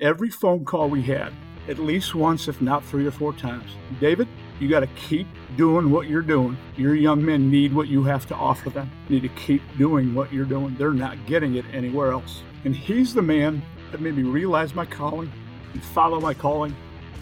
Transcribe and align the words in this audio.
every 0.00 0.28
phone 0.28 0.64
call 0.64 0.88
we 0.88 1.02
had, 1.02 1.32
at 1.68 1.78
least 1.78 2.14
once, 2.14 2.48
if 2.48 2.60
not 2.60 2.84
three 2.84 3.06
or 3.06 3.10
four 3.10 3.32
times. 3.32 3.70
David, 4.00 4.28
you 4.60 4.68
got 4.68 4.80
to 4.80 4.88
keep 4.88 5.26
doing 5.56 5.90
what 5.90 6.08
you're 6.08 6.22
doing. 6.22 6.56
Your 6.76 6.94
young 6.94 7.24
men 7.24 7.50
need 7.50 7.72
what 7.72 7.88
you 7.88 8.02
have 8.04 8.26
to 8.26 8.34
offer 8.34 8.70
them. 8.70 8.90
You 9.08 9.20
need 9.20 9.28
to 9.28 9.34
keep 9.40 9.62
doing 9.78 10.14
what 10.14 10.32
you're 10.32 10.44
doing. 10.44 10.74
They're 10.76 10.92
not 10.92 11.26
getting 11.26 11.54
it 11.54 11.64
anywhere 11.72 12.12
else. 12.12 12.42
And 12.64 12.74
he's 12.74 13.14
the 13.14 13.22
man 13.22 13.62
that 13.92 14.00
made 14.00 14.16
me 14.16 14.24
realize 14.24 14.74
my 14.74 14.84
calling 14.84 15.30
and 15.72 15.82
follow 15.82 16.20
my 16.20 16.34
calling. 16.34 16.74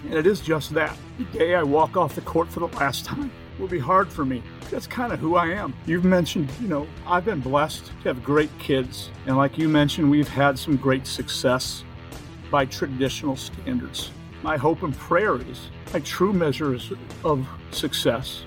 And 0.04 0.14
it 0.14 0.26
is 0.26 0.40
just 0.40 0.72
that. 0.74 0.96
The 1.18 1.24
day 1.38 1.54
I 1.54 1.62
walk 1.62 1.96
off 1.96 2.14
the 2.14 2.22
court 2.22 2.50
for 2.50 2.60
the 2.60 2.68
last 2.78 3.04
time 3.04 3.30
will 3.58 3.68
be 3.68 3.78
hard 3.78 4.10
for 4.10 4.24
me. 4.24 4.42
That's 4.70 4.86
kind 4.86 5.12
of 5.12 5.20
who 5.20 5.36
I 5.36 5.48
am. 5.48 5.74
You've 5.86 6.04
mentioned, 6.04 6.50
you 6.60 6.68
know, 6.68 6.88
I've 7.06 7.24
been 7.24 7.40
blessed 7.40 7.86
to 8.02 8.08
have 8.08 8.24
great 8.24 8.50
kids. 8.58 9.10
And 9.26 9.36
like 9.36 9.58
you 9.58 9.68
mentioned, 9.68 10.10
we've 10.10 10.28
had 10.28 10.58
some 10.58 10.76
great 10.76 11.06
success 11.06 11.84
by 12.52 12.66
traditional 12.66 13.34
standards. 13.34 14.12
My 14.42 14.56
hope 14.56 14.84
and 14.84 14.96
prayer 14.96 15.36
is 15.36 15.70
my 15.92 16.00
true 16.00 16.32
measures 16.32 16.92
of 17.24 17.48
success 17.72 18.44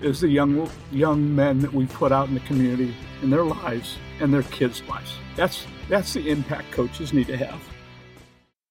is 0.00 0.20
the 0.20 0.28
young 0.28 0.70
young 0.92 1.34
men 1.34 1.58
that 1.60 1.72
we 1.72 1.86
put 1.86 2.12
out 2.12 2.28
in 2.28 2.34
the 2.34 2.40
community 2.40 2.94
in 3.22 3.30
their 3.30 3.44
lives 3.44 3.96
and 4.20 4.32
their 4.32 4.42
kids' 4.44 4.82
lives. 4.88 5.14
That's 5.34 5.66
that's 5.88 6.12
the 6.12 6.28
impact 6.28 6.70
coaches 6.70 7.12
need 7.12 7.26
to 7.28 7.36
have. 7.36 7.60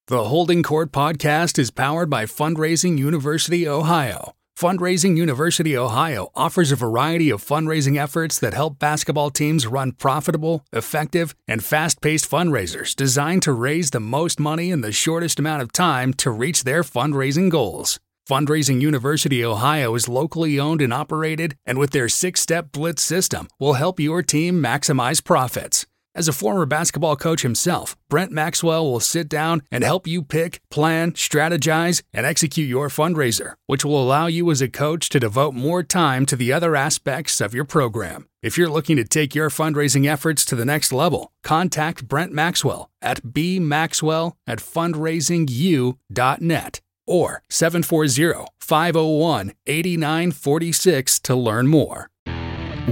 The 0.08 0.26
Holding 0.26 0.62
Court 0.62 0.92
podcast 0.92 1.58
is 1.58 1.72
powered 1.72 2.12
by 2.12 2.26
Fundraising 2.26 3.00
University 3.00 3.68
Ohio. 3.68 4.34
Fundraising 4.58 5.18
University 5.18 5.76
Ohio 5.76 6.32
offers 6.34 6.72
a 6.72 6.78
variety 6.78 7.30
of 7.30 7.44
fundraising 7.44 8.02
efforts 8.02 8.40
that 8.40 8.54
help 8.54 8.80
basketball 8.80 9.30
teams 9.30 9.68
run 9.68 9.92
profitable, 9.92 10.64
effective, 10.72 11.36
and 11.46 11.62
fast 11.62 12.00
paced 12.00 12.32
fundraisers 12.32 12.96
designed 12.96 13.42
to 13.42 13.52
raise 13.52 13.92
the 13.92 14.00
most 14.00 14.40
money 14.40 14.72
in 14.72 14.80
the 14.80 14.94
shortest 14.94 15.40
amount 15.40 15.62
of 15.62 15.74
time 15.74 16.14
to 16.14 16.32
reach 16.32 16.64
their 16.64 16.84
fundraising 16.84 17.52
goals. 17.52 18.00
Fundraising 18.30 18.80
University 18.80 19.44
Ohio 19.44 19.94
is 19.94 20.08
locally 20.08 20.58
owned 20.58 20.82
and 20.82 20.94
operated, 20.94 21.58
and 21.66 21.78
with 21.78 21.92
their 21.92 22.08
six 22.08 22.40
step 22.40 22.72
blitz 22.72 23.04
system, 23.04 23.50
will 23.60 23.74
help 23.74 24.00
your 24.00 24.24
team 24.24 24.64
maximize 24.64 25.22
profits. 25.22 25.86
As 26.18 26.30
a 26.30 26.34
former 26.34 26.66
basketball 26.66 27.18
coach 27.18 27.42
himself, 27.42 27.98
Brent 28.08 28.32
Maxwell 28.32 28.90
will 28.90 29.02
sit 29.02 29.28
down 29.28 29.64
and 29.70 29.84
help 29.84 30.08
you 30.08 30.24
pick, 30.24 30.62
plan, 30.72 31.12
strategize, 31.12 32.04
and 32.14 32.26
execute 32.26 32.70
your 32.70 32.88
fundraiser, 32.88 33.56
which 33.66 33.84
will 33.84 34.02
allow 34.02 34.28
you 34.28 34.50
as 34.50 34.62
a 34.62 34.70
coach 34.70 35.10
to 35.10 35.20
devote 35.20 35.54
more 35.54 35.84
time 35.84 36.26
to 36.28 36.38
the 36.38 36.54
other 36.54 36.78
aspects 36.78 37.42
of 37.42 37.54
your 37.54 37.66
program. 37.66 38.30
If 38.42 38.58
you're 38.58 38.70
looking 38.70 38.96
to 38.96 39.04
take 39.04 39.36
your 39.36 39.50
fundraising 39.50 40.08
efforts 40.08 40.46
to 40.46 40.56
the 40.56 40.64
next 40.64 40.94
level, 40.94 41.34
contact 41.44 42.08
Brent 42.08 42.32
Maxwell 42.32 42.90
at 43.02 43.22
bmaxwell 43.22 44.38
at 44.48 44.60
fundraisingu.net 44.60 46.82
or 47.08 47.44
740 47.50 48.46
501 48.58 49.52
8946 49.68 51.20
to 51.20 51.36
learn 51.36 51.68
more. 51.68 52.10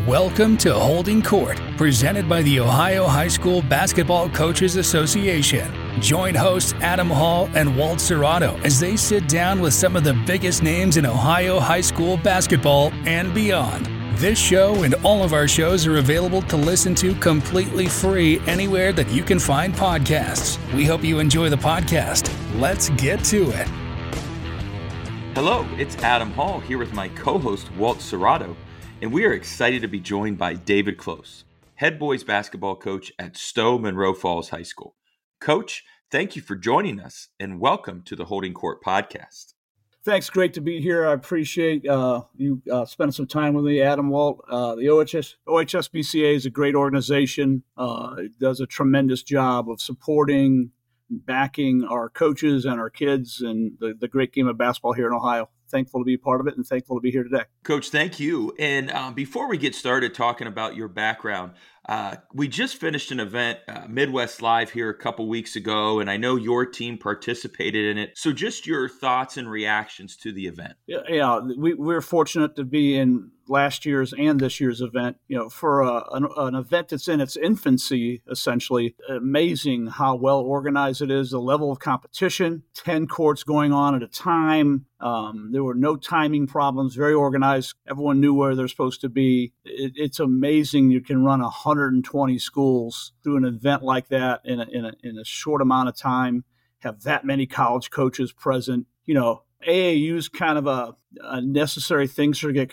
Welcome 0.07 0.57
to 0.57 0.73
Holding 0.73 1.21
Court, 1.21 1.61
presented 1.77 2.27
by 2.27 2.41
the 2.41 2.59
Ohio 2.59 3.05
High 3.05 3.27
School 3.27 3.61
Basketball 3.61 4.27
Coaches 4.27 4.75
Association. 4.75 5.71
Join 6.01 6.33
hosts 6.33 6.73
Adam 6.81 7.11
Hall 7.11 7.47
and 7.53 7.77
Walt 7.77 7.99
Cerrato 7.99 8.59
as 8.65 8.79
they 8.79 8.95
sit 8.95 9.29
down 9.29 9.61
with 9.61 9.71
some 9.71 9.95
of 9.95 10.03
the 10.03 10.15
biggest 10.25 10.63
names 10.63 10.97
in 10.97 11.05
Ohio 11.05 11.59
high 11.59 11.79
school 11.79 12.17
basketball 12.17 12.91
and 13.05 13.35
beyond. 13.35 13.85
This 14.17 14.39
show 14.39 14.81
and 14.81 14.95
all 15.03 15.23
of 15.23 15.31
our 15.31 15.47
shows 15.47 15.85
are 15.85 15.97
available 15.97 16.41
to 16.41 16.57
listen 16.57 16.95
to 16.95 17.13
completely 17.13 17.85
free 17.85 18.39
anywhere 18.47 18.93
that 18.93 19.11
you 19.11 19.21
can 19.21 19.37
find 19.37 19.75
podcasts. 19.75 20.57
We 20.73 20.85
hope 20.85 21.03
you 21.03 21.19
enjoy 21.19 21.49
the 21.49 21.55
podcast. 21.55 22.33
Let's 22.59 22.89
get 22.89 23.23
to 23.25 23.51
it. 23.51 23.67
Hello, 25.35 25.67
it's 25.77 25.97
Adam 25.97 26.31
Hall 26.31 26.61
here 26.61 26.79
with 26.79 26.93
my 26.93 27.09
co 27.09 27.37
host 27.37 27.71
Walt 27.73 27.99
Cerrato 27.99 28.55
and 29.03 29.11
we 29.11 29.25
are 29.25 29.33
excited 29.33 29.81
to 29.81 29.87
be 29.89 29.99
joined 29.99 30.37
by 30.37 30.53
David 30.53 30.97
Close, 30.97 31.43
head 31.75 31.99
boys 31.99 32.23
basketball 32.23 32.77
coach 32.77 33.11
at 33.19 33.35
Stow 33.35 33.77
Munroe 33.77 34.13
Falls 34.13 34.47
High 34.47 34.63
School. 34.63 34.95
Coach, 35.41 35.83
thank 36.09 36.37
you 36.37 36.41
for 36.41 36.55
joining 36.55 37.01
us 37.01 37.27
and 37.37 37.59
welcome 37.59 38.01
to 38.03 38.15
the 38.15 38.23
Holding 38.23 38.53
Court 38.53 38.81
podcast. 38.81 39.55
Thanks, 40.05 40.29
great 40.29 40.53
to 40.53 40.61
be 40.61 40.79
here. 40.79 41.05
I 41.05 41.11
appreciate 41.11 41.85
uh, 41.85 42.21
you 42.37 42.61
uh, 42.71 42.85
spending 42.85 43.11
some 43.11 43.27
time 43.27 43.53
with 43.53 43.65
me, 43.65 43.81
Adam 43.81 44.07
Walt. 44.07 44.41
Uh, 44.49 44.75
the 44.75 44.87
OHS, 44.87 45.35
OHSBCA 45.49 46.35
is 46.35 46.45
a 46.45 46.49
great 46.49 46.73
organization. 46.73 47.63
Uh, 47.75 48.15
it 48.19 48.39
does 48.39 48.61
a 48.61 48.65
tremendous 48.65 49.21
job 49.21 49.69
of 49.69 49.81
supporting, 49.81 50.71
backing 51.09 51.83
our 51.83 52.07
coaches 52.07 52.63
and 52.63 52.79
our 52.79 52.89
kids 52.89 53.41
and 53.41 53.73
the, 53.81 53.93
the 53.99 54.07
great 54.07 54.31
game 54.31 54.47
of 54.47 54.57
basketball 54.57 54.93
here 54.93 55.07
in 55.07 55.13
Ohio 55.13 55.49
thankful 55.73 55.99
to 55.99 56.05
be 56.05 56.17
part 56.17 56.39
of 56.39 56.47
it 56.47 56.55
and 56.55 56.65
thankful 56.65 56.95
to 56.95 57.01
be 57.01 57.11
here 57.11 57.23
today. 57.23 57.43
Coach, 57.63 57.89
thank 57.89 58.19
you. 58.19 58.53
And 58.59 58.91
um, 58.91 59.13
before 59.13 59.49
we 59.49 59.57
get 59.57 59.75
started 59.75 60.13
talking 60.13 60.47
about 60.47 60.75
your 60.75 60.87
background, 60.87 61.53
uh, 61.89 62.15
we 62.33 62.47
just 62.47 62.77
finished 62.77 63.11
an 63.11 63.19
event, 63.19 63.59
uh, 63.67 63.85
Midwest 63.89 64.41
Live, 64.41 64.71
here 64.71 64.89
a 64.89 64.97
couple 64.97 65.27
weeks 65.27 65.57
ago, 65.57 65.99
and 65.99 66.09
I 66.09 66.15
know 66.15 66.37
your 66.37 66.65
team 66.65 66.97
participated 66.97 67.85
in 67.85 67.97
it. 67.97 68.17
So, 68.17 68.31
just 68.31 68.65
your 68.65 68.87
thoughts 68.87 69.35
and 69.35 69.49
reactions 69.49 70.15
to 70.17 70.31
the 70.31 70.47
event. 70.47 70.75
Yeah, 70.87 70.99
yeah 71.09 71.39
we, 71.57 71.73
we're 71.73 72.01
fortunate 72.01 72.55
to 72.55 72.63
be 72.63 72.97
in 72.97 73.31
last 73.47 73.85
year's 73.85 74.13
and 74.13 74.39
this 74.39 74.59
year's 74.59 74.81
event. 74.81 75.17
You 75.27 75.37
know, 75.37 75.49
for 75.49 75.81
a, 75.81 76.03
an, 76.11 76.27
an, 76.37 76.55
event 76.55 76.89
that's 76.89 77.07
in 77.07 77.21
its 77.21 77.35
infancy, 77.35 78.21
essentially, 78.29 78.95
amazing 79.09 79.87
how 79.87 80.15
well 80.15 80.39
organized 80.39 81.01
it 81.01 81.11
is. 81.11 81.31
The 81.31 81.39
level 81.39 81.71
of 81.71 81.79
competition, 81.79 82.63
ten 82.73 83.07
courts 83.07 83.43
going 83.43 83.73
on 83.73 83.95
at 83.95 84.03
a 84.03 84.07
time. 84.07 84.85
Um, 84.99 85.49
there 85.51 85.63
were 85.63 85.75
no 85.75 85.95
timing 85.95 86.47
problems. 86.47 86.95
Very 86.95 87.13
organized. 87.13 87.75
Everyone 87.87 88.21
knew 88.21 88.33
where 88.33 88.55
they're 88.55 88.67
supposed 88.67 89.01
to 89.01 89.09
be. 89.09 89.53
It, 89.65 89.93
it's 89.95 90.19
amazing 90.19 90.91
you 90.91 91.01
can 91.01 91.23
run 91.23 91.41
120 91.41 92.39
schools 92.39 93.13
through 93.23 93.37
an 93.37 93.45
event 93.45 93.83
like 93.83 94.07
that 94.09 94.41
in 94.45 94.59
a, 94.59 94.67
in 94.71 94.85
a, 94.85 94.93
in 95.03 95.17
a 95.17 95.25
short 95.25 95.61
amount 95.61 95.89
of 95.89 95.97
time. 95.97 96.45
Have 96.79 97.03
that 97.03 97.25
many 97.25 97.45
college 97.45 97.89
coaches 97.89 98.33
present. 98.33 98.87
You 99.05 99.15
know, 99.15 99.43
AAU 99.67 100.15
is 100.15 100.29
kind 100.29 100.57
of 100.57 100.67
a, 100.67 100.95
a, 101.21 101.41
necessary 101.41 102.07
thing 102.07 102.33
to 102.33 102.51
get 102.51 102.71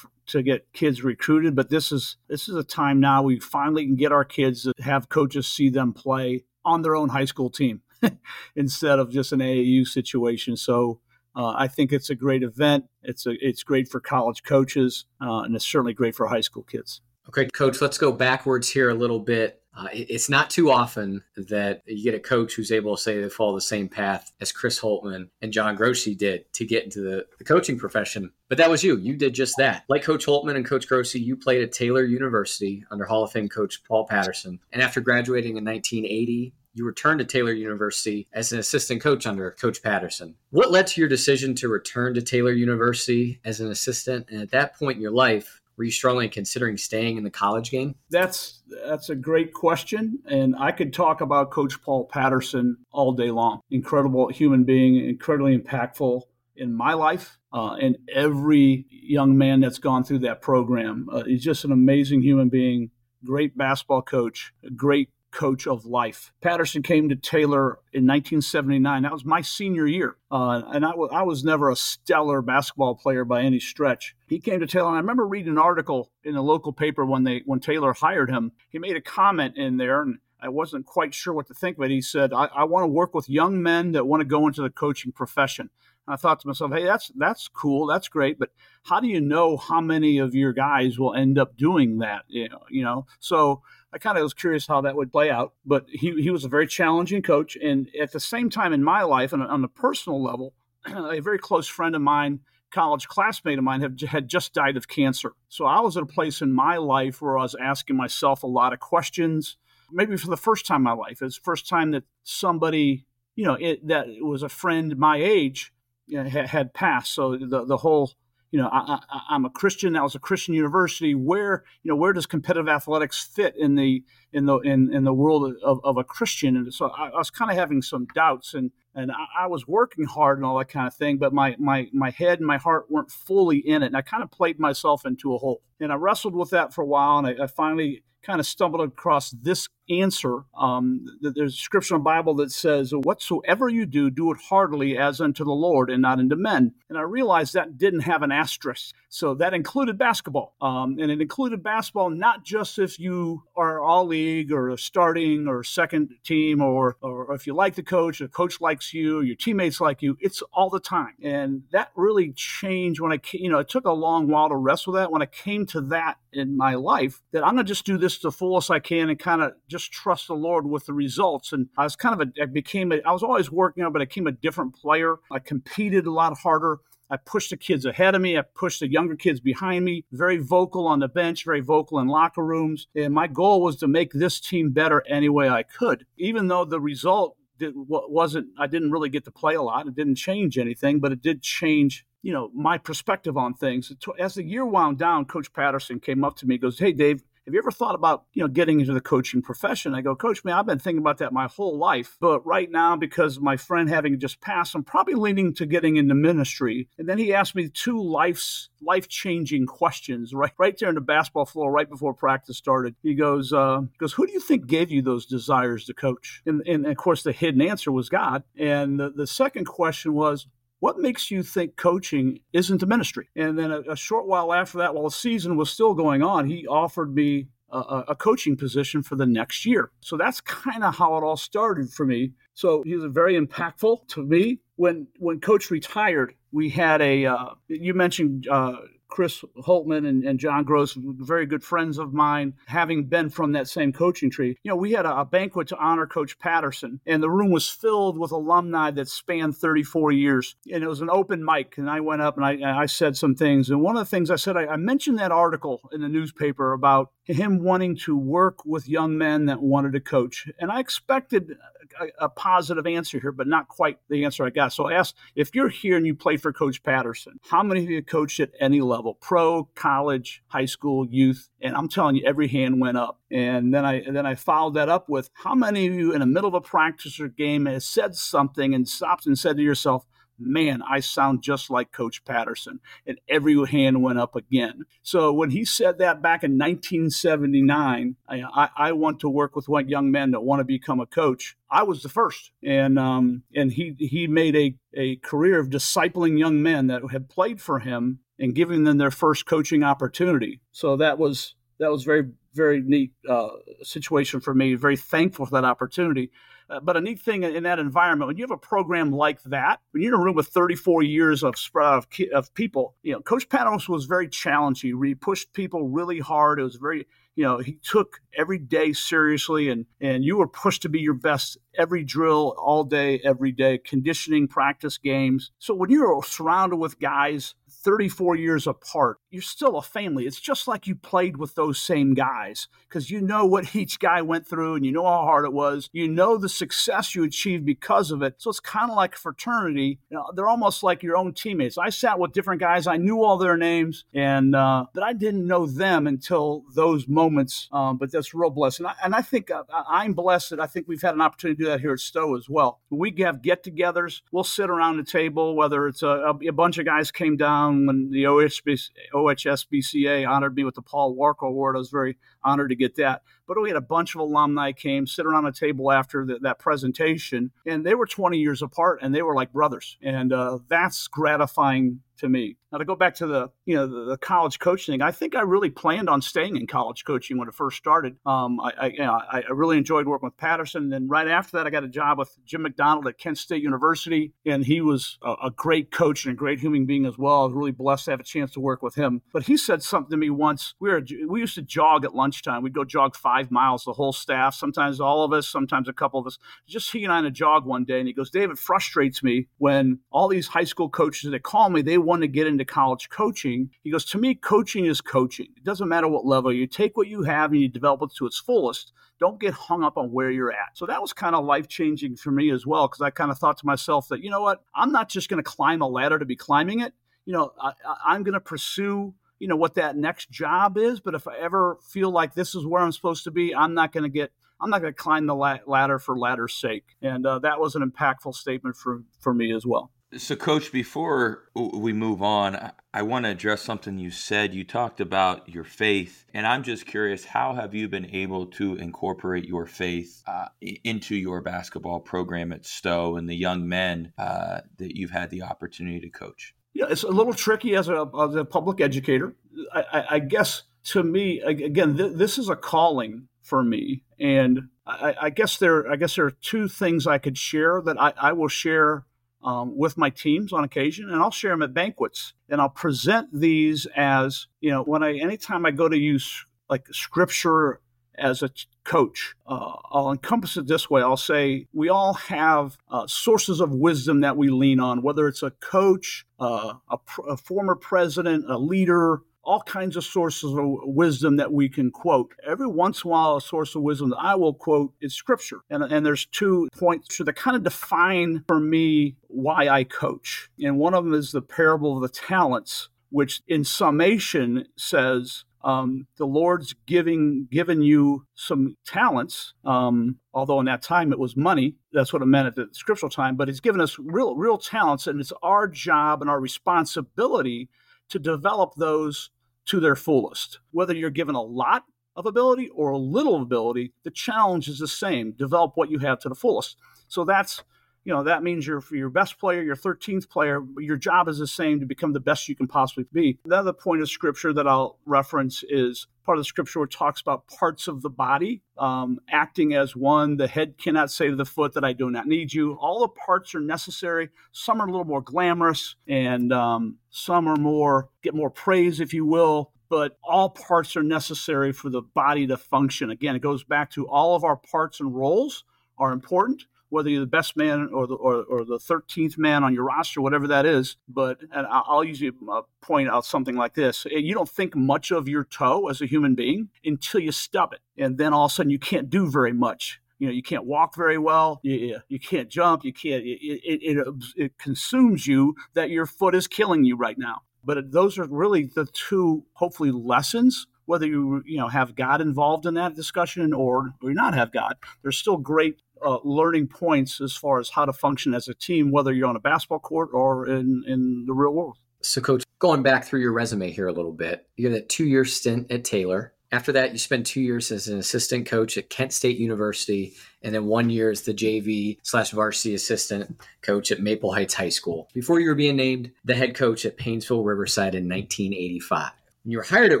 to 0.26 0.42
get 0.42 0.72
kids 0.72 1.02
recruited, 1.02 1.54
but 1.54 1.70
this 1.70 1.92
is 1.92 2.16
this 2.28 2.48
is 2.48 2.54
a 2.54 2.64
time 2.64 3.00
now 3.00 3.22
we 3.22 3.40
finally 3.40 3.84
can 3.84 3.96
get 3.96 4.12
our 4.12 4.24
kids 4.24 4.62
to 4.62 4.72
have 4.80 5.08
coaches 5.08 5.46
see 5.46 5.70
them 5.70 5.92
play 5.92 6.44
on 6.64 6.82
their 6.82 6.96
own 6.96 7.08
high 7.08 7.24
school 7.24 7.50
team 7.50 7.82
instead 8.56 8.98
of 8.98 9.10
just 9.10 9.32
an 9.32 9.40
AAU 9.40 9.86
situation. 9.86 10.56
So 10.56 11.00
uh, 11.34 11.54
I 11.56 11.68
think 11.68 11.92
it's 11.92 12.10
a 12.10 12.14
great 12.14 12.42
event. 12.42 12.86
It's 13.02 13.26
a 13.26 13.32
it's 13.40 13.62
great 13.62 13.88
for 13.88 14.00
college 14.00 14.42
coaches, 14.42 15.06
uh, 15.20 15.40
and 15.40 15.54
it's 15.54 15.66
certainly 15.66 15.94
great 15.94 16.14
for 16.14 16.26
high 16.26 16.40
school 16.40 16.64
kids. 16.64 17.00
Okay, 17.28 17.46
coach, 17.46 17.80
let's 17.80 17.98
go 17.98 18.10
backwards 18.10 18.70
here 18.70 18.88
a 18.88 18.94
little 18.94 19.20
bit. 19.20 19.62
Uh, 19.76 19.86
it's 19.92 20.28
not 20.28 20.50
too 20.50 20.72
often 20.72 21.22
that 21.36 21.82
you 21.86 22.02
get 22.02 22.14
a 22.14 22.18
coach 22.18 22.54
who's 22.54 22.72
able 22.72 22.96
to 22.96 23.02
say 23.02 23.20
they 23.20 23.28
follow 23.28 23.54
the 23.54 23.60
same 23.60 23.88
path 23.88 24.32
as 24.40 24.50
Chris 24.50 24.80
Holtmann 24.80 25.28
and 25.40 25.52
John 25.52 25.76
Groce 25.76 26.16
did 26.18 26.52
to 26.54 26.64
get 26.64 26.82
into 26.82 27.00
the, 27.00 27.26
the 27.38 27.44
coaching 27.44 27.78
profession. 27.78 28.32
But 28.48 28.58
that 28.58 28.70
was 28.70 28.82
you. 28.82 28.96
You 28.96 29.14
did 29.14 29.34
just 29.34 29.54
that. 29.58 29.84
Like 29.88 30.02
Coach 30.02 30.26
Holtmann 30.26 30.56
and 30.56 30.66
Coach 30.66 30.88
Groce, 30.88 31.20
you 31.20 31.36
played 31.36 31.62
at 31.62 31.70
Taylor 31.70 32.02
University 32.02 32.84
under 32.90 33.04
Hall 33.04 33.22
of 33.22 33.30
Fame 33.30 33.48
coach 33.48 33.84
Paul 33.84 34.06
Patterson. 34.06 34.58
And 34.72 34.82
after 34.82 35.00
graduating 35.00 35.56
in 35.56 35.64
1980, 35.64 36.54
you 36.74 36.84
returned 36.84 37.20
to 37.20 37.24
Taylor 37.24 37.52
University 37.52 38.26
as 38.32 38.52
an 38.52 38.58
assistant 38.58 39.00
coach 39.00 39.26
under 39.26 39.50
Coach 39.52 39.82
Patterson. 39.82 40.34
What 40.50 40.72
led 40.72 40.86
to 40.88 41.00
your 41.00 41.08
decision 41.08 41.54
to 41.56 41.68
return 41.68 42.14
to 42.14 42.22
Taylor 42.22 42.52
University 42.52 43.38
as 43.44 43.60
an 43.60 43.70
assistant? 43.70 44.26
And 44.30 44.42
at 44.42 44.50
that 44.50 44.76
point 44.76 44.96
in 44.96 45.02
your 45.02 45.12
life, 45.12 45.60
were 45.78 45.84
you 45.84 45.90
struggling 45.90 46.28
considering 46.28 46.76
staying 46.76 47.16
in 47.16 47.24
the 47.24 47.30
college 47.30 47.70
game? 47.70 47.94
That's 48.10 48.62
that's 48.86 49.08
a 49.08 49.14
great 49.14 49.54
question, 49.54 50.18
and 50.26 50.54
I 50.58 50.72
could 50.72 50.92
talk 50.92 51.20
about 51.20 51.50
Coach 51.50 51.80
Paul 51.80 52.04
Patterson 52.04 52.76
all 52.90 53.12
day 53.12 53.30
long. 53.30 53.60
Incredible 53.70 54.28
human 54.28 54.64
being, 54.64 54.96
incredibly 54.96 55.56
impactful 55.56 56.22
in 56.56 56.74
my 56.74 56.92
life 56.92 57.38
uh, 57.52 57.74
and 57.80 57.96
every 58.12 58.86
young 58.90 59.38
man 59.38 59.60
that's 59.60 59.78
gone 59.78 60.04
through 60.04 60.18
that 60.18 60.42
program. 60.42 61.08
Uh, 61.10 61.22
he's 61.24 61.44
just 61.44 61.64
an 61.64 61.72
amazing 61.72 62.20
human 62.20 62.48
being, 62.48 62.90
great 63.24 63.56
basketball 63.56 64.02
coach, 64.02 64.52
great 64.76 65.08
coach 65.30 65.66
of 65.66 65.84
life. 65.84 66.32
Patterson 66.40 66.82
came 66.82 67.08
to 67.08 67.16
Taylor 67.16 67.78
in 67.92 68.06
1979. 68.06 69.02
That 69.02 69.12
was 69.12 69.24
my 69.24 69.40
senior 69.40 69.86
year. 69.86 70.16
Uh, 70.30 70.62
and 70.68 70.84
I, 70.84 70.90
w- 70.90 71.10
I 71.12 71.22
was 71.22 71.44
never 71.44 71.70
a 71.70 71.76
stellar 71.76 72.42
basketball 72.42 72.94
player 72.94 73.24
by 73.24 73.42
any 73.42 73.60
stretch. 73.60 74.16
He 74.26 74.40
came 74.40 74.60
to 74.60 74.66
Taylor, 74.66 74.88
and 74.88 74.96
I 74.96 75.00
remember 75.00 75.26
reading 75.26 75.52
an 75.52 75.58
article 75.58 76.10
in 76.24 76.36
a 76.36 76.42
local 76.42 76.72
paper 76.72 77.04
when 77.04 77.24
they 77.24 77.42
when 77.44 77.60
Taylor 77.60 77.92
hired 77.92 78.30
him. 78.30 78.52
He 78.68 78.78
made 78.78 78.96
a 78.96 79.00
comment 79.00 79.56
in 79.56 79.76
there, 79.76 80.02
and 80.02 80.18
I 80.40 80.48
wasn't 80.48 80.86
quite 80.86 81.14
sure 81.14 81.34
what 81.34 81.46
to 81.48 81.54
think, 81.54 81.76
but 81.76 81.90
he 81.90 82.00
said, 82.00 82.32
I, 82.32 82.46
I 82.46 82.64
want 82.64 82.84
to 82.84 82.88
work 82.88 83.14
with 83.14 83.28
young 83.28 83.62
men 83.62 83.92
that 83.92 84.06
want 84.06 84.20
to 84.20 84.24
go 84.24 84.46
into 84.46 84.62
the 84.62 84.70
coaching 84.70 85.12
profession. 85.12 85.70
I 86.06 86.16
thought 86.16 86.40
to 86.40 86.46
myself, 86.46 86.72
hey, 86.72 86.84
that's 86.84 87.12
that's 87.16 87.48
cool, 87.48 87.86
that's 87.86 88.08
great, 88.08 88.38
but 88.38 88.50
how 88.84 88.98
do 89.00 89.08
you 89.08 89.20
know 89.20 89.58
how 89.58 89.80
many 89.80 90.18
of 90.18 90.34
your 90.34 90.54
guys 90.54 90.98
will 90.98 91.14
end 91.14 91.38
up 91.38 91.56
doing 91.56 91.98
that? 91.98 92.24
You 92.28 92.48
know, 92.48 92.62
you 92.70 92.82
know. 92.82 93.06
So 93.18 93.62
I 93.92 93.98
kind 93.98 94.18
of 94.18 94.22
was 94.22 94.34
curious 94.34 94.66
how 94.66 94.82
that 94.82 94.96
would 94.96 95.12
play 95.12 95.30
out. 95.30 95.54
But 95.64 95.86
he 95.88 96.20
he 96.22 96.30
was 96.30 96.44
a 96.44 96.48
very 96.48 96.66
challenging 96.66 97.22
coach, 97.22 97.56
and 97.56 97.88
at 98.00 98.12
the 98.12 98.20
same 98.20 98.50
time 98.50 98.72
in 98.72 98.82
my 98.82 99.02
life, 99.02 99.32
and 99.32 99.42
on 99.42 99.64
a 99.64 99.68
personal 99.68 100.22
level, 100.22 100.54
a 100.86 101.20
very 101.20 101.38
close 101.38 101.66
friend 101.66 101.94
of 101.94 102.02
mine 102.02 102.40
college 102.70 103.08
classmate 103.08 103.58
of 103.58 103.64
mine 103.64 103.80
have, 103.80 104.00
had 104.00 104.28
just 104.28 104.52
died 104.52 104.76
of 104.76 104.88
cancer. 104.88 105.32
So 105.48 105.64
I 105.64 105.80
was 105.80 105.96
at 105.96 106.02
a 106.02 106.06
place 106.06 106.42
in 106.42 106.52
my 106.52 106.76
life 106.76 107.22
where 107.22 107.38
I 107.38 107.42
was 107.42 107.56
asking 107.58 107.96
myself 107.96 108.42
a 108.42 108.46
lot 108.46 108.72
of 108.72 108.80
questions, 108.80 109.56
maybe 109.90 110.16
for 110.16 110.28
the 110.28 110.36
first 110.36 110.66
time 110.66 110.80
in 110.80 110.84
my 110.84 110.92
life. 110.92 111.22
It's 111.22 111.38
the 111.38 111.44
first 111.44 111.68
time 111.68 111.92
that 111.92 112.04
somebody, 112.24 113.06
you 113.36 113.44
know, 113.44 113.54
it, 113.54 113.86
that 113.88 114.06
was 114.20 114.42
a 114.42 114.48
friend 114.48 114.96
my 114.96 115.16
age 115.16 115.72
you 116.06 116.22
know, 116.22 116.28
had, 116.28 116.48
had 116.48 116.74
passed. 116.74 117.14
So 117.14 117.36
the, 117.36 117.64
the 117.64 117.76
whole 117.76 118.12
you 118.50 118.60
know, 118.60 118.68
I, 118.72 119.00
am 119.30 119.44
a 119.44 119.50
Christian. 119.50 119.92
That 119.92 120.02
was 120.02 120.14
a 120.14 120.18
Christian 120.18 120.54
university. 120.54 121.14
Where, 121.14 121.64
you 121.82 121.90
know, 121.90 121.96
where 121.96 122.12
does 122.12 122.26
competitive 122.26 122.68
athletics 122.68 123.22
fit 123.22 123.54
in 123.58 123.74
the 123.74 124.02
in 124.32 124.46
the 124.46 124.58
in, 124.58 124.92
in 124.92 125.04
the 125.04 125.12
world 125.12 125.54
of, 125.62 125.80
of 125.84 125.96
a 125.98 126.04
Christian? 126.04 126.56
And 126.56 126.72
so 126.72 126.86
I, 126.90 127.08
I 127.08 127.18
was 127.18 127.30
kind 127.30 127.50
of 127.50 127.58
having 127.58 127.82
some 127.82 128.06
doubts, 128.14 128.54
and 128.54 128.70
and 128.94 129.12
I, 129.12 129.44
I, 129.44 129.46
was 129.48 129.68
working 129.68 130.06
hard 130.06 130.38
and 130.38 130.46
all 130.46 130.58
that 130.58 130.70
kind 130.70 130.86
of 130.86 130.94
thing, 130.94 131.18
but 131.18 131.32
my 131.34 131.56
my 131.58 131.88
my 131.92 132.10
head 132.10 132.38
and 132.38 132.46
my 132.46 132.56
heart 132.56 132.86
weren't 132.90 133.10
fully 133.10 133.58
in 133.58 133.82
it, 133.82 133.86
and 133.86 133.96
I 133.96 134.02
kind 134.02 134.22
of 134.22 134.30
played 134.30 134.58
myself 134.58 135.04
into 135.04 135.34
a 135.34 135.38
hole. 135.38 135.62
And 135.78 135.92
I 135.92 135.96
wrestled 135.96 136.34
with 136.34 136.50
that 136.50 136.72
for 136.72 136.82
a 136.82 136.86
while, 136.86 137.18
and 137.18 137.26
I, 137.26 137.44
I 137.44 137.46
finally 137.48 138.02
kind 138.22 138.40
of 138.40 138.46
stumbled 138.46 138.80
across 138.80 139.30
this 139.30 139.68
answer. 139.90 140.44
Um, 140.56 141.06
there's 141.20 141.54
a 141.54 141.56
scripture 141.56 141.94
in 141.94 142.00
the 142.00 142.04
Bible 142.04 142.34
that 142.36 142.52
says, 142.52 142.92
Whatsoever 142.92 143.68
you 143.68 143.86
do, 143.86 144.10
do 144.10 144.30
it 144.32 144.38
heartily 144.48 144.96
as 144.96 145.20
unto 145.20 145.44
the 145.44 145.52
Lord 145.52 145.90
and 145.90 146.02
not 146.02 146.18
unto 146.18 146.36
men. 146.36 146.74
And 146.88 146.98
I 146.98 147.02
realized 147.02 147.54
that 147.54 147.78
didn't 147.78 148.00
have 148.00 148.22
an 148.22 148.32
asterisk. 148.32 148.94
So 149.08 149.34
that 149.34 149.54
included 149.54 149.96
basketball. 149.96 150.54
Um, 150.60 150.98
and 151.00 151.10
it 151.10 151.20
included 151.20 151.62
basketball 151.62 152.10
not 152.10 152.44
just 152.44 152.78
if 152.78 152.98
you 152.98 153.42
are 153.56 153.80
all 153.80 154.06
league 154.06 154.52
or 154.52 154.70
a 154.70 154.78
starting 154.78 155.48
or 155.48 155.64
second 155.64 156.10
team 156.24 156.60
or, 156.60 156.96
or 157.00 157.34
if 157.34 157.46
you 157.46 157.54
like 157.54 157.74
the 157.74 157.82
coach, 157.82 158.18
the 158.18 158.28
coach 158.28 158.60
likes 158.60 158.92
you, 158.92 159.20
your 159.20 159.36
teammates 159.36 159.80
like 159.80 160.02
you. 160.02 160.16
It's 160.20 160.42
all 160.52 160.68
the 160.68 160.80
time. 160.80 161.14
And 161.22 161.62
that 161.72 161.90
really 161.96 162.32
changed 162.32 163.00
when 163.00 163.12
I, 163.12 163.20
you 163.32 163.50
know, 163.50 163.58
it 163.58 163.68
took 163.68 163.86
a 163.86 163.92
long 163.92 164.28
while 164.28 164.48
to 164.48 164.56
wrestle 164.56 164.92
that. 164.94 165.10
When 165.10 165.22
I 165.22 165.26
came 165.26 165.64
to 165.66 165.80
that 165.82 166.18
in 166.32 166.56
my 166.56 166.74
life, 166.74 167.22
that 167.32 167.44
I'm 167.44 167.54
going 167.54 167.64
to 167.64 167.68
just 167.68 167.86
do 167.86 167.96
this 167.96 168.18
the 168.18 168.30
fullest 168.30 168.70
I 168.70 168.78
can 168.78 169.08
and 169.08 169.18
kind 169.18 169.42
of 169.42 169.52
just 169.68 169.77
trust 169.84 170.28
the 170.28 170.34
Lord 170.34 170.66
with 170.66 170.86
the 170.86 170.92
results. 170.92 171.52
And 171.52 171.68
I 171.76 171.84
was 171.84 171.96
kind 171.96 172.20
of 172.20 172.28
a, 172.28 172.42
I 172.42 172.46
became 172.46 172.92
a, 172.92 173.00
I 173.06 173.12
was 173.12 173.22
always 173.22 173.50
working 173.50 173.84
on, 173.84 173.92
but 173.92 174.02
I 174.02 174.06
became 174.06 174.26
a 174.26 174.32
different 174.32 174.74
player. 174.74 175.16
I 175.30 175.38
competed 175.38 176.06
a 176.06 176.12
lot 176.12 176.36
harder. 176.38 176.78
I 177.10 177.16
pushed 177.16 177.50
the 177.50 177.56
kids 177.56 177.86
ahead 177.86 178.14
of 178.14 178.20
me. 178.20 178.36
I 178.36 178.42
pushed 178.42 178.80
the 178.80 178.90
younger 178.90 179.16
kids 179.16 179.40
behind 179.40 179.84
me. 179.84 180.04
Very 180.12 180.36
vocal 180.36 180.86
on 180.86 181.00
the 181.00 181.08
bench, 181.08 181.44
very 181.44 181.60
vocal 181.60 181.98
in 181.98 182.08
locker 182.08 182.44
rooms. 182.44 182.86
And 182.94 183.14
my 183.14 183.26
goal 183.26 183.62
was 183.62 183.76
to 183.76 183.88
make 183.88 184.12
this 184.12 184.40
team 184.40 184.70
better 184.70 185.02
any 185.08 185.28
way 185.28 185.48
I 185.48 185.62
could. 185.62 186.04
Even 186.18 186.48
though 186.48 186.64
the 186.64 186.80
result 186.80 187.36
did, 187.58 187.72
wasn't, 187.74 188.48
I 188.58 188.66
didn't 188.66 188.90
really 188.90 189.08
get 189.08 189.24
to 189.24 189.30
play 189.30 189.54
a 189.54 189.62
lot. 189.62 189.86
It 189.86 189.94
didn't 189.94 190.16
change 190.16 190.58
anything, 190.58 191.00
but 191.00 191.12
it 191.12 191.22
did 191.22 191.42
change 191.42 192.04
you 192.22 192.32
know 192.32 192.50
my 192.54 192.78
perspective 192.78 193.36
on 193.36 193.54
things 193.54 193.92
as 194.18 194.34
the 194.34 194.42
year 194.42 194.66
wound 194.66 194.98
down 194.98 195.24
coach 195.24 195.52
patterson 195.52 196.00
came 196.00 196.24
up 196.24 196.36
to 196.36 196.46
me 196.46 196.58
goes 196.58 196.78
hey 196.78 196.92
dave 196.92 197.22
have 197.48 197.54
you 197.54 197.60
ever 197.60 197.70
thought 197.70 197.94
about, 197.94 198.24
you 198.34 198.42
know, 198.42 198.48
getting 198.48 198.78
into 198.78 198.92
the 198.92 199.00
coaching 199.00 199.40
profession? 199.40 199.94
I 199.94 200.02
go, 200.02 200.14
Coach, 200.14 200.44
man, 200.44 200.58
I've 200.58 200.66
been 200.66 200.78
thinking 200.78 201.00
about 201.00 201.16
that 201.18 201.32
my 201.32 201.46
whole 201.46 201.78
life. 201.78 202.18
But 202.20 202.44
right 202.44 202.70
now, 202.70 202.94
because 202.94 203.40
my 203.40 203.56
friend 203.56 203.88
having 203.88 204.20
just 204.20 204.42
passed, 204.42 204.74
I'm 204.74 204.84
probably 204.84 205.14
leaning 205.14 205.54
to 205.54 205.64
getting 205.64 205.96
into 205.96 206.14
ministry. 206.14 206.90
And 206.98 207.08
then 207.08 207.16
he 207.16 207.32
asked 207.32 207.54
me 207.54 207.70
two 207.70 208.02
life's 208.02 208.68
life-changing 208.82 209.64
questions 209.64 210.34
right 210.34 210.52
right 210.58 210.76
there 210.78 210.90
in 210.90 210.94
the 210.94 211.00
basketball 211.00 211.46
floor 211.46 211.72
right 211.72 211.88
before 211.88 212.12
practice 212.12 212.58
started. 212.58 212.94
He 213.02 213.14
goes, 213.14 213.50
uh, 213.50 213.80
goes, 213.96 214.12
who 214.12 214.26
do 214.26 214.32
you 214.34 214.40
think 214.40 214.66
gave 214.66 214.90
you 214.90 215.00
those 215.00 215.24
desires 215.24 215.86
to 215.86 215.94
coach? 215.94 216.42
And, 216.44 216.60
and 216.66 216.86
of 216.86 216.98
course, 216.98 217.22
the 217.22 217.32
hidden 217.32 217.62
answer 217.62 217.90
was 217.90 218.10
God. 218.10 218.42
And 218.58 219.00
the, 219.00 219.08
the 219.08 219.26
second 219.26 219.64
question 219.64 220.12
was, 220.12 220.46
what 220.80 220.98
makes 220.98 221.30
you 221.30 221.42
think 221.42 221.76
coaching 221.76 222.40
isn't 222.52 222.82
a 222.82 222.86
ministry? 222.86 223.28
And 223.36 223.58
then 223.58 223.70
a, 223.72 223.80
a, 223.92 223.96
short 223.96 224.26
while 224.26 224.52
after 224.52 224.78
that, 224.78 224.94
while 224.94 225.04
the 225.04 225.10
season 225.10 225.56
was 225.56 225.70
still 225.70 225.94
going 225.94 226.22
on, 226.22 226.46
he 226.46 226.66
offered 226.66 227.14
me 227.14 227.48
a, 227.70 228.04
a 228.08 228.16
coaching 228.16 228.56
position 228.56 229.02
for 229.02 229.16
the 229.16 229.26
next 229.26 229.66
year. 229.66 229.90
So 230.00 230.16
that's 230.16 230.40
kind 230.40 230.84
of 230.84 230.96
how 230.96 231.16
it 231.16 231.24
all 231.24 231.36
started 231.36 231.90
for 231.90 232.06
me. 232.06 232.32
So 232.54 232.82
he 232.84 232.94
was 232.94 233.12
very 233.12 233.38
impactful 233.38 234.08
to 234.08 234.24
me. 234.24 234.60
When 234.76 235.08
when 235.18 235.40
Coach 235.40 235.70
retired, 235.70 236.34
we 236.52 236.70
had 236.70 237.02
a. 237.02 237.26
Uh, 237.26 237.54
you 237.68 237.94
mentioned 237.94 238.46
uh, 238.48 238.76
Chris 239.08 239.42
Holtmann 239.66 240.06
and, 240.06 240.24
and, 240.24 240.38
John 240.38 240.64
Groce, 240.64 240.94
very 240.96 241.46
good 241.46 241.64
friends 241.64 241.98
of 241.98 242.12
mine, 242.12 242.54
having 242.66 243.06
been 243.06 243.30
from 243.30 243.52
that 243.52 243.68
same 243.68 243.92
coaching 243.92 244.30
tree. 244.30 244.56
You 244.62 244.70
know, 244.70 244.76
we 244.76 244.92
had 244.92 245.06
a, 245.06 245.20
a, 245.20 245.24
banquet 245.24 245.68
to 245.68 245.78
honor 245.78 246.06
Coach 246.06 246.38
Patterson, 246.38 247.00
and 247.06 247.22
the 247.22 247.30
room 247.30 247.50
was 247.50 247.68
filled 247.68 248.18
with 248.18 248.30
alumni 248.30 248.90
that 248.92 249.08
spanned 249.08 249.56
34 249.56 250.12
years. 250.12 250.56
And 250.72 250.84
it 250.84 250.88
was 250.88 251.00
an 251.00 251.10
open 251.10 251.44
mic, 251.44 251.78
and 251.78 251.90
I 251.90 252.00
went 252.00 252.22
up 252.22 252.36
and 252.36 252.44
I, 252.44 252.82
I 252.82 252.86
said 252.86 253.16
some 253.16 253.34
things. 253.34 253.70
And 253.70 253.80
one 253.80 253.96
of 253.96 254.00
the 254.00 254.10
things 254.10 254.30
I 254.30 254.36
said, 254.36 254.56
I, 254.56 254.66
I 254.66 254.76
mentioned 254.76 255.18
that 255.18 255.32
article 255.32 255.88
in 255.92 256.00
the 256.00 256.08
newspaper 256.08 256.72
about 256.72 257.10
him 257.24 257.62
wanting 257.62 257.96
to 257.96 258.16
work 258.16 258.64
with 258.64 258.88
young 258.88 259.18
men 259.18 259.46
that 259.46 259.60
wanted 259.60 259.92
to 259.92 260.00
coach. 260.00 260.48
And 260.58 260.70
I 260.70 260.80
expected 260.80 261.56
a, 262.00 262.24
a, 262.24 262.28
positive 262.28 262.86
answer 262.86 263.18
here, 263.18 263.32
but 263.32 263.46
not 263.46 263.68
quite 263.68 263.98
the 264.08 264.24
answer 264.24 264.44
I 264.44 264.50
got. 264.50 264.72
So 264.72 264.88
I 264.88 264.94
asked 264.94 265.16
if 265.34 265.54
you're 265.54 265.68
here 265.68 265.96
and 265.96 266.06
you 266.06 266.14
played 266.14 266.40
for 266.40 266.52
Coach 266.52 266.82
Patterson, 266.82 267.38
how 267.50 267.62
many 267.62 267.84
of 267.84 267.90
you 267.90 268.02
coached 268.02 268.40
at 268.40 268.50
any 268.60 268.80
level, 268.80 269.14
pro, 269.14 269.64
college, 269.74 270.42
high 270.48 270.66
school, 270.66 271.06
youth? 271.06 271.48
And 271.60 271.76
I'm 271.76 271.88
telling 271.88 272.16
you, 272.16 272.22
every 272.26 272.48
hand 272.48 272.80
went 272.80 272.96
up. 272.96 273.20
And 273.30 273.74
then 273.74 273.84
I 273.84 273.94
and 274.00 274.16
then 274.16 274.26
I 274.26 274.34
followed 274.34 274.74
that 274.74 274.88
up 274.88 275.08
with 275.08 275.30
how 275.34 275.54
many 275.54 275.86
of 275.86 275.94
you 275.94 276.12
in 276.12 276.20
the 276.20 276.26
middle 276.26 276.48
of 276.48 276.54
a 276.54 276.60
practice 276.60 277.20
or 277.20 277.28
game 277.28 277.66
has 277.66 277.84
said 277.84 278.14
something 278.14 278.74
and 278.74 278.88
stopped 278.88 279.26
and 279.26 279.38
said 279.38 279.56
to 279.56 279.62
yourself, 279.62 280.06
man, 280.38 280.82
I 280.88 281.00
sound 281.00 281.42
just 281.42 281.70
like 281.70 281.92
Coach 281.92 282.24
Patterson. 282.24 282.80
And 283.06 283.20
every 283.28 283.56
hand 283.66 284.02
went 284.02 284.18
up 284.18 284.36
again. 284.36 284.84
So 285.02 285.32
when 285.32 285.50
he 285.50 285.64
said 285.64 285.98
that 285.98 286.22
back 286.22 286.42
in 286.44 286.58
1979, 286.58 288.16
I, 288.28 288.42
I, 288.42 288.68
I 288.76 288.92
want 288.92 289.20
to 289.20 289.28
work 289.28 289.56
with 289.56 289.68
young 289.88 290.10
men 290.10 290.30
that 290.32 290.40
want 290.40 290.60
to 290.60 290.64
become 290.64 291.00
a 291.00 291.06
coach. 291.06 291.56
I 291.70 291.82
was 291.82 292.02
the 292.02 292.08
first, 292.08 292.50
and 292.62 292.98
um, 292.98 293.42
and 293.54 293.72
he 293.72 293.94
he 293.98 294.26
made 294.26 294.56
a 294.56 294.74
a 294.94 295.16
career 295.16 295.60
of 295.60 295.68
discipling 295.68 296.38
young 296.38 296.62
men 296.62 296.86
that 296.86 297.02
had 297.10 297.28
played 297.28 297.60
for 297.60 297.80
him 297.80 298.20
and 298.38 298.54
giving 298.54 298.84
them 298.84 298.98
their 298.98 299.10
first 299.10 299.46
coaching 299.46 299.82
opportunity. 299.82 300.60
So 300.72 300.96
that 300.96 301.18
was 301.18 301.54
that 301.78 301.90
was 301.90 302.04
very 302.04 302.30
very 302.54 302.80
neat 302.80 303.12
uh, 303.28 303.48
situation 303.82 304.40
for 304.40 304.54
me. 304.54 304.74
Very 304.74 304.96
thankful 304.96 305.46
for 305.46 305.52
that 305.52 305.64
opportunity. 305.64 306.30
Uh, 306.70 306.80
but 306.80 306.96
a 306.96 307.00
neat 307.00 307.20
thing 307.20 307.44
in 307.44 307.62
that 307.62 307.78
environment, 307.78 308.26
when 308.26 308.36
you 308.36 308.42
have 308.44 308.50
a 308.50 308.58
program 308.58 309.10
like 309.10 309.42
that, 309.44 309.80
when 309.92 310.02
you're 310.02 310.14
in 310.14 310.20
a 310.20 310.22
room 310.22 310.34
with 310.34 310.48
34 310.48 311.02
years 311.02 311.42
of 311.42 311.54
of, 311.74 312.06
of 312.34 312.54
people, 312.54 312.94
you 313.02 313.12
know, 313.12 313.20
Coach 313.20 313.48
Panos 313.48 313.88
was 313.88 314.04
very 314.04 314.28
challenging. 314.28 315.02
He 315.02 315.14
pushed 315.14 315.52
people 315.52 315.88
really 315.88 316.18
hard. 316.18 316.60
It 316.60 316.64
was 316.64 316.76
very, 316.76 317.06
you 317.36 317.44
know, 317.44 317.58
he 317.58 317.78
took 317.82 318.20
every 318.36 318.58
day 318.58 318.92
seriously, 318.92 319.70
and 319.70 319.86
and 320.00 320.24
you 320.24 320.36
were 320.36 320.48
pushed 320.48 320.82
to 320.82 320.88
be 320.88 321.00
your 321.00 321.14
best 321.14 321.56
every 321.78 322.04
drill, 322.04 322.54
all 322.58 322.84
day, 322.84 323.20
every 323.24 323.52
day, 323.52 323.78
conditioning, 323.78 324.48
practice, 324.48 324.98
games. 324.98 325.52
So 325.58 325.74
when 325.74 325.90
you're 325.90 326.22
surrounded 326.24 326.76
with 326.76 326.98
guys 326.98 327.54
34 327.70 328.36
years 328.36 328.66
apart, 328.66 329.18
you're 329.30 329.42
still 329.42 329.76
a 329.76 329.82
family. 329.82 330.26
It's 330.26 330.40
just 330.40 330.66
like 330.66 330.86
you 330.86 330.94
played 330.94 331.36
with 331.36 331.54
those 331.54 331.78
same 331.78 332.14
guys 332.14 332.68
because 332.88 333.10
you 333.10 333.20
know 333.20 333.46
what 333.46 333.74
each 333.76 333.98
guy 333.98 334.22
went 334.22 334.46
through 334.46 334.74
and 334.74 334.84
you 334.84 334.92
know 334.92 335.04
how 335.04 335.22
hard 335.22 335.44
it 335.44 335.52
was. 335.52 335.88
You 335.92 336.08
know 336.08 336.36
the 336.36 336.48
success 336.48 337.14
you 337.14 337.24
achieved 337.24 337.64
because 337.64 338.10
of 338.10 338.22
it. 338.22 338.36
So 338.38 338.50
it's 338.50 338.60
kind 338.60 338.90
of 338.90 338.96
like 338.96 339.14
a 339.14 339.18
fraternity. 339.18 340.00
You 340.10 340.16
know, 340.16 340.26
they're 340.34 340.48
almost 340.48 340.82
like 340.82 341.02
your 341.02 341.16
own 341.16 341.32
teammates. 341.32 341.78
I 341.78 341.90
sat 341.90 342.18
with 342.18 342.32
different 342.32 342.60
guys. 342.60 342.86
I 342.86 342.96
knew 342.96 343.22
all 343.22 343.38
their 343.38 343.56
names, 343.56 344.04
and 344.12 344.54
uh, 344.54 344.86
but 344.92 345.02
I 345.02 345.12
didn't 345.12 345.46
know 345.46 345.66
them 345.66 346.06
until 346.06 346.64
those 346.74 347.06
moments. 347.06 347.68
Um, 347.72 347.98
but 347.98 348.10
that's 348.10 348.34
real 348.34 348.50
blessed. 348.50 348.80
And 348.80 348.88
I, 348.88 348.94
and 349.04 349.14
I 349.14 349.22
think 349.22 349.50
uh, 349.50 349.62
I'm 349.88 350.14
blessed 350.14 350.50
that 350.50 350.60
I 350.60 350.66
think 350.66 350.88
we've 350.88 351.02
had 351.02 351.14
an 351.14 351.20
opportunity 351.20 351.58
to 351.58 351.64
do 351.64 351.67
that 351.68 351.80
here 351.80 351.92
at 351.92 352.00
Stow 352.00 352.36
as 352.36 352.48
well. 352.48 352.80
We 352.90 353.14
have 353.18 353.42
get-togethers. 353.42 354.22
We'll 354.32 354.44
sit 354.44 354.70
around 354.70 354.96
the 354.96 355.04
table, 355.04 355.54
whether 355.54 355.86
it's 355.86 356.02
a, 356.02 356.34
a 356.46 356.52
bunch 356.52 356.78
of 356.78 356.86
guys 356.86 357.10
came 357.10 357.36
down 357.36 357.86
when 357.86 358.10
the 358.10 358.24
OHSBCA 358.24 360.28
honored 360.28 360.54
me 360.54 360.64
with 360.64 360.74
the 360.74 360.82
Paul 360.82 361.16
Warco 361.16 361.48
Award. 361.48 361.76
I 361.76 361.78
was 361.78 361.90
very 361.90 362.18
honored 362.42 362.70
to 362.70 362.76
get 362.76 362.96
that. 362.96 363.22
But 363.48 363.60
we 363.60 363.70
had 363.70 363.76
a 363.76 363.80
bunch 363.80 364.14
of 364.14 364.20
alumni 364.20 364.72
came, 364.72 365.06
sit 365.06 365.26
around 365.26 365.46
a 365.46 365.52
table 365.52 365.90
after 365.90 366.24
the, 366.24 366.38
that 366.42 366.58
presentation, 366.58 367.50
and 367.66 367.84
they 367.84 367.94
were 367.94 368.06
20 368.06 368.38
years 368.38 368.62
apart, 368.62 369.00
and 369.02 369.14
they 369.14 369.22
were 369.22 369.34
like 369.34 369.52
brothers, 369.52 369.96
and 370.02 370.32
uh, 370.32 370.58
that's 370.68 371.08
gratifying 371.08 372.00
to 372.18 372.28
me. 372.28 372.56
Now 372.70 372.78
to 372.78 372.84
go 372.84 372.94
back 372.94 373.14
to 373.16 373.26
the 373.26 373.50
you 373.64 373.76
know 373.76 373.86
the, 373.86 374.10
the, 374.10 374.18
college 374.18 374.58
coaching 374.58 375.00
I 375.00 375.10
think 375.10 375.34
I 375.34 375.40
really 375.40 375.70
planned 375.70 376.10
on 376.10 376.20
staying 376.20 376.56
in 376.56 376.66
college 376.66 377.04
coaching 377.04 377.38
when 377.38 377.48
it 377.48 377.54
first 377.54 377.78
started. 377.78 378.16
Um, 378.26 378.60
I 378.60 378.72
I, 378.78 378.86
you 378.88 378.98
know, 378.98 379.12
I, 379.12 379.42
really 379.50 379.78
enjoyed 379.78 380.06
working 380.06 380.26
with 380.26 380.36
Patterson, 380.36 380.84
and 380.84 380.92
then 380.92 381.08
right 381.08 381.28
after 381.28 381.56
that, 381.56 381.66
I 381.66 381.70
got 381.70 381.84
a 381.84 381.88
job 381.88 382.18
with 382.18 382.36
Jim 382.44 382.62
McDonald 382.62 383.06
at 383.06 383.18
Kent 383.18 383.38
State 383.38 383.62
University, 383.62 384.34
and 384.44 384.64
he 384.64 384.80
was 384.80 385.18
a, 385.22 385.34
a 385.44 385.50
great 385.50 385.90
coach 385.90 386.24
and 386.24 386.32
a 386.32 386.36
great 386.36 386.60
human 386.60 386.84
being 386.84 387.06
as 387.06 387.16
well. 387.16 387.42
I 387.42 387.44
was 387.46 387.54
really 387.54 387.72
blessed 387.72 388.06
to 388.06 388.10
have 388.10 388.20
a 388.20 388.24
chance 388.24 388.52
to 388.52 388.60
work 388.60 388.82
with 388.82 388.94
him. 388.94 389.22
But 389.32 389.44
he 389.44 389.56
said 389.56 389.82
something 389.82 390.10
to 390.10 390.16
me 390.16 390.30
once. 390.30 390.74
We 390.78 390.90
were 390.90 391.02
we 391.26 391.40
used 391.40 391.54
to 391.54 391.62
jog 391.62 392.04
at 392.04 392.14
lunchtime. 392.14 392.62
We'd 392.62 392.74
go 392.74 392.84
jog 392.84 393.16
five 393.16 393.37
miles, 393.50 393.84
the 393.84 393.92
whole 393.92 394.12
staff, 394.12 394.54
sometimes 394.54 395.00
all 395.00 395.24
of 395.24 395.32
us, 395.32 395.48
sometimes 395.48 395.88
a 395.88 395.92
couple 395.92 396.20
of 396.20 396.26
us. 396.26 396.38
Just 396.66 396.92
he 396.92 397.04
and 397.04 397.12
I 397.12 397.18
on 397.18 397.26
a 397.26 397.30
jog 397.30 397.66
one 397.66 397.84
day, 397.84 397.98
and 397.98 398.06
he 398.06 398.12
goes, 398.12 398.30
"David, 398.30 398.58
frustrates 398.58 399.22
me 399.22 399.48
when 399.58 400.00
all 400.10 400.28
these 400.28 400.48
high 400.48 400.64
school 400.64 400.88
coaches 400.88 401.30
that 401.30 401.42
call 401.42 401.70
me, 401.70 401.82
they 401.82 401.98
want 401.98 402.22
to 402.22 402.28
get 402.28 402.46
into 402.46 402.64
college 402.64 403.08
coaching. 403.08 403.70
He 403.82 403.90
goes, 403.90 404.04
To 404.06 404.18
me, 404.18 404.34
coaching 404.34 404.86
is 404.86 405.00
coaching. 405.00 405.48
It 405.56 405.64
doesn't 405.64 405.88
matter 405.88 406.08
what 406.08 406.26
level. 406.26 406.52
You 406.52 406.66
take 406.66 406.96
what 406.96 407.08
you 407.08 407.22
have 407.22 407.52
and 407.52 407.60
you 407.60 407.68
develop 407.68 408.02
it 408.02 408.10
to 408.18 408.26
its 408.26 408.38
fullest. 408.38 408.92
Don't 409.20 409.40
get 409.40 409.54
hung 409.54 409.82
up 409.82 409.96
on 409.96 410.12
where 410.12 410.30
you're 410.30 410.52
at. 410.52 410.70
So 410.74 410.86
that 410.86 411.00
was 411.00 411.12
kind 411.12 411.34
of 411.34 411.44
life 411.44 411.68
changing 411.68 412.16
for 412.16 412.30
me 412.30 412.50
as 412.50 412.66
well, 412.66 412.86
because 412.86 413.00
I 413.00 413.10
kind 413.10 413.30
of 413.30 413.38
thought 413.38 413.58
to 413.58 413.66
myself 413.66 414.08
that, 414.08 414.22
you 414.22 414.30
know 414.30 414.42
what, 414.42 414.62
I'm 414.74 414.92
not 414.92 415.08
just 415.08 415.28
going 415.28 415.42
to 415.42 415.50
climb 415.50 415.82
a 415.82 415.88
ladder 415.88 416.18
to 416.18 416.24
be 416.24 416.36
climbing 416.36 416.80
it. 416.80 416.92
You 417.24 417.32
know, 417.34 417.52
I, 417.60 417.72
I'm 418.06 418.22
going 418.22 418.34
to 418.34 418.40
pursue 418.40 419.14
you 419.38 419.48
know 419.48 419.56
what 419.56 419.74
that 419.74 419.96
next 419.96 420.30
job 420.30 420.76
is 420.76 421.00
but 421.00 421.14
if 421.14 421.26
i 421.26 421.36
ever 421.38 421.78
feel 421.82 422.10
like 422.10 422.34
this 422.34 422.54
is 422.54 422.66
where 422.66 422.82
i'm 422.82 422.92
supposed 422.92 423.24
to 423.24 423.30
be 423.30 423.54
i'm 423.54 423.74
not 423.74 423.92
going 423.92 424.02
to 424.02 424.08
get 424.08 424.30
i'm 424.60 424.70
not 424.70 424.80
going 424.80 424.92
to 424.92 424.96
climb 424.96 425.26
the 425.26 425.34
ladder 425.34 425.98
for 425.98 426.18
ladder's 426.18 426.54
sake 426.54 426.84
and 427.02 427.26
uh, 427.26 427.38
that 427.38 427.60
was 427.60 427.74
an 427.74 427.88
impactful 427.88 428.34
statement 428.34 428.76
for 428.76 429.02
for 429.20 429.34
me 429.34 429.52
as 429.54 429.64
well 429.66 429.90
so, 430.16 430.36
Coach, 430.36 430.72
before 430.72 431.50
we 431.54 431.92
move 431.92 432.22
on, 432.22 432.72
I 432.94 433.02
want 433.02 433.26
to 433.26 433.30
address 433.30 433.60
something 433.60 433.98
you 433.98 434.10
said. 434.10 434.54
You 434.54 434.64
talked 434.64 435.02
about 435.02 435.46
your 435.50 435.64
faith, 435.64 436.24
and 436.32 436.46
I'm 436.46 436.62
just 436.62 436.86
curious 436.86 437.26
how 437.26 437.52
have 437.52 437.74
you 437.74 437.90
been 437.90 438.06
able 438.06 438.46
to 438.46 438.74
incorporate 438.76 439.44
your 439.44 439.66
faith 439.66 440.22
uh, 440.26 440.46
into 440.62 441.14
your 441.14 441.42
basketball 441.42 442.00
program 442.00 442.52
at 442.52 442.64
Stow 442.64 443.16
and 443.16 443.28
the 443.28 443.36
young 443.36 443.68
men 443.68 444.14
uh, 444.16 444.62
that 444.78 444.96
you've 444.96 445.10
had 445.10 445.28
the 445.28 445.42
opportunity 445.42 446.00
to 446.00 446.08
coach? 446.08 446.54
Yeah, 446.74 446.86
it's 446.90 447.02
a 447.02 447.08
little 447.08 447.32
tricky 447.32 447.74
as 447.74 447.88
a, 447.88 448.08
as 448.20 448.34
a 448.34 448.44
public 448.44 448.80
educator. 448.80 449.34
I, 449.72 449.80
I, 449.92 450.04
I, 450.10 450.18
guess 450.20 450.62
to 450.84 451.02
me, 451.02 451.40
again, 451.40 451.96
th- 451.96 452.12
this 452.14 452.38
is 452.38 452.48
a 452.48 452.56
calling 452.56 453.28
for 453.42 453.62
me, 453.62 454.04
and 454.20 454.68
I, 454.86 455.14
I, 455.22 455.30
guess 455.30 455.56
there, 455.56 455.90
I 455.90 455.96
guess 455.96 456.16
there 456.16 456.26
are 456.26 456.30
two 456.30 456.68
things 456.68 457.06
I 457.06 457.18
could 457.18 457.36
share 457.36 457.82
that 457.82 457.96
I, 457.98 458.32
will 458.32 458.48
share 458.48 459.06
um, 459.42 459.76
with 459.76 459.96
my 459.96 460.10
teams 460.10 460.52
on 460.52 460.64
occasion, 460.64 461.10
and 461.10 461.20
I'll 461.20 461.30
share 461.30 461.52
them 461.52 461.62
at 461.62 461.74
banquets. 461.74 462.34
And 462.48 462.60
I'll 462.60 462.68
present 462.68 463.28
these 463.32 463.86
as 463.96 464.46
you 464.60 464.70
know 464.70 464.82
when 464.82 465.02
I 465.02 465.18
anytime 465.18 465.66
I 465.66 465.70
go 465.70 465.88
to 465.88 465.98
use 465.98 466.46
like 466.70 466.86
scripture 466.92 467.80
as 468.18 468.42
a 468.42 468.50
coach. 468.84 469.34
Uh, 469.46 469.74
I'll 469.90 470.10
encompass 470.10 470.56
it 470.56 470.66
this 470.66 470.90
way. 470.90 471.02
I'll 471.02 471.16
say 471.16 471.66
we 471.72 471.88
all 471.88 472.14
have 472.14 472.76
uh, 472.90 473.06
sources 473.06 473.60
of 473.60 473.72
wisdom 473.72 474.20
that 474.20 474.36
we 474.36 474.48
lean 474.48 474.80
on, 474.80 475.02
whether 475.02 475.28
it's 475.28 475.42
a 475.42 475.50
coach, 475.50 476.26
uh, 476.40 476.74
a, 476.90 476.98
pr- 476.98 477.28
a, 477.28 477.36
former 477.36 477.74
president, 477.74 478.44
a 478.48 478.58
leader, 478.58 479.22
all 479.48 479.62
kinds 479.62 479.96
of 479.96 480.04
sources 480.04 480.52
of 480.52 480.66
wisdom 480.82 481.36
that 481.36 481.52
we 481.52 481.68
can 481.68 481.90
quote. 481.90 482.34
Every 482.46 482.66
once 482.66 483.02
in 483.02 483.08
a 483.08 483.12
while, 483.12 483.36
a 483.36 483.40
source 483.40 483.74
of 483.74 483.82
wisdom 483.82 484.10
that 484.10 484.18
I 484.20 484.34
will 484.34 484.52
quote 484.52 484.92
is 485.00 485.14
scripture. 485.14 485.60
And, 485.70 485.82
and 485.82 486.04
there's 486.04 486.26
two 486.26 486.68
points 486.76 487.16
that 487.16 487.32
kind 487.34 487.56
of 487.56 487.62
define 487.62 488.44
for 488.46 488.60
me 488.60 489.16
why 489.28 489.68
I 489.68 489.84
coach. 489.84 490.50
And 490.58 490.78
one 490.78 490.92
of 490.92 491.04
them 491.04 491.14
is 491.14 491.32
the 491.32 491.40
parable 491.40 491.96
of 491.96 492.02
the 492.02 492.08
talents, 492.10 492.90
which 493.10 493.40
in 493.48 493.64
summation 493.64 494.66
says, 494.76 495.44
um, 495.62 496.06
the 496.16 496.26
Lord's 496.26 496.74
giving 496.86 497.48
given 497.50 497.82
you 497.82 498.26
some 498.34 498.76
talents. 498.86 499.54
Um, 499.64 500.18
although 500.32 500.60
in 500.60 500.66
that 500.66 500.82
time 500.82 501.12
it 501.12 501.18
was 501.18 501.36
money, 501.36 501.76
that's 501.92 502.12
what 502.12 502.22
it 502.22 502.26
meant 502.26 502.46
at 502.46 502.54
the 502.54 502.68
scriptural 502.72 503.10
time. 503.10 503.36
But 503.36 503.48
He's 503.48 503.60
given 503.60 503.80
us 503.80 503.98
real 503.98 504.36
real 504.36 504.58
talents, 504.58 505.06
and 505.06 505.20
it's 505.20 505.32
our 505.42 505.66
job 505.66 506.20
and 506.20 506.30
our 506.30 506.40
responsibility 506.40 507.68
to 508.10 508.18
develop 508.18 508.74
those 508.76 509.30
to 509.66 509.80
their 509.80 509.96
fullest. 509.96 510.60
Whether 510.70 510.94
you're 510.94 511.10
given 511.10 511.34
a 511.34 511.42
lot 511.42 511.84
of 512.16 512.26
ability 512.26 512.68
or 512.70 512.90
a 512.90 512.98
little 512.98 513.42
ability, 513.42 513.92
the 514.02 514.10
challenge 514.10 514.68
is 514.68 514.78
the 514.78 514.88
same. 514.88 515.32
Develop 515.32 515.72
what 515.76 515.90
you 515.90 515.98
have 515.98 516.18
to 516.20 516.28
the 516.28 516.34
fullest. 516.34 516.76
So 517.08 517.24
that's 517.24 517.62
you 518.04 518.12
know 518.12 518.22
that 518.22 518.42
means 518.42 518.66
you're 518.66 518.82
your 518.90 519.10
best 519.10 519.38
player, 519.38 519.62
your 519.62 519.76
13th 519.76 520.28
player. 520.28 520.62
Your 520.78 520.96
job 520.96 521.28
is 521.28 521.38
the 521.38 521.46
same 521.46 521.80
to 521.80 521.86
become 521.86 522.12
the 522.12 522.20
best 522.20 522.48
you 522.48 522.56
can 522.56 522.66
possibly 522.66 523.04
be. 523.12 523.38
The 523.44 523.56
other 523.56 523.72
point 523.72 524.02
of 524.02 524.08
scripture 524.08 524.52
that 524.52 524.66
I'll 524.66 524.98
reference 525.04 525.64
is 525.68 526.06
part 526.24 526.38
of 526.38 526.40
the 526.40 526.46
scripture 526.46 526.80
where 526.80 526.84
it 526.84 526.90
talks 526.90 527.20
about 527.20 527.46
parts 527.48 527.88
of 527.88 528.02
the 528.02 528.10
body 528.10 528.62
um, 528.76 529.18
acting 529.30 529.74
as 529.74 529.96
one. 529.96 530.36
The 530.36 530.48
head 530.48 530.78
cannot 530.78 531.10
say 531.10 531.28
to 531.28 531.36
the 531.36 531.44
foot 531.44 531.74
that 531.74 531.84
I 531.84 531.92
do 531.92 532.10
not 532.10 532.26
need 532.26 532.52
you. 532.52 532.74
All 532.80 533.00
the 533.00 533.08
parts 533.08 533.54
are 533.54 533.60
necessary. 533.60 534.30
Some 534.52 534.80
are 534.80 534.86
a 534.88 534.90
little 534.90 535.06
more 535.06 535.22
glamorous, 535.22 535.96
and 536.06 536.52
um, 536.52 536.96
some 537.10 537.48
are 537.48 537.56
more 537.56 538.08
get 538.22 538.34
more 538.34 538.50
praise, 538.50 539.00
if 539.00 539.12
you 539.12 539.24
will 539.24 539.72
but 539.90 540.18
all 540.22 540.50
parts 540.50 540.96
are 540.96 541.02
necessary 541.02 541.72
for 541.72 541.88
the 541.88 542.02
body 542.02 542.46
to 542.46 542.56
function. 542.56 543.10
Again, 543.10 543.34
it 543.34 543.40
goes 543.40 543.64
back 543.64 543.90
to 543.92 544.06
all 544.06 544.34
of 544.34 544.44
our 544.44 544.56
parts 544.56 545.00
and 545.00 545.14
roles 545.14 545.64
are 545.98 546.12
important, 546.12 546.64
whether 546.90 547.08
you're 547.08 547.20
the 547.20 547.26
best 547.26 547.56
man 547.56 547.90
or 547.92 548.06
the 548.06 548.14
or, 548.14 548.44
or 548.44 548.64
the 548.64 548.78
13th 548.78 549.38
man 549.38 549.64
on 549.64 549.74
your 549.74 549.84
roster, 549.84 550.20
whatever 550.20 550.46
that 550.48 550.66
is. 550.66 550.96
But 551.08 551.38
and 551.52 551.66
I'll 551.70 552.04
usually 552.04 552.32
uh, 552.50 552.62
point 552.80 553.08
out 553.08 553.24
something 553.24 553.56
like 553.56 553.74
this: 553.74 554.06
you 554.10 554.34
don't 554.34 554.48
think 554.48 554.76
much 554.76 555.10
of 555.10 555.28
your 555.28 555.44
toe 555.44 555.88
as 555.88 556.00
a 556.00 556.06
human 556.06 556.34
being 556.34 556.68
until 556.84 557.20
you 557.20 557.32
stub 557.32 557.72
it, 557.72 557.80
and 558.02 558.18
then 558.18 558.32
all 558.32 558.46
of 558.46 558.52
a 558.52 558.54
sudden 558.54 558.70
you 558.70 558.78
can't 558.78 559.10
do 559.10 559.30
very 559.30 559.52
much. 559.52 560.00
You 560.18 560.26
know, 560.26 560.32
you 560.32 560.42
can't 560.42 560.64
walk 560.64 560.96
very 560.96 561.18
well. 561.18 561.60
You, 561.62 562.00
you 562.08 562.18
can't 562.18 562.48
jump. 562.48 562.84
You 562.84 562.92
can't. 562.92 563.22
It, 563.22 563.38
it, 563.40 563.80
it, 563.82 564.14
it 564.36 564.58
consumes 564.58 565.26
you 565.28 565.54
that 565.74 565.90
your 565.90 566.06
foot 566.06 566.34
is 566.34 566.48
killing 566.48 566.84
you 566.84 566.96
right 566.96 567.16
now. 567.16 567.42
But 567.62 567.92
those 567.92 568.18
are 568.18 568.26
really 568.26 568.64
the 568.64 568.86
two, 568.86 569.44
hopefully, 569.54 569.92
lessons 569.92 570.66
whether 570.88 571.06
you 571.06 571.42
you 571.44 571.58
know 571.58 571.68
have 571.68 571.94
God 571.94 572.22
involved 572.22 572.64
in 572.64 572.74
that 572.74 572.96
discussion 572.96 573.52
or 573.52 573.92
or 574.02 574.14
not 574.14 574.34
have 574.34 574.50
God. 574.50 574.74
There's 575.02 575.18
still 575.18 575.36
great 575.36 575.76
uh, 576.04 576.18
learning 576.24 576.68
points 576.68 577.20
as 577.20 577.36
far 577.36 577.58
as 577.58 577.70
how 577.70 577.84
to 577.84 577.92
function 577.92 578.34
as 578.34 578.48
a 578.48 578.54
team, 578.54 578.90
whether 578.90 579.12
you're 579.12 579.28
on 579.28 579.36
a 579.36 579.40
basketball 579.40 579.78
court 579.78 580.10
or 580.12 580.48
in, 580.48 580.84
in 580.86 581.24
the 581.26 581.32
real 581.32 581.52
world. 581.52 581.76
So, 582.00 582.20
coach, 582.20 582.44
going 582.58 582.82
back 582.82 583.04
through 583.04 583.20
your 583.20 583.32
resume 583.32 583.70
here 583.70 583.88
a 583.88 583.92
little 583.92 584.12
bit, 584.12 584.46
you 584.56 584.68
had 584.68 584.76
that 584.76 584.88
two 584.88 585.06
year 585.06 585.24
stint 585.24 585.70
at 585.70 585.84
Taylor. 585.84 586.32
After 586.50 586.72
that, 586.72 586.92
you 586.92 586.98
spent 586.98 587.26
two 587.26 587.42
years 587.42 587.70
as 587.70 587.88
an 587.88 587.98
assistant 587.98 588.46
coach 588.46 588.78
at 588.78 588.88
Kent 588.88 589.12
State 589.12 589.36
University, 589.36 590.14
and 590.40 590.54
then 590.54 590.64
one 590.64 590.88
year 590.88 591.10
as 591.10 591.22
the 591.22 591.34
JV 591.34 591.98
slash 592.02 592.30
varsity 592.30 592.74
assistant 592.74 593.38
coach 593.60 593.92
at 593.92 594.00
Maple 594.00 594.32
Heights 594.32 594.54
High 594.54 594.70
School 594.70 595.08
before 595.12 595.40
you 595.40 595.48
were 595.48 595.54
being 595.54 595.76
named 595.76 596.12
the 596.24 596.34
head 596.34 596.54
coach 596.54 596.86
at 596.86 596.96
Painesville 596.96 597.44
Riverside 597.44 597.94
in 597.94 598.08
1985. 598.08 599.10
When 599.44 599.52
you 599.52 599.58
were 599.58 599.64
hired 599.64 599.92
at 599.92 600.00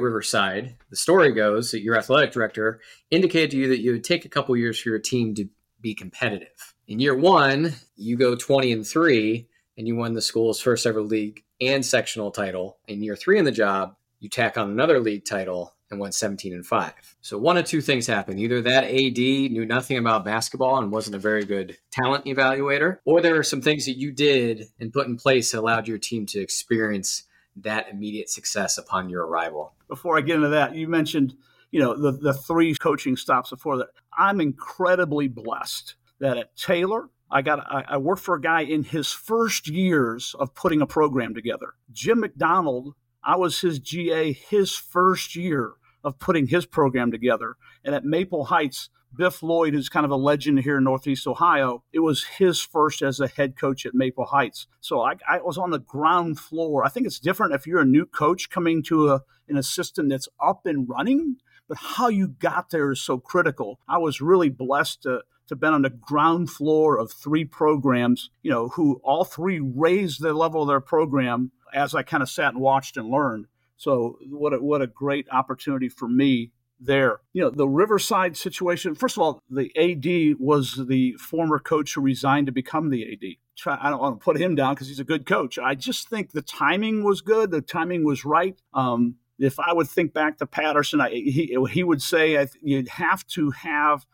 Riverside, 0.00 0.76
the 0.90 0.96
story 0.96 1.32
goes 1.32 1.70
that 1.72 1.82
your 1.82 1.96
athletic 1.96 2.32
director 2.32 2.80
indicated 3.10 3.50
to 3.50 3.56
you 3.58 3.68
that 3.68 3.80
you 3.80 3.92
would 3.92 4.04
take 4.04 4.24
a 4.24 4.30
couple 4.30 4.56
years 4.56 4.80
for 4.80 4.88
your 4.88 4.98
team 4.98 5.34
to 5.34 5.48
be 5.80 5.94
competitive. 5.94 6.74
In 6.86 7.00
year 7.00 7.16
one, 7.16 7.74
you 7.96 8.16
go 8.16 8.34
20 8.34 8.72
and 8.72 8.86
three, 8.86 9.48
and 9.76 9.86
you 9.86 9.96
won 9.96 10.14
the 10.14 10.22
school's 10.22 10.60
first 10.60 10.86
ever 10.86 11.02
league 11.02 11.44
and 11.60 11.84
sectional 11.84 12.30
title. 12.30 12.78
In 12.88 13.02
year 13.02 13.16
three 13.16 13.38
in 13.38 13.44
the 13.44 13.52
job, 13.52 13.94
you 14.20 14.28
tack 14.28 14.58
on 14.58 14.70
another 14.70 15.00
league 15.00 15.24
title 15.24 15.74
and 15.90 16.00
went 16.00 16.14
17 16.14 16.52
and 16.52 16.66
5. 16.66 16.92
So 17.20 17.38
one 17.38 17.56
of 17.56 17.64
two 17.64 17.80
things 17.80 18.06
happened. 18.06 18.40
Either 18.40 18.60
that 18.62 18.84
AD 18.84 19.18
knew 19.18 19.64
nothing 19.64 19.96
about 19.96 20.24
basketball 20.24 20.78
and 20.78 20.92
wasn't 20.92 21.16
a 21.16 21.20
very 21.20 21.44
good 21.44 21.78
talent 21.90 22.26
evaluator, 22.26 22.98
or 23.04 23.20
there 23.20 23.36
are 23.36 23.44
some 23.44 23.62
things 23.62 23.86
that 23.86 23.96
you 23.96 24.12
did 24.12 24.66
and 24.78 24.92
put 24.92 25.06
in 25.06 25.16
place 25.16 25.52
that 25.52 25.60
allowed 25.60 25.88
your 25.88 25.98
team 25.98 26.26
to 26.26 26.40
experience 26.40 27.24
that 27.56 27.88
immediate 27.90 28.28
success 28.28 28.78
upon 28.78 29.08
your 29.08 29.26
arrival. 29.26 29.72
Before 29.88 30.18
I 30.18 30.20
get 30.20 30.36
into 30.36 30.48
that, 30.48 30.74
you 30.74 30.88
mentioned 30.88 31.34
you 31.70 31.80
know, 31.80 31.96
the, 31.96 32.12
the 32.12 32.32
three 32.32 32.74
coaching 32.74 33.16
stops 33.16 33.50
before 33.50 33.76
that. 33.78 33.88
I'm 34.16 34.40
incredibly 34.40 35.28
blessed 35.28 35.96
that 36.20 36.38
at 36.38 36.56
Taylor, 36.56 37.10
I 37.30 37.42
got 37.42 37.60
I, 37.60 37.84
I 37.88 37.96
worked 37.98 38.22
for 38.22 38.34
a 38.34 38.40
guy 38.40 38.62
in 38.62 38.82
his 38.82 39.12
first 39.12 39.68
years 39.68 40.34
of 40.38 40.54
putting 40.54 40.80
a 40.80 40.86
program 40.86 41.34
together. 41.34 41.74
Jim 41.92 42.20
McDonald, 42.20 42.94
I 43.22 43.36
was 43.36 43.60
his 43.60 43.78
GA 43.78 44.32
his 44.32 44.74
first 44.74 45.36
year 45.36 45.74
of 46.02 46.18
putting 46.18 46.46
his 46.46 46.64
program 46.64 47.10
together. 47.10 47.56
And 47.84 47.94
at 47.94 48.04
Maple 48.04 48.46
Heights, 48.46 48.88
Biff 49.14 49.42
Lloyd, 49.42 49.74
who's 49.74 49.88
kind 49.88 50.04
of 50.04 50.10
a 50.10 50.16
legend 50.16 50.60
here 50.60 50.78
in 50.78 50.84
Northeast 50.84 51.26
Ohio, 51.26 51.82
it 51.92 52.00
was 52.00 52.24
his 52.24 52.60
first 52.60 53.02
as 53.02 53.20
a 53.20 53.28
head 53.28 53.58
coach 53.58 53.84
at 53.84 53.94
Maple 53.94 54.26
Heights. 54.26 54.66
So 54.80 55.00
I, 55.00 55.14
I 55.28 55.40
was 55.40 55.58
on 55.58 55.70
the 55.70 55.78
ground 55.78 56.38
floor. 56.38 56.84
I 56.84 56.88
think 56.88 57.06
it's 57.06 57.18
different 57.18 57.54
if 57.54 57.66
you're 57.66 57.80
a 57.80 57.86
new 57.86 58.06
coach 58.06 58.50
coming 58.50 58.82
to 58.84 59.10
a, 59.10 59.22
an 59.48 59.56
assistant 59.56 60.10
that's 60.10 60.28
up 60.42 60.66
and 60.66 60.88
running 60.88 61.36
but 61.68 61.78
how 61.78 62.08
you 62.08 62.28
got 62.28 62.70
there 62.70 62.90
is 62.90 63.00
so 63.00 63.18
critical. 63.18 63.78
I 63.86 63.98
was 63.98 64.20
really 64.20 64.48
blessed 64.48 65.02
to 65.02 65.20
to 65.48 65.56
been 65.56 65.72
on 65.72 65.82
the 65.82 65.90
ground 65.90 66.50
floor 66.50 66.98
of 66.98 67.10
three 67.10 67.44
programs, 67.44 68.30
you 68.42 68.50
know, 68.50 68.68
who 68.68 69.00
all 69.02 69.24
three 69.24 69.60
raised 69.60 70.20
the 70.20 70.34
level 70.34 70.62
of 70.62 70.68
their 70.68 70.80
program 70.80 71.52
as 71.72 71.94
I 71.94 72.02
kind 72.02 72.22
of 72.22 72.28
sat 72.28 72.52
and 72.52 72.60
watched 72.60 72.96
and 72.96 73.08
learned. 73.08 73.46
So 73.76 74.18
what 74.28 74.52
a, 74.52 74.58
what 74.58 74.82
a 74.82 74.86
great 74.86 75.26
opportunity 75.30 75.88
for 75.88 76.08
me 76.08 76.52
there. 76.80 77.20
You 77.32 77.42
know, 77.42 77.50
the 77.50 77.68
Riverside 77.68 78.36
situation, 78.36 78.94
first 78.94 79.16
of 79.16 79.22
all, 79.22 79.42
the 79.48 79.70
AD 79.76 80.38
was 80.38 80.86
the 80.86 81.14
former 81.14 81.58
coach 81.58 81.94
who 81.94 82.00
resigned 82.00 82.46
to 82.46 82.52
become 82.52 82.90
the 82.90 83.04
AD. 83.04 83.36
I 83.80 83.90
don't 83.90 84.00
want 84.00 84.20
to 84.20 84.24
put 84.24 84.40
him 84.40 84.54
down 84.54 84.74
because 84.74 84.88
he's 84.88 85.00
a 85.00 85.04
good 85.04 85.26
coach. 85.26 85.58
I 85.58 85.74
just 85.74 86.08
think 86.08 86.30
the 86.30 86.42
timing 86.42 87.02
was 87.02 87.20
good. 87.20 87.50
The 87.50 87.60
timing 87.60 88.04
was 88.04 88.24
right. 88.24 88.56
Um, 88.72 89.16
if 89.38 89.58
I 89.60 89.72
would 89.72 89.88
think 89.88 90.12
back 90.12 90.38
to 90.38 90.46
Patterson, 90.46 91.00
I, 91.00 91.10
he, 91.10 91.56
he 91.70 91.84
would 91.84 92.02
say 92.02 92.38
I, 92.38 92.48
you'd 92.60 92.88
have 92.88 93.26
to 93.28 93.50
have 93.50 94.06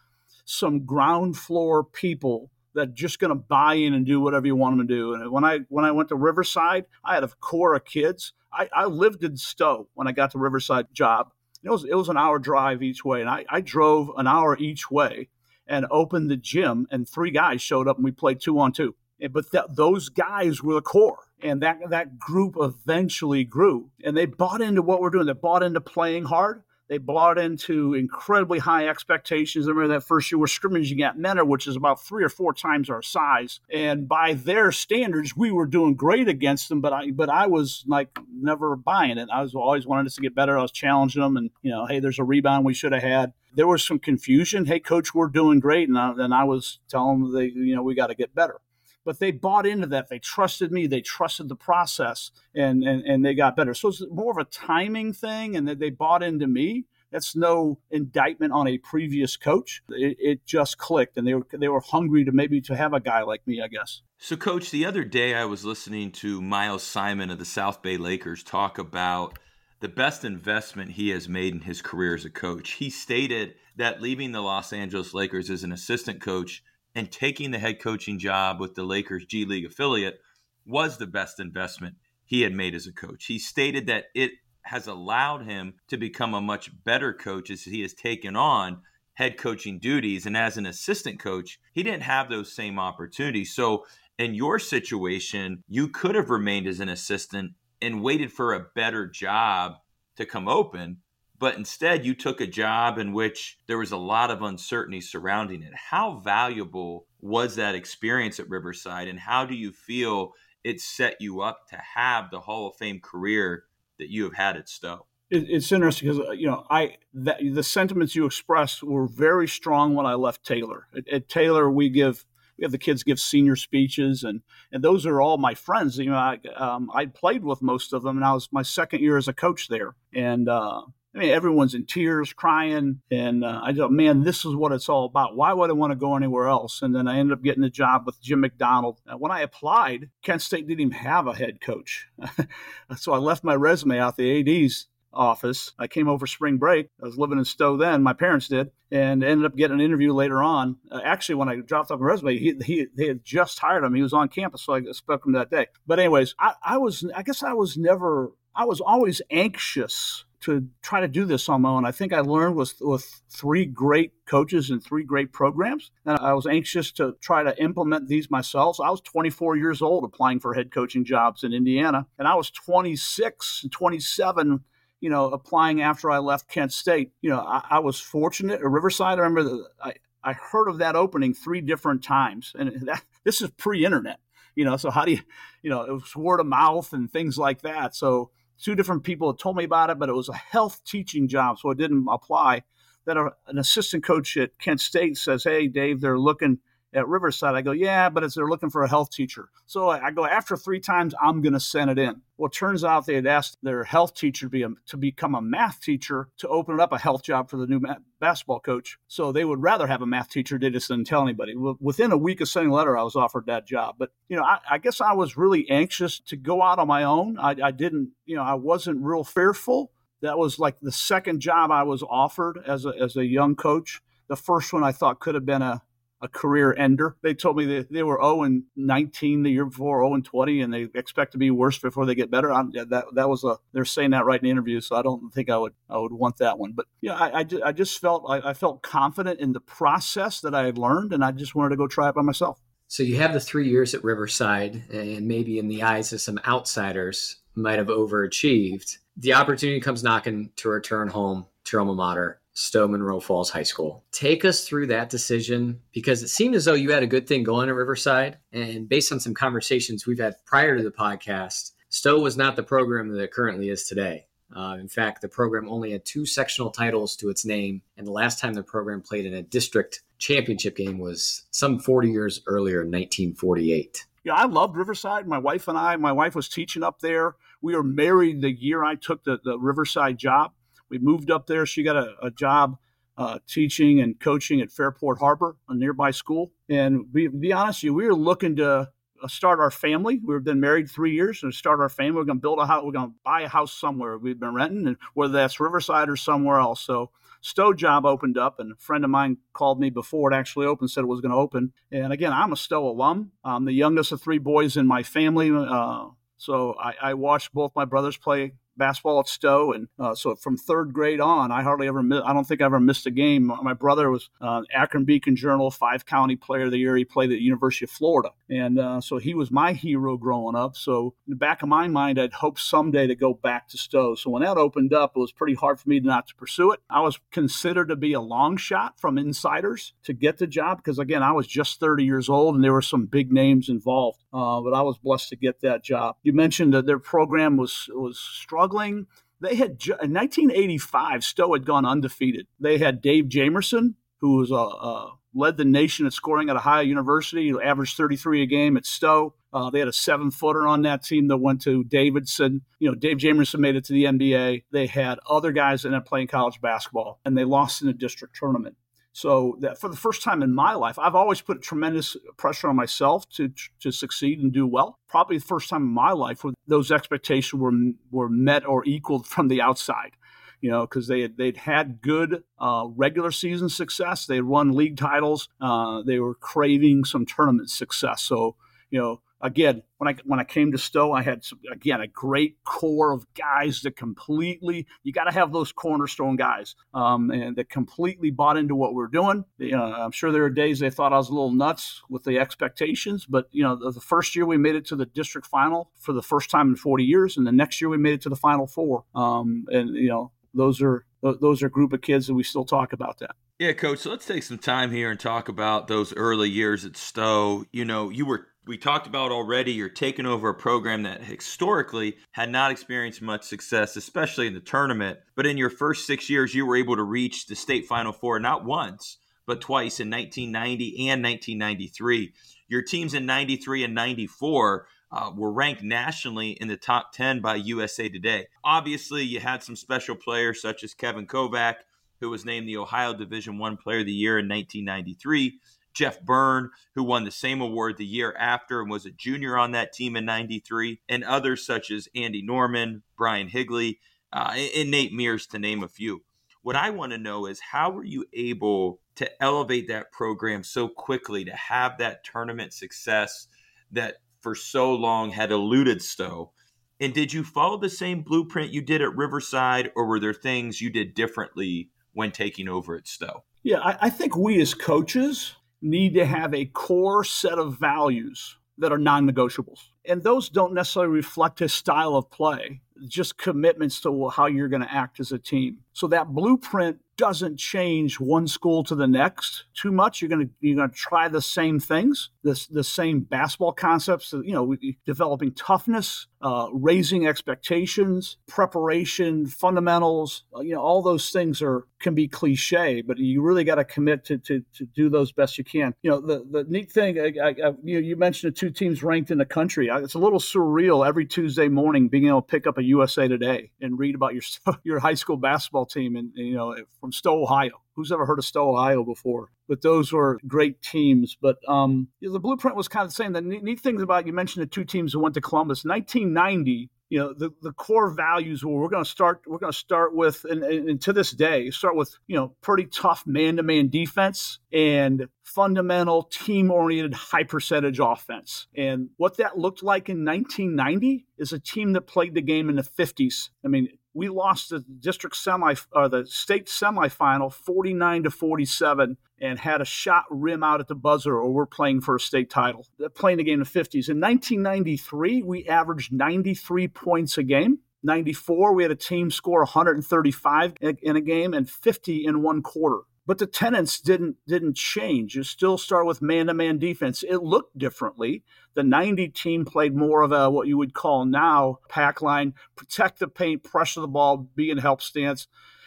some 0.45 0.85
ground 0.85 1.37
floor 1.37 1.83
people 1.83 2.51
that 2.75 2.95
just 2.95 3.19
going 3.19 3.31
to 3.31 3.35
buy 3.35 3.75
in 3.75 3.95
and 3.95 4.05
do 4.05 4.21
whatever 4.21 4.47
you 4.47 4.57
want 4.57 4.77
them 4.77 4.87
to 4.87 4.95
do. 4.95 5.15
And 5.15 5.31
when 5.31 5.45
I 5.45 5.61
when 5.69 5.85
I 5.85 5.93
went 5.93 6.09
to 6.11 6.17
Riverside, 6.17 6.87
I 7.05 7.15
had 7.15 7.25
a 7.25 7.29
core 7.29 7.75
of 7.75 7.85
kids. 7.85 8.33
I, 8.53 8.69
I 8.73 8.85
lived 8.85 9.25
in 9.25 9.37
Stow 9.37 9.89
when 9.95 10.07
I 10.07 10.13
got 10.13 10.33
the 10.33 10.39
Riverside 10.39 10.87
job. 10.93 11.33
It 11.63 11.71
was 11.71 11.85
it 11.85 11.95
was 11.95 12.09
an 12.09 12.17
hour 12.17 12.39
drive 12.39 12.83
each 12.83 13.05
way, 13.05 13.21
and 13.21 13.31
I, 13.31 13.45
I 13.49 13.61
drove 13.61 14.11
an 14.17 14.27
hour 14.27 14.57
each 14.59 14.91
way 14.91 15.29
and 15.67 15.87
opened 15.91 16.31
the 16.31 16.37
gym, 16.37 16.87
and 16.91 17.09
three 17.09 17.31
guys 17.31 17.63
showed 17.63 17.89
up, 17.89 17.97
and 17.97 18.05
we 18.05 18.11
played 18.11 18.41
two 18.41 18.59
on 18.59 18.73
two. 18.73 18.95
But 19.31 19.51
th- 19.51 19.65
those 19.71 20.11
guys 20.11 20.63
were 20.63 20.75
the 20.75 20.83
core, 20.83 21.21
and 21.43 21.63
that 21.63 21.79
that 21.91 22.19
group 22.19 22.57
eventually 22.59 23.45
grew, 23.45 23.91
and 24.03 24.17
they 24.17 24.27
bought 24.27 24.61
into 24.61 24.83
what 24.83 25.01
we're 25.01 25.11
doing. 25.11 25.27
They 25.27 25.33
bought 25.33 25.63
into 25.63 25.81
playing 25.81 26.25
hard 26.25 26.63
they 26.89 26.99
bought 26.99 27.39
into 27.39 27.95
incredibly 27.95 28.59
high 28.59 28.89
expectations. 28.89 29.67
I 29.67 29.71
remember 29.71 29.95
that 29.95 30.03
first 30.03 30.31
year 30.31 30.39
we're 30.39 30.47
scrimmaging 30.47 31.03
at 31.03 31.17
Mentor, 31.17 31.45
which 31.45 31.67
is 31.67 31.77
about 31.77 32.03
three 32.03 32.23
or 32.23 32.29
four 32.29 32.53
times 32.53 32.91
our 32.91 33.03
size. 33.03 33.61
And 33.73 34.07
by 34.07 34.35
their 34.35 34.71
standards, 34.71 35.35
we 35.35 35.51
were 35.51 35.67
doing 35.67 35.95
great 35.95 36.29
against 36.29 36.69
them. 36.69 36.83
But 36.83 36.93
I, 36.93 37.11
but 37.11 37.31
I 37.31 37.47
was 37.47 37.85
like 37.87 38.19
never 38.31 38.77
buying 38.77 39.17
it. 39.17 39.29
I 39.33 39.41
was 39.41 39.55
always 39.55 39.87
wanted 39.87 40.07
us 40.07 40.17
to 40.17 40.21
get 40.21 40.35
better. 40.35 40.59
I 40.59 40.63
was 40.63 40.73
challenging 40.73 41.23
them, 41.23 41.37
and 41.37 41.51
you 41.63 41.71
know, 41.71 41.87
hey, 41.87 42.01
there's 42.01 42.19
a 42.19 42.25
rebound 42.25 42.67
we 42.67 42.75
should 42.75 42.93
have 42.93 43.03
had. 43.03 43.33
There 43.55 43.67
was 43.67 43.85
some 43.85 43.99
confusion. 43.99 44.67
Hey, 44.67 44.81
coach, 44.81 45.15
we're 45.15 45.29
doing 45.29 45.61
great, 45.61 45.89
and 45.89 45.97
I, 45.97 46.13
I 46.41 46.45
was 46.45 46.81
telling 46.89 47.23
them, 47.23 47.33
they, 47.33 47.47
you 47.47 47.75
know, 47.75 47.83
we 47.83 47.95
got 47.95 48.09
to 48.09 48.15
get 48.15 48.35
better 48.35 48.61
but 49.05 49.19
they 49.19 49.31
bought 49.31 49.67
into 49.67 49.87
that. 49.89 50.09
They 50.09 50.19
trusted 50.19 50.73
me. 50.73 50.87
They 50.87 51.01
trusted 51.01 51.49
the 51.49 51.57
process, 51.57 52.31
and 52.55 52.83
and, 52.83 53.03
and 53.03 53.25
they 53.25 53.35
got 53.35 53.57
better. 53.57 53.75
So 53.75 53.89
it's 53.89 54.03
more 54.11 54.33
of 54.33 54.39
a 54.39 54.45
timing 54.45 55.13
thing, 55.13 55.57
and 55.57 55.69
that 55.69 55.79
they 55.79 55.91
bought 55.91 56.23
into 56.23 56.47
me. 56.47 56.87
That's 57.11 57.37
no 57.37 57.79
indictment 57.93 58.53
on 58.53 58.67
a 58.67 58.79
previous 58.79 59.37
coach. 59.37 59.83
It, 59.89 60.17
it, 60.19 60.47
just 60.47 60.79
clicked, 60.79 61.17
and 61.17 61.25
they 61.25 61.35
were 61.35 61.47
they 61.53 61.69
were 61.69 61.81
hungry 61.81 62.25
to 62.25 62.33
maybe 62.33 62.61
to 62.63 62.75
have 62.75 62.93
a 62.93 62.99
guy 62.99 63.23
like 63.23 63.47
me, 63.47 63.63
I 63.63 63.69
guess. 63.69 64.03
So, 64.19 64.37
coach, 64.37 64.73
the 64.73 64.85
other 64.85 65.05
day 65.05 65.35
I 65.35 65.45
was 65.45 65.65
listening 65.65 66.11
to 66.13 66.43
Miles 66.43 66.83
Simon 66.83 67.31
of 67.31 67.39
the 67.39 67.45
South 67.45 67.83
Bay 67.83 67.97
Lakers 67.99 68.43
talk 68.43 68.79
about 68.79 69.39
the 69.79 69.89
best 69.89 70.25
investment 70.25 70.93
he 70.93 71.11
has 71.11 71.29
made 71.29 71.53
in 71.53 71.61
his 71.61 71.83
career 71.83 72.15
as 72.15 72.25
a 72.25 72.31
coach. 72.31 72.73
He 72.73 72.91
stated 72.91 73.55
that 73.77 74.01
leaving 74.01 74.33
the 74.33 74.41
Los 74.41 74.73
Angeles 74.73 75.15
Lakers 75.15 75.51
as 75.51 75.63
an 75.63 75.73
assistant 75.73 76.21
coach 76.21 76.65
and 76.95 77.11
taking 77.11 77.51
the 77.51 77.59
head 77.59 77.81
coaching 77.81 78.19
job 78.19 78.61
with 78.61 78.75
the 78.75 78.85
Lakers 78.85 79.27
G 79.27 79.45
League 79.45 79.67
affiliate 79.67 80.21
was 80.65 80.97
the 80.97 81.07
best 81.07 81.41
investment 81.41 81.97
he 82.25 82.43
had 82.43 82.53
made 82.53 82.75
as 82.75 82.87
a 82.87 82.93
coach. 82.93 83.27
He 83.27 83.39
stated 83.39 83.87
that 83.87 84.07
it 84.15 84.33
has 84.63 84.87
allowed 84.87 85.45
him 85.45 85.75
to 85.89 85.97
become 85.97 86.35
a 86.35 86.41
much 86.41 86.71
better 86.85 87.13
coach 87.13 87.51
as 87.51 87.65
he 87.65 87.83
has 87.83 87.93
taken 87.93 88.35
on 88.35 88.81
head 89.15 89.37
coaching 89.37 89.79
duties. 89.79 90.27
And 90.27 90.37
as 90.37 90.57
an 90.57 90.67
assistant 90.67 91.21
coach, 91.21 91.59
he 91.73 91.83
didn't 91.83 92.03
have 92.03 92.29
those 92.29 92.55
same 92.55 92.79
opportunities. 92.79 93.55
So, 93.55 93.85
in 94.17 94.35
your 94.35 94.61
situation, 94.61 95.65
you 95.69 95.89
could 95.89 96.15
have 96.15 96.31
remained 96.31 96.69
as 96.69 96.79
an 96.79 96.89
assistant 96.89 97.53
and 97.83 98.03
waited 98.03 98.33
for 98.33 98.55
a 98.55 98.67
better 98.75 99.09
job 99.09 99.75
to 100.17 100.25
come 100.25 100.47
open 100.49 100.99
but 101.39 101.57
instead 101.57 102.05
you 102.05 102.15
took 102.15 102.41
a 102.41 102.47
job 102.47 102.99
in 102.99 103.13
which 103.13 103.59
there 103.67 103.79
was 103.79 103.93
a 103.93 103.97
lot 103.97 104.31
of 104.31 104.43
uncertainty 104.43 105.01
surrounding 105.01 105.63
it. 105.63 105.73
How 105.75 106.19
valuable 106.19 107.07
was 107.21 107.57
that 107.57 107.75
experience 107.75 108.39
at 108.39 108.49
Riverside, 108.49 109.09
and 109.09 109.19
how 109.19 109.45
do 109.45 109.55
you 109.55 109.73
feel 109.73 110.33
it 110.63 110.81
set 110.81 111.21
you 111.21 111.41
up 111.41 111.69
to 111.69 111.77
have 111.95 112.31
the 112.31 112.41
Hall 112.41 112.69
of 112.69 112.77
Fame 112.77 113.01
career 113.01 113.65
that 113.99 114.11
you 114.11 114.25
have 114.25 114.35
had 114.35 114.57
at 114.57 114.69
Stow? 114.69 115.07
it's 115.31 115.73
interesting 115.73 116.09
because 116.09 116.29
uh, 116.29 116.33
you 116.33 116.47
know 116.47 116.67
I 116.71 116.97
that, 117.15 117.39
the 117.41 117.63
sentiments 117.63 118.15
you 118.15 118.27
expressed 118.27 118.83
were 118.83 119.07
very 119.07 119.49
strong 119.49 119.95
when 119.95 120.07
I 120.07 120.15
left 120.15 120.45
Taylor. 120.45 120.87
At, 120.97 121.09
at, 121.09 121.29
Taylor, 121.29 121.71
we 121.71 121.89
give 121.89 122.25
we 122.59 122.65
have 122.65 122.73
the 122.73 122.79
kids 122.79 123.03
give 123.03 123.19
senior 123.19 123.57
speeches, 123.57 124.23
and 124.23 124.43
and 124.71 124.83
those 124.83 125.07
are 125.07 125.21
all 125.21 125.39
my 125.39 125.55
friends. 125.55 125.99
You 125.99 126.11
know, 126.11 126.17
I 126.17 126.39
um, 126.57 126.91
I 126.95 127.07
played 127.07 127.45
with 127.45 127.63
most 127.63 127.93
of 127.93 128.03
them, 128.03 128.17
and 128.17 128.25
I 128.25 128.35
was 128.35 128.49
my 128.53 128.63
second 128.63 129.01
year 129.01 129.17
as 129.17 129.29
a 129.29 129.33
coach 129.33 129.69
there, 129.69 129.95
and 130.13 130.49
uh, 130.49 130.83
I 131.15 131.19
mean, 131.19 131.31
everyone's 131.31 131.75
in 131.75 131.87
tears, 131.87 132.33
crying, 132.33 133.01
and 133.11 133.45
uh, 133.45 133.61
I 133.63 133.73
thought, 133.73 133.93
man, 133.93 134.25
this 134.25 134.45
is 134.45 134.57
what 134.57 134.73
it's 134.73 134.89
all 134.89 135.05
about. 135.05 135.37
Why 135.37 135.53
would 135.53 135.71
I 135.71 135.75
want 135.75 135.93
to 135.93 135.97
go 135.97 136.17
anywhere 136.17 136.49
else? 136.49 136.83
And 136.83 136.95
then 136.95 137.07
I 137.07 137.19
ended 137.19 137.39
up 137.39 137.45
getting 137.45 137.63
a 137.63 137.71
job 137.71 138.03
with 138.05 138.21
Jim 138.21 138.41
McDonald. 138.41 139.01
Uh, 139.07 139.17
when 139.17 139.31
I 139.31 139.43
applied, 139.43 140.11
Kent 140.23 140.43
State 140.43 140.67
didn't 140.67 140.81
even 140.81 140.93
have 140.93 141.29
a 141.29 141.35
head 141.35 141.61
coach, 141.61 142.09
so 142.97 143.13
I 143.13 143.19
left 143.19 143.45
my 143.45 143.55
resume 143.55 143.99
out 143.99 144.17
the 144.17 144.41
AD's 144.41 144.89
office. 145.13 145.73
I 145.79 145.87
came 145.87 146.09
over 146.09 146.27
spring 146.27 146.57
break. 146.57 146.89
I 147.01 147.07
was 147.07 147.17
living 147.17 147.39
in 147.39 147.45
Stow 147.45 147.77
then. 147.77 148.03
My 148.03 148.13
parents 148.13 148.49
did, 148.49 148.73
and 148.91 149.23
ended 149.23 149.47
up 149.47 149.57
getting 149.57 149.77
an 149.77 149.85
interview 149.85 150.13
later 150.13 150.43
on. 150.43 150.79
Uh, 150.91 151.01
actually, 151.05 151.37
when 151.37 151.49
I 151.49 151.57
dropped 151.61 151.93
off 151.93 152.01
my 152.01 152.07
resume, 152.07 152.37
he, 152.39 152.55
he 152.65 152.87
they 152.97 153.07
had 153.07 153.25
just 153.25 153.61
hired 153.61 153.85
him. 153.85 153.95
He 153.95 154.03
was 154.03 154.13
on 154.13 154.29
campus, 154.29 154.63
so 154.63 154.75
I 154.75 154.83
spoke 154.91 155.23
to 155.23 155.29
him 155.29 155.35
that 155.35 155.51
day. 155.51 155.69
But 155.87 156.01
anyways, 156.01 156.35
I, 156.41 156.55
I 156.61 156.79
was 156.79 157.05
I 157.15 157.23
guess 157.23 157.45
I 157.45 157.53
was 157.53 157.77
never 157.77 158.33
I 158.55 158.65
was 158.65 158.81
always 158.81 159.23
anxious 159.31 160.25
to 160.45 160.67
try 160.83 161.01
to 161.01 161.09
do 161.09 161.25
this 161.25 161.49
on 161.49 161.63
my 161.63 161.71
own. 161.71 161.85
I 161.85 161.93
think 161.93 162.13
I 162.13 162.21
learned 162.21 162.57
with 162.57 162.75
with 162.81 163.23
three 163.31 163.67
great 163.67 164.13
coaches 164.27 164.71
and 164.71 164.83
three 164.83 165.05
great 165.05 165.33
programs, 165.33 165.91
and 166.05 166.19
I 166.19 166.33
was 166.35 166.47
anxious 166.47 166.93
to 166.93 167.17
try 167.21 167.43
to 167.43 167.63
implement 167.63 168.09
these 168.09 168.31
myself. 168.31 168.77
So 168.77 168.85
I 168.85 168.91
was 168.91 169.01
24 169.01 169.57
years 169.57 169.83
old 169.83 170.05
applying 170.05 170.41
for 170.41 170.55
head 170.55 170.71
coaching 170.71 171.05
jobs 171.05 171.45
in 171.45 171.53
Indiana, 171.53 172.07
and 172.19 172.29
I 172.29 172.35
was 172.35 172.51
26 172.51 173.61
and 173.65 173.73
27 173.73 174.65
you 175.01 175.11
know, 175.11 175.27
applying 175.27 175.83
after 175.83 176.11
I 176.11 176.17
left 176.17 176.49
Kent 176.49 176.73
State. 176.73 177.13
You 177.21 177.29
know, 177.29 177.41
I, 177.41 177.63
I 177.73 177.79
was 177.81 178.01
fortunate 178.01 178.61
at 178.61 178.65
Riverside. 178.65 179.19
I 179.19 179.23
remember 179.23 179.43
that 179.43 179.67
I, 179.83 179.93
I 180.23 180.33
heard 180.33 180.67
of 180.67 180.79
that 180.79 180.97
opening 180.97 181.35
three 181.35 181.61
different 181.61 182.03
times, 182.03 182.53
and 182.59 182.71
that, 182.89 183.03
this 183.23 183.43
is 183.43 183.51
pre-internet. 183.51 184.19
You 184.55 184.65
know, 184.65 184.79
so 184.79 184.91
how 184.91 185.05
do 185.05 185.13
you, 185.13 185.21
you 185.63 185.69
know, 185.69 185.83
it 185.83 185.93
was 185.93 186.17
word 186.17 186.41
of 186.41 186.47
mouth 186.47 186.93
and 186.95 187.13
things 187.13 187.37
like 187.37 187.61
that. 187.63 187.95
So 187.95 188.31
two 188.59 188.75
different 188.75 189.05
people 189.05 189.31
had 189.33 189.39
told 189.39 189.57
me 189.57 189.65
about 189.65 189.91
it, 189.91 189.99
but 189.99 190.09
it 190.09 190.15
was 190.15 190.29
a 190.29 190.35
health 190.35 190.83
teaching 190.85 191.29
job, 191.29 191.59
so 191.59 191.71
it 191.71 191.79
didn't 191.79 192.07
apply. 192.11 192.63
Then 193.05 193.19
an 193.47 193.59
assistant 193.59 194.05
coach 194.05 194.37
at 194.37 194.59
Kent 194.59 194.81
State 194.81 195.17
says, 195.17 195.45
"Hey, 195.45 195.69
Dave, 195.69 196.01
they're 196.01 196.19
looking 196.19 196.59
at 196.95 197.09
Riverside." 197.09 197.55
I 197.55 197.63
go, 197.63 197.73
"Yeah, 197.73 198.09
but 198.09 198.33
they're 198.35 198.47
looking 198.47 198.71
for 198.71 198.83
a 198.83 198.89
health 198.89 199.11
teacher." 199.11 199.49
So 199.67 199.89
I, 199.89 200.11
go, 200.11 200.25
after 200.25 200.57
three 200.57 200.81
times, 200.81 201.15
I'm 201.21 201.43
going 201.43 201.53
to 201.53 201.61
send 201.61 201.91
it 201.91 201.99
in. 201.99 202.23
Well, 202.37 202.49
it 202.49 202.53
turns 202.53 202.85
out 202.85 203.07
they 203.07 203.15
had 203.15 203.27
asked 203.27 203.59
their 203.63 203.85
health 203.85 204.15
teacher 204.15 204.47
to 204.47 204.51
be 204.51 204.63
a, 204.63 204.71
to 204.87 204.97
become 204.97 205.35
a 205.35 205.43
math 205.43 205.81
teacher 205.81 206.29
to 206.39 206.49
open 206.49 206.81
up 206.81 206.93
a 206.93 206.99
health 206.99 207.23
job 207.23 207.49
for 207.49 207.57
the 207.57 207.67
new 207.67 207.81
basketball 208.21 208.61
coach. 208.61 208.99
So 209.07 209.33
they 209.33 209.45
would 209.45 209.63
rather 209.63 209.87
have 209.87 210.03
a 210.03 210.07
math 210.07 210.31
teacher. 210.31 210.59
They 210.59 210.71
just 210.71 210.89
didn't 210.89 211.07
tell 211.07 211.23
anybody. 211.23 211.55
Within 211.57 212.13
a 212.13 212.17
week 212.17 212.41
of 212.41 212.49
sending 212.49 212.73
a 212.73 212.75
letter, 212.75 212.97
I 212.97 213.03
was 213.03 213.17
offered 213.17 213.47
that 213.47 213.67
job. 213.67 213.97
But 213.99 214.11
you 214.29 214.37
know, 214.37 214.45
I, 214.45 214.59
I 214.71 214.79
guess 214.79 215.01
I 215.01 215.13
was 215.13 215.37
really 215.37 215.69
anxious 215.71 216.21
to 216.21 216.37
go 216.37 216.63
out 216.63 216.79
on 216.79 216.89
my 216.89 217.05
own. 217.05 217.39
I, 217.39 217.55
I 217.63 217.71
didn't, 217.71 218.11
you 218.25 218.37
know, 218.37 218.43
I 218.43 218.55
wasn't 218.55 219.03
real 219.03 219.25
fearful. 219.25 219.93
That 220.23 220.39
was 220.39 220.59
like 220.59 220.81
the 220.81 220.93
second 220.93 221.41
job 221.41 221.71
I 221.71 221.83
was 221.83 222.03
offered 222.03 222.59
as 222.67 222.87
a, 222.87 222.93
as 222.99 223.17
a 223.17 223.27
young 223.27 223.55
coach. 223.57 224.01
The 224.29 224.37
first 224.37 224.73
one 224.73 224.83
I 224.83 224.93
thought 224.93 225.21
could 225.21 225.35
have 225.35 225.45
been 225.45 225.63
a 225.63 225.83
a 226.21 226.29
career 226.29 226.75
ender. 226.77 227.17
They 227.23 227.35
told 227.35 227.57
me 227.57 227.67
that 227.67 227.93
they 227.93 228.03
were 228.03 228.19
0 228.21 228.45
and 228.45 228.65
19 228.77 229.43
the 229.43 229.51
year 229.51 229.67
before, 229.67 230.03
0 230.03 230.15
and 230.15 230.25
20, 230.25 230.61
and 230.63 230.73
they 230.73 230.89
expect 230.95 231.33
to 231.33 231.39
be 231.39 231.51
worse 231.51 231.79
before 231.79 232.07
they 232.07 232.15
get 232.15 232.31
better. 232.31 232.53
I'm, 232.53 232.71
that 232.73 233.05
that 233.15 233.29
was 233.29 233.45
a 233.45 233.57
they're 233.73 233.85
saying 233.85 234.11
that 234.11 234.25
right 234.25 234.41
in 234.41 234.45
the 234.45 234.51
interview, 234.51 234.81
so 234.81 234.97
I 234.97 235.03
don't 235.03 235.33
think 235.33 235.51
I 235.51 235.59
would 235.59 235.75
I 235.91 235.99
would 235.99 236.13
want 236.13 236.39
that 236.39 236.59
one. 236.59 236.73
But 236.73 236.87
yeah, 237.01 237.15
I, 237.15 237.41
I, 237.41 237.47
I 237.67 237.73
just 237.73 238.01
felt 238.01 238.25
I, 238.29 238.51
I 238.51 238.55
felt 238.55 238.83
confident 238.83 239.41
in 239.41 239.53
the 239.53 239.61
process 239.61 240.41
that 240.41 240.55
I 240.55 240.65
had 240.65 240.79
learned, 240.79 241.13
and 241.13 241.25
I 241.25 241.31
just 241.33 241.55
wanted 241.55 241.71
to 241.71 241.77
go 241.77 241.87
try 241.87 242.09
it 242.09 242.15
by 242.15 242.23
myself. 242.23 242.61
So 242.89 243.03
you 243.03 243.17
have 243.17 243.33
the 243.33 243.41
three 243.41 243.69
years 243.69 243.95
at 243.95 244.05
Riverside, 244.05 244.85
and 244.93 245.27
maybe 245.27 245.59
in 245.59 245.69
the 245.69 245.83
eyes 245.83 246.13
of 246.13 246.21
some 246.21 246.39
outsiders, 246.47 247.37
might 247.55 247.79
have 247.79 247.89
overachieved. 247.89 248.99
The 249.17 249.35
opportunity 249.35 249.81
comes 249.81 250.03
knocking 250.03 250.51
to 250.57 250.69
return 250.69 251.09
home 251.09 251.47
to 251.65 251.79
alma 251.79 251.95
mater. 251.95 252.41
Stow 252.55 252.89
Munroe 252.89 253.21
Falls 253.21 253.51
High 253.51 253.65
School. 253.65 254.05
Take 254.13 254.45
us 254.45 254.67
through 254.67 254.87
that 254.87 255.11
decision 255.11 255.81
because 255.93 256.23
it 256.23 256.29
seemed 256.29 256.55
as 256.55 256.65
though 256.65 256.75
you 256.75 256.93
had 256.93 257.03
a 257.03 257.09
good 257.09 257.27
thing 257.27 257.43
going 257.43 257.69
at 257.69 257.75
Riverside. 257.75 258.39
And 258.53 258.89
based 258.89 259.13
on 259.13 259.21
some 259.21 259.35
conversations 259.35 260.07
we've 260.07 260.19
had 260.19 260.37
prior 260.47 260.77
to 260.77 260.83
the 260.83 260.91
podcast, 260.91 261.73
Stow 261.89 262.21
was 262.21 262.37
not 262.37 262.57
the 262.57 262.63
program 262.63 263.09
that 263.11 263.23
it 263.23 263.33
currently 263.33 263.69
is 263.69 263.85
today. 263.85 264.27
Uh, 264.55 264.77
in 264.79 264.89
fact, 264.89 265.21
the 265.21 265.29
program 265.29 265.69
only 265.69 265.93
had 265.93 266.05
two 266.05 266.25
sectional 266.25 266.71
titles 266.71 267.17
to 267.17 267.29
its 267.29 267.45
name, 267.45 267.83
and 267.97 268.07
the 268.07 268.13
last 268.13 268.39
time 268.39 268.55
the 268.55 268.63
program 268.63 269.01
played 269.01 269.27
in 269.27 269.35
a 269.35 269.43
district 269.43 270.03
championship 270.19 270.77
game 270.77 270.99
was 270.99 271.43
some 271.51 271.79
40 271.79 272.11
years 272.11 272.41
earlier 272.47 272.83
in 272.83 272.89
1948. 272.89 274.07
Yeah, 274.23 274.35
I 274.35 274.47
loved 274.47 274.77
Riverside. 274.77 275.27
My 275.27 275.39
wife 275.39 275.69
and 275.69 275.77
I, 275.77 275.97
my 275.97 276.13
wife 276.13 276.35
was 276.35 276.49
teaching 276.49 276.83
up 276.83 277.01
there. 277.01 277.37
We 277.61 277.75
were 277.77 277.83
married 277.83 278.41
the 278.41 278.51
year 278.51 278.85
I 278.85 278.95
took 278.95 279.25
the, 279.25 279.39
the 279.43 279.59
Riverside 279.59 280.19
job. 280.19 280.53
We 280.91 280.99
moved 280.99 281.31
up 281.31 281.47
there. 281.47 281.67
She 281.67 281.83
got 281.83 281.97
a, 281.97 282.15
a 282.23 282.31
job 282.31 282.79
uh, 283.17 283.39
teaching 283.47 284.01
and 284.01 284.19
coaching 284.19 284.61
at 284.61 284.71
Fairport 284.71 285.19
Harbor, 285.19 285.57
a 285.69 285.75
nearby 285.75 286.11
school. 286.11 286.53
And 286.69 287.13
be, 287.13 287.29
be 287.29 287.53
honest 287.53 287.79
with 287.79 287.85
you, 287.85 287.95
we 287.95 288.07
were 288.07 288.15
looking 288.15 288.57
to 288.57 288.91
uh, 289.23 289.29
start 289.29 289.61
our 289.61 289.71
family. 289.71 290.21
We've 290.23 290.43
been 290.43 290.61
married 290.61 290.91
three 290.91 291.15
years 291.15 291.43
and 291.43 291.55
start 291.55 291.81
our 291.81 291.89
family. 291.89 292.13
We're 292.13 292.25
going 292.25 292.39
to 292.39 292.43
build 292.43 292.59
a 292.59 292.67
house. 292.67 292.85
We're 292.85 292.93
going 292.93 293.11
to 293.11 293.17
buy 293.25 293.43
a 293.43 293.49
house 293.49 293.73
somewhere. 293.73 294.19
We've 294.19 294.39
been 294.39 294.55
renting, 294.55 294.87
and 294.87 294.97
whether 295.15 295.33
that's 295.33 295.61
Riverside 295.61 296.09
or 296.09 296.17
somewhere 296.17 296.59
else. 296.59 296.81
So 296.81 297.11
Stow 297.41 297.73
job 297.73 298.07
opened 298.07 298.39
up, 298.39 298.59
and 298.59 298.73
a 298.73 298.77
friend 298.77 299.05
of 299.05 299.11
mine 299.11 299.37
called 299.53 299.79
me 299.79 299.91
before 299.91 300.33
it 300.33 300.37
actually 300.37 300.67
opened, 300.67 300.91
said 300.91 301.05
it 301.05 301.09
was 301.09 301.21
going 301.21 301.33
to 301.33 301.39
open. 301.39 301.73
And 301.93 302.13
again, 302.13 302.33
I'm 302.33 302.53
a 302.53 302.57
Stow 302.57 302.89
alum. 302.89 303.33
I'm 303.45 303.65
the 303.65 303.73
youngest 303.73 304.13
of 304.13 304.23
three 304.23 304.39
boys 304.39 304.77
in 304.77 304.87
my 304.87 305.03
family. 305.03 305.51
Uh, 305.55 306.09
so 306.37 306.75
I, 306.81 306.95
I 307.01 307.15
watched 307.15 307.53
both 307.53 307.73
my 307.77 307.85
brothers 307.85 308.17
play 308.17 308.55
basketball 308.77 309.21
at 309.21 309.29
Stow, 309.29 309.73
and 309.73 309.89
uh, 309.99 310.15
so 310.15 310.35
from 310.35 310.57
third 310.57 310.93
grade 310.93 311.21
on, 311.21 311.53
I 311.53 311.63
hardly 311.63 311.89
ever 311.89 312.01
I 312.01 312.33
don't 312.33 312.45
think 312.45 312.61
I 312.61 312.65
ever 312.65 312.81
missed 312.81 313.07
a 313.07 313.11
game. 313.11 313.53
My 313.63 313.75
brother 313.75 314.11
was 314.11 314.31
uh, 314.41 314.63
Akron 314.73 315.05
Beacon 315.05 315.37
Journal 315.37 315.71
five 315.71 316.07
county 316.07 316.37
player 316.37 316.65
of 316.65 316.71
the 316.71 316.79
year. 316.79 316.97
He 316.97 317.05
played 317.05 317.31
at 317.31 317.37
the 317.37 317.43
University 317.43 317.85
of 317.85 317.91
Florida, 317.91 318.31
and 318.49 318.79
uh, 318.79 319.01
so 319.01 319.19
he 319.19 319.35
was 319.35 319.51
my 319.51 319.73
hero 319.73 320.17
growing 320.17 320.57
up. 320.57 320.77
So 320.77 321.15
in 321.27 321.31
the 321.31 321.37
back 321.37 321.63
of 321.63 321.69
my 321.69 321.89
mind, 321.89 322.19
I'd 322.19 322.33
hoped 322.33 322.61
someday 322.61 323.07
to 323.07 323.15
go 323.15 323.35
back 323.35 323.69
to 323.69 323.79
Stow. 323.79 324.15
So 324.15 324.31
when 324.31 324.43
that 324.43 324.57
opened 324.57 324.93
up, 324.93 325.13
it 325.17 325.21
was 325.21 325.33
pretty 325.33 325.55
hard 325.55 325.81
for 325.81 325.89
me 325.89 326.01
not 326.01 326.27
to 326.29 326.35
pursue 326.35 326.73
it. 326.73 326.81
I 326.91 327.01
was 327.01 327.19
considered 327.31 327.89
to 327.89 327.97
be 327.97 328.13
a 328.13 328.21
long 328.21 328.57
shot 328.57 328.99
from 328.99 329.19
insiders 329.19 329.95
to 330.05 330.13
get 330.13 330.39
the 330.39 330.47
job 330.47 330.79
because 330.79 330.99
again, 330.99 331.23
I 331.23 331.33
was 331.33 331.47
just 331.47 331.81
30 331.81 332.05
years 332.05 332.29
old, 332.29 332.55
and 332.55 332.65
there 332.65 332.73
were 332.73 332.83
some 332.83 333.07
big 333.07 333.33
names 333.33 333.69
involved. 333.69 334.25
Uh, 334.33 334.61
but 334.61 334.75
I 334.75 334.83
was 334.83 334.99
blessed 334.99 335.29
to 335.31 335.37
get 335.37 335.61
that 335.61 335.85
job. 335.85 336.17
You 336.23 336.33
mentioned 336.33 336.75
that 336.75 336.87
their 336.87 336.99
program 336.99 337.57
was 337.57 337.89
was 337.95 338.19
struggling 338.19 338.64
struggling. 338.65 339.07
They 339.41 339.57
had 339.57 339.83
in 340.03 340.15
1985, 340.15 341.25
Stow 341.25 341.53
had 341.53 341.67
gone 341.67 341.85
undefeated. 341.85 342.47
They 342.59 342.79
had 342.79 343.03
Dave 343.03 343.25
Jamerson, 343.25 343.95
who 344.21 344.37
was 344.37 344.51
a, 344.51 344.55
a 344.55 345.15
led 345.35 345.57
the 345.57 345.65
nation 345.65 346.07
at 346.07 346.13
scoring 346.13 346.49
at 346.49 346.57
Ohio 346.57 346.83
University. 346.83 347.53
Averaged 347.63 347.97
33 347.97 348.43
a 348.43 348.47
game 348.47 348.77
at 348.77 348.87
Stow. 348.87 349.35
Uh, 349.53 349.71
they 349.71 349.81
had 349.81 349.89
a 349.89 349.93
seven 349.93 350.31
footer 350.31 350.67
on 350.67 350.83
that 350.83 351.05
team 351.05 351.29
that 351.29 351.37
went 351.37 351.61
to 351.63 351.85
Davidson. 351.85 352.63
You 352.79 352.89
know, 352.89 352.95
Dave 352.95 353.19
Jamerson 353.19 353.59
made 353.59 353.77
it 353.77 353.85
to 353.85 353.93
the 353.93 354.05
NBA. 354.05 354.65
They 354.71 354.87
had 354.87 355.19
other 355.29 355.53
guys 355.53 355.83
that 355.83 355.89
ended 355.89 356.01
up 356.01 356.09
playing 356.09 356.29
college 356.29 356.61
basketball, 356.61 357.21
and 357.25 357.37
they 357.37 357.45
lost 357.45 357.83
in 357.83 357.87
the 357.87 357.93
district 357.93 358.37
tournament. 358.37 358.77
So 359.17 359.57
that 359.61 359.79
for 359.79 359.89
the 359.89 359.97
first 359.97 360.25
time 360.25 360.43
in 360.43 360.53
my 360.53 360.75
life, 360.75 360.99
I've 360.99 361.15
always 361.15 361.41
put 361.41 361.63
tremendous 361.63 362.17
pressure 362.37 362.69
on 362.69 362.75
myself 362.75 363.29
to 363.31 363.53
to 363.79 363.93
succeed 363.93 364.41
and 364.41 364.53
do 364.53 364.67
well. 364.67 364.99
Probably 365.07 365.39
the 365.39 365.45
first 365.45 365.71
time 365.71 365.83
in 365.83 365.95
my 365.95 366.11
life 366.11 366.43
where 366.43 366.53
those 366.67 366.91
expectations 366.91 367.61
were 367.61 367.73
were 368.11 368.29
met 368.29 368.67
or 368.67 368.85
equaled 368.85 369.29
from 369.29 369.47
the 369.47 369.63
outside. 369.63 370.17
You 370.61 370.73
know, 370.73 370.81
because 370.81 371.07
they 371.07 371.21
had 371.21 371.37
they'd 371.37 371.59
had 371.59 372.03
good 372.03 372.43
uh, 372.59 372.89
regular 372.97 373.31
season 373.31 373.69
success, 373.69 374.27
they 374.27 374.41
won 374.41 374.73
league 374.73 374.97
titles, 374.97 375.49
uh, 375.61 376.03
they 376.03 376.19
were 376.19 376.35
craving 376.35 377.05
some 377.05 377.25
tournament 377.25 377.71
success. 377.71 378.21
So 378.21 378.57
you 378.91 378.99
know, 378.99 379.21
again, 379.45 379.83
when 379.99 380.09
I 380.09 380.17
when 380.25 380.41
I 380.41 380.45
came 380.45 380.73
to 380.73 380.79
Stow, 380.79 381.13
I 381.13 381.23
had 381.23 381.45
some, 381.45 381.61
again 381.71 382.01
a 382.01 382.09
great 382.09 382.57
core 382.65 383.13
of 383.13 383.27
guys 383.35 383.83
that 383.83 383.95
completely 383.95 384.87
you 385.05 385.13
got 385.13 385.25
to 385.25 385.33
have 385.33 385.53
those 385.53 385.71
cornerstone 385.71 386.35
guys 386.35 386.75
um, 386.95 387.31
and 387.31 387.55
that 387.57 387.69
completely 387.69 388.31
bought 388.31 388.57
into 388.57 388.75
what 388.75 388.95
we're 388.95 389.07
doing. 389.07 389.45
You 389.59 389.73
know, 389.73 389.85
I'm 389.85 390.11
sure 390.11 390.33
there 390.33 390.45
are 390.45 390.51
days 390.51 390.81
they 390.81 390.91
thought 390.91 391.13
I 391.13 391.19
was 391.19 391.29
a 391.29 391.33
little 391.33 391.53
nuts 391.53 392.03
with 392.09 392.25
the 392.25 392.39
expectations, 392.39 393.27
but 393.27 393.49
you 393.53 393.63
know, 393.63 393.77
the, 393.77 393.93
the, 393.93 394.01
first 394.01 394.35
year 394.35 394.47
we 394.47 394.57
made 394.57 394.75
it 394.75 394.87
to 394.87 394.97
the 394.97 395.07
district 395.07 395.47
final 395.47 395.91
for 395.99 396.13
the 396.13 396.23
first 396.23 396.51
time 396.51 396.71
in 396.71 396.77
40 396.77 397.05
years, 397.05 397.37
and 397.37 397.47
the 397.47 397.53
next 397.53 397.81
year 397.81 397.89
we 397.91 397.99
made 397.99 398.15
it 398.15 398.23
to 398.23 398.31
the 398.31 398.37
final 398.37 398.67
four. 398.67 399.05
Um, 399.15 399.67
and 399.69 399.95
you 399.95 400.09
know, 400.09 400.33
those 400.55 400.81
are 400.81 401.05
those 401.23 401.63
are 401.63 401.67
a 401.67 401.71
group 401.71 401.93
of 401.93 402.01
kids 402.01 402.27
that 402.27 402.35
we 402.35 402.43
still 402.43 402.65
talk 402.65 402.93
about 402.93 403.19
that. 403.19 403.37
Yeah, 403.59 403.73
coach. 403.73 404.01
So 404.01 404.11
let's 404.11 404.27
take 404.27 404.43
some 404.43 404.59
time 404.59 404.91
here 404.91 405.11
and 405.11 405.21
talk 405.21 405.49
about 405.49 405.87
those 405.87 406.13
early 406.15 406.51
years 406.51 406.85
at 406.85 406.97
Stow. 406.97 407.65
You 407.73 407.85
know, 407.85 408.11
you 408.11 408.27
were 408.27 408.49
we 408.67 408.79
talked 408.79 409.07
about 409.07 409.31
already, 409.31 409.73
you're 409.73 409.89
taking 409.89 410.27
over 410.27 410.49
a 410.49 410.55
program 410.55 411.03
that 411.03 411.23
historically 411.23 412.17
had 412.33 412.51
not 412.51 412.71
experienced 412.71 413.21
much 413.21 413.43
success, 413.43 413.97
especially 413.97 414.47
in 414.47 414.55
the 414.55 414.61
tournament. 414.61 415.19
But 415.35 415.47
in 415.47 415.59
your 415.59 415.71
first 415.71 416.07
six 416.07 416.31
years, 416.31 416.55
you 416.55 416.65
were 416.65 416.77
able 416.77 416.97
to 416.97 417.03
reach 417.03 417.47
the 417.47 417.57
state 417.57 417.87
Final 417.87 418.13
Four 418.13 418.41
not 418.41 418.65
once, 418.65 419.19
but 419.47 419.61
twice 419.61 420.01
in 420.01 420.11
1990 420.11 421.09
and 421.09 421.23
1993. 421.23 422.33
Your 422.69 422.83
teams 422.83 423.13
in 423.13 423.27
93 423.27 423.85
and 423.85 423.95
94 423.95 424.87
uh, 425.13 425.31
were 425.37 425.53
ranked 425.53 425.83
nationally 425.83 426.53
in 426.53 426.69
the 426.69 426.77
top 426.77 427.13
10 427.13 427.41
by 427.41 427.57
USA 427.57 428.09
Today. 428.09 428.47
Obviously, 428.65 429.23
you 429.23 429.41
had 429.41 429.63
some 429.63 429.77
special 429.77 430.17
players 430.17 430.63
such 430.63 430.83
as 430.83 430.95
Kevin 430.95 431.27
Kovac, 431.27 431.77
who 432.21 432.31
was 432.31 432.45
named 432.45 432.67
the 432.67 432.79
Ohio 432.79 433.13
Division 433.13 433.59
One 433.59 433.77
Player 433.77 434.01
of 434.01 434.07
the 434.07 434.13
Year 434.13 434.39
in 434.39 434.49
1993. 434.49 435.61
Jeff 435.95 436.21
Byrne, 436.21 436.71
who 436.95 437.05
won 437.05 437.25
the 437.25 437.31
same 437.31 437.61
award 437.61 437.97
the 437.97 438.05
year 438.05 438.35
after 438.39 438.81
and 438.81 438.91
was 438.91 439.07
a 439.07 439.11
junior 439.11 439.57
on 439.57 439.73
that 439.73 439.93
team 439.93 440.17
in 440.17 440.25
93, 440.25 441.01
and 441.09 441.25
others 441.25 441.65
such 441.65 441.91
as 441.91 442.09
Andy 442.15 442.43
Norman, 442.43 443.03
Brian 443.17 443.49
Higley, 443.49 444.01
uh, 444.33 444.55
and 444.77 444.91
Nate 444.91 445.13
Mears, 445.13 445.47
to 445.49 445.59
name 445.59 445.83
a 445.83 445.89
few. 445.89 446.23
What 446.63 446.77
I 446.77 446.91
want 446.91 447.13
to 447.13 447.19
know 447.19 447.47
is 447.47 447.61
how 447.61 447.91
were 447.91 448.05
you 448.05 448.25
able 448.33 449.01
to 449.17 449.43
elevate 449.43 449.89
that 449.89 450.11
program 450.13 450.65
so 450.65 450.89
quickly 450.89 451.45
to 451.45 451.55
have 451.55 451.99
that 451.99 452.25
tournament 452.25 452.73
success 452.73 453.47
that 453.93 454.17
for 454.41 454.55
so 454.55 454.93
long 454.95 455.31
had 455.31 455.53
eluded 455.53 456.03
Stow? 456.03 456.53
And 457.01 457.13
did 457.13 457.33
you 457.33 457.45
follow 457.45 457.77
the 457.77 457.91
same 457.91 458.23
blueprint 458.23 458.73
you 458.73 458.81
did 458.81 459.03
at 459.03 459.15
Riverside, 459.17 459.93
or 459.95 460.07
were 460.07 460.21
there 460.21 460.35
things 460.35 460.81
you 460.81 460.91
did 460.91 461.15
differently 461.15 461.91
when 462.13 462.33
taking 462.33 462.69
over 462.69 462.97
at 462.97 463.07
Stow? 463.07 463.45
Yeah, 463.63 463.81
I, 463.81 463.99
I 464.03 464.11
think 464.11 464.37
we 464.37 464.61
as 464.61 464.75
coaches 464.75 465.55
need 465.85 466.15
to 466.15 466.27
have 466.27 466.55
a 466.55 466.65
core 466.65 467.25
set 467.25 467.59
of 467.59 467.79
values 467.79 468.57
that 468.79 468.93
are 468.93 468.99
non 468.99 469.31
negotiables. 469.31 469.89
And 470.07 470.23
those 470.23 470.49
don't 470.49 470.75
necessarily 470.75 471.13
reflect 471.13 471.61
his 471.61 471.73
style 471.73 472.17
of 472.17 472.31
play, 472.31 472.81
just 473.07 473.39
commitments 473.39 474.01
to 474.03 474.29
how 474.29 474.47
you're 474.47 474.69
going 474.69 474.83
to 474.83 474.93
act 474.93 475.21
as 475.21 475.33
a 475.33 475.39
team. 475.39 475.79
So 475.93 476.07
that 476.09 476.29
blueprint 476.29 476.99
doesn't 477.17 477.59
change 477.59 478.19
one 478.19 478.49
school 478.49 478.83
to 478.85 478.95
the 478.95 479.07
next 479.07 479.65
too 479.75 479.93
much. 479.93 480.21
You're 480.21 480.29
going 480.29 480.49
to 480.49 480.53
you're 480.61 480.77
going 480.77 480.91
to 480.91 480.97
try 480.97 481.29
the 481.29 481.41
same 481.41 481.79
things, 481.79 482.31
the, 482.43 482.67
the 482.71 482.85
same 482.85 483.21
basketball 483.21 483.73
concepts. 483.73 484.33
You 484.33 484.53
know, 484.53 484.77
developing 485.07 485.53
toughness, 485.53 486.27
uh, 486.45 486.69
raising 486.75 487.27
expectations, 487.27 488.37
preparation, 488.47 489.47
fundamentals. 489.47 490.45
Uh, 490.55 490.61
you 490.61 490.75
know, 490.75 490.81
all 490.83 491.01
those 491.01 491.31
things 491.31 491.63
are 491.63 491.87
can 492.01 492.15
be 492.15 492.29
cliche, 492.29 493.01
but 493.01 493.17
you 493.17 493.41
really 493.41 493.65
got 493.65 493.77
to 493.77 493.85
commit 493.85 494.27
to, 494.27 494.37
to 494.37 494.63
do 494.85 495.09
those 495.09 495.33
best 495.33 495.57
you 495.57 495.65
can. 495.65 495.95
You 496.03 496.11
know, 496.11 496.21
the 496.21 496.47
the 496.49 496.65
neat 496.69 496.93
thing, 496.93 497.19
I, 497.19 497.33
I, 497.49 497.73
you 497.83 497.95
know, 497.95 498.01
you 498.01 498.15
mentioned 498.17 498.53
the 498.53 498.59
two 498.59 498.69
teams 498.69 499.03
ranked 499.03 499.31
in 499.31 499.39
the 499.39 499.47
country. 499.47 499.89
It's 499.91 500.13
a 500.13 500.19
little 500.19 500.39
surreal 500.39 501.07
every 501.07 501.25
Tuesday 501.25 501.69
morning 501.69 502.09
being 502.09 502.29
able 502.29 502.43
to 502.43 502.47
pick 502.47 502.67
up 502.67 502.77
a 502.77 502.83
USA 502.83 503.27
Today 503.27 503.71
and 503.81 503.99
read 503.99 504.15
about 504.15 504.35
your 504.35 504.43
your 504.85 504.99
high 504.99 505.15
school 505.15 505.39
basketball 505.39 505.87
team 505.87 506.15
and 506.15 506.31
you 506.35 506.55
know 506.55 506.77
from 507.01 507.11
Stow, 507.11 507.43
Ohio. 507.43 507.81
Who's 507.97 508.13
ever 508.13 508.27
heard 508.27 508.39
of 508.39 508.45
Stow, 508.45 508.71
Ohio 508.71 509.05
before? 509.05 509.51
But 509.69 509.83
those 509.83 510.13
were 510.13 510.39
great 510.47 510.83
teams. 510.83 511.37
But 511.41 511.57
um, 511.69 512.09
you 512.21 512.29
know, 512.29 512.33
the 512.33 512.41
blueprint 512.41 512.77
was 512.77 512.89
kind 512.89 513.05
of 513.05 513.11
the 513.11 513.15
same. 513.15 513.33
The 513.33 513.41
neat, 513.41 513.81
things 513.81 514.03
about 514.03 514.27
you 514.27 514.33
mentioned 514.33 514.63
the 514.63 514.67
two 514.67 514.85
teams 514.85 515.13
who 515.13 515.21
went 515.21 515.35
to 515.35 515.41
Columbus. 515.41 515.85
1990, 515.85 516.91
you 517.15 517.19
know 517.21 517.33
the, 517.33 517.51
the 517.63 517.73
core 517.73 518.11
values 518.11 518.65
were 518.65 518.73
we're 518.73 518.89
going 518.89 519.05
to 519.05 519.09
start 519.09 519.43
we're 519.47 519.59
going 519.59 519.73
to 519.73 519.79
start 519.79 520.17
with 520.17 520.45
and, 520.49 520.65
and, 520.65 521.01
to 521.03 521.13
this 521.13 521.31
day 521.31 521.71
start 521.71 521.95
with 521.95 522.17
you 522.27 522.35
know 522.35 522.55
pretty 522.61 522.87
tough 522.87 523.25
man-to-man 523.27 523.89
defense 523.89 524.59
and 524.73 525.29
fundamental 525.43 526.25
team 526.25 526.71
oriented 526.71 527.15
high 527.15 527.45
percentage 527.45 528.01
offense 528.01 528.67
and 528.77 529.11
what 529.17 529.37
that 529.37 529.59
looked 529.59 529.83
like 529.83 530.09
in 530.09 530.25
1990 530.25 531.27
is 531.39 531.53
a 531.53 531.59
team 531.59 531.93
that 531.93 532.03
played 532.03 532.35
the 532.35 532.43
game 532.43 532.69
in 532.69 532.77
the 532.77 532.83
50s 532.83 533.51
i 533.65 533.69
mean 533.69 533.89
we 534.15 534.29
lost 534.29 534.71
the 534.71 534.81
district 535.01 535.37
semi 535.37 535.75
or 535.93 536.09
the 536.09 536.25
state 536.27 536.69
semifinal 536.69 537.53
49 537.53 538.23
to 538.23 538.31
47 538.31 539.17
and 539.41 539.59
had 539.59 539.81
a 539.81 539.85
shot 539.85 540.25
rim 540.31 540.63
out 540.63 540.81
at 540.81 540.89
the 540.89 540.95
buzzer 540.95 541.35
or 541.35 541.51
we're 541.51 541.67
playing 541.67 542.01
for 542.01 542.17
a 542.17 542.21
state 542.21 542.49
title. 542.49 542.87
Playing 543.15 543.39
the 543.39 543.45
game 543.45 543.55
in 543.55 543.61
the 543.61 543.67
50s 543.67 544.09
in 544.09 544.21
1993 544.21 545.43
we 545.43 545.67
averaged 545.67 546.13
93 546.13 546.89
points 546.89 547.37
a 547.37 547.43
game. 547.43 547.81
94 548.05 548.75
we 548.75 548.85
had 548.85 548.93
a 548.93 548.97
team 548.97 549.31
score 549.31 549.61
135 549.61 550.75
in 550.81 551.17
a 551.17 551.21
game 551.21 551.53
and 551.53 551.69
50 551.69 552.25
in 552.25 552.43
one 552.43 552.63
quarter 552.63 553.01
but 553.27 553.39
the 553.39 553.47
tenants 553.47 554.01
didn't 554.01 554.37
didn't 554.47 554.77
change. 554.77 555.35
You 555.35 555.43
still 555.43 555.79
start 555.79 556.07
with 556.07 556.23
man 556.23 556.47
to 556.47 556.55
man 556.55 556.79
defense. 556.79 557.23
It 557.23 557.43
looked 557.43 557.79
differently. 557.79 558.43
The 558.75 558.83
90 558.83 559.29
team 559.29 559.65
played 559.65 559.95
more 559.95 560.23
of 560.23 560.33
a 560.33 560.51
what 560.51 560.69
you 560.69 560.77
would 560.77 560.95
call 560.95 561.25
now 561.25 561.79
pack 561.89 562.21
line, 562.21 562.55
protect 562.77 563.19
the 563.19 563.29
paint, 563.29 563.63
pressure 563.63 564.01
the 564.01 564.09
ball, 564.09 564.49
be 564.55 564.71
in 564.71 564.79
help 564.79 565.01
stance. 565.01 565.47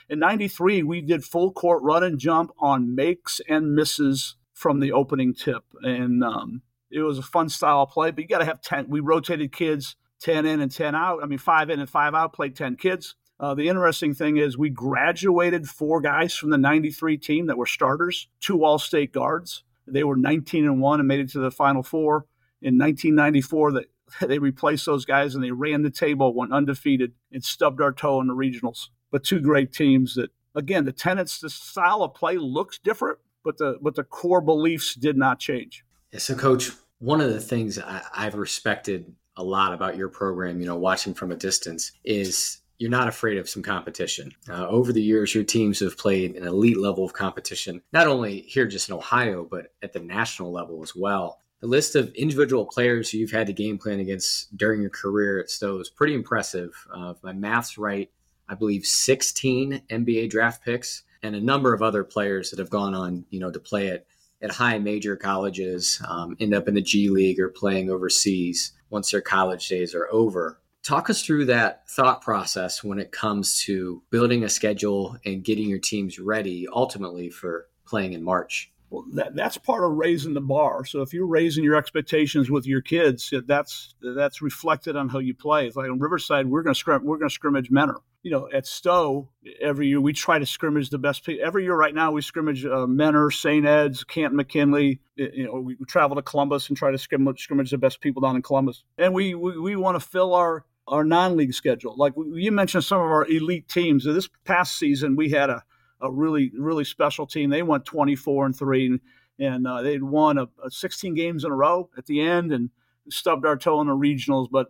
In 0.10 0.19
93, 0.19 0.84
we 0.84 1.02
did 1.02 1.26
full 1.26 1.52
court 1.52 1.84
run 1.84 2.04
and 2.04 2.17
jump 2.17 2.52
on 2.60 2.95
makes 2.95 3.41
and 3.47 3.76
misses 3.76 4.36
from 4.54 4.80
the 4.80 4.91
opening 4.91 5.34
tip. 5.34 5.63
And 5.82 6.23
um, 6.23 6.62
it 6.89 7.02
was 7.02 7.17
a 7.17 7.23
fun 7.23 7.50
style 7.50 7.82
of 7.82 7.89
play, 7.89 8.12
but 8.12 8.21
you 8.21 8.28
got 8.28 8.39
to 8.39 8.45
have 8.45 8.62
10. 8.62 8.88
We 8.88 9.02
rotated 9.02 9.52
kids 9.52 9.95
10 10.21 10.45
in 10.45 10.62
and 10.62 10.71
10 10.71 10.95
out. 10.95 11.19
I 11.21 11.26
mean, 11.26 11.39
five 11.39 11.69
in 11.69 11.80
and 11.80 11.89
five 11.89 12.13
out, 12.13 12.34
played 12.34 12.56
10 12.56 12.78
kids. 12.78 13.15
Uh, 13.39 13.54
the 13.54 13.67
interesting 13.67 14.13
thing 14.13 14.38
is 14.38 14.58
we 14.58 14.69
graduated 14.69 15.69
four 15.69 16.02
guys 16.02 16.34
from 16.34 16.50
the 16.50 16.58
93 16.58 17.17
team 17.17 17.45
that 17.47 17.58
were 17.58 17.67
starters, 17.67 18.28
two 18.39 18.63
all 18.63 18.80
state 18.80 19.13
guards. 19.13 19.63
They 19.86 20.04
were 20.04 20.17
19 20.17 20.65
and 20.65 20.82
1 20.82 21.00
and 21.00 21.08
made 21.08 21.19
it 21.19 21.30
to 21.32 21.39
the 21.39 21.52
final 21.52 21.84
four. 21.84 22.26
In 22.62 22.78
1994, 22.78 23.71
that 23.73 23.86
they 24.28 24.39
replaced 24.39 24.86
those 24.86 25.06
guys 25.06 25.36
and 25.36 25.43
they 25.43 25.52
ran 25.52 25.84
the 25.84 25.91
table, 25.91 26.34
went 26.34 26.54
undefeated, 26.54 27.13
and 27.32 27.43
stubbed 27.43 27.82
our 27.82 27.93
toe 27.93 28.19
in 28.21 28.28
the 28.28 28.34
regionals. 28.34 28.88
But 29.12 29.23
two 29.23 29.39
great 29.39 29.71
teams 29.71 30.15
that, 30.15 30.32
again, 30.56 30.86
the 30.86 30.91
tenets, 30.91 31.39
the 31.39 31.50
style 31.50 32.04
of 32.04 32.13
play 32.13 32.38
looks 32.38 32.80
different, 32.80 33.19
but 33.43 33.58
the 33.58 33.78
but 33.82 33.95
the 33.95 34.04
core 34.04 34.41
beliefs 34.41 34.95
did 34.95 35.15
not 35.15 35.39
change. 35.39 35.86
Yeah, 36.12 36.19
so, 36.19 36.36
coach, 36.36 36.71
one 37.00 37.21
of 37.21 37.32
the 37.32 37.39
things 37.39 37.80
I, 37.80 38.02
I've 38.13 38.36
respected 38.36 39.13
a 39.38 39.43
lot 39.43 39.73
about 39.73 39.95
your 39.95 40.10
program, 40.10 40.60
you 40.60 40.65
know, 40.65 40.76
watching 40.76 41.13
from 41.13 41.32
a 41.32 41.36
distance, 41.36 41.91
is 42.04 42.60
you're 42.77 42.91
not 42.91 43.07
afraid 43.07 43.37
of 43.37 43.49
some 43.49 43.63
competition. 43.63 44.31
Uh, 44.49 44.67
over 44.67 44.93
the 44.93 45.01
years, 45.01 45.33
your 45.33 45.43
teams 45.43 45.79
have 45.79 45.97
played 45.97 46.35
an 46.35 46.45
elite 46.45 46.77
level 46.77 47.03
of 47.03 47.13
competition, 47.13 47.81
not 47.91 48.07
only 48.07 48.41
here 48.41 48.67
just 48.67 48.89
in 48.89 48.95
Ohio, 48.95 49.47
but 49.49 49.73
at 49.81 49.93
the 49.93 49.99
national 49.99 50.51
level 50.51 50.81
as 50.83 50.95
well. 50.95 51.39
The 51.59 51.67
list 51.67 51.95
of 51.95 52.13
individual 52.13 52.65
players 52.65 53.13
you've 53.13 53.31
had 53.31 53.47
to 53.47 53.53
game 53.53 53.79
plan 53.79 53.99
against 53.99 54.55
during 54.55 54.79
your 54.81 54.91
career 54.91 55.39
at 55.39 55.49
Stow 55.49 55.79
is 55.79 55.89
pretty 55.89 56.13
impressive. 56.13 56.71
Uh, 56.95 57.13
if 57.15 57.23
my 57.23 57.33
math's 57.33 57.79
right, 57.79 58.11
I 58.47 58.53
believe 58.53 58.85
16 58.85 59.81
NBA 59.89 60.29
draft 60.29 60.63
picks 60.63 61.03
and 61.23 61.35
a 61.35 61.41
number 61.41 61.73
of 61.73 61.81
other 61.81 62.03
players 62.03 62.51
that 62.51 62.59
have 62.59 62.69
gone 62.69 62.93
on, 62.93 63.25
you 63.31 63.39
know, 63.39 63.49
to 63.49 63.59
play 63.59 63.89
at, 63.89 64.05
at 64.41 64.51
high 64.51 64.77
major 64.77 65.15
colleges, 65.15 65.99
um, 66.07 66.37
end 66.39 66.53
up 66.53 66.67
in 66.67 66.75
the 66.75 66.81
G 66.81 67.09
League 67.09 67.39
or 67.39 67.49
playing 67.49 67.89
overseas 67.89 68.73
once 68.91 69.09
their 69.09 69.21
college 69.21 69.67
days 69.67 69.95
are 69.95 70.07
over. 70.11 70.61
Talk 70.88 71.10
us 71.10 71.21
through 71.21 71.47
that 71.47 71.86
thought 71.89 72.21
process 72.21 72.82
when 72.82 72.97
it 72.97 73.12
comes 73.12 73.60
to 73.63 74.02
building 74.10 74.45
a 74.45 74.50
schedule 74.50 75.17
and 75.26 75.43
getting 75.43 75.67
your 75.67 75.80
teams 75.80 76.17
ready 76.17 76.65
ultimately 76.71 77.30
for 77.30 77.67
playing 77.86 78.13
in 78.13 78.23
March. 78.23 78.71
Well, 78.89 79.04
that, 79.15 79.36
that's 79.36 79.58
part 79.58 79.84
of 79.84 79.91
raising 79.91 80.34
the 80.34 80.39
bar. 80.39 80.86
So 80.86 81.02
if 81.02 81.12
you're 81.12 81.28
raising 81.28 81.65
your 81.65 81.76
expectations 81.76 82.50
with 82.50 82.65
your 82.65 82.80
kids, 82.80 83.34
that's 83.47 83.95
that's 84.02 84.41
reflected 84.41 84.95
on 84.95 85.10
how 85.10 85.19
you 85.19 85.34
play. 85.34 85.67
It's 85.67 85.76
like 85.76 85.89
on 85.89 86.00
Riverside, 86.00 86.47
we're 86.47 86.63
going 86.63 86.73
to 86.73 86.80
scrim, 86.80 87.04
we're 87.04 87.17
going 87.17 87.28
to 87.28 87.36
scrimmage 87.36 87.69
Mentor. 87.69 88.00
You 88.23 88.32
know, 88.32 88.47
at 88.54 88.65
Stow, 88.65 89.28
every 89.60 89.88
year 89.88 90.00
we 90.00 90.13
try 90.13 90.39
to 90.39 90.45
scrimmage 90.45 90.89
the 90.89 90.97
best 90.97 91.26
people. 91.26 91.45
Every 91.45 91.65
year, 91.65 91.76
right 91.76 91.93
now, 91.93 92.13
we 92.13 92.21
scrimmage 92.21 92.65
uh, 92.65 92.88
Mentor, 92.88 93.30
St. 93.30 93.65
Ed's, 93.65 94.06
Canton 94.06 94.38
McKinley. 94.38 95.02
You 95.17 95.47
know, 95.47 95.60
we 95.60 95.76
travel 95.86 96.15
to 96.15 96.21
Columbus 96.21 96.69
and 96.69 96.78
try 96.78 96.91
to 96.91 96.97
scrimmage, 96.97 97.43
scrimmage 97.43 97.71
the 97.71 97.78
best 97.78 98.00
people 98.00 98.21
down 98.21 98.38
in 98.38 98.41
Columbus. 98.41 98.86
And 98.97 99.13
we 99.13 99.36
we, 99.36 99.60
we 99.60 99.76
want 99.76 99.95
to 99.95 100.06
fill 100.06 100.34
our 100.34 100.63
our 100.88 101.04
non-league 101.04 101.54
schedule. 101.54 101.95
Like 101.97 102.13
you 102.15 102.52
mentioned, 102.52 102.84
some 102.84 103.00
of 103.00 103.08
our 103.08 103.26
elite 103.28 103.67
teams. 103.67 104.06
This 104.06 104.30
past 104.45 104.78
season, 104.78 105.15
we 105.15 105.30
had 105.30 105.50
a, 105.50 105.63
a 106.02 106.12
really 106.12 106.52
really 106.58 106.86
special 106.86 107.28
team. 107.28 107.50
They 107.50 107.63
went 107.63 107.86
24 107.86 108.45
and 108.45 108.56
three, 108.58 109.00
and, 109.39 109.67
uh, 109.67 109.82
they'd 109.82 110.04
won 110.04 110.38
a, 110.38 110.47
a 110.63 110.71
16 110.71 111.13
games 111.13 111.43
in 111.43 111.52
a 111.52 111.56
row 111.56 111.89
at 111.97 112.06
the 112.06 112.21
end, 112.21 112.52
and 112.52 112.69
stubbed 113.10 113.45
our 113.45 113.58
toe 113.58 113.82
in 113.82 113.88
the 113.88 113.93
regionals. 113.93 114.47
But 114.52 114.67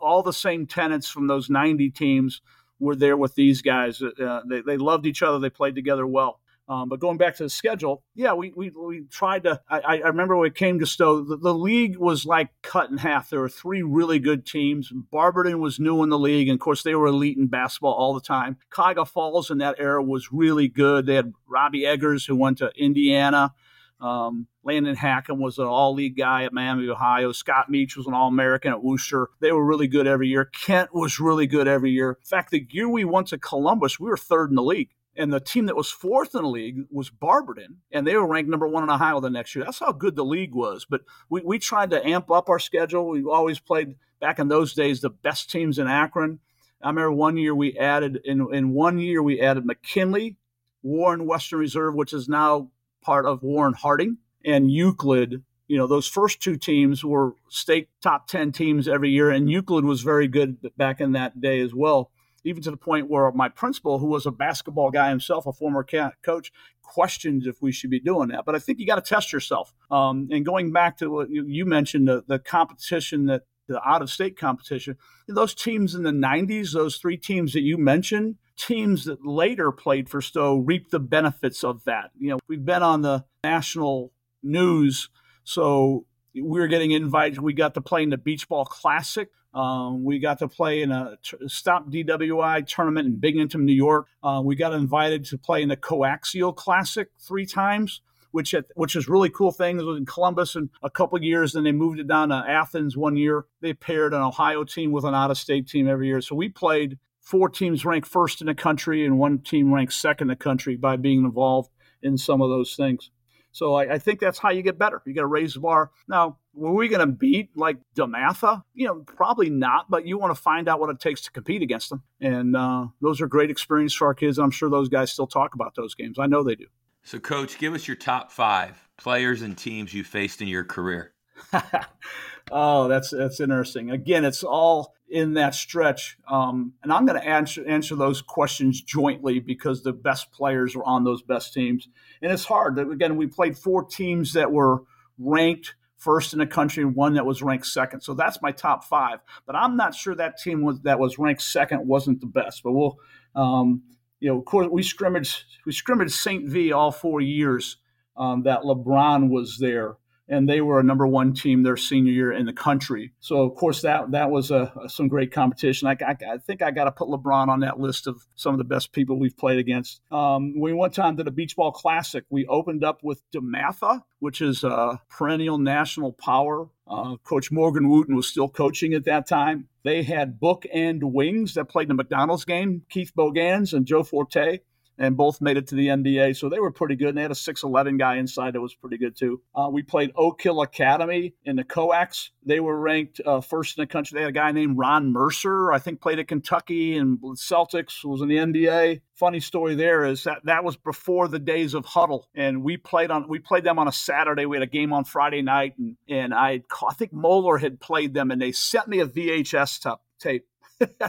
all 0.00 0.22
the 0.22 0.32
same 0.32 0.66
tenants 0.66 1.08
from 1.08 1.26
those 1.26 1.50
90 1.50 1.90
teams 1.90 2.40
were 2.78 2.96
there 2.96 3.16
with 3.16 3.34
these 3.34 3.62
guys. 3.62 4.02
Uh, 4.02 4.40
they, 4.48 4.60
they 4.60 4.76
loved 4.76 5.06
each 5.06 5.22
other. 5.22 5.38
They 5.38 5.50
played 5.50 5.74
together 5.74 6.06
well. 6.06 6.40
Um, 6.68 6.88
but 6.88 6.98
going 6.98 7.16
back 7.16 7.36
to 7.36 7.44
the 7.44 7.50
schedule, 7.50 8.02
yeah, 8.16 8.32
we, 8.32 8.52
we, 8.56 8.70
we 8.70 9.04
tried 9.08 9.44
to. 9.44 9.60
I, 9.68 9.80
I 9.80 10.08
remember 10.08 10.36
when 10.36 10.48
it 10.48 10.56
came 10.56 10.80
to 10.80 10.86
Stow, 10.86 11.22
the, 11.22 11.36
the, 11.36 11.54
league 11.54 11.96
was 11.96 12.26
like 12.26 12.48
cut 12.62 12.90
in 12.90 12.96
half. 12.98 13.30
There 13.30 13.38
were 13.38 13.48
three 13.48 13.82
really 13.82 14.18
good 14.18 14.44
teams. 14.44 14.90
Barberton 15.12 15.60
was 15.60 15.78
new 15.78 16.02
in 16.02 16.08
the 16.08 16.18
league, 16.18 16.48
and 16.48 16.56
of 16.56 16.60
course, 16.60 16.82
they 16.82 16.96
were 16.96 17.06
elite 17.06 17.38
in 17.38 17.46
basketball 17.46 17.92
all 17.92 18.14
the 18.14 18.20
time. 18.20 18.56
Cuyahoga 18.70 19.04
Falls 19.04 19.50
in 19.50 19.58
that 19.58 19.76
era 19.78 20.02
was 20.02 20.32
really 20.32 20.66
good. 20.66 21.06
They 21.06 21.14
had 21.14 21.32
Robbie 21.46 21.86
Eggers, 21.86 22.26
who 22.26 22.34
went 22.34 22.58
to 22.58 22.72
Indiana. 22.76 23.54
Um, 24.00 24.48
Landon 24.64 24.96
Hackim 24.96 25.38
was 25.38 25.58
an 25.58 25.66
all 25.66 25.94
league 25.94 26.16
guy 26.16 26.44
at 26.44 26.52
Miami, 26.52 26.88
Ohio. 26.88 27.30
Scott 27.30 27.66
Meach 27.70 27.96
was 27.96 28.06
an 28.06 28.12
all 28.12 28.28
American 28.28 28.72
at 28.72 28.82
Wooster. 28.82 29.28
They 29.40 29.52
were 29.52 29.64
really 29.64 29.88
good 29.88 30.06
every 30.06 30.28
year. 30.28 30.46
Kent 30.46 30.92
was 30.92 31.20
really 31.20 31.46
good 31.46 31.68
every 31.68 31.92
year. 31.92 32.18
In 32.20 32.26
fact, 32.26 32.50
the 32.50 32.66
year 32.70 32.88
we 32.88 33.04
went 33.04 33.28
to 33.28 33.38
Columbus, 33.38 34.00
we 34.00 34.10
were 34.10 34.16
third 34.16 34.50
in 34.50 34.56
the 34.56 34.62
league. 34.62 34.90
And 35.16 35.32
the 35.32 35.40
team 35.40 35.66
that 35.66 35.76
was 35.76 35.90
fourth 35.90 36.34
in 36.34 36.42
the 36.42 36.48
league 36.48 36.84
was 36.90 37.10
Barberton, 37.10 37.78
and 37.90 38.06
they 38.06 38.16
were 38.16 38.26
ranked 38.26 38.50
number 38.50 38.68
one 38.68 38.82
in 38.82 38.90
Ohio 38.90 39.20
the 39.20 39.30
next 39.30 39.54
year. 39.54 39.64
That's 39.64 39.80
how 39.80 39.92
good 39.92 40.16
the 40.16 40.24
league 40.24 40.54
was. 40.54 40.86
But 40.88 41.02
we, 41.28 41.40
we 41.42 41.58
tried 41.58 41.90
to 41.90 42.06
amp 42.06 42.30
up 42.30 42.48
our 42.48 42.58
schedule. 42.58 43.08
We 43.08 43.24
always 43.24 43.58
played 43.58 43.96
back 44.20 44.38
in 44.38 44.48
those 44.48 44.74
days 44.74 45.00
the 45.00 45.10
best 45.10 45.50
teams 45.50 45.78
in 45.78 45.86
Akron. 45.86 46.40
I 46.82 46.88
remember 46.88 47.12
one 47.12 47.36
year 47.36 47.54
we 47.54 47.76
added 47.78 48.20
in 48.24 48.46
in 48.52 48.70
one 48.70 48.98
year 48.98 49.22
we 49.22 49.40
added 49.40 49.64
McKinley, 49.64 50.36
Warren 50.82 51.26
Western 51.26 51.58
Reserve, 51.58 51.94
which 51.94 52.12
is 52.12 52.28
now 52.28 52.70
part 53.02 53.26
of 53.26 53.42
Warren 53.42 53.74
Harding, 53.74 54.18
and 54.44 54.70
Euclid. 54.70 55.42
You 55.68 55.78
know, 55.78 55.86
those 55.86 56.06
first 56.06 56.40
two 56.40 56.56
teams 56.56 57.04
were 57.04 57.32
state 57.48 57.88
top 58.00 58.28
10 58.28 58.52
teams 58.52 58.86
every 58.86 59.10
year, 59.10 59.30
and 59.30 59.50
Euclid 59.50 59.84
was 59.84 60.02
very 60.02 60.28
good 60.28 60.58
back 60.76 61.00
in 61.00 61.12
that 61.12 61.40
day 61.40 61.60
as 61.60 61.74
well 61.74 62.10
even 62.46 62.62
to 62.62 62.70
the 62.70 62.76
point 62.76 63.10
where 63.10 63.30
my 63.32 63.48
principal, 63.48 63.98
who 63.98 64.06
was 64.06 64.26
a 64.26 64.30
basketball 64.30 64.90
guy 64.90 65.10
himself, 65.10 65.46
a 65.46 65.52
former 65.52 65.84
coach, 66.22 66.52
questioned 66.82 67.46
if 67.46 67.60
we 67.60 67.72
should 67.72 67.90
be 67.90 68.00
doing 68.00 68.28
that. 68.28 68.44
But 68.44 68.54
I 68.54 68.58
think 68.58 68.78
you 68.78 68.86
got 68.86 69.04
to 69.04 69.14
test 69.14 69.32
yourself. 69.32 69.74
Um, 69.90 70.28
and 70.30 70.44
going 70.44 70.72
back 70.72 70.98
to 70.98 71.10
what 71.10 71.30
you, 71.30 71.44
you 71.46 71.66
mentioned, 71.66 72.08
the, 72.08 72.24
the 72.26 72.38
competition 72.38 73.26
that 73.26 73.42
the 73.68 73.82
out 73.86 74.00
of 74.00 74.10
state 74.10 74.38
competition, 74.38 74.96
those 75.26 75.54
teams 75.54 75.94
in 75.94 76.04
the 76.04 76.12
90s, 76.12 76.72
those 76.72 76.98
three 76.98 77.16
teams 77.16 77.52
that 77.52 77.62
you 77.62 77.76
mentioned, 77.76 78.36
teams 78.56 79.04
that 79.04 79.26
later 79.26 79.72
played 79.72 80.08
for 80.08 80.20
Stow 80.20 80.56
reaped 80.56 80.92
the 80.92 81.00
benefits 81.00 81.64
of 81.64 81.82
that. 81.84 82.10
You 82.18 82.30
know, 82.30 82.38
we've 82.48 82.64
been 82.64 82.84
on 82.84 83.02
the 83.02 83.24
national 83.42 84.12
news, 84.42 85.08
so 85.42 86.06
we 86.42 86.60
were 86.60 86.66
getting 86.66 86.90
invited. 86.90 87.40
We 87.40 87.52
got 87.52 87.74
to 87.74 87.80
play 87.80 88.02
in 88.02 88.10
the 88.10 88.18
Beach 88.18 88.48
Ball 88.48 88.64
Classic. 88.64 89.28
Um, 89.54 90.04
we 90.04 90.18
got 90.18 90.38
to 90.40 90.48
play 90.48 90.82
in 90.82 90.92
a 90.92 91.16
t- 91.22 91.36
Stop 91.46 91.88
DWI 91.88 92.66
tournament 92.66 93.06
in 93.06 93.16
Binghamton, 93.16 93.64
New 93.64 93.72
York. 93.72 94.06
Uh, 94.22 94.42
we 94.44 94.54
got 94.54 94.74
invited 94.74 95.24
to 95.26 95.38
play 95.38 95.62
in 95.62 95.68
the 95.68 95.76
Coaxial 95.76 96.54
Classic 96.54 97.08
three 97.18 97.46
times, 97.46 98.02
which 98.32 98.52
at, 98.52 98.66
which 98.74 98.94
is 98.94 99.08
really 99.08 99.30
cool 99.30 99.52
thing. 99.52 99.80
It 99.80 99.84
was 99.84 99.96
in 99.96 100.04
Columbus 100.04 100.56
in 100.56 100.68
a 100.82 100.90
couple 100.90 101.22
years, 101.22 101.54
then 101.54 101.64
they 101.64 101.72
moved 101.72 101.98
it 101.98 102.06
down 102.06 102.28
to 102.28 102.44
Athens 102.46 102.96
one 102.96 103.16
year. 103.16 103.46
They 103.62 103.72
paired 103.72 104.12
an 104.12 104.20
Ohio 104.20 104.64
team 104.64 104.92
with 104.92 105.04
an 105.04 105.14
out-of-state 105.14 105.68
team 105.68 105.88
every 105.88 106.08
year. 106.08 106.20
So 106.20 106.34
we 106.34 106.50
played 106.50 106.98
four 107.22 107.48
teams 107.48 107.84
ranked 107.86 108.06
first 108.06 108.42
in 108.42 108.46
the 108.48 108.54
country 108.54 109.06
and 109.06 109.18
one 109.18 109.38
team 109.38 109.72
ranked 109.72 109.94
second 109.94 110.26
in 110.26 110.28
the 110.28 110.36
country 110.36 110.76
by 110.76 110.96
being 110.96 111.24
involved 111.24 111.70
in 112.02 112.18
some 112.18 112.42
of 112.42 112.50
those 112.50 112.76
things. 112.76 113.10
So 113.56 113.72
I, 113.72 113.94
I 113.94 113.98
think 113.98 114.20
that's 114.20 114.38
how 114.38 114.50
you 114.50 114.60
get 114.60 114.78
better. 114.78 115.00
You 115.06 115.14
got 115.14 115.22
to 115.22 115.26
raise 115.26 115.54
the 115.54 115.60
bar. 115.60 115.90
Now, 116.06 116.36
were 116.52 116.74
we 116.74 116.88
going 116.88 117.00
to 117.00 117.06
beat 117.06 117.56
like 117.56 117.78
DeMatha? 117.96 118.62
You 118.74 118.86
know, 118.86 118.96
probably 118.96 119.48
not, 119.48 119.88
but 119.88 120.06
you 120.06 120.18
want 120.18 120.36
to 120.36 120.38
find 120.38 120.68
out 120.68 120.78
what 120.78 120.90
it 120.90 121.00
takes 121.00 121.22
to 121.22 121.30
compete 121.30 121.62
against 121.62 121.88
them. 121.88 122.02
And 122.20 122.54
uh, 122.54 122.88
those 123.00 123.22
are 123.22 123.26
great 123.26 123.50
experience 123.50 123.94
for 123.94 124.08
our 124.08 124.14
kids. 124.14 124.38
I'm 124.38 124.50
sure 124.50 124.68
those 124.68 124.90
guys 124.90 125.10
still 125.10 125.26
talk 125.26 125.54
about 125.54 125.74
those 125.74 125.94
games. 125.94 126.18
I 126.18 126.26
know 126.26 126.42
they 126.42 126.54
do. 126.54 126.66
So, 127.02 127.18
coach, 127.18 127.56
give 127.56 127.72
us 127.72 127.88
your 127.88 127.96
top 127.96 128.30
five 128.30 128.90
players 128.98 129.40
and 129.40 129.56
teams 129.56 129.94
you 129.94 130.04
faced 130.04 130.42
in 130.42 130.48
your 130.48 130.64
career. 130.64 131.14
oh, 132.50 132.88
that's 132.88 133.10
that's 133.10 133.40
interesting. 133.40 133.90
Again, 133.90 134.24
it's 134.24 134.44
all 134.44 134.94
in 135.08 135.34
that 135.34 135.54
stretch, 135.54 136.18
um, 136.28 136.72
and 136.82 136.92
I'm 136.92 137.06
going 137.06 137.20
to 137.20 137.26
answer 137.26 137.66
answer 137.66 137.96
those 137.96 138.22
questions 138.22 138.80
jointly 138.82 139.40
because 139.40 139.82
the 139.82 139.92
best 139.92 140.32
players 140.32 140.74
were 140.74 140.84
on 140.84 141.04
those 141.04 141.22
best 141.22 141.54
teams, 141.54 141.88
and 142.22 142.32
it's 142.32 142.44
hard. 142.44 142.78
Again, 142.78 143.16
we 143.16 143.26
played 143.26 143.56
four 143.56 143.84
teams 143.84 144.32
that 144.32 144.50
were 144.50 144.82
ranked 145.18 145.74
first 145.96 146.32
in 146.32 146.38
the 146.38 146.46
country 146.46 146.82
and 146.82 146.94
one 146.94 147.14
that 147.14 147.26
was 147.26 147.42
ranked 147.42 147.66
second. 147.66 148.00
So 148.00 148.14
that's 148.14 148.42
my 148.42 148.52
top 148.52 148.84
five. 148.84 149.20
But 149.46 149.56
I'm 149.56 149.76
not 149.76 149.94
sure 149.94 150.14
that 150.14 150.38
team 150.38 150.62
was, 150.62 150.80
that 150.82 150.98
was 150.98 151.18
ranked 151.18 151.42
second 151.42 151.86
wasn't 151.86 152.20
the 152.20 152.26
best. 152.26 152.62
But 152.62 152.72
we'll, 152.72 152.98
um, 153.34 153.82
you 154.20 154.28
know, 154.28 154.38
of 154.38 154.44
course, 154.44 154.68
we 154.70 154.82
scrimmaged 154.82 155.44
we 155.64 155.72
scrimmaged 155.72 156.12
St. 156.12 156.48
V 156.48 156.72
all 156.72 156.90
four 156.90 157.20
years 157.20 157.78
um, 158.16 158.42
that 158.44 158.62
LeBron 158.62 159.30
was 159.30 159.58
there. 159.58 159.96
And 160.28 160.48
they 160.48 160.60
were 160.60 160.80
a 160.80 160.82
number 160.82 161.06
one 161.06 161.34
team 161.34 161.62
their 161.62 161.76
senior 161.76 162.12
year 162.12 162.32
in 162.32 162.46
the 162.46 162.52
country. 162.52 163.12
So 163.20 163.42
of 163.42 163.54
course 163.54 163.82
that 163.82 164.10
that 164.10 164.30
was 164.30 164.50
a, 164.50 164.72
a 164.84 164.88
some 164.88 165.08
great 165.08 165.32
competition. 165.32 165.88
I, 165.88 165.96
I, 166.04 166.16
I 166.34 166.38
think 166.38 166.62
I 166.62 166.70
got 166.70 166.84
to 166.84 166.92
put 166.92 167.08
LeBron 167.08 167.48
on 167.48 167.60
that 167.60 167.78
list 167.78 168.06
of 168.06 168.26
some 168.34 168.54
of 168.54 168.58
the 168.58 168.64
best 168.64 168.92
people 168.92 169.18
we've 169.18 169.36
played 169.36 169.58
against. 169.58 170.00
Um, 170.10 170.58
we 170.58 170.72
went 170.72 170.98
on 170.98 171.16
to 171.16 171.24
the 171.24 171.30
Beach 171.30 171.56
Ball 171.56 171.72
Classic. 171.72 172.24
We 172.30 172.46
opened 172.46 172.84
up 172.84 173.02
with 173.02 173.22
DeMatha, 173.30 174.02
which 174.18 174.40
is 174.40 174.64
a 174.64 175.00
perennial 175.08 175.58
national 175.58 176.12
power. 176.12 176.68
Uh, 176.88 177.16
Coach 177.24 177.50
Morgan 177.50 177.88
Wootten 177.88 178.14
was 178.14 178.28
still 178.28 178.48
coaching 178.48 178.94
at 178.94 179.04
that 179.04 179.26
time. 179.26 179.68
They 179.84 180.02
had 180.02 180.40
Book 180.40 180.66
and 180.72 181.02
Wings 181.02 181.54
that 181.54 181.68
played 181.68 181.84
in 181.84 181.88
the 181.88 181.94
McDonald's 181.94 182.44
game, 182.44 182.82
Keith 182.88 183.12
Bogans 183.14 183.72
and 183.72 183.86
Joe 183.86 184.02
Forte 184.02 184.60
and 184.98 185.16
both 185.16 185.40
made 185.40 185.56
it 185.56 185.66
to 185.68 185.74
the 185.74 185.88
NBA. 185.88 186.36
So 186.36 186.48
they 186.48 186.60
were 186.60 186.70
pretty 186.70 186.96
good. 186.96 187.08
And 187.08 187.18
they 187.18 187.22
had 187.22 187.30
a 187.30 187.34
6'11 187.34 187.98
guy 187.98 188.16
inside 188.16 188.54
that 188.54 188.60
was 188.60 188.74
pretty 188.74 188.98
good 188.98 189.16
too. 189.16 189.42
Uh, 189.54 189.68
we 189.70 189.82
played 189.82 190.12
Oak 190.16 190.40
Hill 190.40 190.62
Academy 190.62 191.34
in 191.44 191.56
the 191.56 191.64
COACs. 191.64 192.30
They 192.44 192.60
were 192.60 192.78
ranked 192.78 193.20
uh, 193.24 193.40
first 193.40 193.76
in 193.76 193.82
the 193.82 193.86
country. 193.86 194.16
They 194.16 194.22
had 194.22 194.30
a 194.30 194.32
guy 194.32 194.52
named 194.52 194.78
Ron 194.78 195.12
Mercer, 195.12 195.72
I 195.72 195.78
think 195.78 196.00
played 196.00 196.18
at 196.18 196.28
Kentucky 196.28 196.96
and 196.96 197.18
Celtics, 197.18 198.04
was 198.04 198.22
in 198.22 198.28
the 198.28 198.36
NBA. 198.36 199.00
Funny 199.14 199.40
story 199.40 199.74
there 199.74 200.04
is 200.04 200.24
that 200.24 200.44
that 200.44 200.62
was 200.62 200.76
before 200.76 201.26
the 201.28 201.38
days 201.38 201.74
of 201.74 201.86
Hudl, 201.86 202.24
and 202.34 202.62
we 202.62 202.76
played 202.76 203.10
on 203.10 203.28
we 203.28 203.38
played 203.38 203.64
them 203.64 203.78
on 203.78 203.88
a 203.88 203.92
Saturday. 203.92 204.44
We 204.44 204.56
had 204.56 204.62
a 204.62 204.70
game 204.70 204.92
on 204.92 205.04
Friday 205.04 205.40
night, 205.40 205.72
and 205.78 205.96
and 206.06 206.34
I 206.34 206.62
I 206.86 206.94
think 206.94 207.14
Moeller 207.14 207.56
had 207.56 207.80
played 207.80 208.12
them, 208.12 208.30
and 208.30 208.40
they 208.40 208.52
sent 208.52 208.88
me 208.88 209.00
a 209.00 209.06
VHS 209.06 209.96
tape 210.18 210.46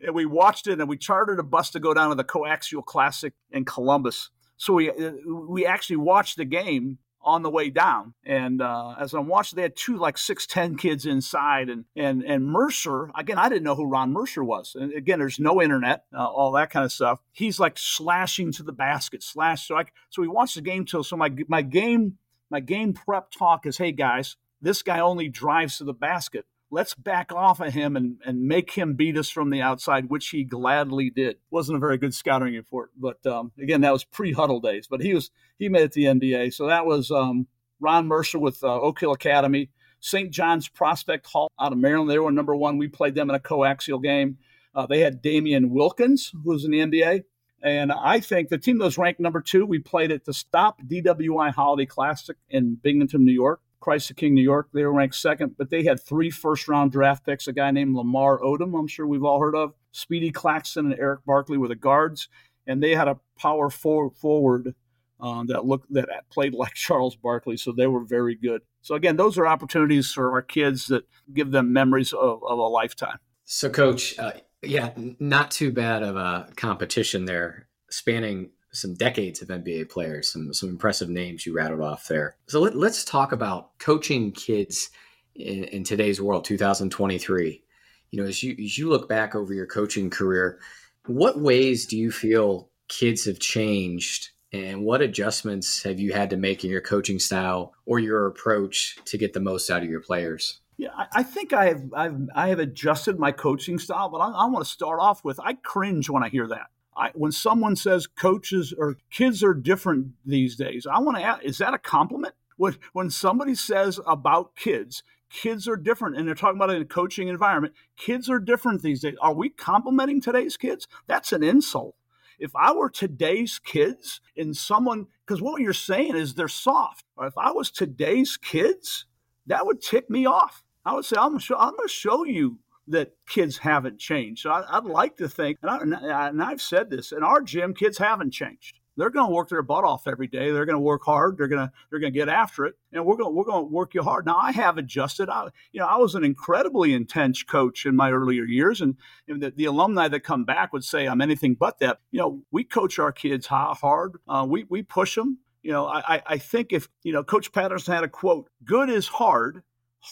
and 0.00 0.14
we 0.14 0.26
watched 0.26 0.66
it 0.66 0.80
and 0.80 0.88
we 0.88 0.96
chartered 0.96 1.38
a 1.38 1.42
bus 1.42 1.70
to 1.70 1.80
go 1.80 1.94
down 1.94 2.10
to 2.10 2.14
the 2.14 2.24
coaxial 2.24 2.84
classic 2.84 3.34
in 3.50 3.64
columbus. 3.64 4.30
So 4.56 4.74
we 4.74 4.90
uh, 4.90 5.12
we 5.48 5.66
actually 5.66 5.96
watched 5.96 6.36
the 6.36 6.44
game 6.44 6.98
on 7.26 7.42
the 7.42 7.50
way 7.50 7.68
down. 7.70 8.14
And 8.24 8.62
uh, 8.62 8.94
as 8.98 9.12
i'm 9.12 9.26
watching 9.26 9.56
they 9.56 9.62
had 9.62 9.76
two 9.76 9.96
like 9.96 10.16
610 10.16 10.78
kids 10.78 11.04
inside 11.04 11.68
and 11.68 11.84
and 11.96 12.22
and 12.22 12.46
mercer 12.46 13.10
again 13.16 13.36
i 13.36 13.48
didn't 13.48 13.64
know 13.64 13.74
who 13.74 13.84
ron 13.84 14.12
mercer 14.12 14.44
was. 14.44 14.76
And 14.78 14.92
again 14.92 15.18
there's 15.18 15.40
no 15.40 15.60
internet 15.60 16.04
uh, 16.16 16.24
all 16.24 16.52
that 16.52 16.70
kind 16.70 16.84
of 16.84 16.92
stuff. 16.92 17.20
He's 17.32 17.58
like 17.58 17.76
slashing 17.76 18.52
to 18.52 18.62
the 18.62 18.72
basket 18.72 19.22
slash 19.22 19.66
so 19.66 19.76
I, 19.76 19.84
so 20.08 20.22
we 20.22 20.28
watched 20.28 20.54
the 20.54 20.62
game 20.62 20.86
till 20.86 21.02
so 21.02 21.16
my 21.16 21.30
my 21.48 21.62
game 21.62 22.18
my 22.48 22.60
game 22.60 22.94
prep 22.94 23.30
talk 23.32 23.66
is 23.66 23.76
hey 23.76 23.92
guys 23.92 24.36
this 24.62 24.82
guy 24.82 25.00
only 25.00 25.28
drives 25.28 25.78
to 25.78 25.84
the 25.84 25.92
basket 25.92 26.46
let's 26.76 26.94
back 26.94 27.32
off 27.32 27.58
of 27.58 27.72
him 27.72 27.96
and, 27.96 28.18
and 28.26 28.46
make 28.46 28.72
him 28.72 28.92
beat 28.92 29.16
us 29.16 29.30
from 29.30 29.48
the 29.48 29.62
outside, 29.62 30.10
which 30.10 30.28
he 30.28 30.44
gladly 30.44 31.08
did. 31.08 31.38
Wasn't 31.50 31.74
a 31.74 31.80
very 31.80 31.96
good 31.96 32.12
scouting 32.12 32.52
report, 32.52 32.90
but 32.98 33.24
um, 33.24 33.50
again, 33.58 33.80
that 33.80 33.94
was 33.94 34.04
pre-Hudl 34.04 34.62
days. 34.62 34.86
But 34.86 35.00
he 35.00 35.14
was 35.14 35.30
he 35.58 35.70
made 35.70 35.84
it 35.84 35.92
to 35.92 36.00
the 36.00 36.04
NBA, 36.04 36.52
so 36.52 36.66
that 36.66 36.84
was 36.84 37.10
um, 37.10 37.46
Ron 37.80 38.06
Mercer 38.06 38.38
with 38.38 38.62
uh, 38.62 38.78
Oak 38.78 39.00
Hill 39.00 39.12
Academy, 39.12 39.70
St. 40.00 40.30
John's 40.30 40.68
Prospect 40.68 41.24
Hall 41.24 41.48
out 41.58 41.72
of 41.72 41.78
Maryland. 41.78 42.10
They 42.10 42.18
were 42.18 42.30
number 42.30 42.54
one. 42.54 42.76
We 42.76 42.88
played 42.88 43.14
them 43.14 43.30
in 43.30 43.36
a 43.36 43.40
coaxial 43.40 44.02
game. 44.02 44.36
Uh, 44.74 44.84
they 44.84 45.00
had 45.00 45.22
Damien 45.22 45.70
Wilkins, 45.70 46.30
who 46.44 46.50
was 46.50 46.66
in 46.66 46.72
the 46.72 46.80
NBA. 46.80 47.22
And 47.62 47.90
I 47.90 48.20
think 48.20 48.50
the 48.50 48.58
team 48.58 48.76
that 48.78 48.84
was 48.84 48.98
ranked 48.98 49.18
number 49.18 49.40
two, 49.40 49.64
we 49.64 49.78
played 49.78 50.12
at 50.12 50.26
the 50.26 50.34
Stop 50.34 50.82
DWI 50.82 51.54
Holiday 51.54 51.86
Classic 51.86 52.36
in 52.50 52.74
Binghamton, 52.74 53.24
New 53.24 53.32
York. 53.32 53.62
Christ 53.86 54.08
the 54.08 54.14
King, 54.14 54.34
New 54.34 54.42
York. 54.42 54.68
They 54.74 54.82
were 54.82 54.92
ranked 54.92 55.14
second, 55.14 55.54
but 55.56 55.70
they 55.70 55.84
had 55.84 56.02
three 56.02 56.28
first 56.28 56.66
round 56.66 56.90
draft 56.90 57.24
picks. 57.24 57.46
A 57.46 57.52
guy 57.52 57.70
named 57.70 57.94
Lamar 57.94 58.40
Odom, 58.40 58.76
I'm 58.76 58.88
sure 58.88 59.06
we've 59.06 59.22
all 59.22 59.38
heard 59.38 59.54
of. 59.54 59.74
Speedy 59.92 60.32
Claxton 60.32 60.86
and 60.86 60.98
Erick 60.98 61.20
Barkley 61.24 61.56
were 61.56 61.68
the 61.68 61.76
guards, 61.76 62.28
and 62.66 62.82
they 62.82 62.96
had 62.96 63.06
a 63.06 63.20
power 63.38 63.70
forward 63.70 64.74
um, 65.20 65.46
that 65.46 65.66
looked 65.66 65.92
that 65.92 66.08
played 66.32 66.52
like 66.62 66.74
Charles 66.74 67.14
Barkley, 67.14 67.56
so 67.56 67.70
they 67.70 67.86
were 67.86 68.02
very 68.02 68.34
good. 68.34 68.62
So 68.82 68.96
again, 68.96 69.14
those 69.14 69.38
are 69.38 69.46
opportunities 69.46 70.10
for 70.10 70.32
our 70.32 70.42
kids 70.42 70.88
that 70.88 71.04
give 71.32 71.52
them 71.52 71.72
memories 71.72 72.12
of, 72.12 72.42
of 72.42 72.58
a 72.58 72.62
lifetime. 72.62 73.18
So, 73.44 73.70
Coach, 73.70 74.18
uh, 74.18 74.32
yeah, 74.62 74.90
not 75.20 75.52
too 75.52 75.70
bad 75.70 76.02
of 76.02 76.16
a 76.16 76.48
competition 76.56 77.24
there, 77.24 77.68
spanning 77.88 78.50
some 78.76 78.94
decades 78.94 79.42
of 79.42 79.48
NBA 79.48 79.90
players, 79.90 80.32
some 80.32 80.52
some 80.52 80.68
impressive 80.68 81.08
names 81.08 81.46
you 81.46 81.54
rattled 81.54 81.80
off 81.80 82.08
there. 82.08 82.36
So 82.46 82.60
let, 82.60 82.74
us 82.74 83.04
talk 83.04 83.32
about 83.32 83.78
coaching 83.78 84.32
kids 84.32 84.90
in, 85.34 85.64
in, 85.64 85.84
today's 85.84 86.20
world, 86.20 86.44
2023. 86.44 87.62
You 88.10 88.22
know, 88.22 88.28
as 88.28 88.42
you 88.42 88.56
as 88.62 88.78
you 88.78 88.88
look 88.88 89.08
back 89.08 89.34
over 89.34 89.52
your 89.52 89.66
coaching 89.66 90.10
career, 90.10 90.58
what 91.06 91.40
ways 91.40 91.86
do 91.86 91.96
you 91.96 92.10
feel 92.10 92.70
kids 92.88 93.24
have 93.24 93.38
changed, 93.38 94.30
and 94.52 94.84
what 94.84 95.02
adjustments 95.02 95.82
have 95.82 95.98
you 95.98 96.12
had 96.12 96.30
to 96.30 96.36
make 96.36 96.64
in 96.64 96.70
your 96.70 96.80
coaching 96.80 97.18
style 97.18 97.74
or 97.84 97.98
your 97.98 98.26
approach 98.26 98.96
to 99.06 99.18
get 99.18 99.32
the 99.32 99.40
most 99.40 99.70
out 99.70 99.82
of 99.82 99.90
your 99.90 100.00
players? 100.00 100.60
Yeah, 100.78 100.90
I 101.10 101.22
think 101.22 101.54
I 101.54 101.68
have 101.68 101.82
I've 101.94 102.28
I 102.34 102.48
have 102.48 102.58
adjusted 102.58 103.18
my 103.18 103.32
coaching 103.32 103.78
style, 103.78 104.10
but 104.10 104.18
I, 104.18 104.30
I 104.30 104.46
want 104.46 104.64
to 104.64 104.70
start 104.70 105.00
off 105.00 105.24
with 105.24 105.40
I 105.40 105.54
cringe 105.54 106.10
when 106.10 106.22
I 106.22 106.28
hear 106.28 106.46
that. 106.48 106.66
I, 106.96 107.10
when 107.14 107.32
someone 107.32 107.76
says 107.76 108.06
coaches 108.06 108.72
or 108.76 108.96
kids 109.10 109.44
are 109.44 109.54
different 109.54 110.12
these 110.24 110.56
days, 110.56 110.86
I 110.90 110.98
want 111.00 111.18
to 111.18 111.22
ask, 111.22 111.44
is 111.44 111.58
that 111.58 111.74
a 111.74 111.78
compliment? 111.78 112.34
When, 112.56 112.76
when 112.94 113.10
somebody 113.10 113.54
says 113.54 114.00
about 114.06 114.56
kids, 114.56 115.02
kids 115.28 115.68
are 115.68 115.76
different 115.76 116.16
and 116.16 116.26
they're 116.26 116.34
talking 116.34 116.56
about 116.56 116.70
it 116.70 116.76
in 116.76 116.82
a 116.82 116.86
coaching 116.86 117.28
environment, 117.28 117.74
kids 117.96 118.30
are 118.30 118.38
different 118.38 118.82
these 118.82 119.00
days. 119.00 119.16
Are 119.20 119.34
we 119.34 119.50
complimenting 119.50 120.20
today's 120.20 120.56
kids? 120.56 120.88
That's 121.06 121.32
an 121.32 121.42
insult. 121.42 121.96
If 122.38 122.54
I 122.54 122.72
were 122.72 122.90
today's 122.90 123.58
kids 123.58 124.20
and 124.36 124.56
someone, 124.56 125.06
because 125.26 125.42
what 125.42 125.60
you're 125.60 125.72
saying 125.72 126.16
is 126.16 126.34
they're 126.34 126.48
soft. 126.48 127.04
If 127.20 127.36
I 127.36 127.50
was 127.50 127.70
today's 127.70 128.36
kids, 128.36 129.06
that 129.46 129.66
would 129.66 129.82
tick 129.82 130.08
me 130.08 130.26
off. 130.26 130.62
I 130.84 130.94
would 130.94 131.04
say, 131.04 131.16
I'm 131.18 131.30
going 131.30 131.40
to 131.40 131.88
show 131.88 132.24
you 132.24 132.58
that 132.88 133.12
kids 133.28 133.58
haven't 133.58 133.98
changed. 133.98 134.42
So 134.42 134.50
I, 134.50 134.78
would 134.78 134.90
like 134.90 135.16
to 135.16 135.28
think, 135.28 135.58
and, 135.62 135.94
I, 135.94 136.28
and 136.28 136.42
I've 136.42 136.62
said 136.62 136.90
this, 136.90 137.12
in 137.12 137.22
our 137.22 137.40
gym, 137.40 137.74
kids 137.74 137.98
haven't 137.98 138.30
changed. 138.30 138.78
They're 138.96 139.10
going 139.10 139.28
to 139.28 139.34
work 139.34 139.50
their 139.50 139.62
butt 139.62 139.84
off 139.84 140.06
every 140.06 140.26
day. 140.26 140.50
They're 140.50 140.64
going 140.64 140.76
to 140.76 140.80
work 140.80 141.02
hard. 141.04 141.36
They're 141.36 141.48
going 141.48 141.66
to 141.66 141.72
they're 141.90 141.98
going 141.98 142.12
to 142.12 142.18
get 142.18 142.28
after 142.28 142.64
it, 142.64 142.76
and 142.92 143.04
we're 143.04 143.16
going 143.16 143.34
we're 143.34 143.44
going 143.44 143.66
to 143.66 143.70
work 143.70 143.94
you 143.94 144.02
hard. 144.02 144.24
Now 144.24 144.38
I 144.38 144.52
have 144.52 144.78
adjusted. 144.78 145.28
I 145.28 145.48
you 145.72 145.80
know 145.80 145.86
I 145.86 145.96
was 145.96 146.14
an 146.14 146.24
incredibly 146.24 146.94
intense 146.94 147.42
coach 147.42 147.84
in 147.84 147.94
my 147.94 148.10
earlier 148.10 148.44
years, 148.44 148.80
and, 148.80 148.96
and 149.28 149.42
the, 149.42 149.50
the, 149.50 149.66
alumni 149.66 150.08
that 150.08 150.20
come 150.20 150.44
back 150.44 150.72
would 150.72 150.84
say 150.84 151.06
I'm 151.06 151.20
anything 151.20 151.54
but 151.54 151.78
that. 151.80 151.98
You 152.10 152.20
know 152.20 152.42
we 152.50 152.64
coach 152.64 152.98
our 152.98 153.12
kids 153.12 153.46
hard. 153.46 154.12
Uh, 154.26 154.46
we 154.48 154.64
we 154.70 154.82
push 154.82 155.14
them. 155.14 155.38
You 155.62 155.72
know 155.72 155.86
I 155.86 156.22
I 156.26 156.38
think 156.38 156.72
if 156.72 156.88
you 157.02 157.12
know 157.12 157.22
Coach 157.22 157.52
Patterson 157.52 157.94
had 157.94 158.04
a 158.04 158.08
quote: 158.08 158.48
"Good 158.64 158.88
is 158.88 159.08
hard, 159.08 159.62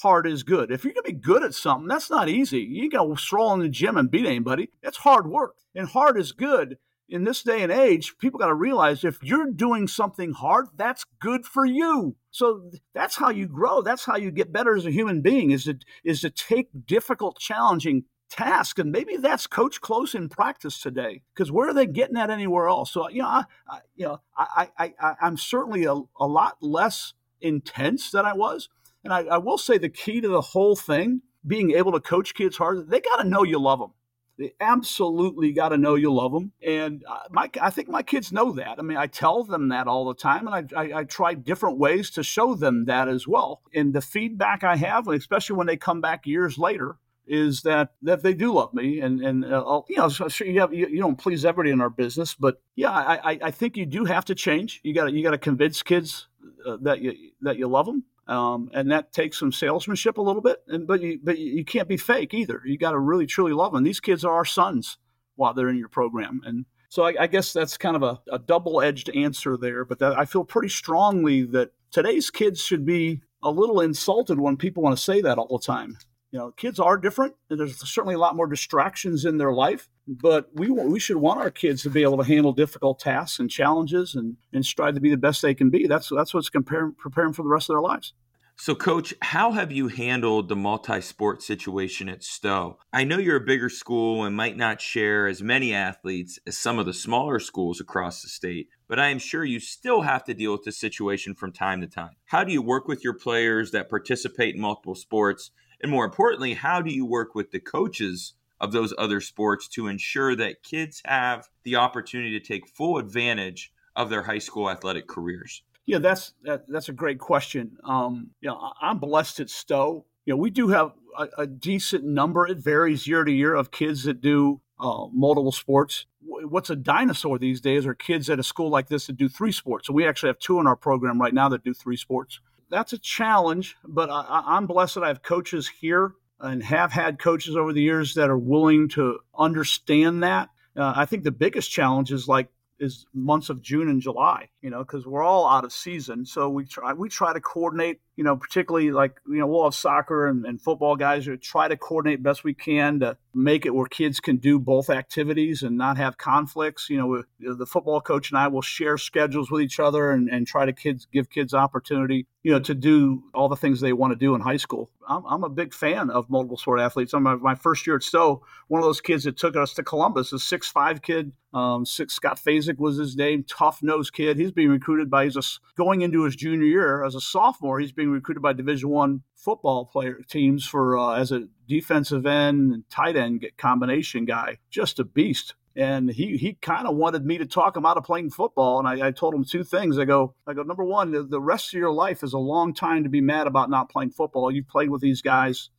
hard 0.02 0.26
is 0.26 0.42
good. 0.42 0.70
If 0.70 0.84
you're 0.84 0.92
going 0.92 1.04
to 1.04 1.12
be 1.12 1.18
good 1.18 1.42
at 1.42 1.54
something, 1.54 1.88
that's 1.88 2.10
not 2.10 2.28
easy. 2.28 2.60
You 2.60 2.90
to 2.90 3.16
stroll 3.16 3.52
in 3.54 3.60
the 3.60 3.68
gym 3.68 3.96
and 3.96 4.10
beat 4.10 4.26
anybody. 4.26 4.70
That's 4.82 4.98
hard 4.98 5.26
work. 5.26 5.56
And 5.74 5.88
hard 5.88 6.18
is 6.18 6.32
good. 6.32 6.78
In 7.08 7.24
this 7.24 7.42
day 7.42 7.62
and 7.62 7.70
age, 7.70 8.16
people 8.18 8.38
got 8.38 8.46
to 8.46 8.54
realize 8.54 9.04
if 9.04 9.22
you're 9.22 9.50
doing 9.50 9.86
something 9.86 10.32
hard, 10.32 10.66
that's 10.74 11.04
good 11.20 11.44
for 11.44 11.66
you. 11.66 12.16
So 12.30 12.70
that's 12.94 13.16
how 13.16 13.28
you 13.28 13.46
grow. 13.46 13.82
That's 13.82 14.06
how 14.06 14.16
you 14.16 14.30
get 14.30 14.52
better 14.52 14.74
as 14.74 14.86
a 14.86 14.90
human 14.90 15.20
being 15.20 15.50
is 15.50 15.64
to, 15.64 15.78
is 16.02 16.22
to 16.22 16.30
take 16.30 16.68
difficult, 16.86 17.38
challenging 17.38 18.04
tasks. 18.30 18.80
And 18.80 18.90
maybe 18.90 19.16
that's 19.16 19.46
coach 19.46 19.80
close 19.80 20.14
in 20.14 20.30
practice 20.30 20.80
today 20.80 21.22
because 21.34 21.52
where 21.52 21.68
are 21.68 21.74
they 21.74 21.86
getting 21.86 22.14
that 22.14 22.30
anywhere 22.30 22.68
else? 22.68 22.90
So, 22.90 23.08
you 23.10 23.20
know, 23.20 23.28
I, 23.28 23.44
I 23.68 23.80
you 23.94 24.06
know, 24.06 24.20
I, 24.36 24.70
I, 24.78 24.94
I, 24.98 25.14
I'm 25.20 25.36
certainly 25.36 25.84
a, 25.84 25.94
a 26.18 26.26
lot 26.26 26.56
less 26.62 27.12
intense 27.40 28.10
than 28.10 28.24
I 28.24 28.32
was 28.32 28.70
and 29.04 29.12
I, 29.12 29.20
I 29.24 29.38
will 29.38 29.58
say 29.58 29.78
the 29.78 29.88
key 29.88 30.20
to 30.20 30.28
the 30.28 30.40
whole 30.40 30.74
thing, 30.74 31.20
being 31.46 31.72
able 31.72 31.92
to 31.92 32.00
coach 32.00 32.34
kids 32.34 32.56
hard, 32.56 32.88
they 32.88 33.00
got 33.00 33.22
to 33.22 33.28
know 33.28 33.42
you 33.42 33.60
love 33.60 33.78
them. 33.78 33.92
They 34.36 34.52
absolutely 34.60 35.52
got 35.52 35.68
to 35.68 35.76
know 35.76 35.94
you 35.94 36.12
love 36.12 36.32
them, 36.32 36.50
and 36.60 37.04
uh, 37.08 37.20
my 37.30 37.48
I 37.62 37.70
think 37.70 37.88
my 37.88 38.02
kids 38.02 38.32
know 38.32 38.50
that. 38.52 38.80
I 38.80 38.82
mean, 38.82 38.96
I 38.96 39.06
tell 39.06 39.44
them 39.44 39.68
that 39.68 39.86
all 39.86 40.06
the 40.06 40.14
time, 40.14 40.48
and 40.48 40.68
I, 40.74 40.82
I, 40.82 40.92
I 41.00 41.04
try 41.04 41.34
different 41.34 41.78
ways 41.78 42.10
to 42.10 42.24
show 42.24 42.56
them 42.56 42.86
that 42.86 43.06
as 43.06 43.28
well. 43.28 43.62
And 43.72 43.92
the 43.92 44.00
feedback 44.00 44.64
I 44.64 44.74
have, 44.74 45.06
especially 45.06 45.54
when 45.54 45.68
they 45.68 45.76
come 45.76 46.00
back 46.00 46.26
years 46.26 46.58
later, 46.58 46.96
is 47.28 47.62
that 47.62 47.92
that 48.02 48.24
they 48.24 48.34
do 48.34 48.54
love 48.54 48.74
me, 48.74 48.98
and 48.98 49.20
and 49.20 49.44
uh, 49.44 49.82
you 49.88 49.98
know, 49.98 50.10
you 50.40 50.58
have 50.58 50.74
you, 50.74 50.88
you, 50.88 50.98
don't 50.98 51.16
please 51.16 51.44
everybody 51.44 51.70
in 51.70 51.80
our 51.80 51.88
business, 51.88 52.34
but 52.34 52.60
yeah, 52.74 52.90
I 52.90 53.38
I 53.40 53.50
think 53.52 53.76
you 53.76 53.86
do 53.86 54.04
have 54.04 54.24
to 54.24 54.34
change. 54.34 54.80
You 54.82 54.94
got 54.94 55.12
you 55.12 55.22
got 55.22 55.30
to 55.30 55.38
convince 55.38 55.80
kids 55.84 56.26
uh, 56.66 56.78
that 56.82 57.00
you 57.00 57.14
that 57.42 57.56
you 57.56 57.68
love 57.68 57.86
them 57.86 58.02
um, 58.26 58.70
and 58.72 58.90
that 58.90 59.12
takes 59.12 59.38
some 59.38 59.52
salesmanship 59.52 60.18
a 60.18 60.22
little 60.22 60.42
bit. 60.42 60.62
And 60.68 60.86
but 60.86 61.00
you 61.00 61.18
but 61.22 61.38
you 61.38 61.64
can't 61.64 61.88
be 61.88 61.96
fake 61.96 62.34
either. 62.34 62.62
You 62.64 62.78
got 62.78 62.92
to 62.92 62.98
really 62.98 63.26
truly 63.26 63.52
love 63.52 63.72
them. 63.72 63.84
These 63.84 64.00
kids 64.00 64.24
are 64.24 64.34
our 64.34 64.44
sons 64.44 64.98
while 65.36 65.54
they're 65.54 65.68
in 65.68 65.78
your 65.78 65.88
program, 65.88 66.40
and 66.44 66.64
so 66.88 67.04
I, 67.04 67.14
I 67.20 67.26
guess 67.26 67.52
that's 67.52 67.76
kind 67.76 67.96
of 67.96 68.02
a, 68.04 68.20
a 68.30 68.38
double 68.38 68.80
edged 68.80 69.10
answer 69.10 69.56
there. 69.56 69.84
But 69.84 69.98
that, 69.98 70.16
I 70.16 70.26
feel 70.26 70.44
pretty 70.44 70.68
strongly 70.68 71.42
that 71.42 71.72
today's 71.90 72.30
kids 72.30 72.60
should 72.60 72.86
be 72.86 73.20
a 73.42 73.50
little 73.50 73.80
insulted 73.80 74.38
when 74.38 74.56
people 74.56 74.82
want 74.82 74.96
to 74.96 75.02
say 75.02 75.20
that 75.20 75.36
all 75.36 75.58
the 75.58 75.64
time. 75.64 75.98
You 76.30 76.38
know, 76.38 76.50
kids 76.52 76.80
are 76.80 76.96
different, 76.96 77.34
and 77.50 77.58
there's 77.58 77.78
certainly 77.88 78.14
a 78.14 78.18
lot 78.18 78.36
more 78.36 78.46
distractions 78.46 79.24
in 79.24 79.38
their 79.38 79.52
life. 79.52 79.88
But 80.06 80.50
we 80.54 80.68
we 80.70 81.00
should 81.00 81.16
want 81.16 81.40
our 81.40 81.50
kids 81.50 81.82
to 81.82 81.90
be 81.90 82.02
able 82.02 82.18
to 82.18 82.24
handle 82.24 82.52
difficult 82.52 82.98
tasks 82.98 83.38
and 83.38 83.50
challenges, 83.50 84.14
and, 84.14 84.36
and 84.52 84.64
strive 84.64 84.94
to 84.94 85.00
be 85.00 85.10
the 85.10 85.16
best 85.16 85.40
they 85.40 85.54
can 85.54 85.70
be. 85.70 85.86
That's 85.86 86.10
that's 86.10 86.34
what's 86.34 86.50
comparing, 86.50 86.92
preparing 86.92 87.32
for 87.32 87.42
the 87.42 87.48
rest 87.48 87.70
of 87.70 87.74
their 87.74 87.82
lives. 87.82 88.12
So, 88.56 88.76
coach, 88.76 89.12
how 89.20 89.50
have 89.50 89.72
you 89.72 89.88
handled 89.88 90.48
the 90.48 90.54
multi 90.54 91.00
sport 91.00 91.42
situation 91.42 92.08
at 92.08 92.22
Stow? 92.22 92.78
I 92.92 93.02
know 93.02 93.18
you're 93.18 93.36
a 93.36 93.44
bigger 93.44 93.68
school 93.68 94.24
and 94.24 94.36
might 94.36 94.56
not 94.56 94.80
share 94.80 95.26
as 95.26 95.42
many 95.42 95.74
athletes 95.74 96.38
as 96.46 96.56
some 96.56 96.78
of 96.78 96.86
the 96.86 96.94
smaller 96.94 97.40
schools 97.40 97.80
across 97.80 98.22
the 98.22 98.28
state, 98.28 98.68
but 98.86 99.00
I 99.00 99.08
am 99.08 99.18
sure 99.18 99.44
you 99.44 99.58
still 99.58 100.02
have 100.02 100.22
to 100.24 100.34
deal 100.34 100.52
with 100.52 100.62
this 100.62 100.78
situation 100.78 101.34
from 101.34 101.50
time 101.50 101.80
to 101.80 101.88
time. 101.88 102.12
How 102.26 102.44
do 102.44 102.52
you 102.52 102.62
work 102.62 102.86
with 102.86 103.02
your 103.02 103.14
players 103.14 103.72
that 103.72 103.90
participate 103.90 104.54
in 104.54 104.60
multiple 104.60 104.94
sports? 104.94 105.50
And 105.82 105.90
more 105.90 106.04
importantly, 106.04 106.54
how 106.54 106.80
do 106.80 106.92
you 106.92 107.04
work 107.04 107.34
with 107.34 107.50
the 107.50 107.60
coaches 107.60 108.34
of 108.60 108.72
those 108.72 108.94
other 108.98 109.20
sports 109.20 109.68
to 109.68 109.88
ensure 109.88 110.34
that 110.36 110.62
kids 110.62 111.02
have 111.04 111.48
the 111.64 111.76
opportunity 111.76 112.38
to 112.38 112.46
take 112.46 112.68
full 112.68 112.98
advantage 112.98 113.72
of 113.96 114.10
their 114.10 114.22
high 114.22 114.38
school 114.38 114.70
athletic 114.70 115.06
careers? 115.06 115.62
Yeah, 115.86 115.98
that's 115.98 116.32
that, 116.44 116.64
that's 116.68 116.88
a 116.88 116.92
great 116.92 117.18
question. 117.18 117.76
Um, 117.84 118.30
you 118.40 118.48
know, 118.48 118.72
I'm 118.80 118.98
blessed 118.98 119.40
at 119.40 119.50
Stow. 119.50 120.06
You 120.24 120.32
know, 120.32 120.38
we 120.38 120.50
do 120.50 120.68
have 120.68 120.92
a, 121.18 121.28
a 121.38 121.46
decent 121.46 122.04
number. 122.04 122.46
It 122.46 122.58
varies 122.58 123.06
year 123.06 123.24
to 123.24 123.32
year 123.32 123.54
of 123.54 123.70
kids 123.70 124.04
that 124.04 124.20
do 124.20 124.60
uh, 124.80 125.06
multiple 125.12 125.52
sports. 125.52 126.06
What's 126.22 126.70
a 126.70 126.76
dinosaur 126.76 127.38
these 127.38 127.60
days 127.60 127.86
are 127.86 127.94
kids 127.94 128.30
at 128.30 128.38
a 128.38 128.42
school 128.42 128.70
like 128.70 128.88
this 128.88 129.06
that 129.06 129.16
do 129.16 129.28
three 129.28 129.52
sports. 129.52 129.86
So 129.86 129.92
we 129.92 130.06
actually 130.06 130.30
have 130.30 130.38
two 130.38 130.58
in 130.58 130.66
our 130.66 130.76
program 130.76 131.20
right 131.20 131.34
now 131.34 131.50
that 131.50 131.62
do 131.62 131.74
three 131.74 131.96
sports. 131.96 132.40
That's 132.70 132.94
a 132.94 132.98
challenge, 132.98 133.76
but 133.86 134.08
I, 134.10 134.42
I'm 134.46 134.66
blessed 134.66 134.94
that 134.94 135.04
I 135.04 135.08
have 135.08 135.22
coaches 135.22 135.70
here 135.80 136.14
and 136.40 136.62
have 136.62 136.92
had 136.92 137.18
coaches 137.18 137.56
over 137.56 137.72
the 137.72 137.82
years 137.82 138.14
that 138.14 138.30
are 138.30 138.38
willing 138.38 138.88
to 138.90 139.18
understand 139.36 140.22
that. 140.22 140.50
Uh, 140.76 140.92
I 140.96 141.06
think 141.06 141.24
the 141.24 141.30
biggest 141.30 141.70
challenge 141.70 142.12
is 142.12 142.26
like 142.26 142.48
is 142.80 143.06
months 143.14 143.50
of 143.50 143.62
June 143.62 143.88
and 143.88 144.00
July, 144.00 144.48
you 144.60 144.70
know, 144.70 144.78
because 144.78 145.06
we're 145.06 145.22
all 145.22 145.48
out 145.48 145.64
of 145.64 145.72
season. 145.72 146.26
So 146.26 146.48
we 146.48 146.64
try 146.64 146.92
we 146.92 147.08
try 147.08 147.32
to 147.32 147.40
coordinate, 147.40 148.00
you 148.16 148.24
know, 148.24 148.36
particularly 148.36 148.90
like 148.90 149.20
you 149.26 149.38
know 149.38 149.46
we'll 149.46 149.64
have 149.64 149.74
soccer 149.74 150.26
and, 150.26 150.44
and 150.44 150.60
football 150.60 150.96
guys 150.96 151.26
who 151.26 151.36
try 151.36 151.68
to 151.68 151.76
coordinate 151.76 152.22
best 152.22 152.44
we 152.44 152.54
can 152.54 153.00
to 153.00 153.16
make 153.34 153.66
it 153.66 153.74
where 153.74 153.86
kids 153.86 154.20
can 154.20 154.36
do 154.36 154.58
both 154.58 154.88
activities 154.88 155.62
and 155.62 155.76
not 155.76 155.96
have 155.96 156.16
conflicts. 156.16 156.88
You 156.88 156.98
know, 156.98 157.54
the 157.54 157.66
football 157.66 158.00
coach 158.00 158.30
and 158.30 158.38
I 158.38 158.48
will 158.48 158.62
share 158.62 158.96
schedules 158.96 159.50
with 159.50 159.62
each 159.62 159.80
other 159.80 160.12
and, 160.12 160.28
and 160.28 160.46
try 160.46 160.66
to 160.66 160.72
kids 160.72 161.06
give 161.12 161.30
kids 161.30 161.52
opportunity, 161.54 162.26
you 162.42 162.52
know, 162.52 162.60
to 162.60 162.74
do 162.74 163.24
all 163.34 163.48
the 163.48 163.56
things 163.56 163.80
they 163.80 163.92
want 163.92 164.12
to 164.12 164.16
do 164.16 164.34
in 164.34 164.40
high 164.40 164.56
school. 164.56 164.90
I'm, 165.08 165.24
I'm 165.26 165.44
a 165.44 165.48
big 165.48 165.74
fan 165.74 166.10
of 166.10 166.30
multiple 166.30 166.56
sport 166.56 166.80
athletes. 166.80 167.12
I'm 167.12 167.24
my, 167.24 167.34
my 167.36 167.54
first 167.54 167.86
year 167.86 167.96
at 167.96 168.02
Stow. 168.02 168.42
One 168.68 168.80
of 168.80 168.86
those 168.86 169.00
kids 169.00 169.24
that 169.24 169.36
took 169.36 169.56
us 169.56 169.74
to 169.74 169.82
Columbus, 169.82 170.32
a 170.32 170.38
six 170.38 170.68
five 170.68 171.02
kid. 171.02 171.32
Um, 171.52 171.86
six, 171.86 172.14
Scott 172.14 172.40
Fazek 172.44 172.78
was 172.78 172.96
his 172.96 173.14
name, 173.14 173.44
tough 173.48 173.80
nose 173.80 174.10
kid. 174.10 174.38
He's 174.38 174.50
being 174.50 174.70
recruited 174.70 175.08
by 175.08 175.24
he's 175.24 175.36
a, 175.36 175.42
going 175.76 176.02
into 176.02 176.24
his 176.24 176.34
junior 176.34 176.66
year 176.66 177.04
as 177.04 177.14
a 177.14 177.20
sophomore. 177.20 177.78
He's 177.78 177.92
being 178.04 178.12
recruited 178.12 178.42
by 178.42 178.52
Division 178.52 178.90
One 178.90 179.22
football 179.34 179.86
player 179.86 180.20
teams 180.28 180.66
for 180.66 180.98
uh, 180.98 181.14
as 181.14 181.32
a 181.32 181.48
defensive 181.66 182.26
end 182.26 182.72
and 182.72 182.90
tight 182.90 183.16
end 183.16 183.46
combination 183.56 184.24
guy. 184.26 184.58
Just 184.70 184.98
a 184.98 185.04
beast. 185.04 185.54
And 185.76 186.10
he 186.10 186.36
he 186.36 186.54
kind 186.54 186.86
of 186.86 186.96
wanted 186.96 187.24
me 187.24 187.38
to 187.38 187.46
talk 187.46 187.76
him 187.76 187.86
out 187.86 187.96
of 187.96 188.04
playing 188.04 188.30
football 188.30 188.78
and 188.78 188.86
I, 188.86 189.08
I, 189.08 189.10
told 189.10 189.34
him 189.34 189.44
two 189.44 189.64
things. 189.64 189.98
I 189.98 190.04
go 190.04 190.34
i 190.46 190.52
go 190.52 190.62
number 190.62 190.84
one 190.84 191.10
the, 191.10 191.24
the, 191.24 191.40
rest 191.40 191.74
of 191.74 191.80
your 191.80 191.90
life 191.90 192.22
is 192.22 192.32
a 192.32 192.38
long 192.38 192.74
time 192.74 193.02
to 193.02 193.08
be 193.08 193.20
mad 193.20 193.48
about 193.48 193.70
not 193.70 193.90
playing 193.90 194.10
football. 194.10 194.52
You've 194.52 194.68
played 194.68 194.90
with 194.90 195.00
these 195.00 195.20
guys 195.20 195.70